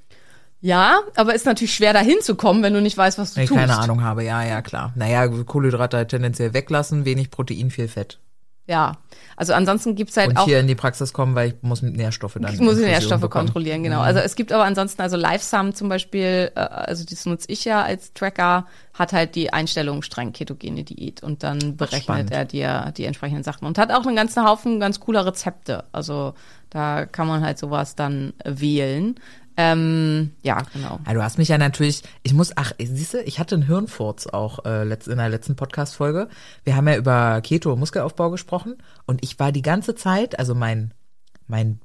Ja, 0.61 1.01
aber 1.17 1.35
ist 1.35 1.47
natürlich 1.47 1.75
schwer 1.75 1.93
dahin 1.93 2.21
zu 2.23 2.35
kommen, 2.35 2.63
wenn 2.63 2.73
du 2.73 2.81
nicht 2.81 2.97
weißt, 2.97 3.19
was 3.19 3.33
du 3.33 3.37
Wenn 3.37 3.45
ich 3.45 3.49
tust. 3.51 3.61
keine 3.61 3.79
Ahnung 3.79 4.03
habe, 4.03 4.25
ja, 4.25 4.43
ja, 4.43 4.63
klar. 4.63 4.93
Naja, 4.97 5.29
Kohlenhydrate 5.29 5.99
halt 5.99 6.09
tendenziell 6.09 6.55
weglassen, 6.55 7.05
wenig 7.05 7.31
Protein, 7.31 7.71
viel 7.71 7.89
Fett. 7.89 8.19
Ja, 8.69 8.97
also 9.37 9.53
ansonsten 9.53 9.95
gibt's 9.95 10.17
halt 10.17 10.31
Und 10.31 10.39
auch 10.39 10.45
hier 10.45 10.59
in 10.59 10.67
die 10.67 10.75
Praxis 10.75 11.13
kommen, 11.13 11.37
weil 11.37 11.51
ich 11.51 11.55
muss 11.63 11.83
mit 11.83 11.97
Nährstoffe 11.97 12.35
dann. 12.35 12.53
Ich 12.53 12.59
muss 12.59 12.75
die 12.75 12.81
Infusion 12.81 12.91
Nährstoffe 12.91 13.21
bekommen. 13.21 13.47
kontrollieren, 13.47 13.85
genau. 13.85 14.01
Also 14.01 14.19
es 14.19 14.35
gibt 14.35 14.51
aber 14.51 14.65
ansonsten, 14.65 15.03
also 15.03 15.17
LiveSum 15.17 15.73
zum 15.73 15.89
Beispiel, 15.89 16.51
äh, 16.57 16.59
also 16.59 17.05
das 17.09 17.27
nutze 17.27 17.47
ich 17.49 17.65
ja 17.65 17.83
als 17.83 18.13
Tracker, 18.13 18.67
hat 18.93 19.13
halt 19.13 19.37
die 19.37 19.53
Einstellung 19.53 20.03
streng 20.03 20.33
ketogene 20.33 20.83
Diät 20.83 21.23
und 21.23 21.45
dann 21.45 21.77
berechnet 21.77 22.03
spannend. 22.03 22.33
er 22.33 22.45
dir 22.45 22.93
die 22.97 23.05
entsprechenden 23.05 23.45
Sachen 23.45 23.67
und 23.67 23.79
hat 23.79 23.93
auch 23.93 24.05
einen 24.05 24.17
ganzen 24.17 24.45
Haufen 24.45 24.81
ganz 24.81 24.99
cooler 24.99 25.25
Rezepte. 25.25 25.85
Also 25.93 26.35
da 26.71 27.07
kann 27.07 27.29
man 27.29 27.45
halt 27.45 27.59
sowas 27.59 27.95
dann 27.95 28.33
wählen. 28.45 29.15
Ähm, 29.57 30.33
ja, 30.43 30.63
genau. 30.73 31.01
Ja, 31.07 31.15
du 31.15 31.23
hast 31.23 31.39
mich 31.39 31.49
ja 31.49 31.59
natürlich, 31.59 32.03
ich 32.23 32.35
muss, 32.35 32.53
ach, 32.57 32.73
siehst 32.79 33.15
du, 33.15 33.23
ich 33.23 33.39
hatte 33.39 33.55
einen 33.55 33.67
Hirnfurz 33.67 34.27
auch 34.27 34.65
äh, 34.65 34.83
in 34.83 35.17
der 35.17 35.29
letzten 35.29 35.57
Podcast-Folge. 35.57 36.29
Wir 36.65 36.77
haben 36.77 36.89
ja 36.89 36.97
über 36.97 37.41
Keto 37.41 37.73
und 37.73 37.79
Muskelaufbau 37.79 38.31
gesprochen 38.31 38.77
und 39.07 39.25
ich 39.25 39.39
war 39.39 39.53
die 39.53 39.63
ganze 39.63 39.95
Zeit, 39.95 40.39
also 40.39 40.55
mein, 40.55 40.93
mein, 41.47 41.81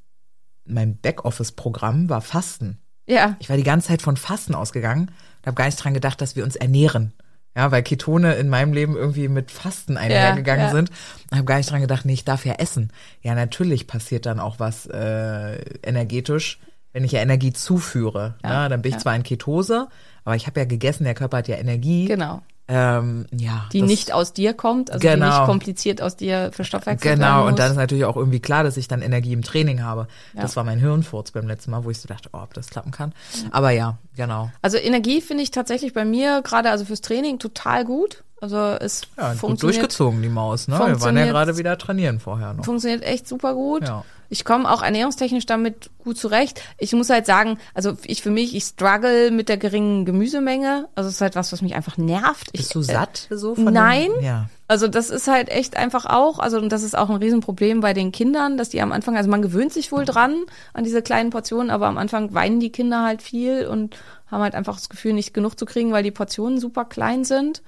mein 0.65 0.97
Backoffice-Programm 0.97 2.09
war 2.09 2.21
Fasten. 2.21 2.77
Ja, 3.07 3.35
Ich 3.39 3.49
war 3.49 3.57
die 3.57 3.63
ganze 3.63 3.89
Zeit 3.89 4.01
von 4.01 4.15
Fasten 4.15 4.55
ausgegangen 4.55 5.11
und 5.39 5.47
habe 5.47 5.55
gar 5.55 5.65
nicht 5.65 5.83
dran 5.83 5.93
gedacht, 5.93 6.21
dass 6.21 6.35
wir 6.35 6.43
uns 6.43 6.55
ernähren. 6.55 7.13
Ja, 7.55 7.69
weil 7.71 7.83
Ketone 7.83 8.35
in 8.35 8.47
meinem 8.47 8.71
Leben 8.71 8.95
irgendwie 8.95 9.27
mit 9.27 9.51
Fasten 9.51 9.97
einhergegangen 9.97 10.67
ja. 10.67 10.71
sind. 10.71 10.89
Und 11.29 11.37
habe 11.37 11.45
gar 11.45 11.57
nicht 11.57 11.69
dran 11.69 11.81
gedacht, 11.81 12.05
nee, 12.05 12.13
ich 12.13 12.23
darf 12.23 12.45
ja 12.45 12.53
essen. 12.53 12.93
Ja, 13.21 13.35
natürlich 13.35 13.87
passiert 13.87 14.25
dann 14.25 14.39
auch 14.39 14.59
was 14.59 14.85
äh, 14.85 15.57
energetisch, 15.83 16.59
wenn 16.93 17.03
ich 17.03 17.11
ja 17.13 17.21
Energie 17.21 17.53
zuführe. 17.53 18.35
Ja, 18.43 18.49
Ja, 18.63 18.69
dann 18.69 18.81
bin 18.81 18.89
ich 18.89 18.95
ja. 18.95 19.01
zwar 19.01 19.15
in 19.15 19.23
Ketose, 19.23 19.87
aber 20.25 20.35
ich 20.35 20.47
habe 20.47 20.59
ja 20.59 20.65
gegessen, 20.65 21.03
der 21.05 21.13
Körper 21.15 21.37
hat 21.37 21.47
ja 21.47 21.57
Energie. 21.57 22.05
genau. 22.05 22.41
Ähm, 22.67 23.25
ja, 23.37 23.65
Die 23.73 23.81
das- 23.81 23.89
nicht 23.89 24.13
aus 24.13 24.31
dir 24.31 24.53
kommt, 24.53 24.91
also 24.91 25.01
die 25.01 25.07
Genau. 25.13 25.25
nicht 25.25 25.45
kompliziert 25.45 26.01
aus 26.01 26.15
dir 26.15 26.51
verstoffwechselt 26.53 27.15
Genau, 27.15 27.45
und 27.45 27.59
dann 27.59 27.71
ist 27.71 27.75
natürlich 27.75 28.05
auch 28.05 28.15
irgendwie 28.15 28.39
klar, 28.39 28.63
dass 28.63 28.77
ich 28.77 28.87
dann 28.87 29.01
Energie 29.01 29.33
im 29.33 29.41
Training 29.41 29.83
habe. 29.83 30.07
Ja. 30.33 30.41
Das 30.43 30.55
war 30.55 30.63
mein 30.63 30.79
Hirnfurz 30.79 31.31
beim 31.31 31.47
letzten 31.47 31.71
Mal, 31.71 31.83
wo 31.83 31.89
ich 31.89 31.99
so 31.99 32.07
dachte, 32.07 32.29
oh, 32.31 32.37
ob 32.41 32.53
das 32.53 32.69
klappen 32.69 32.91
kann. 32.91 33.11
Aber 33.51 33.71
ja, 33.71 33.97
genau. 34.15 34.51
Also 34.61 34.77
Energie 34.77 35.19
finde 35.19 35.43
ich 35.43 35.51
tatsächlich 35.51 35.93
bei 35.93 36.05
mir 36.05 36.41
gerade 36.43 36.69
also 36.69 36.85
fürs 36.85 37.01
Training 37.01 37.39
total 37.39 37.83
gut. 37.83 38.23
Also 38.39 38.55
es 38.57 39.01
Ja, 39.17 39.31
gut 39.31 39.39
funktioniert 39.39 39.77
durchgezogen, 39.81 40.21
die 40.21 40.29
Maus, 40.29 40.69
ne? 40.69 40.79
Wir 40.79 41.01
waren 41.01 41.17
ja 41.17 41.25
gerade 41.25 41.57
wieder 41.57 41.77
trainieren 41.77 42.19
vorher 42.21 42.53
noch. 42.53 42.63
funktioniert 42.63 43.03
echt 43.03 43.27
super 43.27 43.53
gut. 43.53 43.85
Ja. 43.85 44.05
Ich 44.31 44.45
komme 44.45 44.71
auch 44.71 44.81
ernährungstechnisch 44.81 45.45
damit 45.45 45.89
gut 45.99 46.17
zurecht. 46.17 46.61
Ich 46.77 46.93
muss 46.93 47.09
halt 47.09 47.25
sagen, 47.25 47.57
also 47.73 47.97
ich 48.05 48.21
für 48.21 48.31
mich, 48.31 48.55
ich 48.55 48.63
struggle 48.63 49.29
mit 49.29 49.49
der 49.49 49.57
geringen 49.57 50.05
Gemüsemenge. 50.05 50.87
Also 50.95 51.09
es 51.09 51.15
ist 51.15 51.21
halt 51.21 51.35
was, 51.35 51.51
was 51.51 51.61
mich 51.61 51.75
einfach 51.75 51.97
nervt. 51.97 52.47
Ich, 52.53 52.61
Bist 52.61 52.75
du 52.75 52.79
äh, 52.79 52.83
satt 52.83 53.27
so 53.29 53.55
von 53.55 53.73
Nein. 53.73 54.09
Dem? 54.15 54.23
Ja. 54.23 54.49
Also 54.69 54.87
das 54.87 55.09
ist 55.09 55.27
halt 55.27 55.49
echt 55.49 55.75
einfach 55.75 56.05
auch, 56.05 56.39
also 56.39 56.57
und 56.59 56.69
das 56.69 56.83
ist 56.83 56.97
auch 56.97 57.09
ein 57.09 57.17
Riesenproblem 57.17 57.81
bei 57.81 57.93
den 57.93 58.13
Kindern, 58.13 58.55
dass 58.55 58.69
die 58.69 58.81
am 58.81 58.93
Anfang, 58.93 59.17
also 59.17 59.29
man 59.29 59.41
gewöhnt 59.41 59.73
sich 59.73 59.91
wohl 59.91 60.05
dran 60.05 60.45
an 60.73 60.85
diese 60.85 61.01
kleinen 61.01 61.29
Portionen, 61.29 61.69
aber 61.69 61.87
am 61.87 61.97
Anfang 61.97 62.33
weinen 62.33 62.61
die 62.61 62.71
Kinder 62.71 63.03
halt 63.03 63.21
viel 63.21 63.67
und 63.67 63.97
haben 64.27 64.41
halt 64.41 64.55
einfach 64.55 64.75
das 64.75 64.87
Gefühl, 64.87 65.11
nicht 65.11 65.33
genug 65.33 65.59
zu 65.59 65.65
kriegen, 65.65 65.91
weil 65.91 66.03
die 66.03 66.11
Portionen 66.11 66.57
super 66.57 66.85
klein 66.85 67.25
sind, 67.25 67.61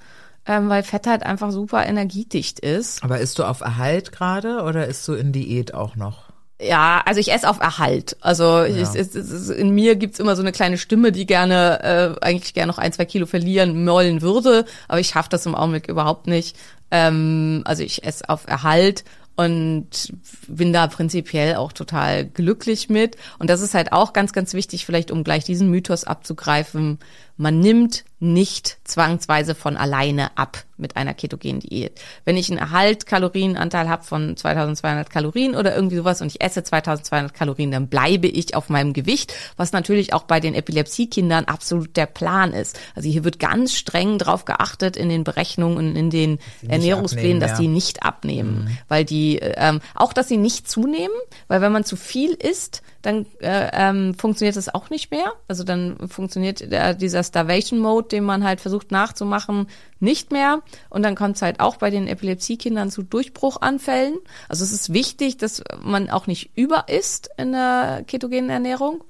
ähm, 0.45 0.69
weil 0.69 0.81
Fett 0.81 1.05
halt 1.07 1.23
einfach 1.23 1.51
super 1.51 1.85
energiedicht 1.85 2.61
ist. 2.61 3.03
Aber 3.03 3.19
isst 3.19 3.37
du 3.37 3.43
auf 3.43 3.59
Erhalt 3.59 4.13
gerade 4.13 4.61
oder 4.63 4.87
isst 4.87 5.05
du 5.09 5.13
in 5.13 5.33
Diät 5.33 5.73
auch 5.73 5.97
noch? 5.97 6.32
Ja, 6.63 7.01
also 7.05 7.19
ich 7.19 7.31
esse 7.31 7.49
auf 7.49 7.59
Erhalt. 7.59 8.15
Also 8.21 8.63
ich, 8.63 8.77
es, 8.77 8.95
es, 8.95 9.15
es, 9.15 9.49
in 9.49 9.71
mir 9.71 9.95
gibt's 9.95 10.19
immer 10.19 10.35
so 10.35 10.41
eine 10.41 10.51
kleine 10.51 10.77
Stimme, 10.77 11.11
die 11.11 11.25
gerne, 11.25 12.15
äh, 12.21 12.25
eigentlich 12.25 12.53
gerne 12.53 12.71
noch 12.71 12.77
ein, 12.77 12.93
zwei 12.93 13.05
Kilo 13.05 13.25
verlieren 13.25 13.85
wollen 13.85 14.21
würde, 14.21 14.65
aber 14.87 14.99
ich 14.99 15.07
schaffe 15.07 15.29
das 15.29 15.45
im 15.45 15.55
Augenblick 15.55 15.87
überhaupt 15.87 16.27
nicht. 16.27 16.55
Ähm, 16.91 17.61
also 17.65 17.83
ich 17.83 18.03
esse 18.03 18.29
auf 18.29 18.47
Erhalt 18.47 19.03
und 19.35 20.13
bin 20.47 20.73
da 20.73 20.87
prinzipiell 20.87 21.55
auch 21.55 21.73
total 21.73 22.25
glücklich 22.25 22.89
mit. 22.89 23.17
Und 23.39 23.49
das 23.49 23.61
ist 23.61 23.73
halt 23.73 23.91
auch 23.91 24.13
ganz, 24.13 24.31
ganz 24.31 24.53
wichtig, 24.53 24.85
vielleicht 24.85 25.09
um 25.09 25.23
gleich 25.23 25.43
diesen 25.43 25.69
Mythos 25.69 26.03
abzugreifen. 26.03 26.99
Man 27.35 27.59
nimmt 27.59 28.05
nicht 28.19 28.77
zwangsweise 28.83 29.55
von 29.55 29.75
alleine 29.75 30.37
ab 30.37 30.63
mit 30.77 30.95
einer 30.95 31.13
ketogenen 31.13 31.59
Diät. 31.59 31.99
Wenn 32.25 32.37
ich 32.37 32.49
einen 32.49 32.59
Erhalt 32.59 33.05
Kalorienanteil 33.05 33.89
habe 33.89 34.03
von 34.03 34.37
2200 34.37 35.09
Kalorien 35.09 35.55
oder 35.55 35.75
irgendwie 35.75 35.97
sowas 35.97 36.21
und 36.21 36.27
ich 36.27 36.41
esse 36.41 36.63
2200 36.63 37.33
Kalorien, 37.33 37.71
dann 37.71 37.87
bleibe 37.87 38.27
ich 38.27 38.55
auf 38.55 38.69
meinem 38.69 38.93
Gewicht, 38.93 39.33
was 39.57 39.71
natürlich 39.71 40.13
auch 40.13 40.23
bei 40.23 40.39
den 40.39 40.53
Epilepsiekindern 40.53 41.45
absolut 41.45 41.97
der 41.97 42.05
Plan 42.05 42.53
ist. 42.53 42.79
Also 42.95 43.09
hier 43.09 43.23
wird 43.23 43.39
ganz 43.39 43.73
streng 43.73 44.19
drauf 44.19 44.45
geachtet 44.45 44.95
in 44.95 45.09
den 45.09 45.23
Berechnungen 45.23 45.77
und 45.77 45.95
in 45.95 46.09
den 46.09 46.39
Ernährungsplänen, 46.67 47.37
abnehmen, 47.37 47.39
dass 47.41 47.51
ja. 47.51 47.57
die 47.57 47.67
nicht 47.67 48.03
abnehmen, 48.03 48.77
weil 48.87 49.05
die 49.05 49.39
ähm, 49.39 49.81
auch, 49.95 50.13
dass 50.13 50.27
sie 50.27 50.37
nicht 50.37 50.69
zunehmen, 50.69 51.15
weil 51.47 51.61
wenn 51.61 51.71
man 51.71 51.83
zu 51.83 51.95
viel 51.95 52.33
isst, 52.33 52.83
dann 53.03 53.25
äh, 53.39 53.69
ähm, 53.73 54.15
funktioniert 54.15 54.55
das 54.55 54.73
auch 54.73 54.89
nicht 54.89 55.11
mehr. 55.11 55.33
Also 55.47 55.63
dann 55.63 55.97
funktioniert 56.07 56.71
der, 56.71 56.93
dieser 56.93 57.21
Starvation 57.23 57.79
Mode, 57.79 58.07
den 58.07 58.23
man 58.23 58.43
halt 58.43 58.61
versucht 58.61 58.91
nachzumachen, 58.91 59.67
nicht 59.99 60.31
mehr. 60.31 60.61
Und 60.89 61.03
dann 61.03 61.15
kommt 61.15 61.35
es 61.35 61.41
halt 61.41 61.59
auch 61.59 61.75
bei 61.75 61.89
den 61.89 62.07
Epilepsiekindern 62.07 62.89
zu 62.89 63.03
Durchbruchanfällen. 63.03 64.15
Also 64.47 64.63
es 64.63 64.71
ist 64.71 64.93
wichtig, 64.93 65.37
dass 65.37 65.63
man 65.83 66.09
auch 66.09 66.27
nicht 66.27 66.51
über 66.55 66.87
isst 66.87 67.29
in 67.37 67.51
der 67.51 68.03
ketogenen 68.07 68.49
Ernährung 68.49 69.03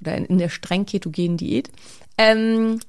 oder 0.00 0.14
in, 0.14 0.26
in 0.26 0.38
der 0.38 0.50
streng 0.50 0.84
ketogenen 0.84 1.38
Diät. 1.38 1.70
Ähm, 2.18 2.80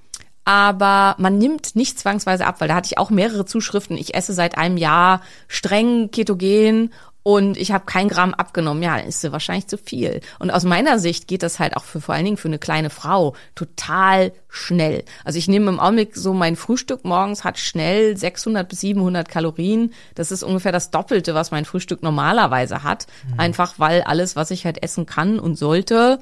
aber 0.43 1.15
man 1.19 1.37
nimmt 1.37 1.75
nicht 1.75 1.99
zwangsweise 1.99 2.47
ab, 2.47 2.59
weil 2.59 2.67
da 2.67 2.75
hatte 2.75 2.87
ich 2.87 2.97
auch 2.97 3.11
mehrere 3.11 3.45
Zuschriften. 3.45 3.97
Ich 3.97 4.15
esse 4.15 4.33
seit 4.33 4.57
einem 4.57 4.77
Jahr 4.77 5.21
streng 5.47 6.09
ketogen 6.09 6.91
und 7.23 7.57
ich 7.57 7.71
habe 7.71 7.85
kein 7.85 8.07
Gramm 8.07 8.33
abgenommen, 8.33 8.81
ja, 8.81 8.97
ist 8.97 9.21
sie 9.21 9.31
wahrscheinlich 9.31 9.67
zu 9.67 9.77
viel. 9.77 10.21
Und 10.39 10.51
aus 10.51 10.63
meiner 10.63 10.99
Sicht 10.99 11.27
geht 11.27 11.43
das 11.43 11.59
halt 11.59 11.75
auch 11.75 11.83
für 11.83 11.99
vor 11.99 12.15
allen 12.15 12.25
Dingen 12.25 12.37
für 12.37 12.47
eine 12.47 12.59
kleine 12.59 12.89
Frau 12.89 13.35
total 13.55 14.31
schnell. 14.47 15.03
Also 15.25 15.37
ich 15.37 15.47
nehme 15.47 15.69
im 15.69 15.79
Augenblick 15.79 16.15
so 16.15 16.33
mein 16.33 16.55
Frühstück 16.55 17.03
morgens 17.03 17.43
hat 17.43 17.59
schnell 17.59 18.15
600 18.15 18.67
bis 18.67 18.81
700 18.81 19.27
Kalorien. 19.27 19.93
Das 20.15 20.31
ist 20.31 20.43
ungefähr 20.43 20.71
das 20.71 20.91
Doppelte, 20.91 21.35
was 21.35 21.51
mein 21.51 21.65
Frühstück 21.65 22.03
normalerweise 22.03 22.83
hat. 22.83 23.07
Mhm. 23.27 23.39
Einfach 23.39 23.73
weil 23.77 24.01
alles, 24.01 24.35
was 24.35 24.51
ich 24.51 24.65
halt 24.65 24.81
essen 24.81 25.05
kann 25.05 25.39
und 25.39 25.55
sollte, 25.57 26.19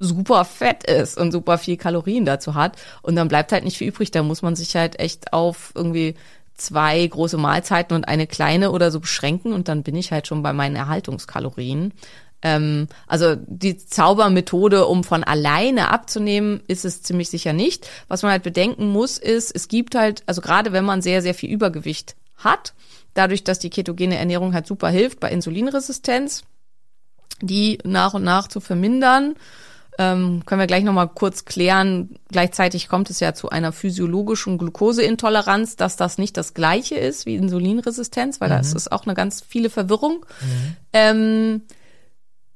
super 0.00 0.44
fett 0.44 0.84
ist 0.84 1.18
und 1.18 1.32
super 1.32 1.58
viel 1.58 1.76
Kalorien 1.76 2.24
dazu 2.24 2.54
hat. 2.54 2.76
Und 3.02 3.16
dann 3.16 3.28
bleibt 3.28 3.52
halt 3.52 3.64
nicht 3.64 3.78
viel 3.78 3.88
übrig. 3.88 4.10
Da 4.10 4.22
muss 4.22 4.42
man 4.42 4.56
sich 4.56 4.74
halt 4.76 4.98
echt 5.00 5.32
auf 5.32 5.72
irgendwie 5.74 6.14
zwei 6.58 7.06
große 7.06 7.38
Mahlzeiten 7.38 7.94
und 7.94 8.06
eine 8.06 8.26
kleine 8.26 8.70
oder 8.70 8.90
so 8.90 9.00
beschränken 9.00 9.52
und 9.52 9.68
dann 9.68 9.82
bin 9.82 9.96
ich 9.96 10.12
halt 10.12 10.26
schon 10.26 10.42
bei 10.42 10.52
meinen 10.52 10.76
Erhaltungskalorien. 10.76 11.94
Ähm, 12.42 12.88
also 13.06 13.36
die 13.36 13.78
Zaubermethode, 13.78 14.86
um 14.86 15.02
von 15.04 15.24
alleine 15.24 15.90
abzunehmen, 15.90 16.60
ist 16.68 16.84
es 16.84 17.02
ziemlich 17.02 17.30
sicher 17.30 17.52
nicht. 17.52 17.88
Was 18.08 18.22
man 18.22 18.32
halt 18.32 18.42
bedenken 18.42 18.88
muss, 18.88 19.18
ist, 19.18 19.54
es 19.54 19.68
gibt 19.68 19.94
halt, 19.94 20.22
also 20.26 20.40
gerade 20.40 20.72
wenn 20.72 20.84
man 20.84 21.02
sehr, 21.02 21.22
sehr 21.22 21.34
viel 21.34 21.50
Übergewicht 21.50 22.16
hat, 22.36 22.74
dadurch, 23.14 23.42
dass 23.44 23.58
die 23.58 23.70
ketogene 23.70 24.16
Ernährung 24.16 24.54
halt 24.54 24.66
super 24.66 24.88
hilft 24.88 25.20
bei 25.20 25.30
Insulinresistenz, 25.30 26.44
die 27.40 27.78
nach 27.84 28.14
und 28.14 28.24
nach 28.24 28.48
zu 28.48 28.60
vermindern, 28.60 29.34
ähm, 29.98 30.44
können 30.46 30.60
wir 30.60 30.68
gleich 30.68 30.84
nochmal 30.84 31.08
kurz 31.08 31.44
klären. 31.44 32.16
Gleichzeitig 32.30 32.88
kommt 32.88 33.10
es 33.10 33.18
ja 33.18 33.34
zu 33.34 33.50
einer 33.50 33.72
physiologischen 33.72 34.56
Glukoseintoleranz, 34.56 35.74
dass 35.74 35.96
das 35.96 36.18
nicht 36.18 36.36
das 36.36 36.54
gleiche 36.54 36.94
ist 36.94 37.26
wie 37.26 37.34
Insulinresistenz, 37.34 38.40
weil 38.40 38.48
mhm. 38.48 38.54
das 38.54 38.72
ist 38.74 38.92
auch 38.92 39.06
eine 39.06 39.14
ganz 39.14 39.42
viele 39.46 39.70
Verwirrung. 39.70 40.24
Mhm. 40.40 40.76
Ähm, 40.92 41.62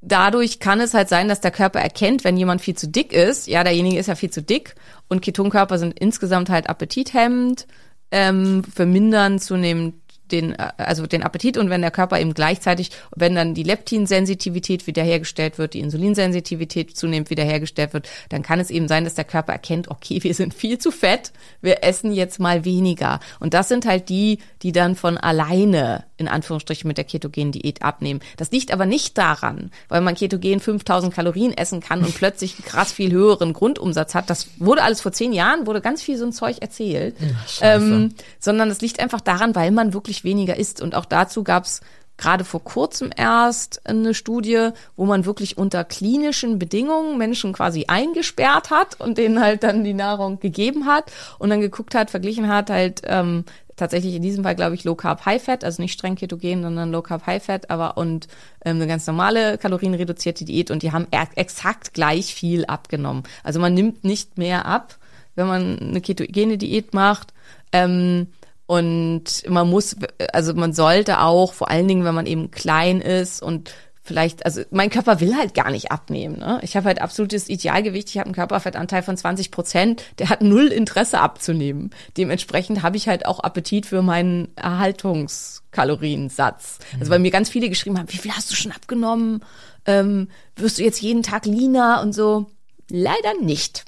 dadurch 0.01 0.61
kann 0.61 0.81
es 0.81 0.95
halt 0.95 1.09
sein, 1.09 1.29
dass 1.29 1.41
der 1.41 1.51
Körper 1.51 1.81
erkennt, 1.81 2.23
wenn 2.23 2.37
jemand 2.37 2.61
viel 2.61 2.77
zu 2.77 2.87
dick 2.87 3.13
ist, 3.13 3.49
ja, 3.49 3.65
derjenige 3.65 3.99
ist 3.99 4.07
ja 4.07 4.15
viel 4.15 4.31
zu 4.31 4.43
dick 4.43 4.77
und 5.09 5.21
Ketonkörper 5.21 5.79
sind 5.79 5.99
insgesamt 5.99 6.49
halt 6.49 6.69
appetithemmend, 6.69 7.67
ähm, 8.13 8.63
vermindern 8.63 9.41
zunehmend 9.41 9.95
den, 10.31 10.57
also 10.57 11.07
den 11.07 11.23
Appetit 11.23 11.59
und 11.59 11.71
wenn 11.71 11.83
der 11.83 11.91
Körper 11.91 12.19
eben 12.21 12.35
gleichzeitig, 12.35 12.91
wenn 13.15 13.35
dann 13.35 13.55
die 13.55 13.63
Leptinsensitivität 13.63 14.87
wiederhergestellt 14.87 15.59
wird, 15.59 15.75
die 15.75 15.81
Insulinsensitivität 15.81 16.97
zunehmend 16.97 17.31
wiederhergestellt 17.31 17.93
wird, 17.93 18.09
dann 18.31 18.43
kann 18.43 18.61
es 18.61 18.71
eben 18.71 18.89
sein, 18.89 19.05
dass 19.05 19.15
der 19.15 19.25
Körper 19.25 19.53
erkennt, 19.53 19.89
okay, 19.89 20.23
wir 20.23 20.35
sind 20.35 20.55
viel 20.55 20.79
zu 20.79 20.91
fett, 20.91 21.33
wir 21.61 21.85
essen 21.85 22.13
jetzt 22.13 22.41
mal 22.41 22.65
weniger. 22.65 23.21
Und 23.41 23.55
das 23.55 23.69
sind 23.69 23.87
halt 23.87 24.09
die, 24.09 24.39
die 24.63 24.73
dann 24.73 24.97
von 24.97 25.19
alleine 25.19 26.05
in 26.23 26.29
Anführungsstrichen 26.29 26.87
mit 26.87 26.97
der 26.97 27.05
ketogenen 27.05 27.53
Diät 27.53 27.83
abnehmen. 27.83 28.21
Das 28.37 28.51
liegt 28.53 28.73
aber 28.73 28.87
nicht 28.87 29.19
daran, 29.19 29.71
weil 29.89 30.01
man 30.01 30.15
ketogen 30.15 30.61
5000 30.61 31.13
Kalorien 31.13 31.53
essen 31.53 31.81
kann 31.81 32.05
und 32.05 32.15
plötzlich 32.15 32.57
krass 32.59 32.93
viel 32.93 33.11
höheren 33.11 33.53
Grundumsatz 33.53 34.15
hat. 34.15 34.31
Das 34.31 34.47
wurde 34.59 34.83
alles 34.83 35.01
vor 35.01 35.13
zehn 35.13 35.33
Jahren, 35.33 35.67
wurde 35.67 35.81
ganz 35.81 36.01
viel 36.03 36.17
so 36.17 36.25
ein 36.25 36.33
Zeug 36.33 36.59
erzählt. 36.61 37.17
Ja, 37.21 37.75
ähm, 37.75 38.15
sondern 38.39 38.71
es 38.71 38.81
liegt 38.81 39.01
einfach 39.01 39.21
daran, 39.21 39.55
weil 39.55 39.73
man 39.73 39.93
wirklich 39.93 40.22
weniger 40.25 40.57
isst. 40.57 40.81
Und 40.81 40.95
auch 40.95 41.05
dazu 41.05 41.45
gab 41.45 41.65
es 41.65 41.81
gerade 42.17 42.45
vor 42.45 42.63
kurzem 42.63 43.11
erst 43.17 43.87
eine 43.87 44.15
Studie, 44.15 44.71
wo 44.97 45.07
man 45.07 45.25
wirklich 45.25 45.59
unter 45.59 45.85
klinischen 45.85 46.59
Bedingungen 46.59 47.19
Menschen 47.19 47.53
quasi 47.53 47.87
eingesperrt 47.89 48.71
hat 48.71 49.01
und 49.01 49.19
denen 49.19 49.41
halt 49.41 49.63
dann 49.63 49.83
die 49.83 49.95
Nahrung 49.95 50.39
gegeben 50.39 50.87
hat 50.87 51.11
und 51.39 51.51
dann 51.51 51.61
geguckt 51.61 51.95
hat, 51.95 52.11
verglichen 52.11 52.49
hat 52.49 52.71
halt 52.71 53.03
ähm, 53.07 53.45
tatsächlich 53.77 54.15
in 54.15 54.23
diesem 54.23 54.45
Fall, 54.45 54.55
glaube 54.55 54.75
ich, 54.75 54.85
Low 54.85 54.95
Carb 54.95 55.25
High 55.27 55.43
Fat, 55.43 55.65
also 55.65 55.83
nicht 55.83 55.95
streng 55.95 56.15
ketogen, 56.15 56.63
sondern 56.63 56.93
Low 56.93 57.03
Carb 57.03 57.27
High 57.27 57.43
Fat, 57.43 57.71
aber 57.71 57.97
und 57.97 58.29
ähm, 58.65 58.77
eine 58.77 58.87
ganz 58.87 59.07
normale 59.07 59.59
kalorienreduzierte 59.59 60.45
Diät 60.45 60.71
und 60.71 60.83
die 60.83 60.93
haben 60.93 61.09
exakt 61.11 61.95
gleich 61.95 62.35
viel 62.35 62.65
abgenommen. 62.67 63.25
Also 63.43 63.59
man 63.59 63.75
nimmt 63.75 64.05
nicht 64.05 64.39
mehr 64.39 64.67
ab, 64.67 64.97
wenn 65.35 65.47
man 65.49 65.79
eine 65.79 66.01
ketogene 66.01 66.59
Diät 66.59 66.95
macht. 66.95 67.33
Ähm, 67.73 68.29
und 68.67 69.49
man 69.49 69.69
muss, 69.69 69.97
also 70.33 70.55
man 70.55 70.73
sollte 70.73 71.21
auch, 71.21 71.53
vor 71.53 71.71
allen 71.71 71.89
Dingen, 71.89 72.05
wenn 72.05 72.15
man 72.15 72.27
eben 72.27 72.51
klein 72.51 73.01
ist 73.01 73.43
und 73.43 73.75
vielleicht, 74.03 74.45
also 74.45 74.63
mein 74.71 74.91
Körper 74.91 75.21
will 75.21 75.37
halt 75.37 75.55
gar 75.55 75.71
nicht 75.71 75.93
abnehmen. 75.93 76.41
Ne? 76.41 76.59
Ich 76.63 76.77
habe 76.77 76.87
halt 76.87 77.01
absolutes 77.01 77.49
Idealgewicht, 77.49 78.11
ich 78.11 78.19
habe 78.19 78.27
einen 78.27 78.35
Körperfettanteil 78.35 79.03
von 79.03 79.17
20 79.17 79.53
Prozent, 79.53 80.03
der 80.19 80.29
hat 80.29 80.43
null 80.43 80.67
Interesse 80.67 81.21
abzunehmen. 81.21 81.91
Dementsprechend 82.17 82.83
habe 82.83 82.97
ich 82.97 83.07
halt 83.09 83.27
auch 83.27 83.39
Appetit 83.41 83.87
für 83.87 84.03
meinen 84.03 84.49
Erhaltungskaloriensatz. 84.57 86.81
Mhm. 86.95 87.01
Also 87.01 87.13
weil 87.13 87.21
mir 87.21 87.31
ganz 87.31 87.49
viele 87.49 87.69
geschrieben 87.69 87.97
haben, 87.99 88.13
wie 88.13 88.19
viel 88.19 88.33
hast 88.33 88.51
du 88.51 88.57
schon 88.57 88.73
abgenommen? 88.73 89.45
Ähm, 89.87 90.27
wirst 90.57 90.79
du 90.79 90.83
jetzt 90.83 91.01
jeden 91.01 91.23
Tag 91.23 91.47
leaner 91.47 92.01
und 92.03 92.13
so? 92.13 92.47
Leider 92.91 93.35
nicht. 93.41 93.85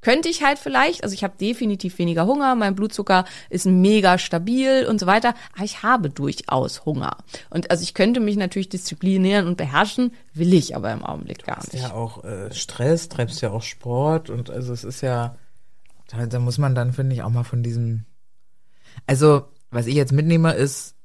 Könnte 0.00 0.28
ich 0.28 0.42
halt 0.42 0.58
vielleicht, 0.58 1.04
also 1.04 1.14
ich 1.14 1.24
habe 1.24 1.34
definitiv 1.38 1.98
weniger 1.98 2.26
Hunger, 2.26 2.54
mein 2.54 2.74
Blutzucker 2.74 3.24
ist 3.50 3.66
mega 3.66 4.18
stabil 4.18 4.86
und 4.86 4.98
so 4.98 5.06
weiter, 5.06 5.34
aber 5.54 5.64
ich 5.64 5.82
habe 5.82 6.10
durchaus 6.10 6.84
Hunger. 6.84 7.18
Und 7.50 7.70
also 7.70 7.82
ich 7.82 7.94
könnte 7.94 8.20
mich 8.20 8.36
natürlich 8.36 8.68
disziplinieren 8.68 9.46
und 9.46 9.56
beherrschen, 9.56 10.12
will 10.32 10.54
ich 10.54 10.74
aber 10.74 10.92
im 10.92 11.04
Augenblick 11.04 11.44
gar 11.44 11.58
nicht. 11.58 11.74
ja 11.74 11.92
auch 11.92 12.24
äh, 12.24 12.52
Stress, 12.52 13.08
treibst 13.08 13.42
ja 13.42 13.50
auch 13.50 13.62
Sport 13.62 14.30
und 14.30 14.50
also 14.50 14.72
es 14.72 14.84
ist 14.84 15.02
ja, 15.02 15.36
da, 16.08 16.26
da 16.26 16.38
muss 16.38 16.58
man 16.58 16.74
dann, 16.74 16.92
finde 16.92 17.14
ich, 17.14 17.22
auch 17.22 17.30
mal 17.30 17.44
von 17.44 17.62
diesem, 17.62 18.06
also 19.06 19.44
was 19.70 19.86
ich 19.86 19.94
jetzt 19.94 20.12
mitnehme 20.12 20.52
ist, 20.54 20.96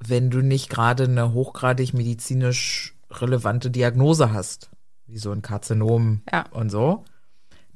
wenn 0.00 0.30
du 0.30 0.40
nicht 0.40 0.70
gerade 0.70 1.04
eine 1.04 1.32
hochgradig 1.32 1.92
medizinisch 1.92 2.94
relevante 3.10 3.70
Diagnose 3.70 4.32
hast, 4.32 4.70
wie 5.06 5.18
so 5.18 5.30
ein 5.30 5.42
Karzinom 5.42 6.22
ja. 6.32 6.46
und 6.52 6.70
so, 6.70 7.04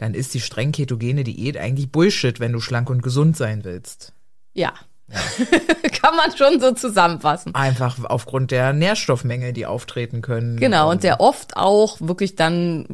dann 0.05 0.13
ist 0.13 0.35
die 0.35 0.41
streng 0.41 0.71
ketogene 0.71 1.25
Diät 1.25 1.57
eigentlich 1.57 1.91
Bullshit, 1.91 2.39
wenn 2.39 2.53
du 2.53 2.61
schlank 2.61 2.91
und 2.91 3.03
gesund 3.03 3.39
sein 3.39 3.65
willst. 3.65 4.13
Ja. 4.53 4.75
Ja. 5.09 5.19
Kann 6.03 6.17
man 6.17 6.37
schon 6.37 6.61
so 6.61 6.73
zusammenfassen. 6.73 7.55
Einfach 7.55 7.99
aufgrund 8.05 8.51
der 8.51 8.73
Nährstoffmenge, 8.73 9.53
die 9.53 9.67
auftreten 9.67 10.23
können. 10.23 10.59
Genau, 10.59 10.91
und 10.91 11.03
der 11.03 11.21
oft 11.21 11.57
auch 11.57 12.01
wirklich 12.01 12.37
dann 12.37 12.87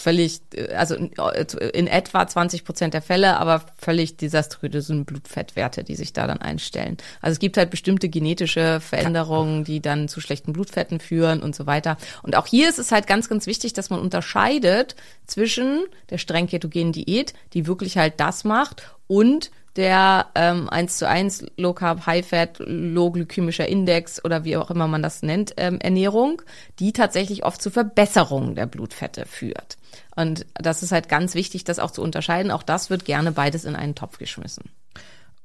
völlig, 0.00 0.40
also 0.74 0.94
in 0.94 1.86
etwa 1.86 2.26
20 2.26 2.64
Prozent 2.64 2.94
der 2.94 3.02
Fälle, 3.02 3.36
aber 3.36 3.62
völlig 3.76 4.16
desaströse 4.16 5.04
Blutfettwerte, 5.04 5.84
die 5.84 5.94
sich 5.94 6.12
da 6.12 6.26
dann 6.26 6.38
einstellen. 6.38 6.96
Also 7.20 7.32
es 7.34 7.38
gibt 7.38 7.56
halt 7.56 7.70
bestimmte 7.70 8.08
genetische 8.08 8.80
Veränderungen, 8.80 9.64
die 9.64 9.80
dann 9.80 10.08
zu 10.08 10.20
schlechten 10.20 10.52
Blutfetten 10.52 11.00
führen 11.00 11.42
und 11.42 11.54
so 11.54 11.66
weiter. 11.66 11.98
Und 12.22 12.36
auch 12.36 12.46
hier 12.46 12.68
ist 12.68 12.78
es 12.78 12.90
halt 12.90 13.06
ganz, 13.06 13.28
ganz 13.28 13.46
wichtig, 13.46 13.74
dass 13.74 13.90
man 13.90 14.00
unterscheidet 14.00 14.96
zwischen 15.26 15.84
der 16.08 16.18
streng 16.18 16.46
ketogenen 16.46 16.92
Diät, 16.92 17.34
die 17.52 17.66
wirklich 17.66 17.98
halt 17.98 18.14
das 18.18 18.44
macht, 18.44 18.82
und 19.06 19.50
der 19.76 20.26
ähm, 20.34 20.68
1 20.68 20.98
zu 20.98 21.08
1 21.08 21.46
Low 21.56 21.72
Carb, 21.72 22.06
High 22.06 22.26
Fat, 22.26 22.58
Low 22.58 23.10
Glykämischer 23.10 23.68
Index 23.68 24.24
oder 24.24 24.44
wie 24.44 24.56
auch 24.56 24.70
immer 24.70 24.88
man 24.88 25.02
das 25.02 25.22
nennt, 25.22 25.54
ähm, 25.56 25.78
Ernährung, 25.80 26.42
die 26.78 26.92
tatsächlich 26.92 27.44
oft 27.44 27.62
zu 27.62 27.70
Verbesserungen 27.70 28.54
der 28.54 28.66
Blutfette 28.66 29.26
führt. 29.26 29.78
Und 30.16 30.46
das 30.54 30.82
ist 30.82 30.92
halt 30.92 31.08
ganz 31.08 31.34
wichtig, 31.34 31.64
das 31.64 31.78
auch 31.78 31.90
zu 31.90 32.02
unterscheiden. 32.02 32.50
Auch 32.50 32.62
das 32.62 32.90
wird 32.90 33.04
gerne 33.04 33.32
beides 33.32 33.64
in 33.64 33.76
einen 33.76 33.94
Topf 33.94 34.18
geschmissen. 34.18 34.64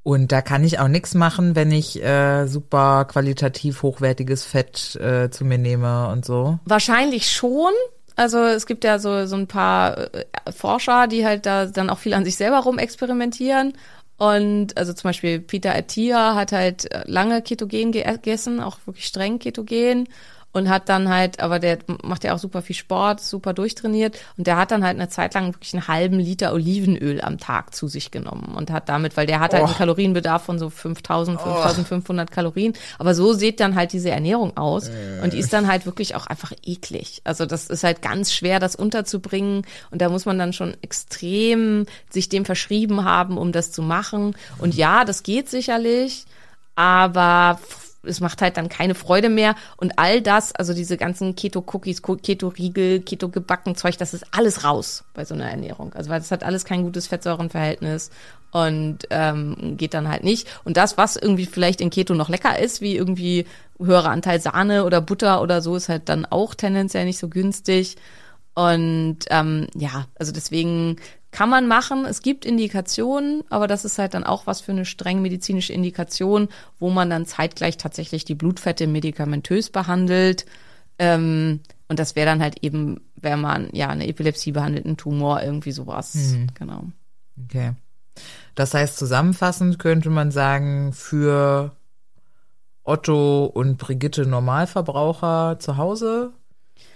Und 0.03 0.31
da 0.31 0.43
kann 0.43 0.63
ich 0.63 0.77
auch 0.77 0.87
nichts 0.87 1.15
machen, 1.15 1.55
wenn 1.55 1.71
ich 1.71 2.03
äh, 2.03 2.45
super 2.45 3.05
qualitativ 3.05 3.81
hochwertiges 3.81 4.43
Fett 4.43 4.95
äh, 4.97 5.31
zu 5.31 5.45
mir 5.45 5.57
nehme 5.57 6.09
und 6.09 6.25
so. 6.25 6.59
Wahrscheinlich 6.65 7.31
schon. 7.31 7.71
Also 8.15 8.37
es 8.37 8.67
gibt 8.67 8.83
ja 8.83 8.99
so, 8.99 9.25
so 9.25 9.35
ein 9.35 9.47
paar 9.47 10.13
äh, 10.13 10.25
Forscher, 10.55 11.07
die 11.07 11.25
halt 11.25 11.47
da 11.47 11.65
dann 11.65 11.89
auch 11.89 11.97
viel 11.97 12.13
an 12.13 12.23
sich 12.23 12.35
selber 12.35 12.59
rum 12.59 12.77
experimentieren. 12.77 13.73
Und 14.17 14.77
also 14.77 14.93
zum 14.93 15.09
Beispiel 15.09 15.39
Peter 15.39 15.75
Attia 15.75 16.35
hat 16.35 16.51
halt 16.53 16.87
lange 17.05 17.41
Ketogen 17.41 17.91
gegessen, 17.91 18.61
auch 18.61 18.77
wirklich 18.85 19.05
streng 19.05 19.39
Ketogen 19.39 20.07
und 20.55 20.69
hat 20.69 20.87
dann 20.87 21.09
halt, 21.09 21.41
aber 21.41 21.59
der 21.59 21.79
macht 22.01 22.23
ja 22.23 22.33
auch 22.33 22.39
super 22.39 22.61
viel 22.61 22.77
Sport, 22.77 23.19
super 23.19 23.53
durchtrainiert 23.53 24.17
und 24.37 24.47
der 24.47 24.55
hat 24.55 24.71
dann 24.71 24.85
halt 24.85 24.97
eine 24.97 25.09
Zeit 25.09 25.33
lang 25.33 25.53
wirklich 25.53 25.73
einen 25.73 25.89
halben 25.89 26.17
Liter 26.17 26.53
Olivenöl 26.53 27.19
am 27.19 27.39
Tag 27.39 27.75
zu 27.75 27.89
sich 27.89 28.09
genommen 28.09 28.55
und 28.55 28.71
hat 28.71 28.87
damit, 28.87 29.17
weil 29.17 29.27
der 29.27 29.41
hat 29.41 29.51
halt 29.51 29.63
oh. 29.63 29.65
einen 29.65 29.75
Kalorienbedarf 29.75 30.43
von 30.43 30.57
so 30.57 30.69
5000, 30.69 31.41
5500 31.41 32.29
oh. 32.29 32.33
Kalorien, 32.33 32.71
aber 32.97 33.13
so 33.13 33.33
sieht 33.33 33.59
dann 33.59 33.75
halt 33.75 33.91
diese 33.91 34.11
Ernährung 34.11 34.55
aus 34.55 34.87
äh. 34.87 35.19
und 35.21 35.33
die 35.33 35.39
ist 35.39 35.51
dann 35.51 35.67
halt 35.67 35.85
wirklich 35.85 36.15
auch 36.15 36.25
einfach 36.25 36.53
eklig. 36.63 37.19
Also 37.25 37.45
das 37.45 37.67
ist 37.67 37.83
halt 37.83 38.01
ganz 38.01 38.31
schwer, 38.31 38.61
das 38.61 38.77
unterzubringen 38.77 39.63
und 39.91 40.01
da 40.01 40.07
muss 40.07 40.25
man 40.25 40.39
dann 40.39 40.53
schon 40.53 40.73
extrem 40.81 41.85
sich 42.09 42.29
dem 42.29 42.45
verschrieben 42.45 43.03
haben, 43.03 43.37
um 43.37 43.51
das 43.51 43.73
zu 43.73 43.81
machen 43.81 44.37
und 44.57 44.73
ja, 44.73 45.03
das 45.03 45.23
geht 45.23 45.49
sicherlich, 45.49 46.23
aber 46.75 47.59
es 48.07 48.19
macht 48.19 48.41
halt 48.41 48.57
dann 48.57 48.69
keine 48.69 48.95
Freude 48.95 49.29
mehr. 49.29 49.55
Und 49.77 49.97
all 49.97 50.21
das, 50.21 50.53
also 50.53 50.73
diese 50.73 50.97
ganzen 50.97 51.35
Keto-Cookies, 51.35 52.01
Keto-Riegel, 52.01 53.01
Keto-Gebacken-Zeug, 53.01 53.97
das 53.97 54.13
ist 54.13 54.25
alles 54.31 54.63
raus 54.63 55.03
bei 55.13 55.25
so 55.25 55.33
einer 55.33 55.49
Ernährung. 55.49 55.93
Also 55.93 56.09
weil 56.09 56.19
das 56.19 56.31
hat 56.31 56.43
alles 56.43 56.65
kein 56.65 56.83
gutes 56.83 57.07
Fettsäurenverhältnis 57.07 58.11
und 58.51 58.99
ähm, 59.09 59.75
geht 59.77 59.93
dann 59.93 60.07
halt 60.07 60.23
nicht. 60.23 60.47
Und 60.63 60.77
das, 60.77 60.97
was 60.97 61.17
irgendwie 61.17 61.45
vielleicht 61.45 61.81
in 61.81 61.89
Keto 61.89 62.13
noch 62.13 62.29
lecker 62.29 62.57
ist, 62.57 62.79
wie 62.79 62.95
irgendwie 62.95 63.45
höherer 63.79 64.09
Anteil 64.09 64.39
Sahne 64.39 64.85
oder 64.85 65.01
Butter 65.01 65.41
oder 65.41 65.61
so, 65.61 65.75
ist 65.75 65.89
halt 65.89 66.07
dann 66.07 66.25
auch 66.25 66.55
tendenziell 66.55 67.05
nicht 67.05 67.17
so 67.17 67.27
günstig. 67.27 67.97
Und 68.53 69.19
ähm, 69.29 69.67
ja, 69.75 70.05
also 70.17 70.31
deswegen 70.31 70.95
kann 71.35 71.49
man 71.49 71.67
machen. 71.67 72.05
Es 72.05 72.21
gibt 72.21 72.45
Indikationen, 72.45 73.43
aber 73.49 73.67
das 73.67 73.83
ist 73.83 73.99
halt 73.99 74.13
dann 74.13 74.23
auch 74.23 74.47
was 74.47 74.61
für 74.61 74.71
eine 74.71 74.85
streng 74.85 75.21
medizinische 75.21 75.73
Indikation, 75.73 76.47
wo 76.79 76.89
man 76.89 77.09
dann 77.09 77.25
zeitgleich 77.25 77.75
tatsächlich 77.75 78.23
die 78.23 78.35
Blutfette 78.35 78.87
medikamentös 78.87 79.69
behandelt. 79.69 80.45
Ähm, 80.97 81.59
und 81.89 81.99
das 81.99 82.15
wäre 82.15 82.25
dann 82.25 82.41
halt 82.41 82.63
eben, 82.63 83.01
wenn 83.17 83.41
man 83.41 83.67
ja 83.73 83.89
eine 83.89 84.07
Epilepsie 84.07 84.53
behandelten 84.53 84.95
Tumor, 84.95 85.43
irgendwie 85.43 85.73
sowas. 85.73 86.15
Mhm. 86.15 86.47
Genau. 86.53 86.83
Okay. 87.43 87.73
Das 88.55 88.73
heißt, 88.73 88.97
zusammenfassend 88.97 89.77
könnte 89.77 90.09
man 90.09 90.31
sagen, 90.31 90.93
für 90.93 91.75
Otto 92.85 93.43
und 93.43 93.77
Brigitte 93.77 94.25
Normalverbraucher 94.25 95.59
zu 95.59 95.75
Hause 95.75 96.31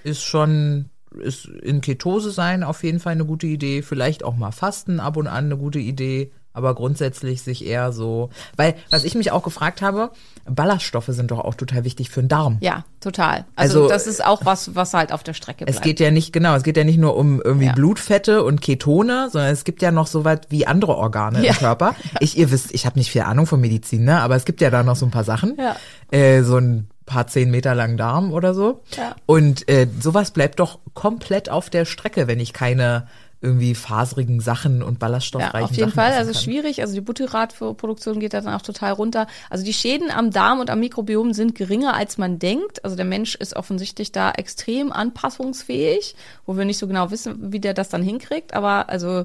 ist 0.06 0.24
schon 0.24 0.92
ist 1.12 1.46
in 1.46 1.82
Ketose 1.82 2.32
sein 2.32 2.64
auf 2.64 2.84
jeden 2.84 3.00
Fall 3.00 3.14
eine 3.14 3.26
gute 3.26 3.48
Idee. 3.48 3.82
Vielleicht 3.82 4.24
auch 4.24 4.36
mal 4.36 4.52
Fasten 4.52 5.00
ab 5.00 5.18
und 5.18 5.28
an 5.28 5.46
eine 5.46 5.58
gute 5.58 5.80
Idee. 5.80 6.32
Aber 6.52 6.74
grundsätzlich 6.74 7.44
sich 7.44 7.66
eher 7.66 7.92
so, 7.92 8.32
weil 8.56 8.76
was 8.90 9.04
ich 9.04 9.14
mich 9.14 9.32
auch 9.32 9.44
gefragt 9.44 9.84
habe, 9.84 10.10
Ballaststoffe 10.50 11.08
sind 11.10 11.30
doch 11.30 11.40
auch 11.40 11.54
total 11.54 11.84
wichtig 11.84 12.10
für 12.10 12.22
den 12.22 12.28
Darm. 12.28 12.58
Ja, 12.60 12.86
total. 13.00 13.46
Also, 13.56 13.84
also 13.84 13.88
das 13.88 14.08
ist 14.08 14.26
auch 14.26 14.44
was, 14.46 14.76
was 14.76 14.96
halt 14.96 15.14
auf 15.14 15.22
der 15.22 15.34
Strecke 15.34 15.66
bleibt. 15.66 15.78
Es 15.78 15.82
geht 15.82 16.00
ja 16.00 16.10
nicht 16.10 16.34
genau, 16.34 16.56
es 16.56 16.64
geht 16.64 16.76
ja 16.76 16.84
nicht 16.84 16.98
nur 16.98 17.16
um 17.16 17.40
irgendwie 17.40 17.68
ja. 17.68 17.74
Blutfette 17.74 18.44
und 18.44 18.62
Ketone, 18.62 19.30
sondern 19.32 19.52
es 19.52 19.64
gibt 19.64 19.84
ja 19.84 19.92
noch 19.92 20.08
so 20.08 20.26
weit 20.26 20.48
wie 20.50 20.66
andere 20.66 20.98
Organe 20.98 21.46
ja. 21.46 21.52
im 21.52 21.58
Körper. 21.58 21.96
Ich, 22.22 22.38
ihr 22.38 22.52
wisst, 22.52 22.74
ich 22.74 22.86
habe 22.86 22.98
nicht 22.98 23.12
viel 23.12 23.22
Ahnung 23.22 23.46
von 23.46 23.62
Medizin, 23.62 24.04
ne? 24.04 24.20
Aber 24.20 24.36
es 24.36 24.44
gibt 24.44 24.60
ja 24.62 24.70
da 24.70 24.84
noch 24.84 24.96
so 24.96 25.06
ein 25.06 25.12
paar 25.12 25.24
Sachen. 25.24 25.58
Ja. 25.58 25.76
Äh, 26.12 26.42
so 26.44 26.58
ein 26.58 26.90
paar 27.10 27.28
zehn 27.28 27.52
Meter 27.52 27.76
langen 27.76 27.98
Darm 27.98 28.32
oder 28.32 28.54
so. 28.54 28.82
Ja. 28.96 29.16
Und 29.26 29.70
äh, 29.70 29.88
sowas 30.00 30.32
bleibt 30.32 30.60
doch 30.60 30.80
komplett 30.94 31.50
auf 31.50 31.70
der 31.70 31.86
Strecke, 31.86 32.28
wenn 32.28 32.40
ich 32.40 32.54
keine 32.54 33.08
irgendwie 33.42 33.74
faserigen 33.74 34.42
Sachen 34.42 34.84
und 34.84 35.00
ballaststoffreichen 35.00 35.60
ja, 35.60 35.64
auf 35.64 35.72
jeden 35.72 35.90
Sachen 35.92 35.96
Fall, 35.96 36.12
also 36.12 36.34
kann. 36.34 36.42
schwierig, 36.42 36.82
also 36.82 36.94
die 36.94 37.02
Butterratproduktion 37.02 38.20
geht 38.20 38.34
da 38.34 38.42
dann 38.42 38.54
auch 38.54 38.62
total 38.62 38.92
runter. 38.92 39.28
Also 39.50 39.64
die 39.64 39.72
Schäden 39.72 40.12
am 40.12 40.32
Darm 40.32 40.60
und 40.60 40.70
am 40.70 40.82
Mikrobiom 40.82 41.34
sind 41.34 41.56
geringer 41.56 41.94
als 41.94 42.18
man 42.18 42.38
denkt. 42.38 42.84
Also 42.84 42.98
der 42.98 43.06
Mensch 43.06 43.36
ist 43.36 43.56
offensichtlich 43.56 44.12
da 44.12 44.32
extrem 44.32 44.92
anpassungsfähig, 44.92 46.16
wo 46.46 46.58
wir 46.58 46.66
nicht 46.66 46.80
so 46.80 46.88
genau 46.88 47.12
wissen, 47.12 47.54
wie 47.54 47.62
der 47.62 47.74
das 47.74 47.88
dann 47.88 48.04
hinkriegt, 48.04 48.54
aber 48.54 48.90
also 48.90 49.24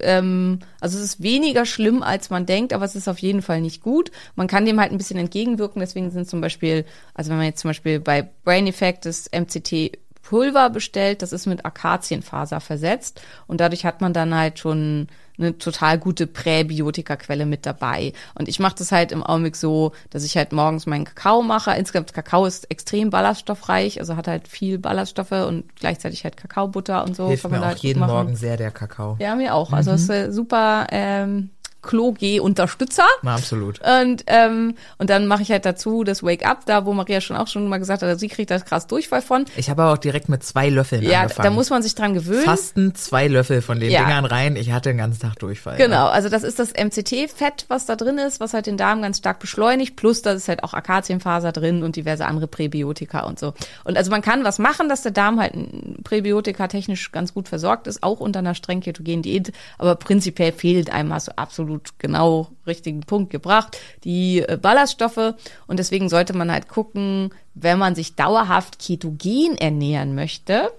ähm, 0.00 0.60
also 0.80 0.98
es 0.98 1.04
ist 1.04 1.22
weniger 1.22 1.66
schlimm, 1.66 2.02
als 2.02 2.30
man 2.30 2.46
denkt, 2.46 2.72
aber 2.72 2.84
es 2.84 2.96
ist 2.96 3.08
auf 3.08 3.18
jeden 3.18 3.42
Fall 3.42 3.60
nicht 3.60 3.82
gut. 3.82 4.10
Man 4.36 4.46
kann 4.46 4.64
dem 4.64 4.80
halt 4.80 4.92
ein 4.92 4.98
bisschen 4.98 5.18
entgegenwirken, 5.18 5.80
deswegen 5.80 6.10
sind 6.10 6.28
zum 6.28 6.40
Beispiel, 6.40 6.84
also 7.14 7.30
wenn 7.30 7.38
man 7.38 7.46
jetzt 7.46 7.60
zum 7.60 7.70
Beispiel 7.70 8.00
bei 8.00 8.28
Brain 8.44 8.66
Effect 8.66 9.06
das 9.06 9.30
MCT 9.32 9.98
Pulver 10.28 10.68
bestellt, 10.68 11.22
das 11.22 11.32
ist 11.32 11.46
mit 11.46 11.64
Akazienfaser 11.64 12.60
versetzt 12.60 13.22
und 13.46 13.62
dadurch 13.62 13.86
hat 13.86 14.02
man 14.02 14.12
dann 14.12 14.34
halt 14.34 14.58
schon 14.58 15.08
eine 15.38 15.56
total 15.56 15.96
gute 15.98 16.26
Präbiotika-Quelle 16.26 17.46
mit 17.46 17.64
dabei. 17.64 18.12
Und 18.34 18.46
ich 18.46 18.58
mache 18.58 18.74
das 18.76 18.92
halt 18.92 19.10
im 19.10 19.22
Augenblick 19.22 19.56
so, 19.56 19.92
dass 20.10 20.24
ich 20.24 20.36
halt 20.36 20.52
morgens 20.52 20.84
meinen 20.84 21.06
Kakao 21.06 21.42
mache. 21.42 21.70
Insgesamt 21.70 22.12
Kakao 22.12 22.44
ist 22.44 22.70
extrem 22.70 23.08
ballaststoffreich, 23.08 24.00
also 24.00 24.16
hat 24.16 24.28
halt 24.28 24.48
viel 24.48 24.78
Ballaststoffe 24.78 25.32
und 25.32 25.74
gleichzeitig 25.76 26.24
halt 26.24 26.36
Kakaobutter 26.36 27.04
und 27.04 27.16
so. 27.16 27.28
Hilft 27.28 27.48
mir 27.48 27.64
auch 27.64 27.76
jeden 27.76 28.00
Morgen 28.00 28.36
sehr 28.36 28.58
der 28.58 28.70
Kakao. 28.70 29.16
Ja, 29.20 29.34
mir 29.34 29.54
auch. 29.54 29.72
Also 29.72 29.92
mhm. 29.92 29.96
ist 29.96 30.10
äh, 30.10 30.30
super 30.30 30.88
ähm, 30.90 31.48
Klo-G-Unterstützer. 31.82 33.06
Absolut. 33.24 33.80
Und, 33.80 34.24
ähm, 34.26 34.74
und 34.98 35.10
dann 35.10 35.26
mache 35.26 35.42
ich 35.42 35.50
halt 35.50 35.64
dazu 35.64 36.02
das 36.02 36.22
Wake-up, 36.22 36.66
da 36.66 36.84
wo 36.84 36.92
Maria 36.92 37.20
schon 37.20 37.36
auch 37.36 37.46
schon 37.46 37.68
mal 37.68 37.78
gesagt 37.78 38.02
hat, 38.02 38.18
sie 38.18 38.28
kriegt 38.28 38.50
das 38.50 38.64
krass 38.64 38.86
Durchfall 38.88 39.22
von. 39.22 39.44
Ich 39.56 39.70
habe 39.70 39.82
aber 39.82 39.92
auch 39.92 39.98
direkt 39.98 40.28
mit 40.28 40.42
zwei 40.42 40.68
Löffeln 40.68 41.02
ja, 41.02 41.22
angefangen. 41.22 41.44
Ja, 41.44 41.50
da 41.50 41.54
muss 41.54 41.70
man 41.70 41.82
sich 41.82 41.94
dran 41.94 42.14
gewöhnen. 42.14 42.44
Fasten 42.44 42.94
zwei 42.94 43.28
Löffel 43.28 43.62
von 43.62 43.78
den 43.78 43.90
ja. 43.90 44.00
Dingern 44.00 44.24
rein. 44.24 44.56
Ich 44.56 44.72
hatte 44.72 44.90
den 44.90 44.98
ganzen 44.98 45.20
Tag 45.20 45.38
Durchfall. 45.38 45.76
Genau, 45.76 46.06
ja. 46.06 46.08
also 46.08 46.28
das 46.28 46.42
ist 46.42 46.58
das 46.58 46.72
MCT-Fett, 46.72 47.66
was 47.68 47.86
da 47.86 47.94
drin 47.94 48.18
ist, 48.18 48.40
was 48.40 48.54
halt 48.54 48.66
den 48.66 48.76
Darm 48.76 49.02
ganz 49.02 49.18
stark 49.18 49.38
beschleunigt. 49.38 49.94
Plus 49.94 50.22
da 50.22 50.32
ist 50.32 50.48
halt 50.48 50.64
auch 50.64 50.74
Akazienfaser 50.74 51.52
drin 51.52 51.84
und 51.84 51.94
diverse 51.94 52.26
andere 52.26 52.48
Präbiotika 52.48 53.20
und 53.20 53.38
so. 53.38 53.54
Und 53.84 53.96
also 53.96 54.10
man 54.10 54.22
kann 54.22 54.42
was 54.42 54.58
machen, 54.58 54.88
dass 54.88 55.02
der 55.02 55.12
Darm 55.12 55.40
halt 55.40 55.54
Präbiotika 56.02 56.66
technisch 56.66 57.12
ganz 57.12 57.32
gut 57.34 57.48
versorgt 57.48 57.86
ist, 57.86 58.02
auch 58.02 58.18
unter 58.18 58.40
einer 58.40 58.54
streng 58.54 58.80
ketogenen 58.80 59.22
Diät. 59.22 59.52
Aber 59.78 59.94
prinzipiell 59.94 60.52
fehlt 60.52 60.90
einem 60.90 61.12
also 61.12 61.32
absolut 61.36 61.67
genau 61.98 62.48
richtigen 62.66 63.00
Punkt 63.00 63.30
gebracht, 63.30 63.78
die 64.04 64.40
äh, 64.40 64.58
Ballaststoffe. 64.60 65.34
Und 65.66 65.78
deswegen 65.78 66.08
sollte 66.08 66.36
man 66.36 66.50
halt 66.50 66.68
gucken, 66.68 67.30
wenn 67.54 67.78
man 67.78 67.94
sich 67.94 68.14
dauerhaft 68.14 68.78
ketogen 68.78 69.56
ernähren 69.58 70.14
möchte, 70.14 70.70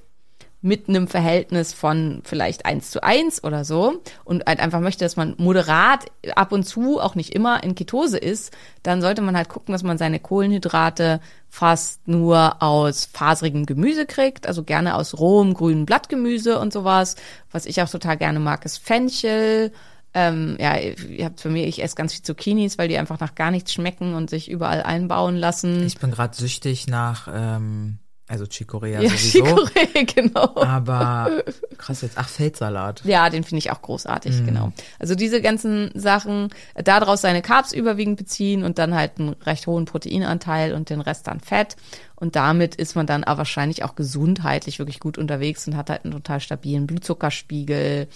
mit 0.62 0.90
einem 0.90 1.08
Verhältnis 1.08 1.72
von 1.72 2.22
vielleicht 2.26 2.66
eins 2.66 2.92
zu 2.92 3.02
eins 3.02 3.44
oder 3.44 3.64
so 3.64 4.02
und 4.26 4.46
halt 4.46 4.60
einfach 4.60 4.82
möchte, 4.82 5.06
dass 5.06 5.16
man 5.16 5.36
moderat 5.38 6.06
ab 6.36 6.52
und 6.52 6.64
zu, 6.64 7.00
auch 7.00 7.16
nicht 7.16 7.34
immer, 7.34 7.64
in 7.64 7.76
Ketose 7.76 8.18
ist, 8.18 8.54
dann 8.84 9.02
sollte 9.02 9.22
man 9.22 9.38
halt 9.38 9.48
gucken, 9.48 9.72
dass 9.72 9.84
man 9.84 9.98
seine 9.98 10.20
Kohlenhydrate 10.20 11.22
fast 11.48 12.06
nur 12.08 12.62
aus 12.62 13.06
faserigem 13.06 13.66
Gemüse 13.66 14.06
kriegt, 14.06 14.48
also 14.48 14.64
gerne 14.64 14.96
aus 14.96 15.18
rohem 15.18 15.54
grünen 15.54 15.86
Blattgemüse 15.86 16.60
und 16.60 16.74
sowas. 16.74 17.16
Was 17.52 17.66
ich 17.66 17.82
auch 17.82 17.90
total 17.90 18.18
gerne 18.18 18.40
mag, 18.40 18.66
ist 18.66 18.80
Fenchel, 18.80 19.72
ähm, 20.14 20.58
ja, 20.60 20.78
ihr 20.78 21.26
habt 21.26 21.40
für 21.40 21.50
mich, 21.50 21.68
ich 21.68 21.84
esse 21.84 21.96
ganz 21.96 22.14
viel 22.14 22.24
Zucchinis, 22.24 22.78
weil 22.78 22.88
die 22.88 22.98
einfach 22.98 23.20
nach 23.20 23.36
gar 23.36 23.52
nichts 23.52 23.74
schmecken 23.74 24.16
und 24.16 24.30
sich 24.30 24.50
überall 24.50 24.82
einbauen 24.82 25.36
lassen. 25.36 25.86
Ich 25.86 26.00
bin 26.00 26.12
gerade 26.12 26.36
süchtig 26.36 26.88
nach, 26.88 27.28
ähm, 27.32 28.00
also 28.28 28.46
Chicorea 28.46 29.02
ja, 29.02 29.10
sowieso. 29.10 29.46
Chicorea, 29.46 30.04
genau. 30.16 30.56
Aber 30.56 31.44
krass 31.78 32.02
jetzt, 32.02 32.18
ach, 32.18 32.28
Feldsalat. 32.28 33.04
Ja, 33.06 33.30
den 33.30 33.44
finde 33.44 33.60
ich 33.60 33.72
auch 33.72 33.82
großartig, 33.82 34.42
mm. 34.42 34.46
genau. 34.46 34.72
Also 34.98 35.14
diese 35.14 35.42
ganzen 35.42 35.92
Sachen, 35.94 36.50
daraus 36.76 37.22
seine 37.22 37.42
Carbs 37.42 37.72
überwiegend 37.72 38.18
beziehen 38.18 38.64
und 38.64 38.80
dann 38.80 38.96
halt 38.96 39.20
einen 39.20 39.30
recht 39.30 39.68
hohen 39.68 39.86
Proteinanteil 39.86 40.74
und 40.74 40.90
den 40.90 41.02
Rest 41.02 41.28
dann 41.28 41.40
Fett. 41.40 41.76
Und 42.16 42.36
damit 42.36 42.76
ist 42.76 42.96
man 42.96 43.08
dann 43.08 43.24
aber 43.24 43.40
wahrscheinlich 43.40 43.84
auch 43.84 43.96
gesundheitlich 43.96 44.80
wirklich 44.80 45.00
gut 45.00 45.18
unterwegs 45.18 45.68
und 45.68 45.78
hat 45.78 45.90
halt 45.90 46.04
einen 46.04 46.14
total 46.14 46.40
stabilen 46.40 46.88
Blutzuckerspiegel 46.88 48.08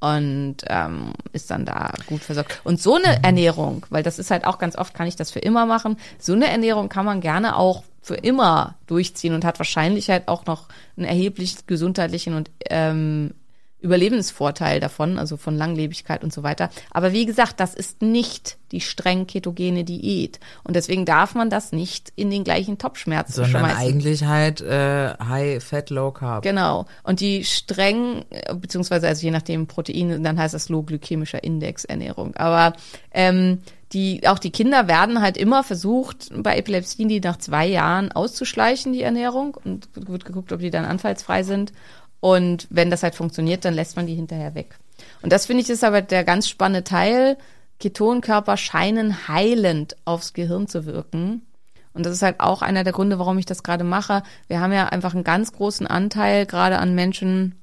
und 0.00 0.56
ähm, 0.66 1.12
ist 1.32 1.50
dann 1.50 1.64
da 1.64 1.92
gut 2.06 2.22
versorgt. 2.22 2.60
Und 2.64 2.80
so 2.80 2.96
eine 2.96 3.22
Ernährung, 3.22 3.86
weil 3.90 4.02
das 4.02 4.18
ist 4.18 4.30
halt 4.30 4.44
auch 4.44 4.58
ganz 4.58 4.76
oft, 4.76 4.94
kann 4.94 5.06
ich 5.06 5.16
das 5.16 5.30
für 5.30 5.40
immer 5.40 5.66
machen, 5.66 5.96
so 6.18 6.32
eine 6.32 6.48
Ernährung 6.48 6.88
kann 6.88 7.04
man 7.04 7.20
gerne 7.20 7.56
auch 7.56 7.84
für 8.02 8.14
immer 8.14 8.76
durchziehen 8.86 9.34
und 9.34 9.44
hat 9.44 9.58
wahrscheinlich 9.58 10.08
halt 10.08 10.28
auch 10.28 10.46
noch 10.46 10.68
einen 10.96 11.06
erheblich 11.06 11.66
gesundheitlichen 11.66 12.34
und 12.34 12.50
ähm, 12.70 13.34
Überlebensvorteil 13.80 14.80
davon, 14.80 15.18
also 15.18 15.36
von 15.36 15.56
Langlebigkeit 15.56 16.22
und 16.22 16.32
so 16.32 16.42
weiter. 16.42 16.70
Aber 16.90 17.12
wie 17.12 17.26
gesagt, 17.26 17.60
das 17.60 17.74
ist 17.74 18.02
nicht 18.02 18.58
die 18.72 18.80
streng 18.80 19.26
ketogene 19.26 19.84
Diät. 19.84 20.38
Und 20.64 20.76
deswegen 20.76 21.04
darf 21.04 21.34
man 21.34 21.50
das 21.50 21.72
nicht 21.72 22.12
in 22.14 22.30
den 22.30 22.44
gleichen 22.44 22.78
Topfschmerzen 22.78 23.32
Sondern 23.32 23.62
schmeißen. 23.62 23.78
eigentlich 23.78 24.24
halt 24.24 24.60
äh, 24.60 25.14
High 25.18 25.62
Fat, 25.62 25.90
Low 25.90 26.10
Carb. 26.10 26.42
Genau. 26.42 26.86
Und 27.02 27.20
die 27.20 27.44
streng, 27.44 28.24
äh, 28.30 28.54
beziehungsweise 28.54 29.08
also 29.08 29.22
je 29.22 29.30
nachdem 29.30 29.66
Protein, 29.66 30.22
dann 30.22 30.38
heißt 30.38 30.54
das 30.54 30.68
Low 30.68 30.82
Glykämischer 30.82 31.42
Index 31.42 31.84
Ernährung. 31.84 32.36
Aber 32.36 32.74
ähm, 33.12 33.58
die, 33.92 34.26
auch 34.28 34.38
die 34.38 34.50
Kinder 34.52 34.86
werden 34.86 35.20
halt 35.20 35.36
immer 35.36 35.64
versucht, 35.64 36.28
bei 36.32 36.56
Epilepsie 36.56 37.08
die 37.08 37.18
nach 37.18 37.38
zwei 37.38 37.66
Jahren 37.66 38.12
auszuschleichen, 38.12 38.92
die 38.92 39.02
Ernährung. 39.02 39.56
Und 39.64 39.88
wird 39.94 40.24
geguckt, 40.24 40.52
ob 40.52 40.60
die 40.60 40.70
dann 40.70 40.84
anfallsfrei 40.84 41.42
sind. 41.42 41.72
Und 42.20 42.66
wenn 42.70 42.90
das 42.90 43.02
halt 43.02 43.14
funktioniert, 43.14 43.64
dann 43.64 43.74
lässt 43.74 43.96
man 43.96 44.06
die 44.06 44.14
hinterher 44.14 44.54
weg. 44.54 44.76
Und 45.22 45.32
das 45.32 45.46
finde 45.46 45.62
ich 45.62 45.70
ist 45.70 45.84
aber 45.84 46.02
der 46.02 46.24
ganz 46.24 46.48
spannende 46.48 46.84
Teil. 46.84 47.38
Ketonkörper 47.78 48.56
scheinen 48.56 49.26
heilend 49.28 49.96
aufs 50.04 50.34
Gehirn 50.34 50.68
zu 50.68 50.84
wirken. 50.84 51.46
Und 51.92 52.06
das 52.06 52.12
ist 52.12 52.22
halt 52.22 52.40
auch 52.40 52.62
einer 52.62 52.84
der 52.84 52.92
Gründe, 52.92 53.18
warum 53.18 53.38
ich 53.38 53.46
das 53.46 53.62
gerade 53.62 53.84
mache. 53.84 54.22
Wir 54.46 54.60
haben 54.60 54.72
ja 54.72 54.86
einfach 54.86 55.14
einen 55.14 55.24
ganz 55.24 55.52
großen 55.52 55.86
Anteil 55.86 56.46
gerade 56.46 56.78
an 56.78 56.94
Menschen, 56.94 57.56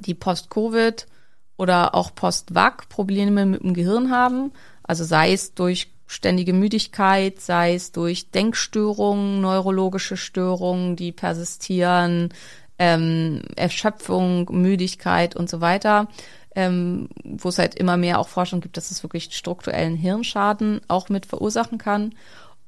die 0.00 0.14
Post-Covid 0.14 1.06
oder 1.56 1.94
auch 1.94 2.14
Post-Vac 2.14 2.88
Probleme 2.88 3.46
mit 3.46 3.62
dem 3.62 3.74
Gehirn 3.74 4.10
haben. 4.10 4.52
Also 4.84 5.04
sei 5.04 5.32
es 5.32 5.54
durch 5.54 5.92
ständige 6.06 6.52
Müdigkeit, 6.52 7.40
sei 7.40 7.74
es 7.74 7.90
durch 7.90 8.30
Denkstörungen, 8.30 9.40
neurologische 9.40 10.16
Störungen, 10.16 10.94
die 10.94 11.12
persistieren, 11.12 12.30
ähm, 12.78 13.42
Erschöpfung, 13.56 14.48
Müdigkeit 14.50 15.36
und 15.36 15.50
so 15.50 15.60
weiter, 15.60 16.08
ähm, 16.54 17.08
wo 17.24 17.48
es 17.48 17.58
halt 17.58 17.74
immer 17.74 17.96
mehr 17.96 18.18
auch 18.18 18.28
Forschung 18.28 18.60
gibt, 18.60 18.76
dass 18.76 18.90
es 18.90 19.02
wirklich 19.02 19.34
strukturellen 19.34 19.96
Hirnschaden 19.96 20.80
auch 20.88 21.08
mit 21.08 21.26
verursachen 21.26 21.78
kann. 21.78 22.14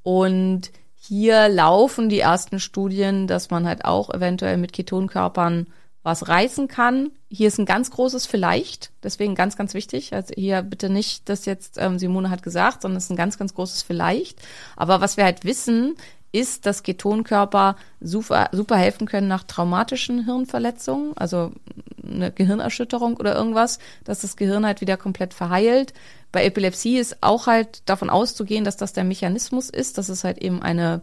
Und 0.02 0.70
hier 0.96 1.48
laufen 1.48 2.08
die 2.08 2.20
ersten 2.20 2.60
Studien, 2.60 3.26
dass 3.26 3.50
man 3.50 3.66
halt 3.66 3.84
auch 3.84 4.10
eventuell 4.10 4.56
mit 4.56 4.72
Ketonkörpern 4.72 5.66
was 6.02 6.28
reißen 6.28 6.68
kann. 6.68 7.10
Hier 7.28 7.48
ist 7.48 7.58
ein 7.58 7.66
ganz 7.66 7.90
großes 7.90 8.26
Vielleicht, 8.26 8.90
deswegen 9.02 9.34
ganz, 9.34 9.56
ganz 9.56 9.74
wichtig. 9.74 10.14
Also 10.14 10.34
hier 10.34 10.62
bitte 10.62 10.88
nicht, 10.88 11.28
das 11.28 11.44
jetzt 11.44 11.76
ähm, 11.78 11.98
Simone 11.98 12.30
hat 12.30 12.42
gesagt, 12.42 12.82
sondern 12.82 12.98
es 12.98 13.04
ist 13.04 13.10
ein 13.10 13.16
ganz, 13.16 13.38
ganz 13.38 13.54
großes 13.54 13.82
Vielleicht. 13.82 14.38
Aber 14.76 15.00
was 15.00 15.16
wir 15.16 15.24
halt 15.24 15.44
wissen, 15.44 15.96
ist, 16.32 16.66
dass 16.66 16.82
Ketonkörper 16.82 17.76
super, 18.00 18.48
super 18.52 18.76
helfen 18.76 19.06
können 19.06 19.28
nach 19.28 19.44
traumatischen 19.44 20.24
Hirnverletzungen, 20.24 21.16
also 21.16 21.52
eine 22.02 22.30
Gehirnerschütterung 22.32 23.16
oder 23.16 23.34
irgendwas, 23.34 23.78
dass 24.04 24.20
das 24.20 24.36
Gehirn 24.36 24.64
halt 24.64 24.80
wieder 24.80 24.96
komplett 24.96 25.34
verheilt. 25.34 25.92
Bei 26.32 26.44
Epilepsie 26.44 26.98
ist 26.98 27.22
auch 27.22 27.46
halt 27.46 27.88
davon 27.88 28.10
auszugehen, 28.10 28.64
dass 28.64 28.76
das 28.76 28.92
der 28.92 29.04
Mechanismus 29.04 29.70
ist, 29.70 29.98
dass 29.98 30.08
es 30.08 30.24
halt 30.24 30.38
eben 30.38 30.62
eine 30.62 31.02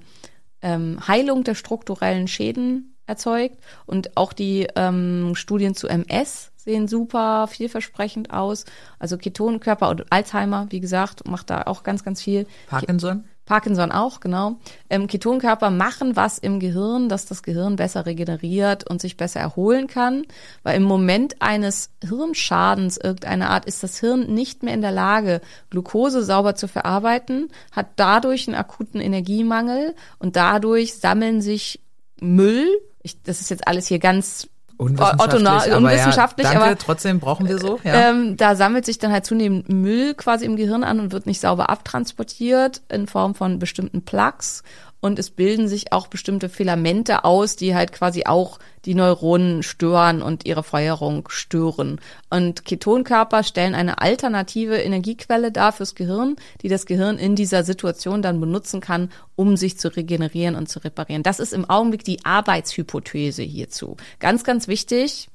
ähm, 0.61 0.99
Heilung 1.07 1.43
der 1.43 1.55
strukturellen 1.55 2.27
Schäden 2.27 2.95
erzeugt. 3.05 3.57
Und 3.85 4.15
auch 4.17 4.33
die 4.33 4.67
ähm, 4.75 5.33
Studien 5.35 5.75
zu 5.75 5.87
MS 5.87 6.51
sehen 6.55 6.87
super 6.87 7.47
vielversprechend 7.47 8.31
aus. 8.31 8.65
Also 8.99 9.17
Ketonkörper 9.17 9.89
und 9.89 10.11
Alzheimer, 10.11 10.67
wie 10.69 10.81
gesagt, 10.81 11.27
macht 11.27 11.49
da 11.49 11.63
auch 11.63 11.83
ganz, 11.83 12.03
ganz 12.03 12.21
viel. 12.21 12.45
Parkinson? 12.67 13.25
Parkinson 13.47 13.91
auch, 13.91 14.19
genau. 14.19 14.57
Ähm, 14.89 15.07
Ketonkörper 15.07 15.71
machen 15.71 16.15
was 16.15 16.37
im 16.37 16.59
Gehirn, 16.59 17.09
dass 17.09 17.25
das 17.25 17.41
Gehirn 17.41 17.77
besser 17.77 18.05
regeneriert 18.05 18.87
und 18.87 19.01
sich 19.01 19.17
besser 19.17 19.39
erholen 19.39 19.87
kann. 19.87 20.25
Weil 20.61 20.75
im 20.75 20.83
Moment 20.83 21.41
eines 21.41 21.89
Hirnschadens 22.03 22.97
irgendeiner 22.97 23.49
Art 23.49 23.65
ist 23.65 23.81
das 23.81 23.99
Hirn 23.99 24.33
nicht 24.33 24.61
mehr 24.61 24.73
in 24.73 24.81
der 24.81 24.91
Lage, 24.91 25.41
Glucose 25.69 26.21
sauber 26.23 26.53
zu 26.55 26.67
verarbeiten, 26.67 27.49
hat 27.71 27.87
dadurch 27.95 28.47
einen 28.47 28.57
akuten 28.57 29.01
Energiemangel 29.01 29.95
und 30.19 30.35
dadurch 30.35 30.95
sammeln 30.95 31.41
sich 31.41 31.81
Müll. 32.19 32.67
Ich, 33.01 33.23
das 33.23 33.41
ist 33.41 33.49
jetzt 33.49 33.67
alles 33.67 33.87
hier 33.87 33.99
ganz 33.99 34.49
Unwissenschaftlich, 34.77 35.47
aber, 35.47 35.77
unwissenschaftlich, 35.77 36.45
ja, 36.45 36.53
danke, 36.53 36.67
aber 36.67 36.77
trotzdem 36.77 37.19
brauchen 37.19 37.47
wir 37.47 37.57
so. 37.57 37.79
Ja. 37.83 38.11
Ähm, 38.11 38.37
da 38.37 38.55
sammelt 38.55 38.85
sich 38.85 38.99
dann 38.99 39.11
halt 39.11 39.25
zunehmend 39.25 39.69
Müll 39.69 40.13
quasi 40.13 40.45
im 40.45 40.55
Gehirn 40.55 40.83
an 40.83 40.99
und 40.99 41.11
wird 41.11 41.25
nicht 41.25 41.41
sauber 41.41 41.71
abtransportiert 41.71 42.81
in 42.87 43.07
Form 43.07 43.33
von 43.33 43.57
bestimmten 43.57 44.03
Plugs 44.03 44.61
und 44.99 45.19
es 45.19 45.29
bilden 45.29 45.67
sich 45.67 45.93
auch 45.93 46.07
bestimmte 46.07 46.49
Filamente 46.49 47.23
aus, 47.23 47.55
die 47.55 47.75
halt 47.75 47.91
quasi 47.91 48.23
auch 48.25 48.59
die 48.85 48.95
Neuronen 48.95 49.61
stören 49.61 50.21
und 50.21 50.45
ihre 50.45 50.63
Feuerung 50.63 51.27
stören. 51.29 51.99
Und 52.29 52.65
Ketonkörper 52.65 53.43
stellen 53.43 53.75
eine 53.75 54.01
alternative 54.01 54.77
Energiequelle 54.77 55.51
dar 55.51 55.71
fürs 55.71 55.93
Gehirn, 55.93 56.35
die 56.61 56.67
das 56.67 56.85
Gehirn 56.85 57.17
in 57.17 57.35
dieser 57.35 57.63
Situation 57.63 58.21
dann 58.21 58.39
benutzen 58.39 58.81
kann, 58.81 59.11
um 59.35 59.55
sich 59.55 59.77
zu 59.77 59.95
regenerieren 59.95 60.55
und 60.55 60.67
zu 60.67 60.79
reparieren. 60.79 61.23
Das 61.23 61.39
ist 61.39 61.53
im 61.53 61.69
Augenblick 61.69 62.03
die 62.03 62.25
Arbeitshypothese 62.25 63.43
hierzu. 63.43 63.97
Ganz, 64.19 64.43
ganz 64.43 64.67
wichtig. 64.67 65.29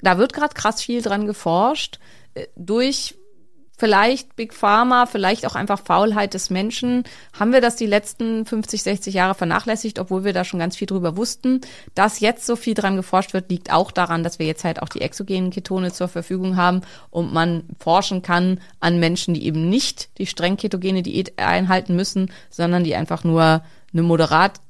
Da 0.00 0.18
wird 0.18 0.32
gerade 0.32 0.54
krass 0.54 0.82
viel 0.82 1.02
dran 1.02 1.26
geforscht. 1.26 1.98
Äh, 2.34 2.46
durch 2.56 3.16
vielleicht 3.76 4.36
Big 4.36 4.54
Pharma, 4.54 5.06
vielleicht 5.06 5.46
auch 5.46 5.54
einfach 5.54 5.80
Faulheit 5.80 6.34
des 6.34 6.50
Menschen, 6.50 7.04
haben 7.38 7.52
wir 7.52 7.60
das 7.60 7.76
die 7.76 7.86
letzten 7.86 8.46
50, 8.46 8.82
60 8.82 9.14
Jahre 9.14 9.34
vernachlässigt, 9.34 9.98
obwohl 9.98 10.24
wir 10.24 10.32
da 10.32 10.44
schon 10.44 10.60
ganz 10.60 10.76
viel 10.76 10.86
drüber 10.86 11.16
wussten. 11.16 11.60
Dass 11.94 12.20
jetzt 12.20 12.46
so 12.46 12.56
viel 12.56 12.74
dran 12.74 12.96
geforscht 12.96 13.32
wird, 13.32 13.50
liegt 13.50 13.72
auch 13.72 13.90
daran, 13.90 14.22
dass 14.22 14.38
wir 14.38 14.46
jetzt 14.46 14.64
halt 14.64 14.80
auch 14.82 14.88
die 14.88 15.00
exogenen 15.00 15.50
Ketone 15.50 15.92
zur 15.92 16.08
Verfügung 16.08 16.56
haben 16.56 16.82
und 17.10 17.32
man 17.32 17.64
forschen 17.78 18.22
kann 18.22 18.60
an 18.80 19.00
Menschen, 19.00 19.34
die 19.34 19.44
eben 19.44 19.68
nicht 19.68 20.08
die 20.18 20.26
streng 20.26 20.56
ketogene 20.56 21.02
Diät 21.02 21.38
einhalten 21.38 21.96
müssen, 21.96 22.30
sondern 22.50 22.84
die 22.84 22.94
einfach 22.94 23.24
nur 23.24 23.62
eine 23.92 24.02
moderate 24.02 24.60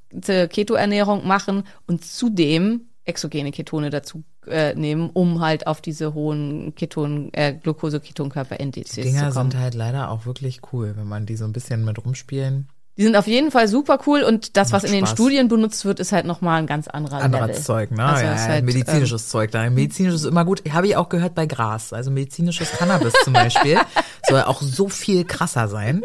Ketoernährung 0.49 1.27
machen 1.27 1.65
und 1.87 2.05
zudem 2.05 2.89
exogene 3.05 3.53
Ketone 3.53 3.91
dazu 3.91 4.25
äh, 4.47 4.75
nehmen, 4.75 5.11
um 5.13 5.41
halt 5.41 5.67
auf 5.67 5.81
diese 5.81 6.15
hohen 6.15 6.75
Keton, 6.75 7.31
äh, 7.33 7.55
Glucose-Ketonkörperindizes 7.55 8.95
zu 8.95 9.01
kommen. 9.01 9.13
Die 9.13 9.19
Dinger 9.19 9.33
sind 9.33 9.57
halt 9.57 9.75
leider 9.75 10.11
auch 10.11 10.27
wirklich 10.27 10.61
cool, 10.73 10.95
wenn 10.97 11.07
man 11.07 11.27
die 11.27 11.37
so 11.37 11.45
ein 11.45 11.53
bisschen 11.53 11.85
mit 11.85 12.05
rumspielen. 12.05 12.69
Die 12.97 13.03
sind 13.03 13.17
auf 13.17 13.27
jeden 13.27 13.51
Fall 13.51 13.67
super 13.67 13.99
cool 14.07 14.23
und 14.23 14.57
das, 14.57 14.71
was 14.71 14.85
in 14.85 14.93
den 14.93 15.07
Studien 15.07 15.49
benutzt 15.49 15.85
wird, 15.85 15.99
ist 15.99 16.13
halt 16.13 16.27
nochmal 16.27 16.61
ein 16.61 16.67
ganz 16.67 16.87
anderer 16.87 17.23
Anderes 17.23 17.49
Level. 17.49 17.63
Zeug, 17.63 17.91
ne? 17.91 18.05
Also 18.05 18.25
ja, 18.25 18.37
halt, 18.37 18.65
medizinisches 18.65 19.25
ähm, 19.25 19.29
Zeug. 19.29 19.51
Da. 19.51 19.69
Medizinisches 19.69 20.23
ist 20.23 20.29
immer 20.29 20.45
gut. 20.45 20.63
Habe 20.73 20.87
ich 20.87 20.97
auch 20.97 21.09
gehört 21.09 21.35
bei 21.35 21.47
Gras. 21.47 21.93
Also 21.93 22.13
medizinisches 22.13 22.71
Cannabis 22.71 23.13
zum 23.25 23.33
Beispiel 23.33 23.79
soll 24.29 24.43
auch 24.43 24.63
so 24.63 24.89
viel 24.89 25.25
krasser 25.25 25.67
sein. 25.67 26.05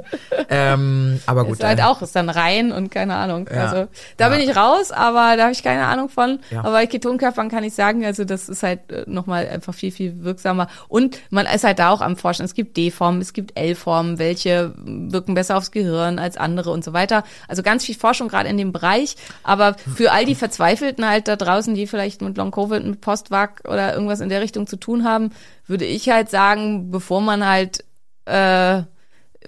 Ähm, 0.50 1.20
aber 1.28 1.46
gut. 1.46 1.60
Ist 1.60 1.64
halt 1.64 1.82
auch, 1.82 2.02
ist 2.02 2.16
dann 2.16 2.30
rein 2.30 2.72
und 2.72 2.90
keine 2.90 3.16
Ahnung. 3.16 3.48
Ja, 3.54 3.66
also 3.66 3.88
da 4.18 4.30
ja. 4.30 4.36
bin 4.36 4.50
ich 4.50 4.56
raus, 4.56 4.92
aber 4.92 5.38
da 5.38 5.44
habe 5.44 5.52
ich 5.52 5.62
keine 5.62 5.86
Ahnung 5.86 6.10
von. 6.10 6.40
Ja. 6.50 6.62
Aber 6.62 6.72
bei 6.72 6.88
Ketonkörpern 6.88 7.50
kann 7.50 7.64
ich 7.64 7.76
sagen, 7.76 8.04
also 8.04 8.26
das 8.26 8.50
ist 8.50 8.64
halt 8.64 8.92
äh, 8.92 9.04
nochmal 9.06 9.48
einfach 9.48 9.76
viel, 9.76 9.92
viel 9.92 10.24
wirksamer. 10.24 10.68
Und 10.88 11.20
man 11.30 11.46
ist 11.46 11.64
halt 11.64 11.78
da 11.78 11.92
auch 11.92 12.02
am 12.02 12.18
Forschen. 12.18 12.46
Es 12.46 12.56
gibt 12.56 12.78
D-Formen, 12.78 13.22
es 13.22 13.34
gibt 13.34 13.60
L-Formen, 13.60 14.18
welche 14.18 14.74
wirken 14.76 15.36
besser 15.36 15.56
aufs 15.56 15.70
Gehirn 15.70 16.18
als 16.18 16.36
andere 16.36 16.72
und 16.80 16.84
so 16.86 16.94
weiter. 16.94 17.24
Also 17.48 17.62
ganz 17.62 17.86
viel 17.86 17.96
Forschung 17.96 18.30
gerade 18.30 18.48
in 18.48 18.58
dem 18.58 18.72
Bereich. 18.72 19.16
Aber 19.44 19.76
für 19.96 20.12
all 20.12 20.26
die 20.26 20.36
Verzweifelten 20.36 21.06
halt 21.06 21.28
da 21.28 21.36
draußen, 21.36 21.76
die 21.76 21.88
vielleicht 21.88 22.22
mit 22.22 22.38
Long 22.38 22.52
Covid, 22.52 22.84
mit 22.84 23.02
Postvac 23.02 23.62
oder 23.66 23.94
irgendwas 23.94 24.22
in 24.22 24.30
der 24.30 24.42
Richtung 24.42 24.66
zu 24.66 24.78
tun 24.78 25.04
haben, 25.04 25.32
würde 25.68 25.86
ich 25.86 26.10
halt 26.10 26.30
sagen, 26.30 26.90
bevor 26.90 27.22
man 27.22 27.46
halt 27.46 27.84
äh, 28.26 28.84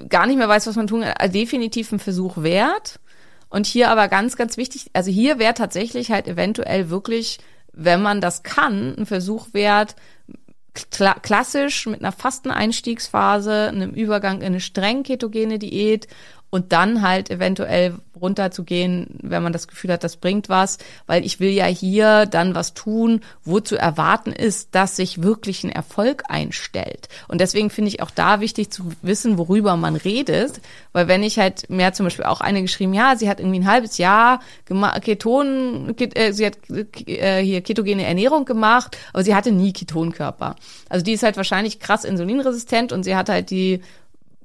gar 0.10 0.26
nicht 0.26 0.38
mehr 0.38 0.50
weiß, 0.50 0.68
was 0.68 0.76
man 0.76 0.88
tun 0.88 1.02
kann, 1.02 1.14
also 1.18 1.32
definitiv 1.32 1.92
ein 1.92 2.00
Versuch 2.00 2.44
wert. 2.44 3.00
Und 3.50 3.66
hier 3.66 3.90
aber 3.90 4.08
ganz, 4.08 4.38
ganz 4.38 4.58
wichtig, 4.58 4.90
also 4.94 5.12
hier 5.12 5.40
wäre 5.40 5.54
tatsächlich 5.54 6.12
halt 6.12 6.28
eventuell 6.28 6.90
wirklich, 6.90 7.40
wenn 7.74 8.02
man 8.02 8.22
das 8.22 8.44
kann, 8.44 8.96
ein 8.98 9.06
Versuch 9.06 9.48
wert, 9.54 9.96
kla 10.90 11.16
klassisch 11.16 11.86
mit 11.86 12.00
einer 12.00 12.12
Fasteneinstiegsphase, 12.12 13.68
einem 13.68 13.92
Übergang 13.92 14.38
in 14.38 14.48
eine 14.48 14.62
streng 14.62 15.04
ketogene 15.04 15.60
Diät 15.60 16.08
und 16.52 16.74
dann 16.74 17.02
halt 17.02 17.32
eventuell 17.32 17.96
runterzugehen, 18.22 19.08
wenn 19.24 19.42
man 19.42 19.54
das 19.54 19.68
Gefühl 19.68 19.92
hat, 19.92 20.04
das 20.04 20.18
bringt 20.18 20.48
was, 20.48 20.78
weil 21.08 21.26
ich 21.26 21.40
will 21.40 21.50
ja 21.50 21.66
hier 21.66 22.28
dann 22.28 22.54
was 22.54 22.74
tun, 22.74 23.22
wo 23.44 23.60
zu 23.60 23.78
erwarten 23.78 24.32
ist, 24.32 24.76
dass 24.76 24.96
sich 24.96 25.24
wirklich 25.24 25.64
ein 25.64 25.72
Erfolg 25.72 26.24
einstellt. 26.28 27.10
Und 27.28 27.42
deswegen 27.42 27.70
finde 27.70 27.90
ich 27.90 28.04
auch 28.04 28.12
da 28.12 28.40
wichtig 28.40 28.70
zu 28.70 28.92
wissen, 29.02 29.38
worüber 29.38 29.76
man 29.76 29.96
redet, 29.96 30.62
weil 30.94 31.08
wenn 31.08 31.24
ich 31.24 31.40
halt 31.40 31.70
mir 31.70 31.94
zum 31.94 32.06
Beispiel 32.06 32.26
auch 32.26 32.42
eine 32.42 32.62
geschrieben, 32.62 32.94
ja, 32.94 33.16
sie 33.16 33.30
hat 33.30 33.40
irgendwie 33.40 33.60
ein 33.60 33.68
halbes 33.68 33.98
Jahr 33.98 34.42
Keton, 35.02 35.96
äh, 35.98 36.34
sie 36.34 36.46
hat 36.46 36.58
äh, 36.70 37.42
hier 37.42 37.62
ketogene 37.62 38.06
Ernährung 38.06 38.46
gemacht, 38.46 38.98
aber 39.14 39.24
sie 39.24 39.34
hatte 39.34 39.52
nie 39.52 39.74
Ketonkörper. 39.74 40.56
Also 40.90 41.04
die 41.04 41.14
ist 41.14 41.24
halt 41.24 41.38
wahrscheinlich 41.38 41.80
krass 41.80 42.04
insulinresistent 42.04 42.92
und 42.92 43.04
sie 43.04 43.16
hat 43.16 43.30
halt 43.30 43.50
die 43.50 43.82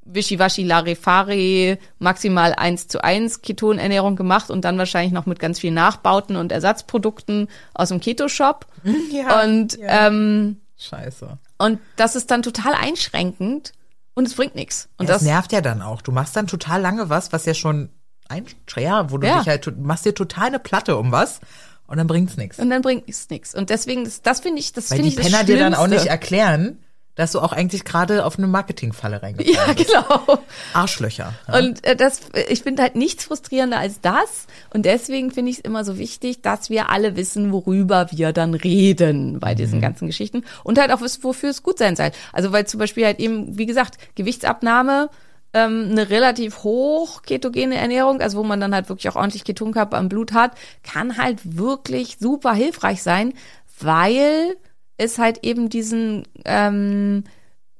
Wischiwaschi 0.07 0.62
Larifari 0.62 1.78
maximal 1.98 2.54
eins 2.54 2.88
zu 2.88 3.02
eins 3.02 3.42
Ketonernährung 3.42 4.16
gemacht 4.16 4.50
und 4.50 4.64
dann 4.64 4.78
wahrscheinlich 4.78 5.12
noch 5.12 5.26
mit 5.26 5.38
ganz 5.38 5.59
vielen 5.59 5.74
Nachbauten 5.74 6.36
und 6.36 6.52
Ersatzprodukten 6.52 7.48
aus 7.74 7.88
dem 7.88 8.00
Keto-Shop. 8.00 8.66
Ja, 9.11 9.42
und 9.42 9.78
ja. 9.78 10.07
Ähm, 10.07 10.61
Scheiße. 10.78 11.38
Und 11.59 11.80
das 11.96 12.16
ist 12.16 12.30
dann 12.30 12.42
total 12.42 12.74
einschränkend 12.74 13.72
und 14.14 14.26
es 14.26 14.34
bringt 14.34 14.54
nichts. 14.54 14.88
Und 14.96 15.09
ja, 15.09 15.14
das 15.14 15.22
nervt 15.22 15.52
ja 15.52 15.61
dann 15.61 15.82
auch. 15.82 16.02
Du 16.02 16.12
machst 16.12 16.36
dann 16.36 16.46
total 16.46 16.80
lange 16.80 17.09
was, 17.09 17.32
was 17.32 17.46
ja 17.46 17.54
schon 17.54 17.90
ein, 18.28 18.44
ja, 18.76 19.11
wo 19.11 19.18
du 19.18 19.26
ja. 19.26 19.38
dich 19.38 19.48
halt, 19.48 19.78
machst 19.78 20.04
dir 20.04 20.14
total 20.14 20.48
eine 20.48 20.59
Platte 20.59 20.96
um 20.96 21.12
was 21.12 21.40
und 21.86 21.98
dann 21.98 22.07
bringt's 22.07 22.36
nichts. 22.36 22.59
Und 22.59 22.70
dann 22.70 22.82
bringt 22.82 23.09
es 23.09 23.28
nichts. 23.30 23.54
Und 23.54 23.70
deswegen, 23.70 24.04
das, 24.04 24.22
das 24.22 24.40
finde 24.40 24.61
ich, 24.61 24.72
das 24.72 24.88
finde 24.88 25.09
ich 25.09 25.16
Weil 25.16 25.24
die 25.24 25.30
Penner 25.30 25.44
dir 25.44 25.59
dann 25.59 25.74
auch 25.74 25.86
nicht 25.86 26.07
erklären, 26.07 26.78
dass 27.16 27.32
du 27.32 27.40
auch 27.40 27.52
eigentlich 27.52 27.84
gerade 27.84 28.24
auf 28.24 28.38
eine 28.38 28.46
Marketingfalle 28.46 29.22
reingefallen 29.22 29.56
Ja, 29.56 29.72
bist. 29.72 29.88
genau. 29.88 30.38
Arschlöcher. 30.72 31.32
Ja? 31.48 31.58
Und 31.58 31.84
äh, 31.84 31.96
das, 31.96 32.20
ich 32.48 32.62
finde 32.62 32.82
halt 32.82 32.94
nichts 32.94 33.24
frustrierender 33.24 33.78
als 33.78 34.00
das. 34.00 34.46
Und 34.72 34.84
deswegen 34.84 35.32
finde 35.32 35.50
ich 35.50 35.58
es 35.58 35.64
immer 35.64 35.84
so 35.84 35.98
wichtig, 35.98 36.42
dass 36.42 36.70
wir 36.70 36.90
alle 36.90 37.16
wissen, 37.16 37.52
worüber 37.52 38.08
wir 38.12 38.32
dann 38.32 38.54
reden 38.54 39.40
bei 39.40 39.54
diesen 39.54 39.78
mhm. 39.78 39.82
ganzen 39.82 40.06
Geschichten. 40.06 40.44
Und 40.62 40.78
halt 40.78 40.92
auch 40.92 41.00
wissen, 41.00 41.24
wofür 41.24 41.50
es 41.50 41.62
gut 41.62 41.78
sein 41.78 41.96
soll. 41.96 42.10
Also 42.32 42.52
weil 42.52 42.66
zum 42.66 42.78
Beispiel 42.78 43.06
halt 43.06 43.18
eben, 43.18 43.58
wie 43.58 43.66
gesagt, 43.66 43.96
Gewichtsabnahme, 44.14 45.08
ähm, 45.54 45.88
eine 45.90 46.10
relativ 46.10 46.64
hoch 46.64 47.22
ketogene 47.22 47.76
Ernährung, 47.76 48.20
also 48.20 48.38
wo 48.38 48.42
man 48.44 48.60
dann 48.60 48.74
halt 48.74 48.90
wirklich 48.90 49.08
auch 49.08 49.16
ordentlich 49.16 49.44
Ketonkörper 49.44 49.98
im 49.98 50.10
Blut 50.10 50.32
hat, 50.32 50.52
kann 50.82 51.16
halt 51.16 51.40
wirklich 51.56 52.18
super 52.20 52.52
hilfreich 52.52 53.02
sein, 53.02 53.32
weil 53.80 54.56
ist 54.99 55.18
halt 55.18 55.44
eben 55.44 55.68
diesen 55.68 56.26
ähm, 56.44 57.24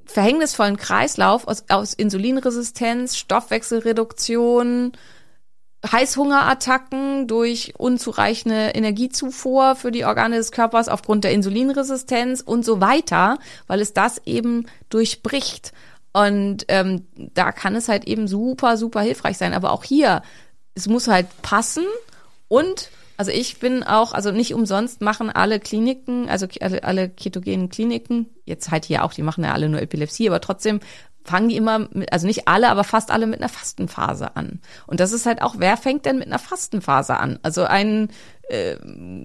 verhängnisvollen 0.05 0.77
Kreislauf 0.77 1.47
aus, 1.49 1.65
aus 1.69 1.95
Insulinresistenz, 1.95 3.17
Stoffwechselreduktion, 3.17 4.93
Heißhungerattacken 5.91 7.27
durch 7.27 7.75
unzureichende 7.79 8.71
Energiezufuhr 8.71 9.77
für 9.77 9.93
die 9.93 10.05
Organe 10.05 10.37
des 10.37 10.53
Körpers 10.53 10.89
aufgrund 10.89 11.25
der 11.25 11.33
Insulinresistenz 11.33 12.41
und 12.41 12.65
so 12.65 12.81
weiter, 12.81 13.39
weil 13.67 13.81
es 13.81 13.93
das 13.93 14.21
eben 14.25 14.67
durchbricht. 14.89 15.73
Und 16.13 16.65
ähm, 16.69 17.07
da 17.15 17.53
kann 17.53 17.77
es 17.77 17.89
halt 17.89 18.07
eben 18.07 18.27
super, 18.27 18.77
super 18.77 19.01
hilfreich 19.01 19.37
sein. 19.37 19.53
Aber 19.53 19.71
auch 19.73 19.85
hier, 19.85 20.23
es 20.75 20.89
muss 20.89 21.09
halt 21.09 21.27
passen 21.43 21.85
und 22.49 22.91
also 23.17 23.31
ich 23.31 23.59
bin 23.59 23.83
auch, 23.83 24.13
also 24.13 24.31
nicht 24.31 24.55
umsonst 24.55 25.01
machen 25.01 25.31
alle 25.31 25.59
Kliniken, 25.61 26.29
also 26.29 26.47
alle, 26.61 27.09
ketogenen 27.09 27.69
Kliniken, 27.69 28.27
jetzt 28.45 28.71
halt 28.71 28.85
hier 28.85 29.05
auch, 29.05 29.13
die 29.13 29.23
machen 29.23 29.45
ja 29.45 29.53
alle 29.53 29.69
nur 29.69 29.81
Epilepsie, 29.81 30.29
aber 30.29 30.41
trotzdem 30.41 30.81
fangen 31.27 31.49
die 31.49 31.57
immer, 31.57 31.81
mit, 31.93 32.13
also 32.13 32.27
nicht 32.27 32.49
alle, 32.49 32.69
aber 32.69 32.85
fast 32.85 33.11
alle 33.11 33.27
mit 33.27 33.41
einer 33.41 33.49
Fastenphase 33.49 34.37
an. 34.37 34.61
Und 34.87 35.01
das 35.01 35.13
ist 35.13 35.27
halt 35.27 35.43
auch, 35.43 35.57
wer 35.59 35.77
fängt 35.77 36.07
denn 36.07 36.19
mit 36.19 36.27
einer 36.27 36.39
Fastenphase 36.39 37.17
an? 37.17 37.39
Also 37.43 37.65
ein 37.65 38.11
äh, 38.49 38.77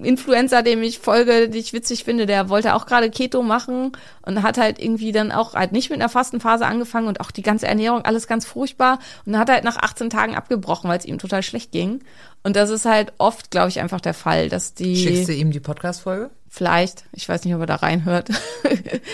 Influencer, 0.02 0.62
dem 0.62 0.82
ich 0.82 0.98
folge, 0.98 1.48
die 1.48 1.58
ich 1.58 1.72
witzig 1.72 2.04
finde, 2.04 2.26
der 2.26 2.48
wollte 2.48 2.74
auch 2.74 2.86
gerade 2.86 3.08
Keto 3.10 3.42
machen 3.42 3.92
und 4.22 4.42
hat 4.42 4.58
halt 4.58 4.80
irgendwie 4.80 5.12
dann 5.12 5.30
auch 5.30 5.54
halt 5.54 5.72
nicht 5.72 5.90
mit 5.90 6.00
einer 6.00 6.08
Fastenphase 6.08 6.66
angefangen 6.66 7.06
und 7.06 7.20
auch 7.20 7.30
die 7.30 7.42
ganze 7.42 7.68
Ernährung, 7.68 8.04
alles 8.04 8.26
ganz 8.26 8.44
furchtbar 8.44 8.98
und 9.24 9.38
hat 9.38 9.48
halt 9.48 9.64
nach 9.64 9.76
18 9.76 10.10
Tagen 10.10 10.34
abgebrochen, 10.34 10.90
weil 10.90 10.98
es 10.98 11.04
ihm 11.04 11.18
total 11.18 11.42
schlecht 11.42 11.70
ging. 11.70 12.00
Und 12.42 12.56
das 12.56 12.70
ist 12.70 12.84
halt 12.84 13.12
oft, 13.18 13.52
glaube 13.52 13.68
ich, 13.68 13.80
einfach 13.80 14.00
der 14.00 14.14
Fall, 14.14 14.48
dass 14.48 14.74
die. 14.74 14.96
Schickst 14.96 15.28
du 15.28 15.32
ihm 15.32 15.52
die 15.52 15.60
Podcast-Folge? 15.60 16.30
Vielleicht. 16.54 17.04
Ich 17.12 17.26
weiß 17.26 17.46
nicht, 17.46 17.54
ob 17.54 17.60
er 17.60 17.66
da 17.66 17.76
reinhört. 17.76 18.28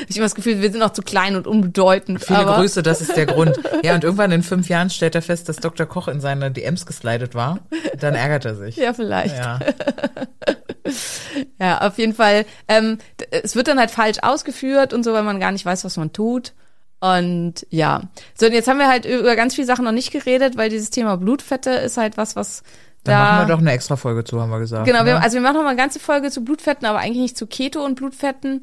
ich 0.09 0.17
habe 0.17 0.23
das 0.23 0.35
Gefühl, 0.35 0.61
wir 0.61 0.73
sind 0.73 0.81
noch 0.81 0.93
zu 0.93 1.03
klein 1.03 1.37
und 1.37 1.47
unbedeutend. 1.47 2.21
Viele 2.25 2.45
Grüße, 2.45 2.83
das 2.83 3.01
ist 3.01 3.17
der 3.17 3.27
Grund. 3.27 3.57
Ja, 3.85 3.95
und 3.95 4.03
irgendwann 4.03 4.33
in 4.33 4.43
fünf 4.43 4.69
Jahren 4.69 4.91
stellt 4.91 5.15
er 5.15 5.23
fest, 5.23 5.49
dass 5.49 5.59
Dr. 5.59 5.87
Koch 5.87 6.09
in 6.09 6.21
seine 6.21 6.51
DMs 6.51 6.85
geslidet 6.85 7.37
war. 7.37 7.61
Dann 8.01 8.17
ärgert 8.17 8.45
er 8.45 8.57
sich. 8.57 8.75
Ja, 8.75 8.93
vielleicht. 8.93 9.37
Ja, 9.37 9.61
ja 11.61 11.81
auf 11.87 11.97
jeden 11.97 12.13
Fall. 12.13 12.45
Ähm, 12.67 12.99
es 13.31 13.55
wird 13.55 13.69
dann 13.69 13.79
halt 13.79 13.93
falsch 13.93 14.19
ausgeführt 14.23 14.93
und 14.93 15.05
so, 15.05 15.13
weil 15.13 15.23
man 15.23 15.39
gar 15.39 15.53
nicht 15.53 15.65
weiß, 15.65 15.85
was 15.85 15.97
man 15.97 16.13
tut. 16.13 16.55
Und 16.99 17.55
ja. 17.71 18.03
So, 18.35 18.47
und 18.47 18.53
jetzt 18.53 18.67
haben 18.67 18.79
wir 18.79 18.89
halt 18.89 19.05
über 19.05 19.37
ganz 19.37 19.55
viele 19.55 19.69
Sachen 19.69 19.85
noch 19.85 19.93
nicht 19.93 20.11
geredet, 20.11 20.57
weil 20.57 20.71
dieses 20.71 20.91
Thema 20.91 21.17
Blutfette 21.17 21.71
ist 21.71 21.99
halt 21.99 22.17
was, 22.17 22.35
was 22.35 22.65
da, 23.09 23.19
da 23.19 23.33
machen 23.33 23.49
wir 23.49 23.55
doch 23.55 23.61
eine 23.61 23.73
extra 23.73 23.97
Folge 23.97 24.25
zu, 24.25 24.41
haben 24.41 24.51
wir 24.51 24.59
gesagt. 24.59 24.87
Genau, 24.87 25.05
wir, 25.05 25.15
ne? 25.15 25.23
also 25.23 25.35
wir 25.35 25.41
machen 25.43 25.55
noch 25.55 25.63
mal 25.63 25.71
eine 25.71 25.77
ganze 25.77 26.01
Folge 26.01 26.31
zu 26.31 26.45
Blutfetten, 26.45 26.87
aber 26.87 26.99
eigentlich 26.99 27.23
nicht 27.23 27.37
zu 27.37 27.47
Keto 27.47 27.85
und 27.85 27.97
Blutfetten. 27.97 28.61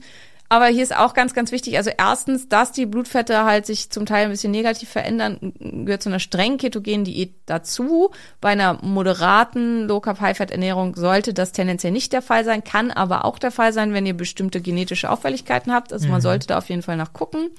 Aber 0.48 0.68
hier 0.68 0.84
ist 0.84 0.96
auch 0.96 1.16
ganz, 1.16 1.34
ganz 1.34 1.52
wichtig. 1.52 1.78
Also 1.78 1.90
erstens, 1.98 2.48
dass 2.48 2.72
die 2.72 2.86
Blutfette 2.86 3.46
halt 3.46 3.66
sich 3.66 3.90
zum 3.90 4.06
Teil 4.06 4.26
ein 4.26 4.32
bisschen 4.32 4.52
negativ 4.52 4.90
verändern, 4.90 5.54
gehört 5.60 6.04
zu 6.04 6.10
einer 6.10 6.20
strengen 6.20 6.60
ketogenen 6.60 7.04
Diät 7.04 7.34
dazu. 7.48 8.12
Bei 8.42 8.50
einer 8.50 8.78
moderaten 8.84 9.88
Low 9.88 10.00
Carb 10.02 10.22
High 10.22 10.38
Fat 10.38 10.52
Ernährung 10.52 10.96
sollte 10.96 11.34
das 11.34 11.52
tendenziell 11.52 11.92
nicht 11.92 12.14
der 12.14 12.22
Fall 12.22 12.46
sein, 12.46 12.64
kann 12.64 12.92
aber 12.92 13.26
auch 13.26 13.40
der 13.40 13.52
Fall 13.52 13.74
sein, 13.74 13.94
wenn 13.94 14.06
ihr 14.06 14.16
bestimmte 14.16 14.62
genetische 14.62 15.10
Auffälligkeiten 15.10 15.74
habt. 15.74 15.92
Also 15.92 16.06
mhm. 16.06 16.14
man 16.14 16.22
sollte 16.22 16.48
da 16.48 16.60
auf 16.60 16.70
jeden 16.70 16.84
Fall 16.84 16.98
nachgucken. 16.98 17.50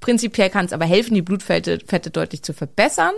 Prinzipiell 0.00 0.48
kann 0.48 0.64
es 0.64 0.72
aber 0.72 0.86
helfen, 0.86 1.14
die 1.14 1.22
Blutfette 1.22 1.78
Fette 1.86 2.10
deutlich 2.10 2.42
zu 2.42 2.54
verbessern 2.54 3.12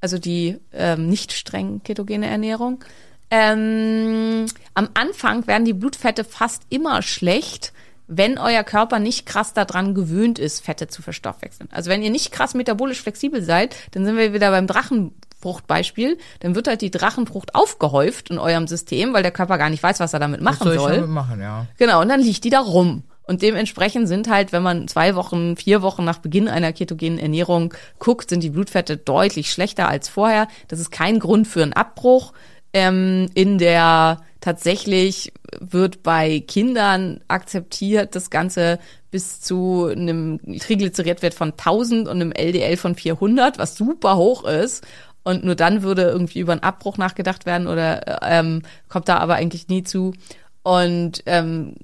also 0.00 0.18
die 0.18 0.58
ähm, 0.72 1.08
nicht 1.08 1.32
streng 1.32 1.82
ketogene 1.82 2.26
Ernährung. 2.26 2.84
Ähm, 3.30 4.46
am 4.74 4.88
Anfang 4.94 5.46
werden 5.46 5.64
die 5.64 5.72
Blutfette 5.72 6.24
fast 6.24 6.62
immer 6.68 7.02
schlecht, 7.02 7.72
wenn 8.06 8.38
euer 8.38 8.62
Körper 8.62 8.98
nicht 8.98 9.26
krass 9.26 9.52
daran 9.52 9.94
gewöhnt 9.94 10.38
ist, 10.38 10.64
Fette 10.64 10.86
zu 10.86 11.02
verstoffwechseln. 11.02 11.68
Also 11.72 11.90
wenn 11.90 12.02
ihr 12.02 12.10
nicht 12.10 12.30
krass 12.30 12.54
metabolisch 12.54 13.02
flexibel 13.02 13.42
seid, 13.42 13.74
dann 13.92 14.04
sind 14.04 14.16
wir 14.16 14.32
wieder 14.32 14.52
beim 14.52 14.68
Drachenfruchtbeispiel, 14.68 16.18
dann 16.40 16.54
wird 16.54 16.68
halt 16.68 16.82
die 16.82 16.92
Drachenfrucht 16.92 17.56
aufgehäuft 17.56 18.30
in 18.30 18.38
eurem 18.38 18.68
System, 18.68 19.12
weil 19.12 19.24
der 19.24 19.32
Körper 19.32 19.58
gar 19.58 19.70
nicht 19.70 19.82
weiß, 19.82 19.98
was 19.98 20.12
er 20.12 20.20
damit 20.20 20.40
machen 20.40 20.68
was 20.68 20.74
soll. 20.74 20.78
soll. 20.78 20.94
Damit 20.96 21.10
machen, 21.10 21.40
ja. 21.40 21.66
Genau, 21.78 22.00
und 22.00 22.08
dann 22.08 22.20
liegt 22.20 22.44
die 22.44 22.50
da 22.50 22.60
rum. 22.60 23.02
Und 23.26 23.42
dementsprechend 23.42 24.06
sind 24.06 24.30
halt, 24.30 24.52
wenn 24.52 24.62
man 24.62 24.86
zwei 24.86 25.16
Wochen, 25.16 25.56
vier 25.56 25.82
Wochen 25.82 26.04
nach 26.04 26.18
Beginn 26.18 26.48
einer 26.48 26.72
ketogenen 26.72 27.18
Ernährung 27.18 27.74
guckt, 27.98 28.30
sind 28.30 28.42
die 28.42 28.50
Blutfette 28.50 28.96
deutlich 28.96 29.50
schlechter 29.50 29.88
als 29.88 30.08
vorher. 30.08 30.46
Das 30.68 30.78
ist 30.78 30.92
kein 30.92 31.18
Grund 31.18 31.48
für 31.48 31.62
einen 31.62 31.72
Abbruch. 31.72 32.32
Ähm, 32.72 33.28
in 33.34 33.58
der 33.58 34.20
tatsächlich 34.40 35.32
wird 35.58 36.02
bei 36.04 36.40
Kindern 36.40 37.20
akzeptiert 37.26 38.14
das 38.14 38.30
Ganze 38.30 38.78
bis 39.10 39.40
zu 39.40 39.86
einem 39.90 40.38
Triglyceridwert 40.58 41.34
von 41.34 41.52
1000 41.52 42.06
und 42.06 42.16
einem 42.16 42.32
LDL 42.32 42.76
von 42.76 42.94
400, 42.94 43.58
was 43.58 43.76
super 43.76 44.16
hoch 44.16 44.44
ist. 44.44 44.86
Und 45.24 45.44
nur 45.44 45.56
dann 45.56 45.82
würde 45.82 46.02
irgendwie 46.02 46.38
über 46.38 46.52
einen 46.52 46.62
Abbruch 46.62 46.98
nachgedacht 46.98 47.46
werden 47.46 47.66
oder 47.66 48.22
ähm, 48.22 48.62
kommt 48.88 49.08
da 49.08 49.16
aber 49.16 49.34
eigentlich 49.34 49.66
nie 49.66 49.82
zu. 49.82 50.14
Und 50.62 51.24
ähm, 51.26 51.74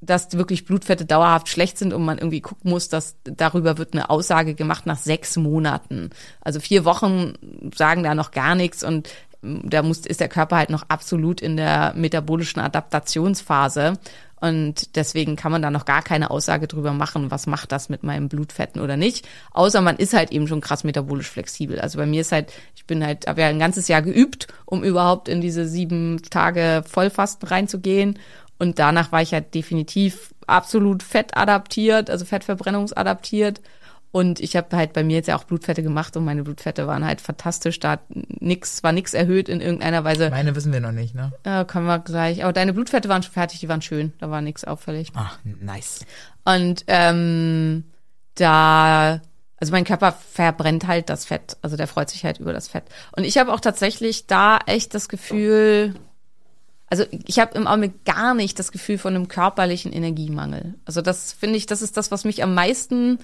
dass 0.00 0.32
wirklich 0.32 0.64
Blutfette 0.64 1.04
dauerhaft 1.04 1.48
schlecht 1.48 1.78
sind 1.78 1.92
und 1.92 2.04
man 2.04 2.18
irgendwie 2.18 2.40
gucken 2.40 2.70
muss, 2.70 2.88
dass 2.88 3.16
darüber 3.24 3.78
wird 3.78 3.92
eine 3.92 4.08
Aussage 4.10 4.54
gemacht 4.54 4.86
nach 4.86 4.98
sechs 4.98 5.36
Monaten. 5.36 6.10
Also 6.40 6.60
vier 6.60 6.84
Wochen 6.84 7.34
sagen 7.74 8.02
da 8.02 8.14
noch 8.14 8.30
gar 8.30 8.54
nichts 8.54 8.82
und 8.82 9.08
ähm, 9.42 9.62
da 9.64 9.82
muss, 9.82 10.00
ist 10.00 10.20
der 10.20 10.28
Körper 10.28 10.56
halt 10.56 10.70
noch 10.70 10.84
absolut 10.88 11.40
in 11.40 11.56
der 11.56 11.92
metabolischen 11.94 12.62
Adaptationsphase. 12.62 13.98
Und 14.40 14.96
deswegen 14.96 15.36
kann 15.36 15.52
man 15.52 15.60
da 15.60 15.70
noch 15.70 15.84
gar 15.84 16.00
keine 16.00 16.30
Aussage 16.30 16.66
drüber 16.66 16.94
machen, 16.94 17.30
was 17.30 17.46
macht 17.46 17.72
das 17.72 17.90
mit 17.90 18.02
meinen 18.02 18.30
Blutfetten 18.30 18.80
oder 18.80 18.96
nicht. 18.96 19.28
Außer 19.50 19.82
man 19.82 19.96
ist 19.96 20.14
halt 20.14 20.32
eben 20.32 20.48
schon 20.48 20.62
krass 20.62 20.82
metabolisch 20.82 21.28
flexibel. 21.28 21.78
Also 21.78 21.98
bei 21.98 22.06
mir 22.06 22.22
ist 22.22 22.32
halt, 22.32 22.50
ich 22.74 22.86
bin 22.86 23.04
halt, 23.04 23.26
habe 23.26 23.42
ja 23.42 23.48
ein 23.48 23.58
ganzes 23.58 23.86
Jahr 23.88 24.00
geübt, 24.00 24.46
um 24.64 24.82
überhaupt 24.82 25.28
in 25.28 25.42
diese 25.42 25.68
sieben 25.68 26.22
Tage 26.30 26.82
Vollfasten 26.88 27.48
reinzugehen. 27.48 28.18
Und 28.60 28.78
danach 28.78 29.10
war 29.10 29.22
ich 29.22 29.32
halt 29.32 29.54
definitiv 29.54 30.34
absolut 30.46 31.02
fettadaptiert, 31.02 32.10
also 32.10 32.26
fettverbrennungsadaptiert. 32.26 33.62
Und 34.12 34.38
ich 34.38 34.54
habe 34.54 34.76
halt 34.76 34.92
bei 34.92 35.02
mir 35.02 35.16
jetzt 35.16 35.28
ja 35.28 35.36
auch 35.38 35.44
Blutfette 35.44 35.82
gemacht 35.82 36.14
und 36.14 36.26
meine 36.26 36.42
Blutfette 36.42 36.86
waren 36.86 37.06
halt 37.06 37.22
fantastisch. 37.22 37.80
Da 37.80 37.92
hat 37.92 38.00
nix, 38.10 38.82
war 38.82 38.92
nix 38.92 39.14
erhöht 39.14 39.48
in 39.48 39.62
irgendeiner 39.62 40.04
Weise. 40.04 40.28
Meine 40.28 40.54
wissen 40.54 40.74
wir 40.74 40.80
noch 40.80 40.92
nicht, 40.92 41.14
ne? 41.14 41.32
Ja, 41.46 41.64
können 41.64 41.86
wir 41.86 42.00
gleich. 42.00 42.44
Aber 42.44 42.52
deine 42.52 42.74
Blutfette 42.74 43.08
waren 43.08 43.22
schon 43.22 43.32
fertig, 43.32 43.60
die 43.60 43.68
waren 43.70 43.80
schön. 43.80 44.12
Da 44.18 44.30
war 44.30 44.42
nix 44.42 44.64
auffällig. 44.64 45.10
Ach, 45.14 45.38
nice. 45.44 46.04
Und 46.44 46.84
ähm, 46.86 47.84
da, 48.34 49.22
also 49.56 49.72
mein 49.72 49.84
Körper 49.84 50.12
verbrennt 50.12 50.86
halt 50.86 51.08
das 51.08 51.24
Fett. 51.24 51.56
Also 51.62 51.78
der 51.78 51.86
freut 51.86 52.10
sich 52.10 52.26
halt 52.26 52.40
über 52.40 52.52
das 52.52 52.68
Fett. 52.68 52.84
Und 53.16 53.24
ich 53.24 53.38
habe 53.38 53.54
auch 53.54 53.60
tatsächlich 53.60 54.26
da 54.26 54.58
echt 54.66 54.92
das 54.92 55.08
Gefühl, 55.08 55.94
also 56.90 57.04
ich 57.26 57.38
habe 57.38 57.56
im 57.56 57.66
Augenblick 57.66 58.04
gar 58.04 58.34
nicht 58.34 58.58
das 58.58 58.72
Gefühl 58.72 58.98
von 58.98 59.14
einem 59.14 59.28
körperlichen 59.28 59.92
Energiemangel. 59.92 60.74
Also 60.84 61.00
das 61.00 61.32
finde 61.32 61.56
ich, 61.56 61.66
das 61.66 61.82
ist 61.82 61.96
das, 61.96 62.10
was 62.10 62.24
mich 62.24 62.42
am 62.42 62.52
meisten 62.52 63.20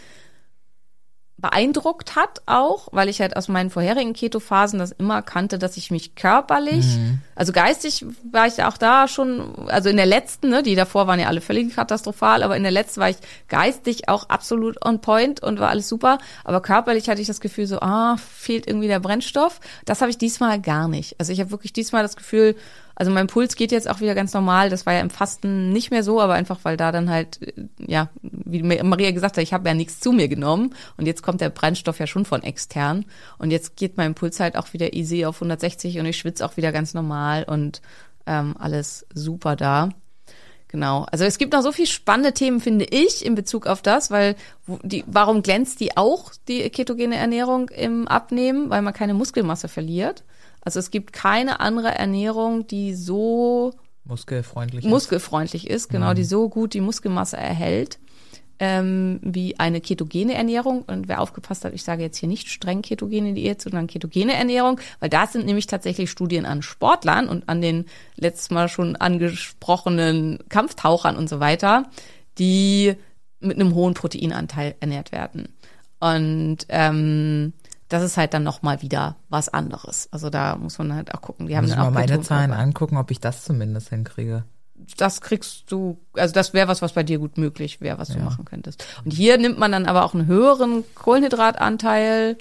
beeindruckt 1.39 2.17
hat 2.17 2.41
auch, 2.47 2.89
weil 2.93 3.11
ich 3.11 3.21
halt 3.21 3.37
aus 3.37 3.49
meinen 3.49 3.69
vorherigen 3.69 4.15
Keto-Phasen 4.15 4.79
das 4.79 4.93
immer 4.93 5.21
kannte, 5.21 5.59
dass 5.59 5.77
ich 5.77 5.91
mich 5.91 6.15
körperlich, 6.15 6.87
mhm. 6.97 7.19
also 7.35 7.53
geistig 7.53 8.07
war 8.33 8.47
ich 8.47 8.63
auch 8.63 8.79
da 8.79 9.07
schon, 9.07 9.69
also 9.69 9.91
in 9.91 9.99
der 9.99 10.07
letzten, 10.07 10.49
ne, 10.49 10.63
die 10.63 10.75
davor 10.75 11.07
waren 11.07 11.21
ja 11.21 11.27
alle 11.27 11.43
völlig 11.43 11.75
katastrophal, 11.75 12.43
aber 12.43 12.57
in 12.57 12.63
der 12.63 12.73
letzten 12.73 13.01
war 13.01 13.11
ich 13.11 13.19
geistig 13.49 14.09
auch 14.09 14.31
absolut 14.31 14.83
on 14.83 15.03
point 15.03 15.43
und 15.43 15.61
war 15.61 15.69
alles 15.69 15.89
super, 15.89 16.19
aber 16.43 16.63
körperlich 16.63 17.11
hatte 17.11 17.21
ich 17.21 17.27
das 17.27 17.41
Gefühl 17.41 17.67
so, 17.67 17.81
ah, 17.81 18.17
fehlt 18.17 18.67
irgendwie 18.67 18.89
der 18.89 19.01
Brennstoff. 19.01 19.61
Das 19.85 20.01
habe 20.01 20.11
ich 20.11 20.17
diesmal 20.17 20.59
gar 20.59 20.89
nicht. 20.89 21.17
Also 21.19 21.33
ich 21.33 21.41
habe 21.41 21.51
wirklich 21.51 21.75
diesmal 21.75 22.03
das 22.03 22.17
Gefühl, 22.17 22.57
also 22.97 23.13
mein 23.13 23.27
Puls 23.27 23.57
geht 23.57 23.73
jetzt 23.73 23.89
auch 23.89 24.01
wieder 24.01 24.15
ganz 24.15 24.33
normal. 24.33 24.71
Das 24.71 24.87
war 24.87 24.95
ja 24.95 25.01
im 25.01 25.11
Fasten 25.11 25.71
nicht 25.71 25.91
mehr 25.91 26.03
so, 26.03 26.21
aber 26.21 26.35
einfach 26.35 26.61
weil 26.63 26.79
da 26.79 26.91
dann 26.91 27.11
halt, 27.11 27.41
äh, 27.43 27.53
ja, 27.87 28.09
wie 28.23 28.63
Maria 28.63 29.11
gesagt 29.13 29.37
hat, 29.37 29.43
ich 29.43 29.53
habe 29.53 29.69
ja 29.69 29.75
nichts 29.75 30.01
zu 30.01 30.13
mir 30.13 30.29
genommen 30.29 30.75
und 30.97 31.07
jetzt 31.07 31.23
kommt 31.23 31.43
der 31.43 31.51
Brennstoff 31.51 31.99
ja 31.99 32.07
schon 32.07 32.25
von 32.25 32.43
extern 32.43 33.05
und 33.39 33.51
jetzt 33.51 33.77
geht 33.77 33.99
mein 33.99 34.15
Puls 34.15 34.41
halt 34.41 34.57
auch 34.57 34.73
wieder 34.73 34.95
easy 34.95 35.27
auf 35.27 35.37
160 35.37 35.99
und 35.99 36.07
ich 36.07 36.17
schwitze 36.17 36.45
auch 36.45 36.57
wieder 36.57 36.73
ganz 36.73 36.95
normal 36.95 37.45
und 37.45 37.83
ähm, 38.27 38.57
alles 38.59 39.07
super 39.15 39.57
da. 39.57 39.91
Genau. 40.69 41.07
Also 41.13 41.25
es 41.25 41.39
gibt 41.39 41.53
noch 41.53 41.63
so 41.63 41.73
viel 41.73 41.87
spannende 41.87 42.33
Themen, 42.33 42.61
finde 42.61 42.87
ich, 42.87 43.25
in 43.25 43.35
Bezug 43.35 43.67
auf 43.67 43.83
das, 43.83 44.11
weil 44.11 44.35
die, 44.83 45.05
warum 45.07 45.43
glänzt 45.43 45.81
die 45.81 45.97
auch, 45.97 46.33
die 46.49 46.69
ketogene 46.71 47.17
Ernährung 47.17 47.69
im 47.69 48.09
Abnehmen? 48.09 48.69
Weil 48.69 48.83
man 48.83 48.93
keine 48.93 49.15
Muskelmasse 49.15 49.69
verliert. 49.69 50.25
Also 50.67 50.81
es 50.81 50.91
gibt 50.91 51.13
keine 51.13 51.61
andere 51.61 51.95
Ernährung, 51.95 52.67
die 52.67 52.97
so 52.97 53.73
muskelfreundlich 54.03 54.85
ist. 54.85 54.91
muskelfreundlich 54.91 55.71
ist, 55.71 55.91
genau, 55.91 56.11
mhm. 56.11 56.17
die 56.17 56.25
so 56.25 56.49
gut 56.49 56.75
die 56.75 56.81
Muskelmasse 56.81 57.37
erhält 57.37 58.01
ähm, 58.59 59.21
wie 59.23 59.61
eine 59.61 59.81
ketogene 59.81 60.35
Ernährung. 60.35 60.83
Und 60.83 61.07
wer 61.07 61.21
aufgepasst 61.21 61.65
hat, 61.65 61.73
ich 61.73 61.85
sage 61.85 62.03
jetzt 62.03 62.19
hier 62.19 62.29
nicht 62.29 62.49
streng 62.49 62.83
ketogene 62.83 63.33
Diät, 63.33 63.63
sondern 63.63 63.87
ketogene 63.87 64.35
Ernährung, 64.35 64.81
weil 64.99 65.09
da 65.09 65.29
sind 65.29 65.47
nämlich 65.47 65.69
tatsächlich 65.69 66.11
Studien 66.11 66.47
an 66.47 66.63
Sportlern 66.63 67.29
und 67.29 67.49
an 67.49 67.61
den 67.61 67.85
letztes 68.17 68.51
Mal 68.51 68.69
schon 68.69 68.97
angesprochenen 68.97 70.41
Kampftauchern 70.49 71.17
und 71.17 71.29
so 71.29 71.39
weiter, 71.39 71.85
die 72.39 72.97
mit 73.39 73.61
einem 73.61 73.73
hohen 73.77 73.95
Proteinanteil 73.95 74.75
ernährt 74.81 75.13
werden. 75.13 75.49
Und 76.01 76.59
ähm, 76.71 77.53
das 77.89 78.03
ist 78.03 78.17
halt 78.17 78.35
dann 78.35 78.43
nochmal 78.43 78.83
wieder 78.83 79.17
was 79.29 79.49
anderes. 79.49 80.09
Also 80.11 80.31
da 80.31 80.57
muss 80.57 80.79
man 80.79 80.95
halt 80.95 81.15
auch 81.15 81.21
gucken. 81.21 81.47
Die 81.47 81.57
haben 81.57 81.65
muss 81.65 81.73
ich 81.73 81.79
mal 81.79 81.91
meine 81.91 82.21
Zahlen 82.21 82.53
angucken, 82.53 82.97
ob 82.97 83.11
ich 83.11 83.21
das 83.21 83.45
zumindest 83.45 83.91
hinkriege. 83.91 84.45
das 84.97 85.21
kriegst 85.21 85.71
du, 85.73 85.99
also 86.15 86.35
das 86.35 86.53
wäre 86.53 86.69
was, 86.69 86.83
was 86.83 86.93
bei 86.93 87.03
dir 87.03 87.19
gut 87.19 87.39
möglich 87.39 87.81
wäre, 87.81 87.99
was 87.99 88.09
du 88.09 88.19
machen 88.19 88.45
könntest. 88.45 88.85
Und 89.05 89.13
hier 89.13 89.39
nimmt 89.39 89.59
man 89.59 89.73
dann 89.73 89.87
aber 89.87 90.05
auch 90.05 90.15
einen 90.15 90.27
höheren 90.27 90.85
Kohlenhydratanteil, 90.95 92.37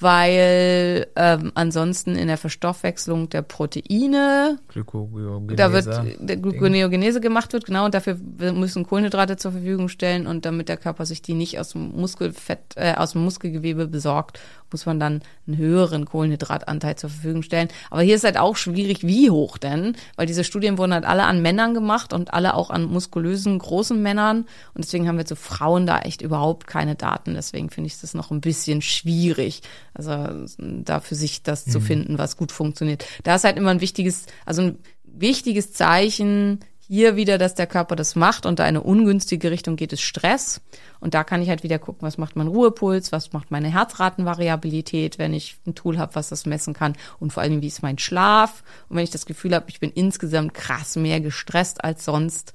weil 0.00 1.06
ähm, 1.14 1.52
ansonsten 1.54 2.16
in 2.16 2.28
der 2.28 2.38
Verstoffwechslung 2.38 3.28
der 3.28 3.42
Proteine 3.42 4.58
Glykogenese. 4.68 5.56
da 5.56 5.72
wird 5.72 5.86
der 6.18 6.36
Gluconeogenese 6.38 7.20
gemacht 7.20 7.52
wird, 7.52 7.66
genau, 7.66 7.84
und 7.84 7.94
dafür 7.94 8.16
müssen 8.16 8.86
Kohlenhydrate 8.86 9.36
zur 9.36 9.52
Verfügung 9.52 9.88
stellen 9.88 10.26
und 10.26 10.44
damit 10.46 10.68
der 10.68 10.78
Körper 10.78 11.04
sich 11.04 11.22
die 11.22 11.34
nicht 11.34 11.58
aus 11.58 11.70
dem 11.70 11.90
Muskelfett, 11.92 12.76
äh, 12.76 12.94
aus 12.94 13.12
dem 13.12 13.24
Muskelgewebe 13.24 13.86
besorgt, 13.86 14.40
muss 14.70 14.86
man 14.86 15.00
dann 15.00 15.22
einen 15.46 15.56
höheren 15.56 16.04
Kohlenhydratanteil 16.04 16.96
zur 16.96 17.10
Verfügung 17.10 17.42
stellen. 17.42 17.68
Aber 17.90 18.02
hier 18.02 18.14
ist 18.14 18.24
halt 18.24 18.38
auch 18.38 18.56
schwierig, 18.56 19.02
wie 19.02 19.30
hoch 19.30 19.58
denn, 19.58 19.96
weil 20.16 20.26
diese 20.26 20.44
Studien 20.44 20.78
wurden 20.78 20.94
halt 20.94 21.04
alle 21.04 21.24
an 21.24 21.42
Männern 21.42 21.74
gemacht 21.74 22.12
und 22.12 22.32
alle 22.32 22.54
auch 22.54 22.70
an 22.70 22.84
muskulösen, 22.84 23.58
großen 23.58 24.00
Männern. 24.00 24.46
Und 24.74 24.84
deswegen 24.84 25.08
haben 25.08 25.18
wir 25.18 25.26
zu 25.26 25.36
Frauen 25.36 25.86
da 25.86 26.00
echt 26.00 26.22
überhaupt 26.22 26.66
keine 26.66 26.94
Daten. 26.94 27.34
Deswegen 27.34 27.70
finde 27.70 27.88
ich 27.88 28.00
das 28.00 28.14
noch 28.14 28.30
ein 28.30 28.40
bisschen 28.40 28.82
schwierig, 28.82 29.62
also 29.94 30.46
da 30.58 31.00
für 31.00 31.14
sich 31.14 31.42
das 31.42 31.64
zu 31.64 31.80
finden, 31.80 32.18
was 32.18 32.36
gut 32.36 32.52
funktioniert. 32.52 33.04
Da 33.24 33.34
ist 33.34 33.44
halt 33.44 33.56
immer 33.56 33.70
ein 33.70 33.80
wichtiges, 33.80 34.26
also 34.46 34.62
ein 34.62 34.78
wichtiges 35.04 35.72
Zeichen, 35.72 36.60
hier 36.92 37.14
wieder, 37.14 37.38
dass 37.38 37.54
der 37.54 37.68
Körper 37.68 37.94
das 37.94 38.16
macht 38.16 38.46
und 38.46 38.58
da 38.58 38.64
eine 38.64 38.82
ungünstige 38.82 39.52
Richtung 39.52 39.76
geht, 39.76 39.92
ist 39.92 40.00
Stress. 40.00 40.60
Und 40.98 41.14
da 41.14 41.22
kann 41.22 41.40
ich 41.40 41.48
halt 41.48 41.62
wieder 41.62 41.78
gucken, 41.78 42.04
was 42.04 42.18
macht 42.18 42.34
mein 42.34 42.48
Ruhepuls, 42.48 43.12
was 43.12 43.32
macht 43.32 43.52
meine 43.52 43.72
Herzratenvariabilität, 43.72 45.16
wenn 45.16 45.32
ich 45.32 45.56
ein 45.68 45.76
Tool 45.76 45.98
habe, 45.98 46.16
was 46.16 46.30
das 46.30 46.46
messen 46.46 46.74
kann 46.74 46.96
und 47.20 47.32
vor 47.32 47.44
allem, 47.44 47.62
wie 47.62 47.68
ist 47.68 47.84
mein 47.84 47.98
Schlaf. 47.98 48.64
Und 48.88 48.96
wenn 48.96 49.04
ich 49.04 49.12
das 49.12 49.24
Gefühl 49.24 49.54
habe, 49.54 49.66
ich 49.68 49.78
bin 49.78 49.92
insgesamt 49.92 50.52
krass 50.52 50.96
mehr 50.96 51.20
gestresst 51.20 51.84
als 51.84 52.04
sonst, 52.04 52.54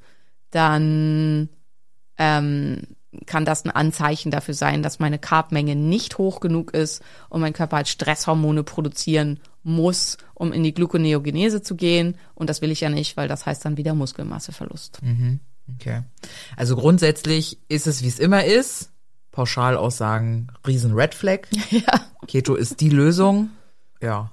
dann 0.51 1.47
ähm, 2.17 2.81
kann 3.25 3.45
das 3.45 3.65
ein 3.65 3.71
Anzeichen 3.71 4.31
dafür 4.31 4.53
sein, 4.53 4.83
dass 4.83 4.99
meine 4.99 5.19
Carbmenge 5.19 5.75
nicht 5.75 6.17
hoch 6.17 6.39
genug 6.39 6.71
ist 6.73 7.01
und 7.29 7.41
mein 7.41 7.53
Körper 7.53 7.77
halt 7.77 7.87
Stresshormone 7.87 8.63
produzieren 8.63 9.39
muss, 9.63 10.17
um 10.33 10.51
in 10.53 10.63
die 10.63 10.73
Gluconeogenese 10.73 11.61
zu 11.61 11.75
gehen. 11.75 12.17
Und 12.35 12.49
das 12.49 12.61
will 12.61 12.71
ich 12.71 12.81
ja 12.81 12.89
nicht, 12.89 13.17
weil 13.17 13.27
das 13.27 13.45
heißt 13.45 13.65
dann 13.65 13.77
wieder 13.77 13.93
Muskelmasseverlust. 13.93 14.99
Okay. 15.75 16.03
Also 16.55 16.75
grundsätzlich 16.75 17.59
ist 17.69 17.87
es, 17.87 18.03
wie 18.03 18.07
es 18.07 18.19
immer 18.19 18.45
ist. 18.45 18.91
Pauschalaussagen, 19.31 20.51
riesen 20.65 20.93
Red 20.93 21.13
Flag. 21.13 21.41
Ja, 21.69 22.01
Keto 22.27 22.55
ist 22.55 22.81
die 22.81 22.89
Lösung. 22.89 23.49
Ja, 24.01 24.31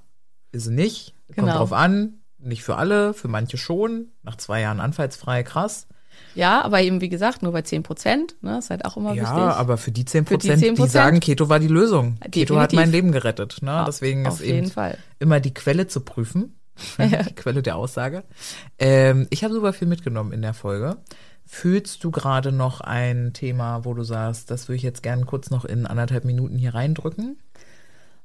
ist 0.52 0.64
sie 0.64 0.72
nicht. 0.72 1.14
Kommt 1.28 1.48
Genau. 1.48 1.58
drauf 1.58 1.72
an. 1.72 2.14
Nicht 2.38 2.64
für 2.64 2.76
alle, 2.76 3.14
für 3.14 3.28
manche 3.28 3.56
schon. 3.56 4.08
Nach 4.22 4.36
zwei 4.36 4.60
Jahren 4.60 4.80
anfallsfrei, 4.80 5.42
krass. 5.44 5.86
Ja, 6.34 6.62
aber 6.62 6.80
eben 6.82 7.00
wie 7.00 7.08
gesagt, 7.08 7.42
nur 7.42 7.52
bei 7.52 7.62
10 7.62 7.82
Prozent, 7.82 8.36
ne, 8.42 8.58
ist 8.58 8.70
halt 8.70 8.84
auch 8.84 8.96
immer 8.96 9.14
Ja, 9.14 9.22
wichtig. 9.22 9.38
aber 9.58 9.76
für 9.76 9.92
die 9.92 10.04
10 10.04 10.26
Für 10.26 10.38
die 10.38 10.48
Prozent, 10.48 10.78
die, 10.78 10.82
10%? 10.82 10.86
sagen, 10.88 11.20
Keto 11.20 11.48
war 11.48 11.58
die 11.60 11.68
Lösung. 11.68 12.16
Keto 12.30 12.56
hat 12.56 12.72
Definitiv. 12.72 12.76
mein 12.78 12.90
Leben 12.90 13.12
gerettet. 13.12 13.58
Ne? 13.62 13.70
Ja, 13.70 13.84
Deswegen 13.84 14.24
ist 14.26 14.40
eben 14.40 14.70
Fall. 14.70 14.98
immer 15.18 15.40
die 15.40 15.54
Quelle 15.54 15.86
zu 15.86 16.00
prüfen. 16.00 16.56
die 16.98 17.34
Quelle 17.34 17.62
der 17.62 17.76
Aussage. 17.76 18.24
Ähm, 18.78 19.26
ich 19.30 19.44
habe 19.44 19.52
super 19.54 19.72
viel 19.72 19.88
mitgenommen 19.88 20.32
in 20.32 20.42
der 20.42 20.54
Folge. 20.54 20.96
Fühlst 21.44 22.02
du 22.02 22.10
gerade 22.10 22.50
noch 22.50 22.80
ein 22.80 23.32
Thema, 23.34 23.84
wo 23.84 23.92
du 23.94 24.04
sagst, 24.04 24.50
das 24.50 24.68
würde 24.68 24.76
ich 24.76 24.82
jetzt 24.82 25.02
gerne 25.02 25.24
kurz 25.26 25.50
noch 25.50 25.64
in 25.66 25.86
anderthalb 25.86 26.24
Minuten 26.24 26.56
hier 26.56 26.74
reindrücken? 26.74 27.36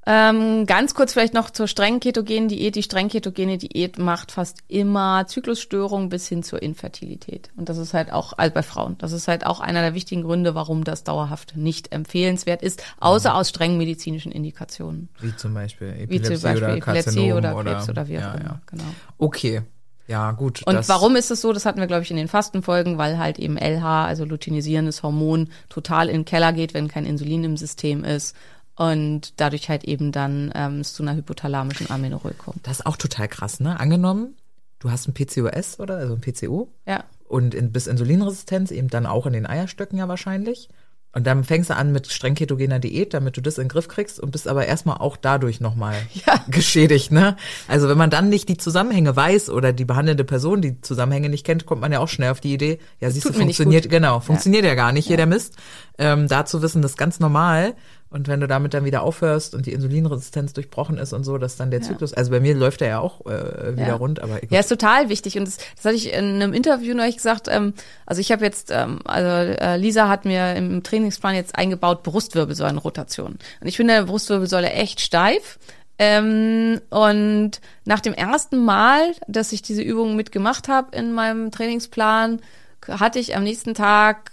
Ähm, 0.09 0.65
ganz 0.65 0.95
kurz 0.95 1.11
vielleicht 1.11 1.33
noch 1.33 1.49
zur 1.49 1.67
streng 1.67 1.99
ketogenen 1.99 2.47
Diät. 2.47 2.75
Die 2.75 2.83
streng 2.83 3.09
ketogene 3.09 3.57
Diät 3.57 3.99
macht 3.99 4.31
fast 4.31 4.59
immer 4.69 5.27
Zyklusstörungen 5.27 6.07
bis 6.07 6.29
hin 6.29 6.43
zur 6.43 6.61
Infertilität. 6.61 7.49
Und 7.57 7.67
das 7.67 7.77
ist 7.77 7.93
halt 7.93 8.13
auch, 8.13 8.31
also 8.37 8.53
bei 8.53 8.63
Frauen, 8.63 8.97
das 8.99 9.11
ist 9.11 9.27
halt 9.27 9.45
auch 9.45 9.59
einer 9.59 9.81
der 9.81 9.93
wichtigen 9.93 10.23
Gründe, 10.23 10.55
warum 10.55 10.85
das 10.85 11.03
dauerhaft 11.03 11.57
nicht 11.57 11.91
empfehlenswert 11.91 12.61
ist, 12.61 12.81
außer 13.01 13.35
aus 13.35 13.49
strengen 13.49 13.77
medizinischen 13.77 14.31
Indikationen. 14.31 15.09
Wie 15.19 15.35
zum 15.35 15.53
Beispiel 15.53 15.93
Wie 15.97 16.03
Epilepsie 16.03 16.35
zum 16.35 16.43
Beispiel 16.43 16.63
oder 16.63 16.77
Epilepsie 16.77 17.03
Karzinom 17.03 17.37
oder 17.37 17.63
Krebs 17.63 17.89
oder 17.89 18.07
wie 18.07 18.17
auch 18.17 18.21
ja, 18.21 18.33
immer. 18.35 18.43
ja. 18.45 18.61
Genau. 18.65 18.83
Okay. 19.17 19.61
Ja, 20.07 20.31
gut. 20.31 20.63
Und 20.65 20.87
warum 20.87 21.17
ist 21.17 21.31
es 21.31 21.41
so? 21.41 21.51
Das 21.51 21.65
hatten 21.65 21.81
wir, 21.81 21.87
glaube 21.87 22.03
ich, 22.03 22.11
in 22.11 22.15
den 22.15 22.29
Fastenfolgen, 22.29 22.97
weil 22.97 23.17
halt 23.17 23.39
eben 23.39 23.57
LH, 23.57 24.05
also 24.05 24.23
luteinisierendes 24.23 25.03
Hormon, 25.03 25.49
total 25.67 26.07
in 26.07 26.21
den 26.21 26.25
Keller 26.25 26.53
geht, 26.53 26.73
wenn 26.73 26.87
kein 26.87 27.05
Insulin 27.05 27.43
im 27.43 27.57
System 27.57 28.05
ist. 28.05 28.33
Und 28.77 29.33
dadurch 29.41 29.69
halt 29.69 29.83
eben 29.85 30.11
dann 30.11 30.51
ähm, 30.55 30.79
es 30.81 30.93
zu 30.93 31.01
einer 31.03 31.15
hypothalamischen 31.15 31.89
Amenorrhoe 31.89 32.33
kommt. 32.33 32.65
Das 32.67 32.79
ist 32.79 32.85
auch 32.85 32.95
total 32.95 33.27
krass, 33.27 33.59
ne? 33.59 33.79
Angenommen, 33.79 34.35
du 34.79 34.91
hast 34.91 35.07
ein 35.07 35.13
PCOS 35.15 35.79
oder 35.79 35.97
also 35.97 36.13
ein 36.13 36.21
PCO 36.21 36.69
Ja. 36.85 37.03
und 37.27 37.55
in, 37.55 37.71
bist 37.71 37.87
Insulinresistenz, 37.87 38.69
eben 38.69 38.87
dann 38.89 39.07
auch 39.07 39.25
in 39.25 39.33
den 39.33 39.47
Eierstöcken 39.47 39.97
ja 39.97 40.07
wahrscheinlich. 40.07 40.69
Und 41.13 41.25
dann 41.25 41.43
fängst 41.43 41.71
du 41.71 41.75
an 41.75 41.91
mit 41.91 42.05
streng 42.11 42.35
ketogener 42.35 42.77
Diät, 42.77 43.15
damit 43.15 43.35
du 43.37 43.41
das 43.41 43.57
in 43.57 43.63
den 43.63 43.69
Griff 43.69 43.87
kriegst 43.87 44.19
und 44.19 44.29
bist 44.29 44.47
aber 44.47 44.67
erstmal 44.67 44.97
auch 44.97 45.17
dadurch 45.17 45.59
nochmal 45.59 45.95
Ja. 46.27 46.35
geschädigt, 46.49 47.11
ne? 47.11 47.35
Also 47.67 47.89
wenn 47.89 47.97
man 47.97 48.11
dann 48.11 48.29
nicht 48.29 48.47
die 48.49 48.57
Zusammenhänge 48.57 49.15
weiß 49.15 49.49
oder 49.49 49.73
die 49.73 49.85
behandelnde 49.85 50.23
Person 50.25 50.61
die 50.61 50.79
Zusammenhänge 50.81 51.29
nicht 51.29 51.43
kennt, 51.45 51.65
kommt 51.65 51.81
man 51.81 51.91
ja 51.91 51.97
auch 51.99 52.09
schnell 52.09 52.29
auf 52.29 52.41
die 52.41 52.53
Idee, 52.53 52.77
ja, 52.99 53.09
siehst 53.09 53.25
Tut 53.25 53.33
du, 53.33 53.39
funktioniert, 53.39 53.89
genau, 53.89 54.19
funktioniert 54.19 54.65
ja, 54.65 54.75
gar 54.75 54.91
nicht 54.91 55.07
hier 55.07 55.17
der 55.17 55.25
Mist. 55.25 55.55
Ähm, 55.97 56.27
da 56.27 56.45
zu 56.45 56.61
wissen, 56.61 56.83
das 56.83 56.91
ist 56.91 56.97
ganz 56.97 57.19
normal. 57.19 57.73
Und 58.09 58.29
wenn 58.29 58.39
du 58.39 58.47
damit 58.47 58.73
dann 58.73 58.85
wieder 58.85 59.01
aufhörst 59.03 59.53
und 59.53 59.65
die 59.65 59.73
Insulinresistenz 59.73 60.53
durchbrochen 60.53 60.97
ist 60.97 61.11
und 61.11 61.25
so, 61.25 61.37
dass 61.37 61.57
dann 61.57 61.71
der 61.71 61.81
Zyklus, 61.81 62.13
also 62.13 62.31
bei 62.31 62.39
mir 62.39 62.55
läuft 62.55 62.79
der 62.79 62.87
ja 62.87 62.99
auch 62.99 63.25
äh, 63.25 63.73
wieder 63.73 63.87
Ja. 63.87 63.95
rund, 63.95 64.21
aber 64.21 64.39
Ja, 64.49 64.61
ist 64.61 64.69
total 64.69 65.09
wichtig. 65.09 65.37
Und 65.37 65.45
das, 65.45 65.57
das 65.75 65.83
hatte 65.85 65.95
ich 65.95 66.13
in 66.13 66.35
einem 66.35 66.53
Interview 66.53 66.95
neulich 66.95 67.17
gesagt. 67.17 67.47
Ähm, 67.49 67.73
also 68.05 68.21
ich 68.21 68.31
habe 68.31 68.45
jetzt, 68.45 68.71
ähm, 68.71 68.99
also 69.03 69.27
äh, 69.53 69.75
Lisa 69.75 70.07
hat 70.07 70.23
mir 70.23 70.55
im 70.55 70.83
Trainingsplan 70.83 71.35
jetzt 71.35 71.57
eingebaut 71.57 72.03
Brustwirbelsäulenrotation. 72.03 73.37
Und 73.61 73.67
ich 73.67 73.75
finde 73.75 73.95
der 73.95 74.03
Brustwirbelsäule 74.03 74.69
echt 74.71 75.01
steif. 75.01 75.59
Ähm, 75.99 76.79
und 76.89 77.51
nach 77.85 77.99
dem 77.99 78.13
ersten 78.13 78.63
Mal, 78.63 79.13
dass 79.27 79.51
ich 79.51 79.61
diese 79.63 79.81
Übung 79.81 80.15
mitgemacht 80.15 80.67
habe 80.67 80.95
in 80.95 81.11
meinem 81.13 81.51
Trainingsplan, 81.51 82.39
hatte 82.87 83.19
ich 83.19 83.35
am 83.35 83.43
nächsten 83.43 83.73
Tag 83.73 84.31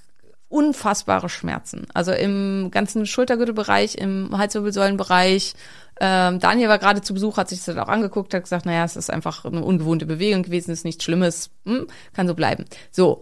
unfassbare 0.55 1.29
Schmerzen. 1.29 1.89
Also 1.95 2.13
im 2.13 2.71
ganzen 2.71 3.07
Schultergürtelbereich, 3.07 3.97
im 3.97 4.39
Halswirbelsäulenbereich. 4.39 5.55
Ähm, 6.01 6.39
Daniel 6.39 6.69
war 6.69 6.79
gerade 6.79 7.03
zu 7.03 7.13
Besuch, 7.13 7.39
hat 7.39 7.49
sich 7.49 7.65
das 7.65 7.77
auch 7.77 7.89
angeguckt, 7.89 8.33
hat 8.35 8.45
gesagt, 8.45 8.65
naja, 8.65 8.85
es 8.85 8.95
ist 8.95 9.11
einfach 9.11 9.45
eine 9.45 9.65
ungewohnte 9.65 10.07
Bewegung 10.07 10.45
gewesen, 10.45 10.71
ist 10.71 10.85
nichts 10.85 11.03
Schlimmes, 11.03 11.51
hm, 11.65 11.89
kann 12.13 12.29
so 12.29 12.35
bleiben. 12.35 12.67
So, 12.93 13.21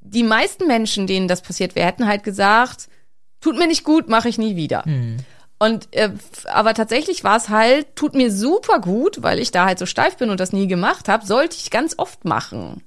die 0.00 0.22
meisten 0.22 0.68
Menschen, 0.68 1.08
denen 1.08 1.26
das 1.26 1.42
passiert 1.42 1.74
wäre, 1.74 1.88
hätten 1.88 2.06
halt 2.06 2.22
gesagt, 2.22 2.88
tut 3.40 3.58
mir 3.58 3.66
nicht 3.66 3.82
gut, 3.82 4.08
mache 4.08 4.28
ich 4.28 4.38
nie 4.38 4.54
wieder. 4.54 4.84
Und 5.58 5.88
äh, 5.92 6.10
aber 6.46 6.74
tatsächlich 6.74 7.24
war 7.24 7.38
es 7.38 7.48
halt, 7.48 7.96
tut 7.96 8.14
mir 8.14 8.30
super 8.30 8.80
gut, 8.80 9.22
weil 9.22 9.40
ich 9.40 9.50
da 9.50 9.64
halt 9.64 9.80
so 9.80 9.86
steif 9.86 10.16
bin 10.16 10.30
und 10.30 10.38
das 10.38 10.52
nie 10.52 10.68
gemacht 10.68 11.08
habe, 11.08 11.26
sollte 11.26 11.56
ich 11.56 11.70
ganz 11.70 11.94
oft 11.98 12.24
machen. 12.24 12.82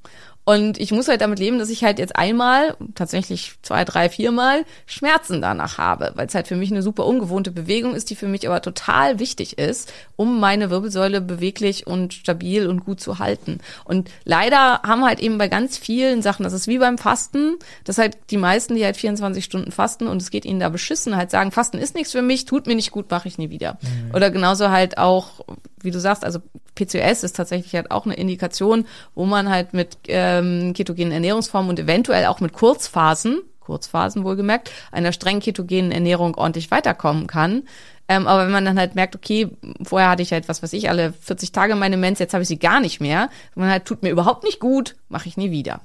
Und 0.46 0.78
ich 0.78 0.92
muss 0.92 1.08
halt 1.08 1.22
damit 1.22 1.40
leben, 1.40 1.58
dass 1.58 1.70
ich 1.72 1.84
halt 1.84 1.98
jetzt 1.98 2.16
einmal, 2.16 2.78
tatsächlich 2.94 3.54
zwei, 3.64 3.84
drei, 3.84 4.10
viermal 4.10 4.64
Schmerzen 4.86 5.42
danach 5.42 5.80
habe, 5.80 6.12
weil 6.16 6.28
es 6.28 6.36
halt 6.36 6.48
für 6.48 6.56
mich 6.56 6.72
eine 6.72 6.84
super 6.84 7.06
ungewohnte 7.06 7.50
Bewegung 7.52 7.96
ist, 7.96 8.12
die 8.12 8.16
für 8.16 8.28
mich 8.28 8.48
aber 8.48 8.62
total 8.62 9.18
wichtig 9.18 9.58
ist, 9.58 9.92
um 10.16 10.40
meine 10.40 10.70
Wirbelsäule 10.70 11.20
beweglich 11.20 11.88
und 11.88 12.14
stabil 12.14 12.68
und 12.68 12.86
gut 12.86 13.02
zu 13.02 13.18
halten. 13.18 13.58
Und 13.86 14.12
leider 14.24 14.84
haben 14.84 15.04
halt 15.04 15.20
eben 15.20 15.40
bei 15.40 15.48
ganz 15.48 15.80
vielen 15.80 16.22
Sachen, 16.22 16.44
das 16.44 16.54
ist 16.54 16.68
wie 16.68 16.78
beim 16.78 17.00
Fasten, 17.00 17.56
dass 17.84 17.98
halt 17.98 18.16
die 18.30 18.38
meisten, 18.38 18.76
die 18.76 18.86
halt 18.86 18.98
24 18.98 19.44
Stunden 19.44 19.72
fasten 19.72 20.06
und 20.08 20.22
es 20.22 20.30
geht 20.30 20.46
ihnen 20.46 20.60
da 20.60 20.70
beschissen, 20.70 21.16
halt 21.16 21.32
sagen, 21.32 21.52
Fasten 21.52 21.80
ist 21.80 21.96
nichts 21.96 22.12
für 22.12 22.22
mich, 22.22 22.46
tut 22.46 22.68
mir 22.68 22.76
nicht 22.76 22.92
gut, 22.92 23.10
mache 23.10 23.28
ich 23.28 23.40
nie 23.40 23.50
wieder. 23.50 23.80
Oder 24.14 24.30
genauso 24.30 24.70
halt 24.70 25.00
auch, 25.00 25.44
wie 25.82 25.92
du 25.92 26.00
sagst, 26.00 26.24
also 26.24 26.40
PCOS 26.76 27.24
ist 27.24 27.36
tatsächlich 27.36 27.74
halt 27.74 27.90
auch 27.90 28.06
eine 28.06 28.16
Indikation, 28.16 28.86
wo 29.16 29.26
man 29.26 29.50
halt 29.50 29.74
mit 29.74 29.98
ähm, 30.40 30.74
ketogenen 30.74 31.12
Ernährungsformen 31.12 31.70
und 31.70 31.80
eventuell 31.80 32.26
auch 32.26 32.40
mit 32.40 32.54
Kurzphasen, 32.54 33.42
Kurzphasen 33.60 34.24
wohlgemerkt, 34.24 34.72
einer 34.92 35.12
streng 35.12 35.40
ketogenen 35.40 35.92
Ernährung 35.92 36.36
ordentlich 36.36 36.72
weiterkommen 36.72 37.28
kann. 37.28 37.64
Ähm, 38.08 38.28
aber 38.28 38.46
wenn 38.46 38.52
man 38.52 38.66
dann 38.66 38.78
halt 38.78 38.96
merkt, 38.96 39.16
okay, 39.16 39.50
vorher 39.84 40.10
hatte 40.10 40.22
ich 40.22 40.32
halt, 40.32 40.48
was 40.48 40.62
weiß 40.62 40.74
ich, 40.74 40.90
alle 40.90 41.14
40 41.14 41.52
Tage 41.52 41.76
meine 41.76 41.98
Mens, 41.98 42.20
jetzt 42.20 42.34
habe 42.34 42.44
ich 42.44 42.48
sie 42.48 42.60
gar 42.60 42.80
nicht 42.80 43.02
mehr. 43.02 43.30
Man 43.56 43.70
halt, 43.70 43.86
tut 43.86 44.04
mir 44.04 44.12
überhaupt 44.12 44.44
nicht 44.44 44.60
gut, 44.60 44.96
mache 45.10 45.28
ich 45.28 45.38
nie 45.38 45.50
wieder. 45.50 45.82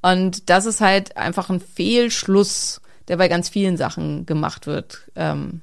Und 0.00 0.50
das 0.50 0.66
ist 0.66 0.80
halt 0.80 1.16
einfach 1.16 1.50
ein 1.50 1.60
Fehlschluss, 1.60 2.80
der 3.08 3.16
bei 3.16 3.28
ganz 3.28 3.48
vielen 3.48 3.76
Sachen 3.76 4.24
gemacht 4.24 4.66
wird. 4.66 5.10
Ähm, 5.16 5.62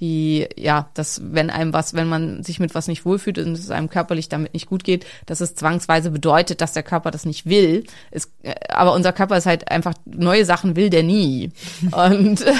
die, 0.00 0.48
ja, 0.56 0.88
dass 0.94 1.20
wenn 1.22 1.50
einem 1.50 1.72
was, 1.72 1.94
wenn 1.94 2.08
man 2.08 2.42
sich 2.42 2.58
mit 2.58 2.74
was 2.74 2.88
nicht 2.88 3.04
wohlfühlt 3.04 3.38
und 3.38 3.52
es 3.52 3.70
einem 3.70 3.90
körperlich 3.90 4.28
damit 4.28 4.54
nicht 4.54 4.66
gut 4.66 4.82
geht, 4.82 5.06
dass 5.26 5.40
es 5.40 5.54
zwangsweise 5.54 6.10
bedeutet, 6.10 6.60
dass 6.60 6.72
der 6.72 6.82
Körper 6.82 7.10
das 7.10 7.26
nicht 7.26 7.46
will. 7.46 7.84
Es, 8.10 8.32
äh, 8.42 8.54
aber 8.70 8.94
unser 8.94 9.12
Körper 9.12 9.36
ist 9.36 9.46
halt 9.46 9.70
einfach, 9.70 9.94
neue 10.06 10.44
Sachen 10.44 10.74
will 10.74 10.88
der 10.88 11.02
nie. 11.02 11.52
Und 11.92 12.46
äh, 12.46 12.54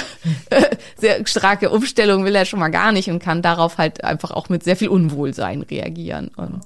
sehr 0.97 1.25
starke 1.25 1.71
Umstellung 1.71 2.23
will 2.25 2.35
er 2.35 2.45
schon 2.45 2.59
mal 2.59 2.69
gar 2.69 2.91
nicht 2.91 3.09
und 3.09 3.19
kann 3.19 3.41
darauf 3.41 3.77
halt 3.77 4.03
einfach 4.03 4.31
auch 4.31 4.49
mit 4.49 4.63
sehr 4.63 4.75
viel 4.75 4.89
Unwohlsein 4.89 5.63
reagieren. 5.63 6.29
Und, 6.35 6.61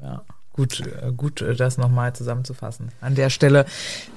ja. 0.00 0.06
Ja. 0.08 0.22
gut, 0.52 0.80
äh, 0.80 1.12
gut, 1.12 1.44
das 1.58 1.76
nochmal 1.78 2.14
zusammenzufassen. 2.14 2.90
An 3.00 3.14
der 3.14 3.30
Stelle 3.30 3.66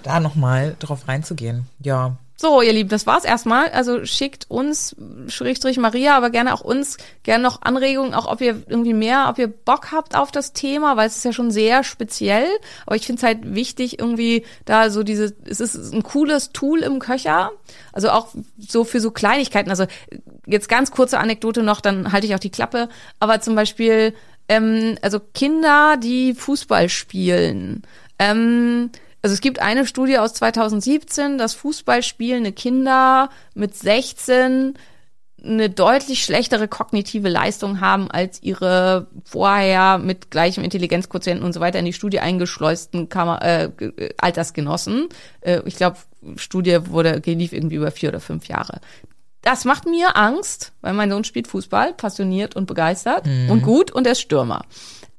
da 0.04 0.20
nochmal 0.20 0.76
drauf 0.80 1.08
reinzugehen. 1.08 1.68
Ja, 1.80 2.18
So, 2.36 2.62
ihr 2.62 2.74
Lieben, 2.74 2.90
das 2.90 3.06
war's 3.06 3.26
erstmal. 3.26 3.70
Also 3.70 4.06
schickt 4.06 4.50
uns, 4.50 4.96
Schrägstrich 5.28 5.78
Maria, 5.78 6.18
aber 6.18 6.30
gerne 6.30 6.54
auch 6.54 6.62
uns, 6.62 6.98
gerne 7.22 7.44
noch 7.44 7.62
Anregungen, 7.62 8.14
auch 8.14 8.26
ob 8.26 8.42
ihr 8.42 8.64
irgendwie 8.68 8.94
mehr, 8.94 9.28
ob 9.30 9.38
ihr 9.38 9.48
Bock 9.48 9.92
habt 9.92 10.16
auf 10.16 10.32
das 10.32 10.52
Thema, 10.52 10.98
weil 10.98 11.08
es 11.08 11.18
ist 11.18 11.26
ja 11.26 11.32
schon 11.32 11.52
sehr 11.52 11.84
speziell. 11.84 12.48
Aber 12.86 12.96
ich 12.96 13.06
finde 13.06 13.20
es 13.20 13.24
halt 13.24 13.54
wichtig, 13.56 14.00
irgendwie 14.00 14.46
da 14.66 14.90
so 14.90 15.04
diese, 15.04 15.36
es 15.46 15.60
ist 15.60 15.94
ein 15.94 16.04
cooles 16.04 16.52
Tool 16.52 16.80
im 16.80 17.00
Köcher. 17.00 17.52
Also 17.94 18.10
auch 18.10 18.30
so 18.58 18.84
für 18.84 19.00
so 19.00 19.12
Kleinigkeiten. 19.12 19.70
Also 19.70 19.86
jetzt 20.48 20.70
ganz 20.70 20.92
kurze 20.92 21.20
Anekdote 21.20 21.62
noch, 21.62 21.82
dann 21.82 22.12
halte 22.12 22.26
ich 22.26 22.34
auch 22.36 22.40
die 22.40 22.52
Klappe. 22.52 22.90
Aber 23.20 23.42
zum 23.42 23.54
Beispiel, 23.56 24.16
ähm, 24.50 24.98
also 25.02 25.20
Kinder, 25.20 25.98
die 25.98 26.34
Fußball 26.34 26.90
spielen. 26.90 27.84
Ähm, 28.20 28.90
also 29.24 29.34
es 29.34 29.42
gibt 29.42 29.60
eine 29.60 29.88
Studie 29.88 30.18
aus 30.18 30.34
2017, 30.34 31.38
dass 31.38 31.54
Fußballspielende 31.54 32.52
Kinder 32.52 33.30
mit 33.56 33.74
16 33.74 34.74
eine 35.42 35.70
deutlich 35.70 36.24
schlechtere 36.24 36.68
kognitive 36.68 37.30
Leistung 37.30 37.80
haben 37.80 38.12
als 38.12 38.44
ihre 38.44 39.08
vorher 39.24 39.98
mit 39.98 40.30
gleichem 40.30 40.64
Intelligenzquotienten 40.64 41.46
und 41.46 41.54
so 41.54 41.62
weiter 41.62 41.80
in 41.80 41.86
die 41.86 41.94
Studie 41.94 42.20
eingeschleusten 42.20 43.08
Kammer, 43.08 43.42
äh, 43.42 43.66
äh, 43.66 44.14
Altersgenossen. 44.18 45.08
Äh, 45.40 45.62
ich 45.66 45.78
glaube, 45.78 45.98
Studie 46.36 46.80
wurde 46.90 47.22
lief 47.26 47.54
irgendwie 47.54 47.76
über 47.76 47.92
vier 47.92 48.10
oder 48.10 48.20
fünf 48.20 48.48
Jahre. 48.48 48.82
Das 49.42 49.64
macht 49.66 49.86
mir 49.86 50.18
Angst, 50.18 50.74
weil 50.82 50.94
mein 50.94 51.10
Sohn 51.10 51.26
spielt 51.26 51.48
Fußball, 51.48 51.94
passioniert 51.94 52.56
und 52.56 52.66
begeistert 52.66 53.28
und 53.50 53.62
gut 53.62 53.92
und 53.92 54.06
er 54.06 54.14
ist 54.14 54.22
Stürmer. 54.22 54.66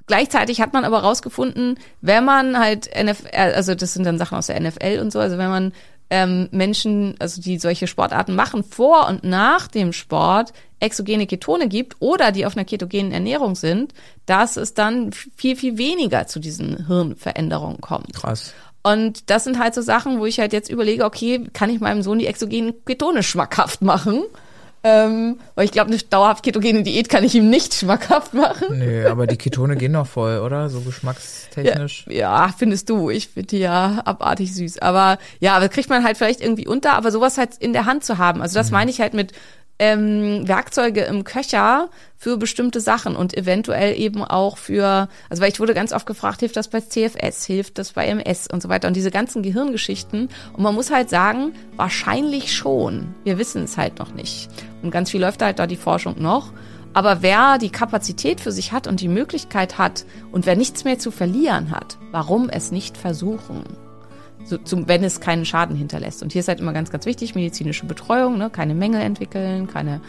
Gleichzeitig 0.06 0.60
hat 0.60 0.72
man 0.72 0.84
aber 0.84 1.00
rausgefunden, 1.00 1.78
wenn 2.02 2.24
man 2.24 2.58
halt 2.58 2.90
NFL, 2.94 3.28
also 3.34 3.74
das 3.74 3.94
sind 3.94 4.04
dann 4.04 4.18
Sachen 4.18 4.36
aus 4.36 4.48
der 4.48 4.60
NFL 4.60 4.98
und 5.00 5.10
so, 5.12 5.18
also 5.18 5.38
wenn 5.38 5.48
man 5.48 5.72
ähm, 6.10 6.48
Menschen, 6.50 7.14
also 7.18 7.40
die 7.40 7.58
solche 7.58 7.86
Sportarten 7.86 8.34
machen, 8.34 8.62
vor 8.62 9.08
und 9.08 9.24
nach 9.24 9.66
dem 9.66 9.92
Sport 9.92 10.52
exogene 10.78 11.26
Ketone 11.26 11.68
gibt 11.68 11.96
oder 12.00 12.30
die 12.30 12.44
auf 12.44 12.56
einer 12.56 12.66
ketogenen 12.66 13.12
Ernährung 13.12 13.54
sind, 13.54 13.94
dass 14.26 14.58
es 14.58 14.74
dann 14.74 15.12
viel, 15.12 15.56
viel 15.56 15.78
weniger 15.78 16.26
zu 16.26 16.40
diesen 16.40 16.86
Hirnveränderungen 16.86 17.80
kommt. 17.80 18.14
krass. 18.14 18.52
Und 18.86 19.30
das 19.30 19.44
sind 19.44 19.58
halt 19.58 19.74
so 19.74 19.80
Sachen, 19.80 20.20
wo 20.20 20.26
ich 20.26 20.38
halt 20.38 20.52
jetzt 20.52 20.68
überlege, 20.68 21.06
okay, 21.06 21.46
kann 21.54 21.70
ich 21.70 21.80
meinem 21.80 22.02
Sohn 22.02 22.18
die 22.18 22.26
exogenen 22.26 22.74
Ketone 22.84 23.22
schmackhaft 23.22 23.80
machen? 23.80 24.24
Ähm, 24.86 25.38
weil 25.54 25.64
ich 25.64 25.72
glaube, 25.72 25.90
eine 25.90 25.96
dauerhaft 25.96 26.44
ketogene 26.44 26.82
Diät 26.82 27.08
kann 27.08 27.24
ich 27.24 27.34
ihm 27.34 27.48
nicht 27.48 27.72
schmackhaft 27.80 28.34
machen. 28.34 28.78
Nee, 28.78 29.06
aber 29.06 29.26
die 29.26 29.38
Ketone 29.38 29.76
gehen 29.76 29.94
doch 29.94 30.06
voll, 30.06 30.40
oder? 30.40 30.68
So 30.68 30.80
geschmackstechnisch. 30.80 32.04
Ja, 32.08 32.54
findest 32.56 32.90
du. 32.90 33.08
Ich 33.08 33.28
finde 33.28 33.46
die 33.46 33.60
ja 33.60 34.02
abartig 34.04 34.54
süß. 34.54 34.80
Aber 34.80 35.18
ja, 35.40 35.56
aber 35.56 35.70
kriegt 35.70 35.88
man 35.88 36.04
halt 36.04 36.18
vielleicht 36.18 36.42
irgendwie 36.42 36.68
unter, 36.68 36.92
aber 36.94 37.10
sowas 37.10 37.38
halt 37.38 37.56
in 37.58 37.72
der 37.72 37.86
Hand 37.86 38.04
zu 38.04 38.18
haben. 38.18 38.42
Also 38.42 38.58
das 38.58 38.70
meine 38.70 38.90
ich 38.90 39.00
halt 39.00 39.14
mit 39.14 39.32
ähm, 39.78 40.46
Werkzeuge 40.46 41.02
im 41.02 41.24
Köcher 41.24 41.88
für 42.16 42.36
bestimmte 42.36 42.80
Sachen 42.80 43.16
und 43.16 43.36
eventuell 43.36 43.98
eben 43.98 44.22
auch 44.22 44.56
für, 44.56 45.08
also 45.28 45.42
weil 45.42 45.50
ich 45.50 45.60
wurde 45.60 45.74
ganz 45.74 45.92
oft 45.92 46.06
gefragt, 46.06 46.40
hilft 46.40 46.56
das 46.56 46.68
bei 46.68 46.80
CFS, 46.80 47.44
hilft 47.44 47.78
das 47.78 47.92
bei 47.92 48.06
MS 48.06 48.46
und 48.52 48.62
so 48.62 48.68
weiter 48.68 48.88
und 48.88 48.94
diese 48.94 49.10
ganzen 49.10 49.42
Gehirngeschichten. 49.42 50.28
Und 50.52 50.62
man 50.62 50.74
muss 50.74 50.90
halt 50.90 51.10
sagen, 51.10 51.52
wahrscheinlich 51.76 52.54
schon. 52.54 53.14
Wir 53.24 53.38
wissen 53.38 53.64
es 53.64 53.76
halt 53.76 53.98
noch 53.98 54.14
nicht. 54.14 54.48
Und 54.82 54.90
ganz 54.90 55.10
viel 55.10 55.20
läuft 55.20 55.42
halt 55.42 55.58
da 55.58 55.66
die 55.66 55.76
Forschung 55.76 56.20
noch. 56.22 56.52
Aber 56.92 57.22
wer 57.22 57.58
die 57.58 57.70
Kapazität 57.70 58.40
für 58.40 58.52
sich 58.52 58.70
hat 58.70 58.86
und 58.86 59.00
die 59.00 59.08
Möglichkeit 59.08 59.78
hat 59.78 60.06
und 60.30 60.46
wer 60.46 60.54
nichts 60.54 60.84
mehr 60.84 61.00
zu 61.00 61.10
verlieren 61.10 61.72
hat, 61.72 61.98
warum 62.12 62.48
es 62.48 62.70
nicht 62.70 62.96
versuchen? 62.96 63.64
So, 64.44 64.58
zum, 64.58 64.88
wenn 64.88 65.02
es 65.04 65.20
keinen 65.20 65.44
Schaden 65.44 65.76
hinterlässt. 65.76 66.22
Und 66.22 66.32
hier 66.32 66.40
ist 66.40 66.48
halt 66.48 66.60
immer 66.60 66.72
ganz, 66.72 66.90
ganz 66.90 67.06
wichtig, 67.06 67.34
medizinische 67.34 67.86
Betreuung, 67.86 68.38
ne? 68.38 68.50
keine 68.50 68.74
Mängel 68.74 69.00
entwickeln, 69.00 69.66
keine 69.66 70.00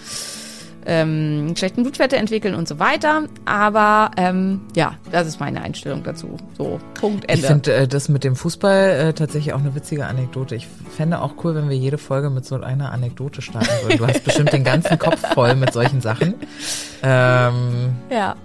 ähm, 0.85 1.53
schlechten 1.57 1.83
Blutwerte 1.83 2.17
entwickeln 2.17 2.55
und 2.55 2.67
so 2.67 2.79
weiter. 2.79 3.23
Aber 3.45 4.11
ähm, 4.17 4.61
ja, 4.75 4.95
das 5.11 5.27
ist 5.27 5.39
meine 5.39 5.61
Einstellung 5.61 6.03
dazu. 6.03 6.37
So, 6.57 6.79
Punkt, 6.93 7.25
Ich 7.25 7.31
Ende. 7.37 7.47
finde 7.47 7.73
äh, 7.73 7.87
das 7.87 8.09
mit 8.09 8.23
dem 8.23 8.35
Fußball 8.35 8.89
äh, 8.89 9.13
tatsächlich 9.13 9.53
auch 9.53 9.59
eine 9.59 9.73
witzige 9.75 10.05
Anekdote. 10.05 10.55
Ich 10.55 10.67
fände 10.95 11.21
auch 11.21 11.33
cool, 11.43 11.55
wenn 11.55 11.69
wir 11.69 11.77
jede 11.77 11.97
Folge 11.97 12.29
mit 12.29 12.45
so 12.45 12.55
einer 12.55 12.91
Anekdote 12.91 13.41
starten 13.41 13.67
würden. 13.83 13.97
Du 13.97 14.07
hast 14.07 14.23
bestimmt 14.23 14.53
den 14.53 14.63
ganzen 14.63 14.99
Kopf 14.99 15.21
voll 15.33 15.55
mit 15.55 15.73
solchen 15.73 16.01
Sachen. 16.01 16.35
Ähm, 17.01 17.95
ja, 18.09 18.35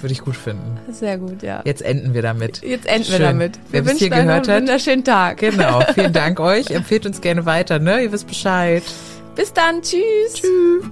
Würde 0.00 0.12
ich 0.12 0.20
gut 0.20 0.36
finden. 0.36 0.78
sehr 0.90 1.18
gut, 1.18 1.42
ja. 1.42 1.62
Jetzt 1.64 1.82
enden 1.82 2.14
wir 2.14 2.22
damit. 2.22 2.62
Jetzt 2.62 2.86
enden 2.86 3.04
Schön. 3.04 3.18
wir 3.18 3.26
damit. 3.26 3.58
Wer 3.70 3.84
Wir 3.84 3.92
bis 3.92 3.98
hier 4.00 4.10
gehört 4.10 4.48
einen 4.48 4.56
hat. 4.56 4.62
wunderschönen 4.62 5.04
Tag. 5.04 5.38
Genau, 5.38 5.80
vielen 5.94 6.12
Dank 6.12 6.38
euch. 6.40 6.70
Empfehlt 6.70 7.06
uns 7.06 7.20
gerne 7.20 7.44
weiter, 7.46 7.78
ne? 7.78 8.02
Ihr 8.02 8.12
wisst 8.12 8.26
Bescheid. 8.26 8.82
Bis 9.34 9.52
dann. 9.52 9.82
Tschüss. 9.82 10.34
Tschüss. 10.34 10.84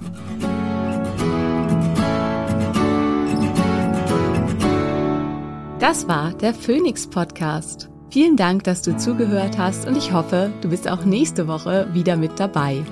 Das 5.79 6.07
war 6.07 6.33
der 6.33 6.53
Phoenix 6.53 7.07
Podcast. 7.07 7.89
Vielen 8.09 8.37
Dank, 8.37 8.63
dass 8.63 8.81
du 8.81 8.95
zugehört 8.97 9.57
hast 9.57 9.85
und 9.87 9.97
ich 9.97 10.13
hoffe, 10.13 10.51
du 10.61 10.69
bist 10.69 10.87
auch 10.89 11.03
nächste 11.05 11.47
Woche 11.47 11.87
wieder 11.93 12.15
mit 12.15 12.39
dabei. 12.39 12.83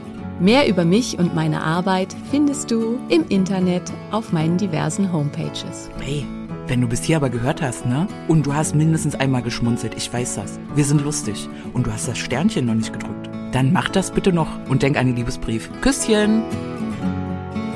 Mehr 0.44 0.68
über 0.68 0.84
mich 0.84 1.18
und 1.18 1.34
meine 1.34 1.64
Arbeit 1.64 2.14
findest 2.30 2.70
du 2.70 3.00
im 3.08 3.26
Internet 3.30 3.84
auf 4.12 4.34
meinen 4.34 4.58
diversen 4.58 5.14
Homepages. 5.14 5.90
Hey, 6.02 6.26
wenn 6.68 6.82
du 6.82 6.88
bis 6.90 7.02
hier 7.02 7.16
aber 7.16 7.30
gehört 7.30 7.62
hast, 7.62 7.86
ne? 7.86 8.10
Und 8.28 8.46
du 8.46 8.54
hast 8.54 8.76
mindestens 8.76 9.16
einmal 9.16 9.42
geschmunzelt, 9.42 9.96
ich 9.96 10.12
weiß 10.12 10.36
das. 10.36 10.60
Wir 10.76 10.84
sind 10.84 11.02
lustig. 11.02 11.48
Und 11.72 11.88
du 11.88 11.94
hast 11.94 12.10
das 12.10 12.18
Sternchen 12.18 12.66
noch 12.66 12.74
nicht 12.74 12.92
gedrückt. 12.92 13.30
Dann 13.54 13.72
mach 13.72 13.88
das 13.88 14.12
bitte 14.12 14.34
noch 14.34 14.50
und 14.68 14.84
denk 14.84 14.98
an 14.98 15.06
den 15.06 15.16
Liebesbrief. 15.16 15.70
Küsschen! 15.80 16.44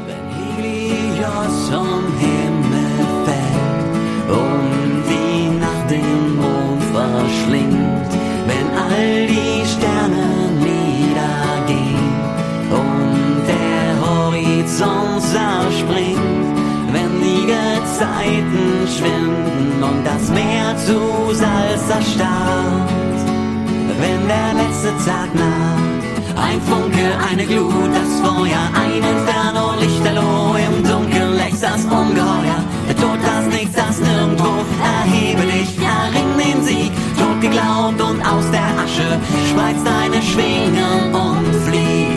Wenn 0.06 0.30
Helios 0.58 1.72
der 24.28 24.54
letzte 24.54 24.92
Tag 25.06 25.34
naht. 25.34 26.04
Ein 26.36 26.62
Funke, 26.62 27.08
eine 27.30 27.46
Glut, 27.46 27.92
das 27.94 28.12
Feuer, 28.22 28.64
ein 28.74 29.02
Inferno, 29.14 29.74
Lichterloh, 29.80 30.56
im 30.56 30.84
Dunkeln 30.84 31.36
lächst 31.36 31.64
das 31.64 31.84
Ungeheuer. 31.86 32.62
Der 32.88 32.96
Tod, 32.96 33.20
das 33.24 33.46
Nichts, 33.54 33.76
das 33.76 34.00
Nirgendwo, 34.00 34.52
erhebe 34.84 35.44
dich, 35.44 35.78
erring 35.80 36.32
den 36.38 36.64
Sieg. 36.64 36.92
Tod 37.18 37.42
geglaubt 37.42 38.00
und 38.02 38.22
aus 38.22 38.46
der 38.52 38.70
Asche 38.84 39.20
spreiz 39.50 39.78
deine 39.84 40.22
Schwingen 40.22 41.16
und 41.16 41.56
flieg. 41.66 42.17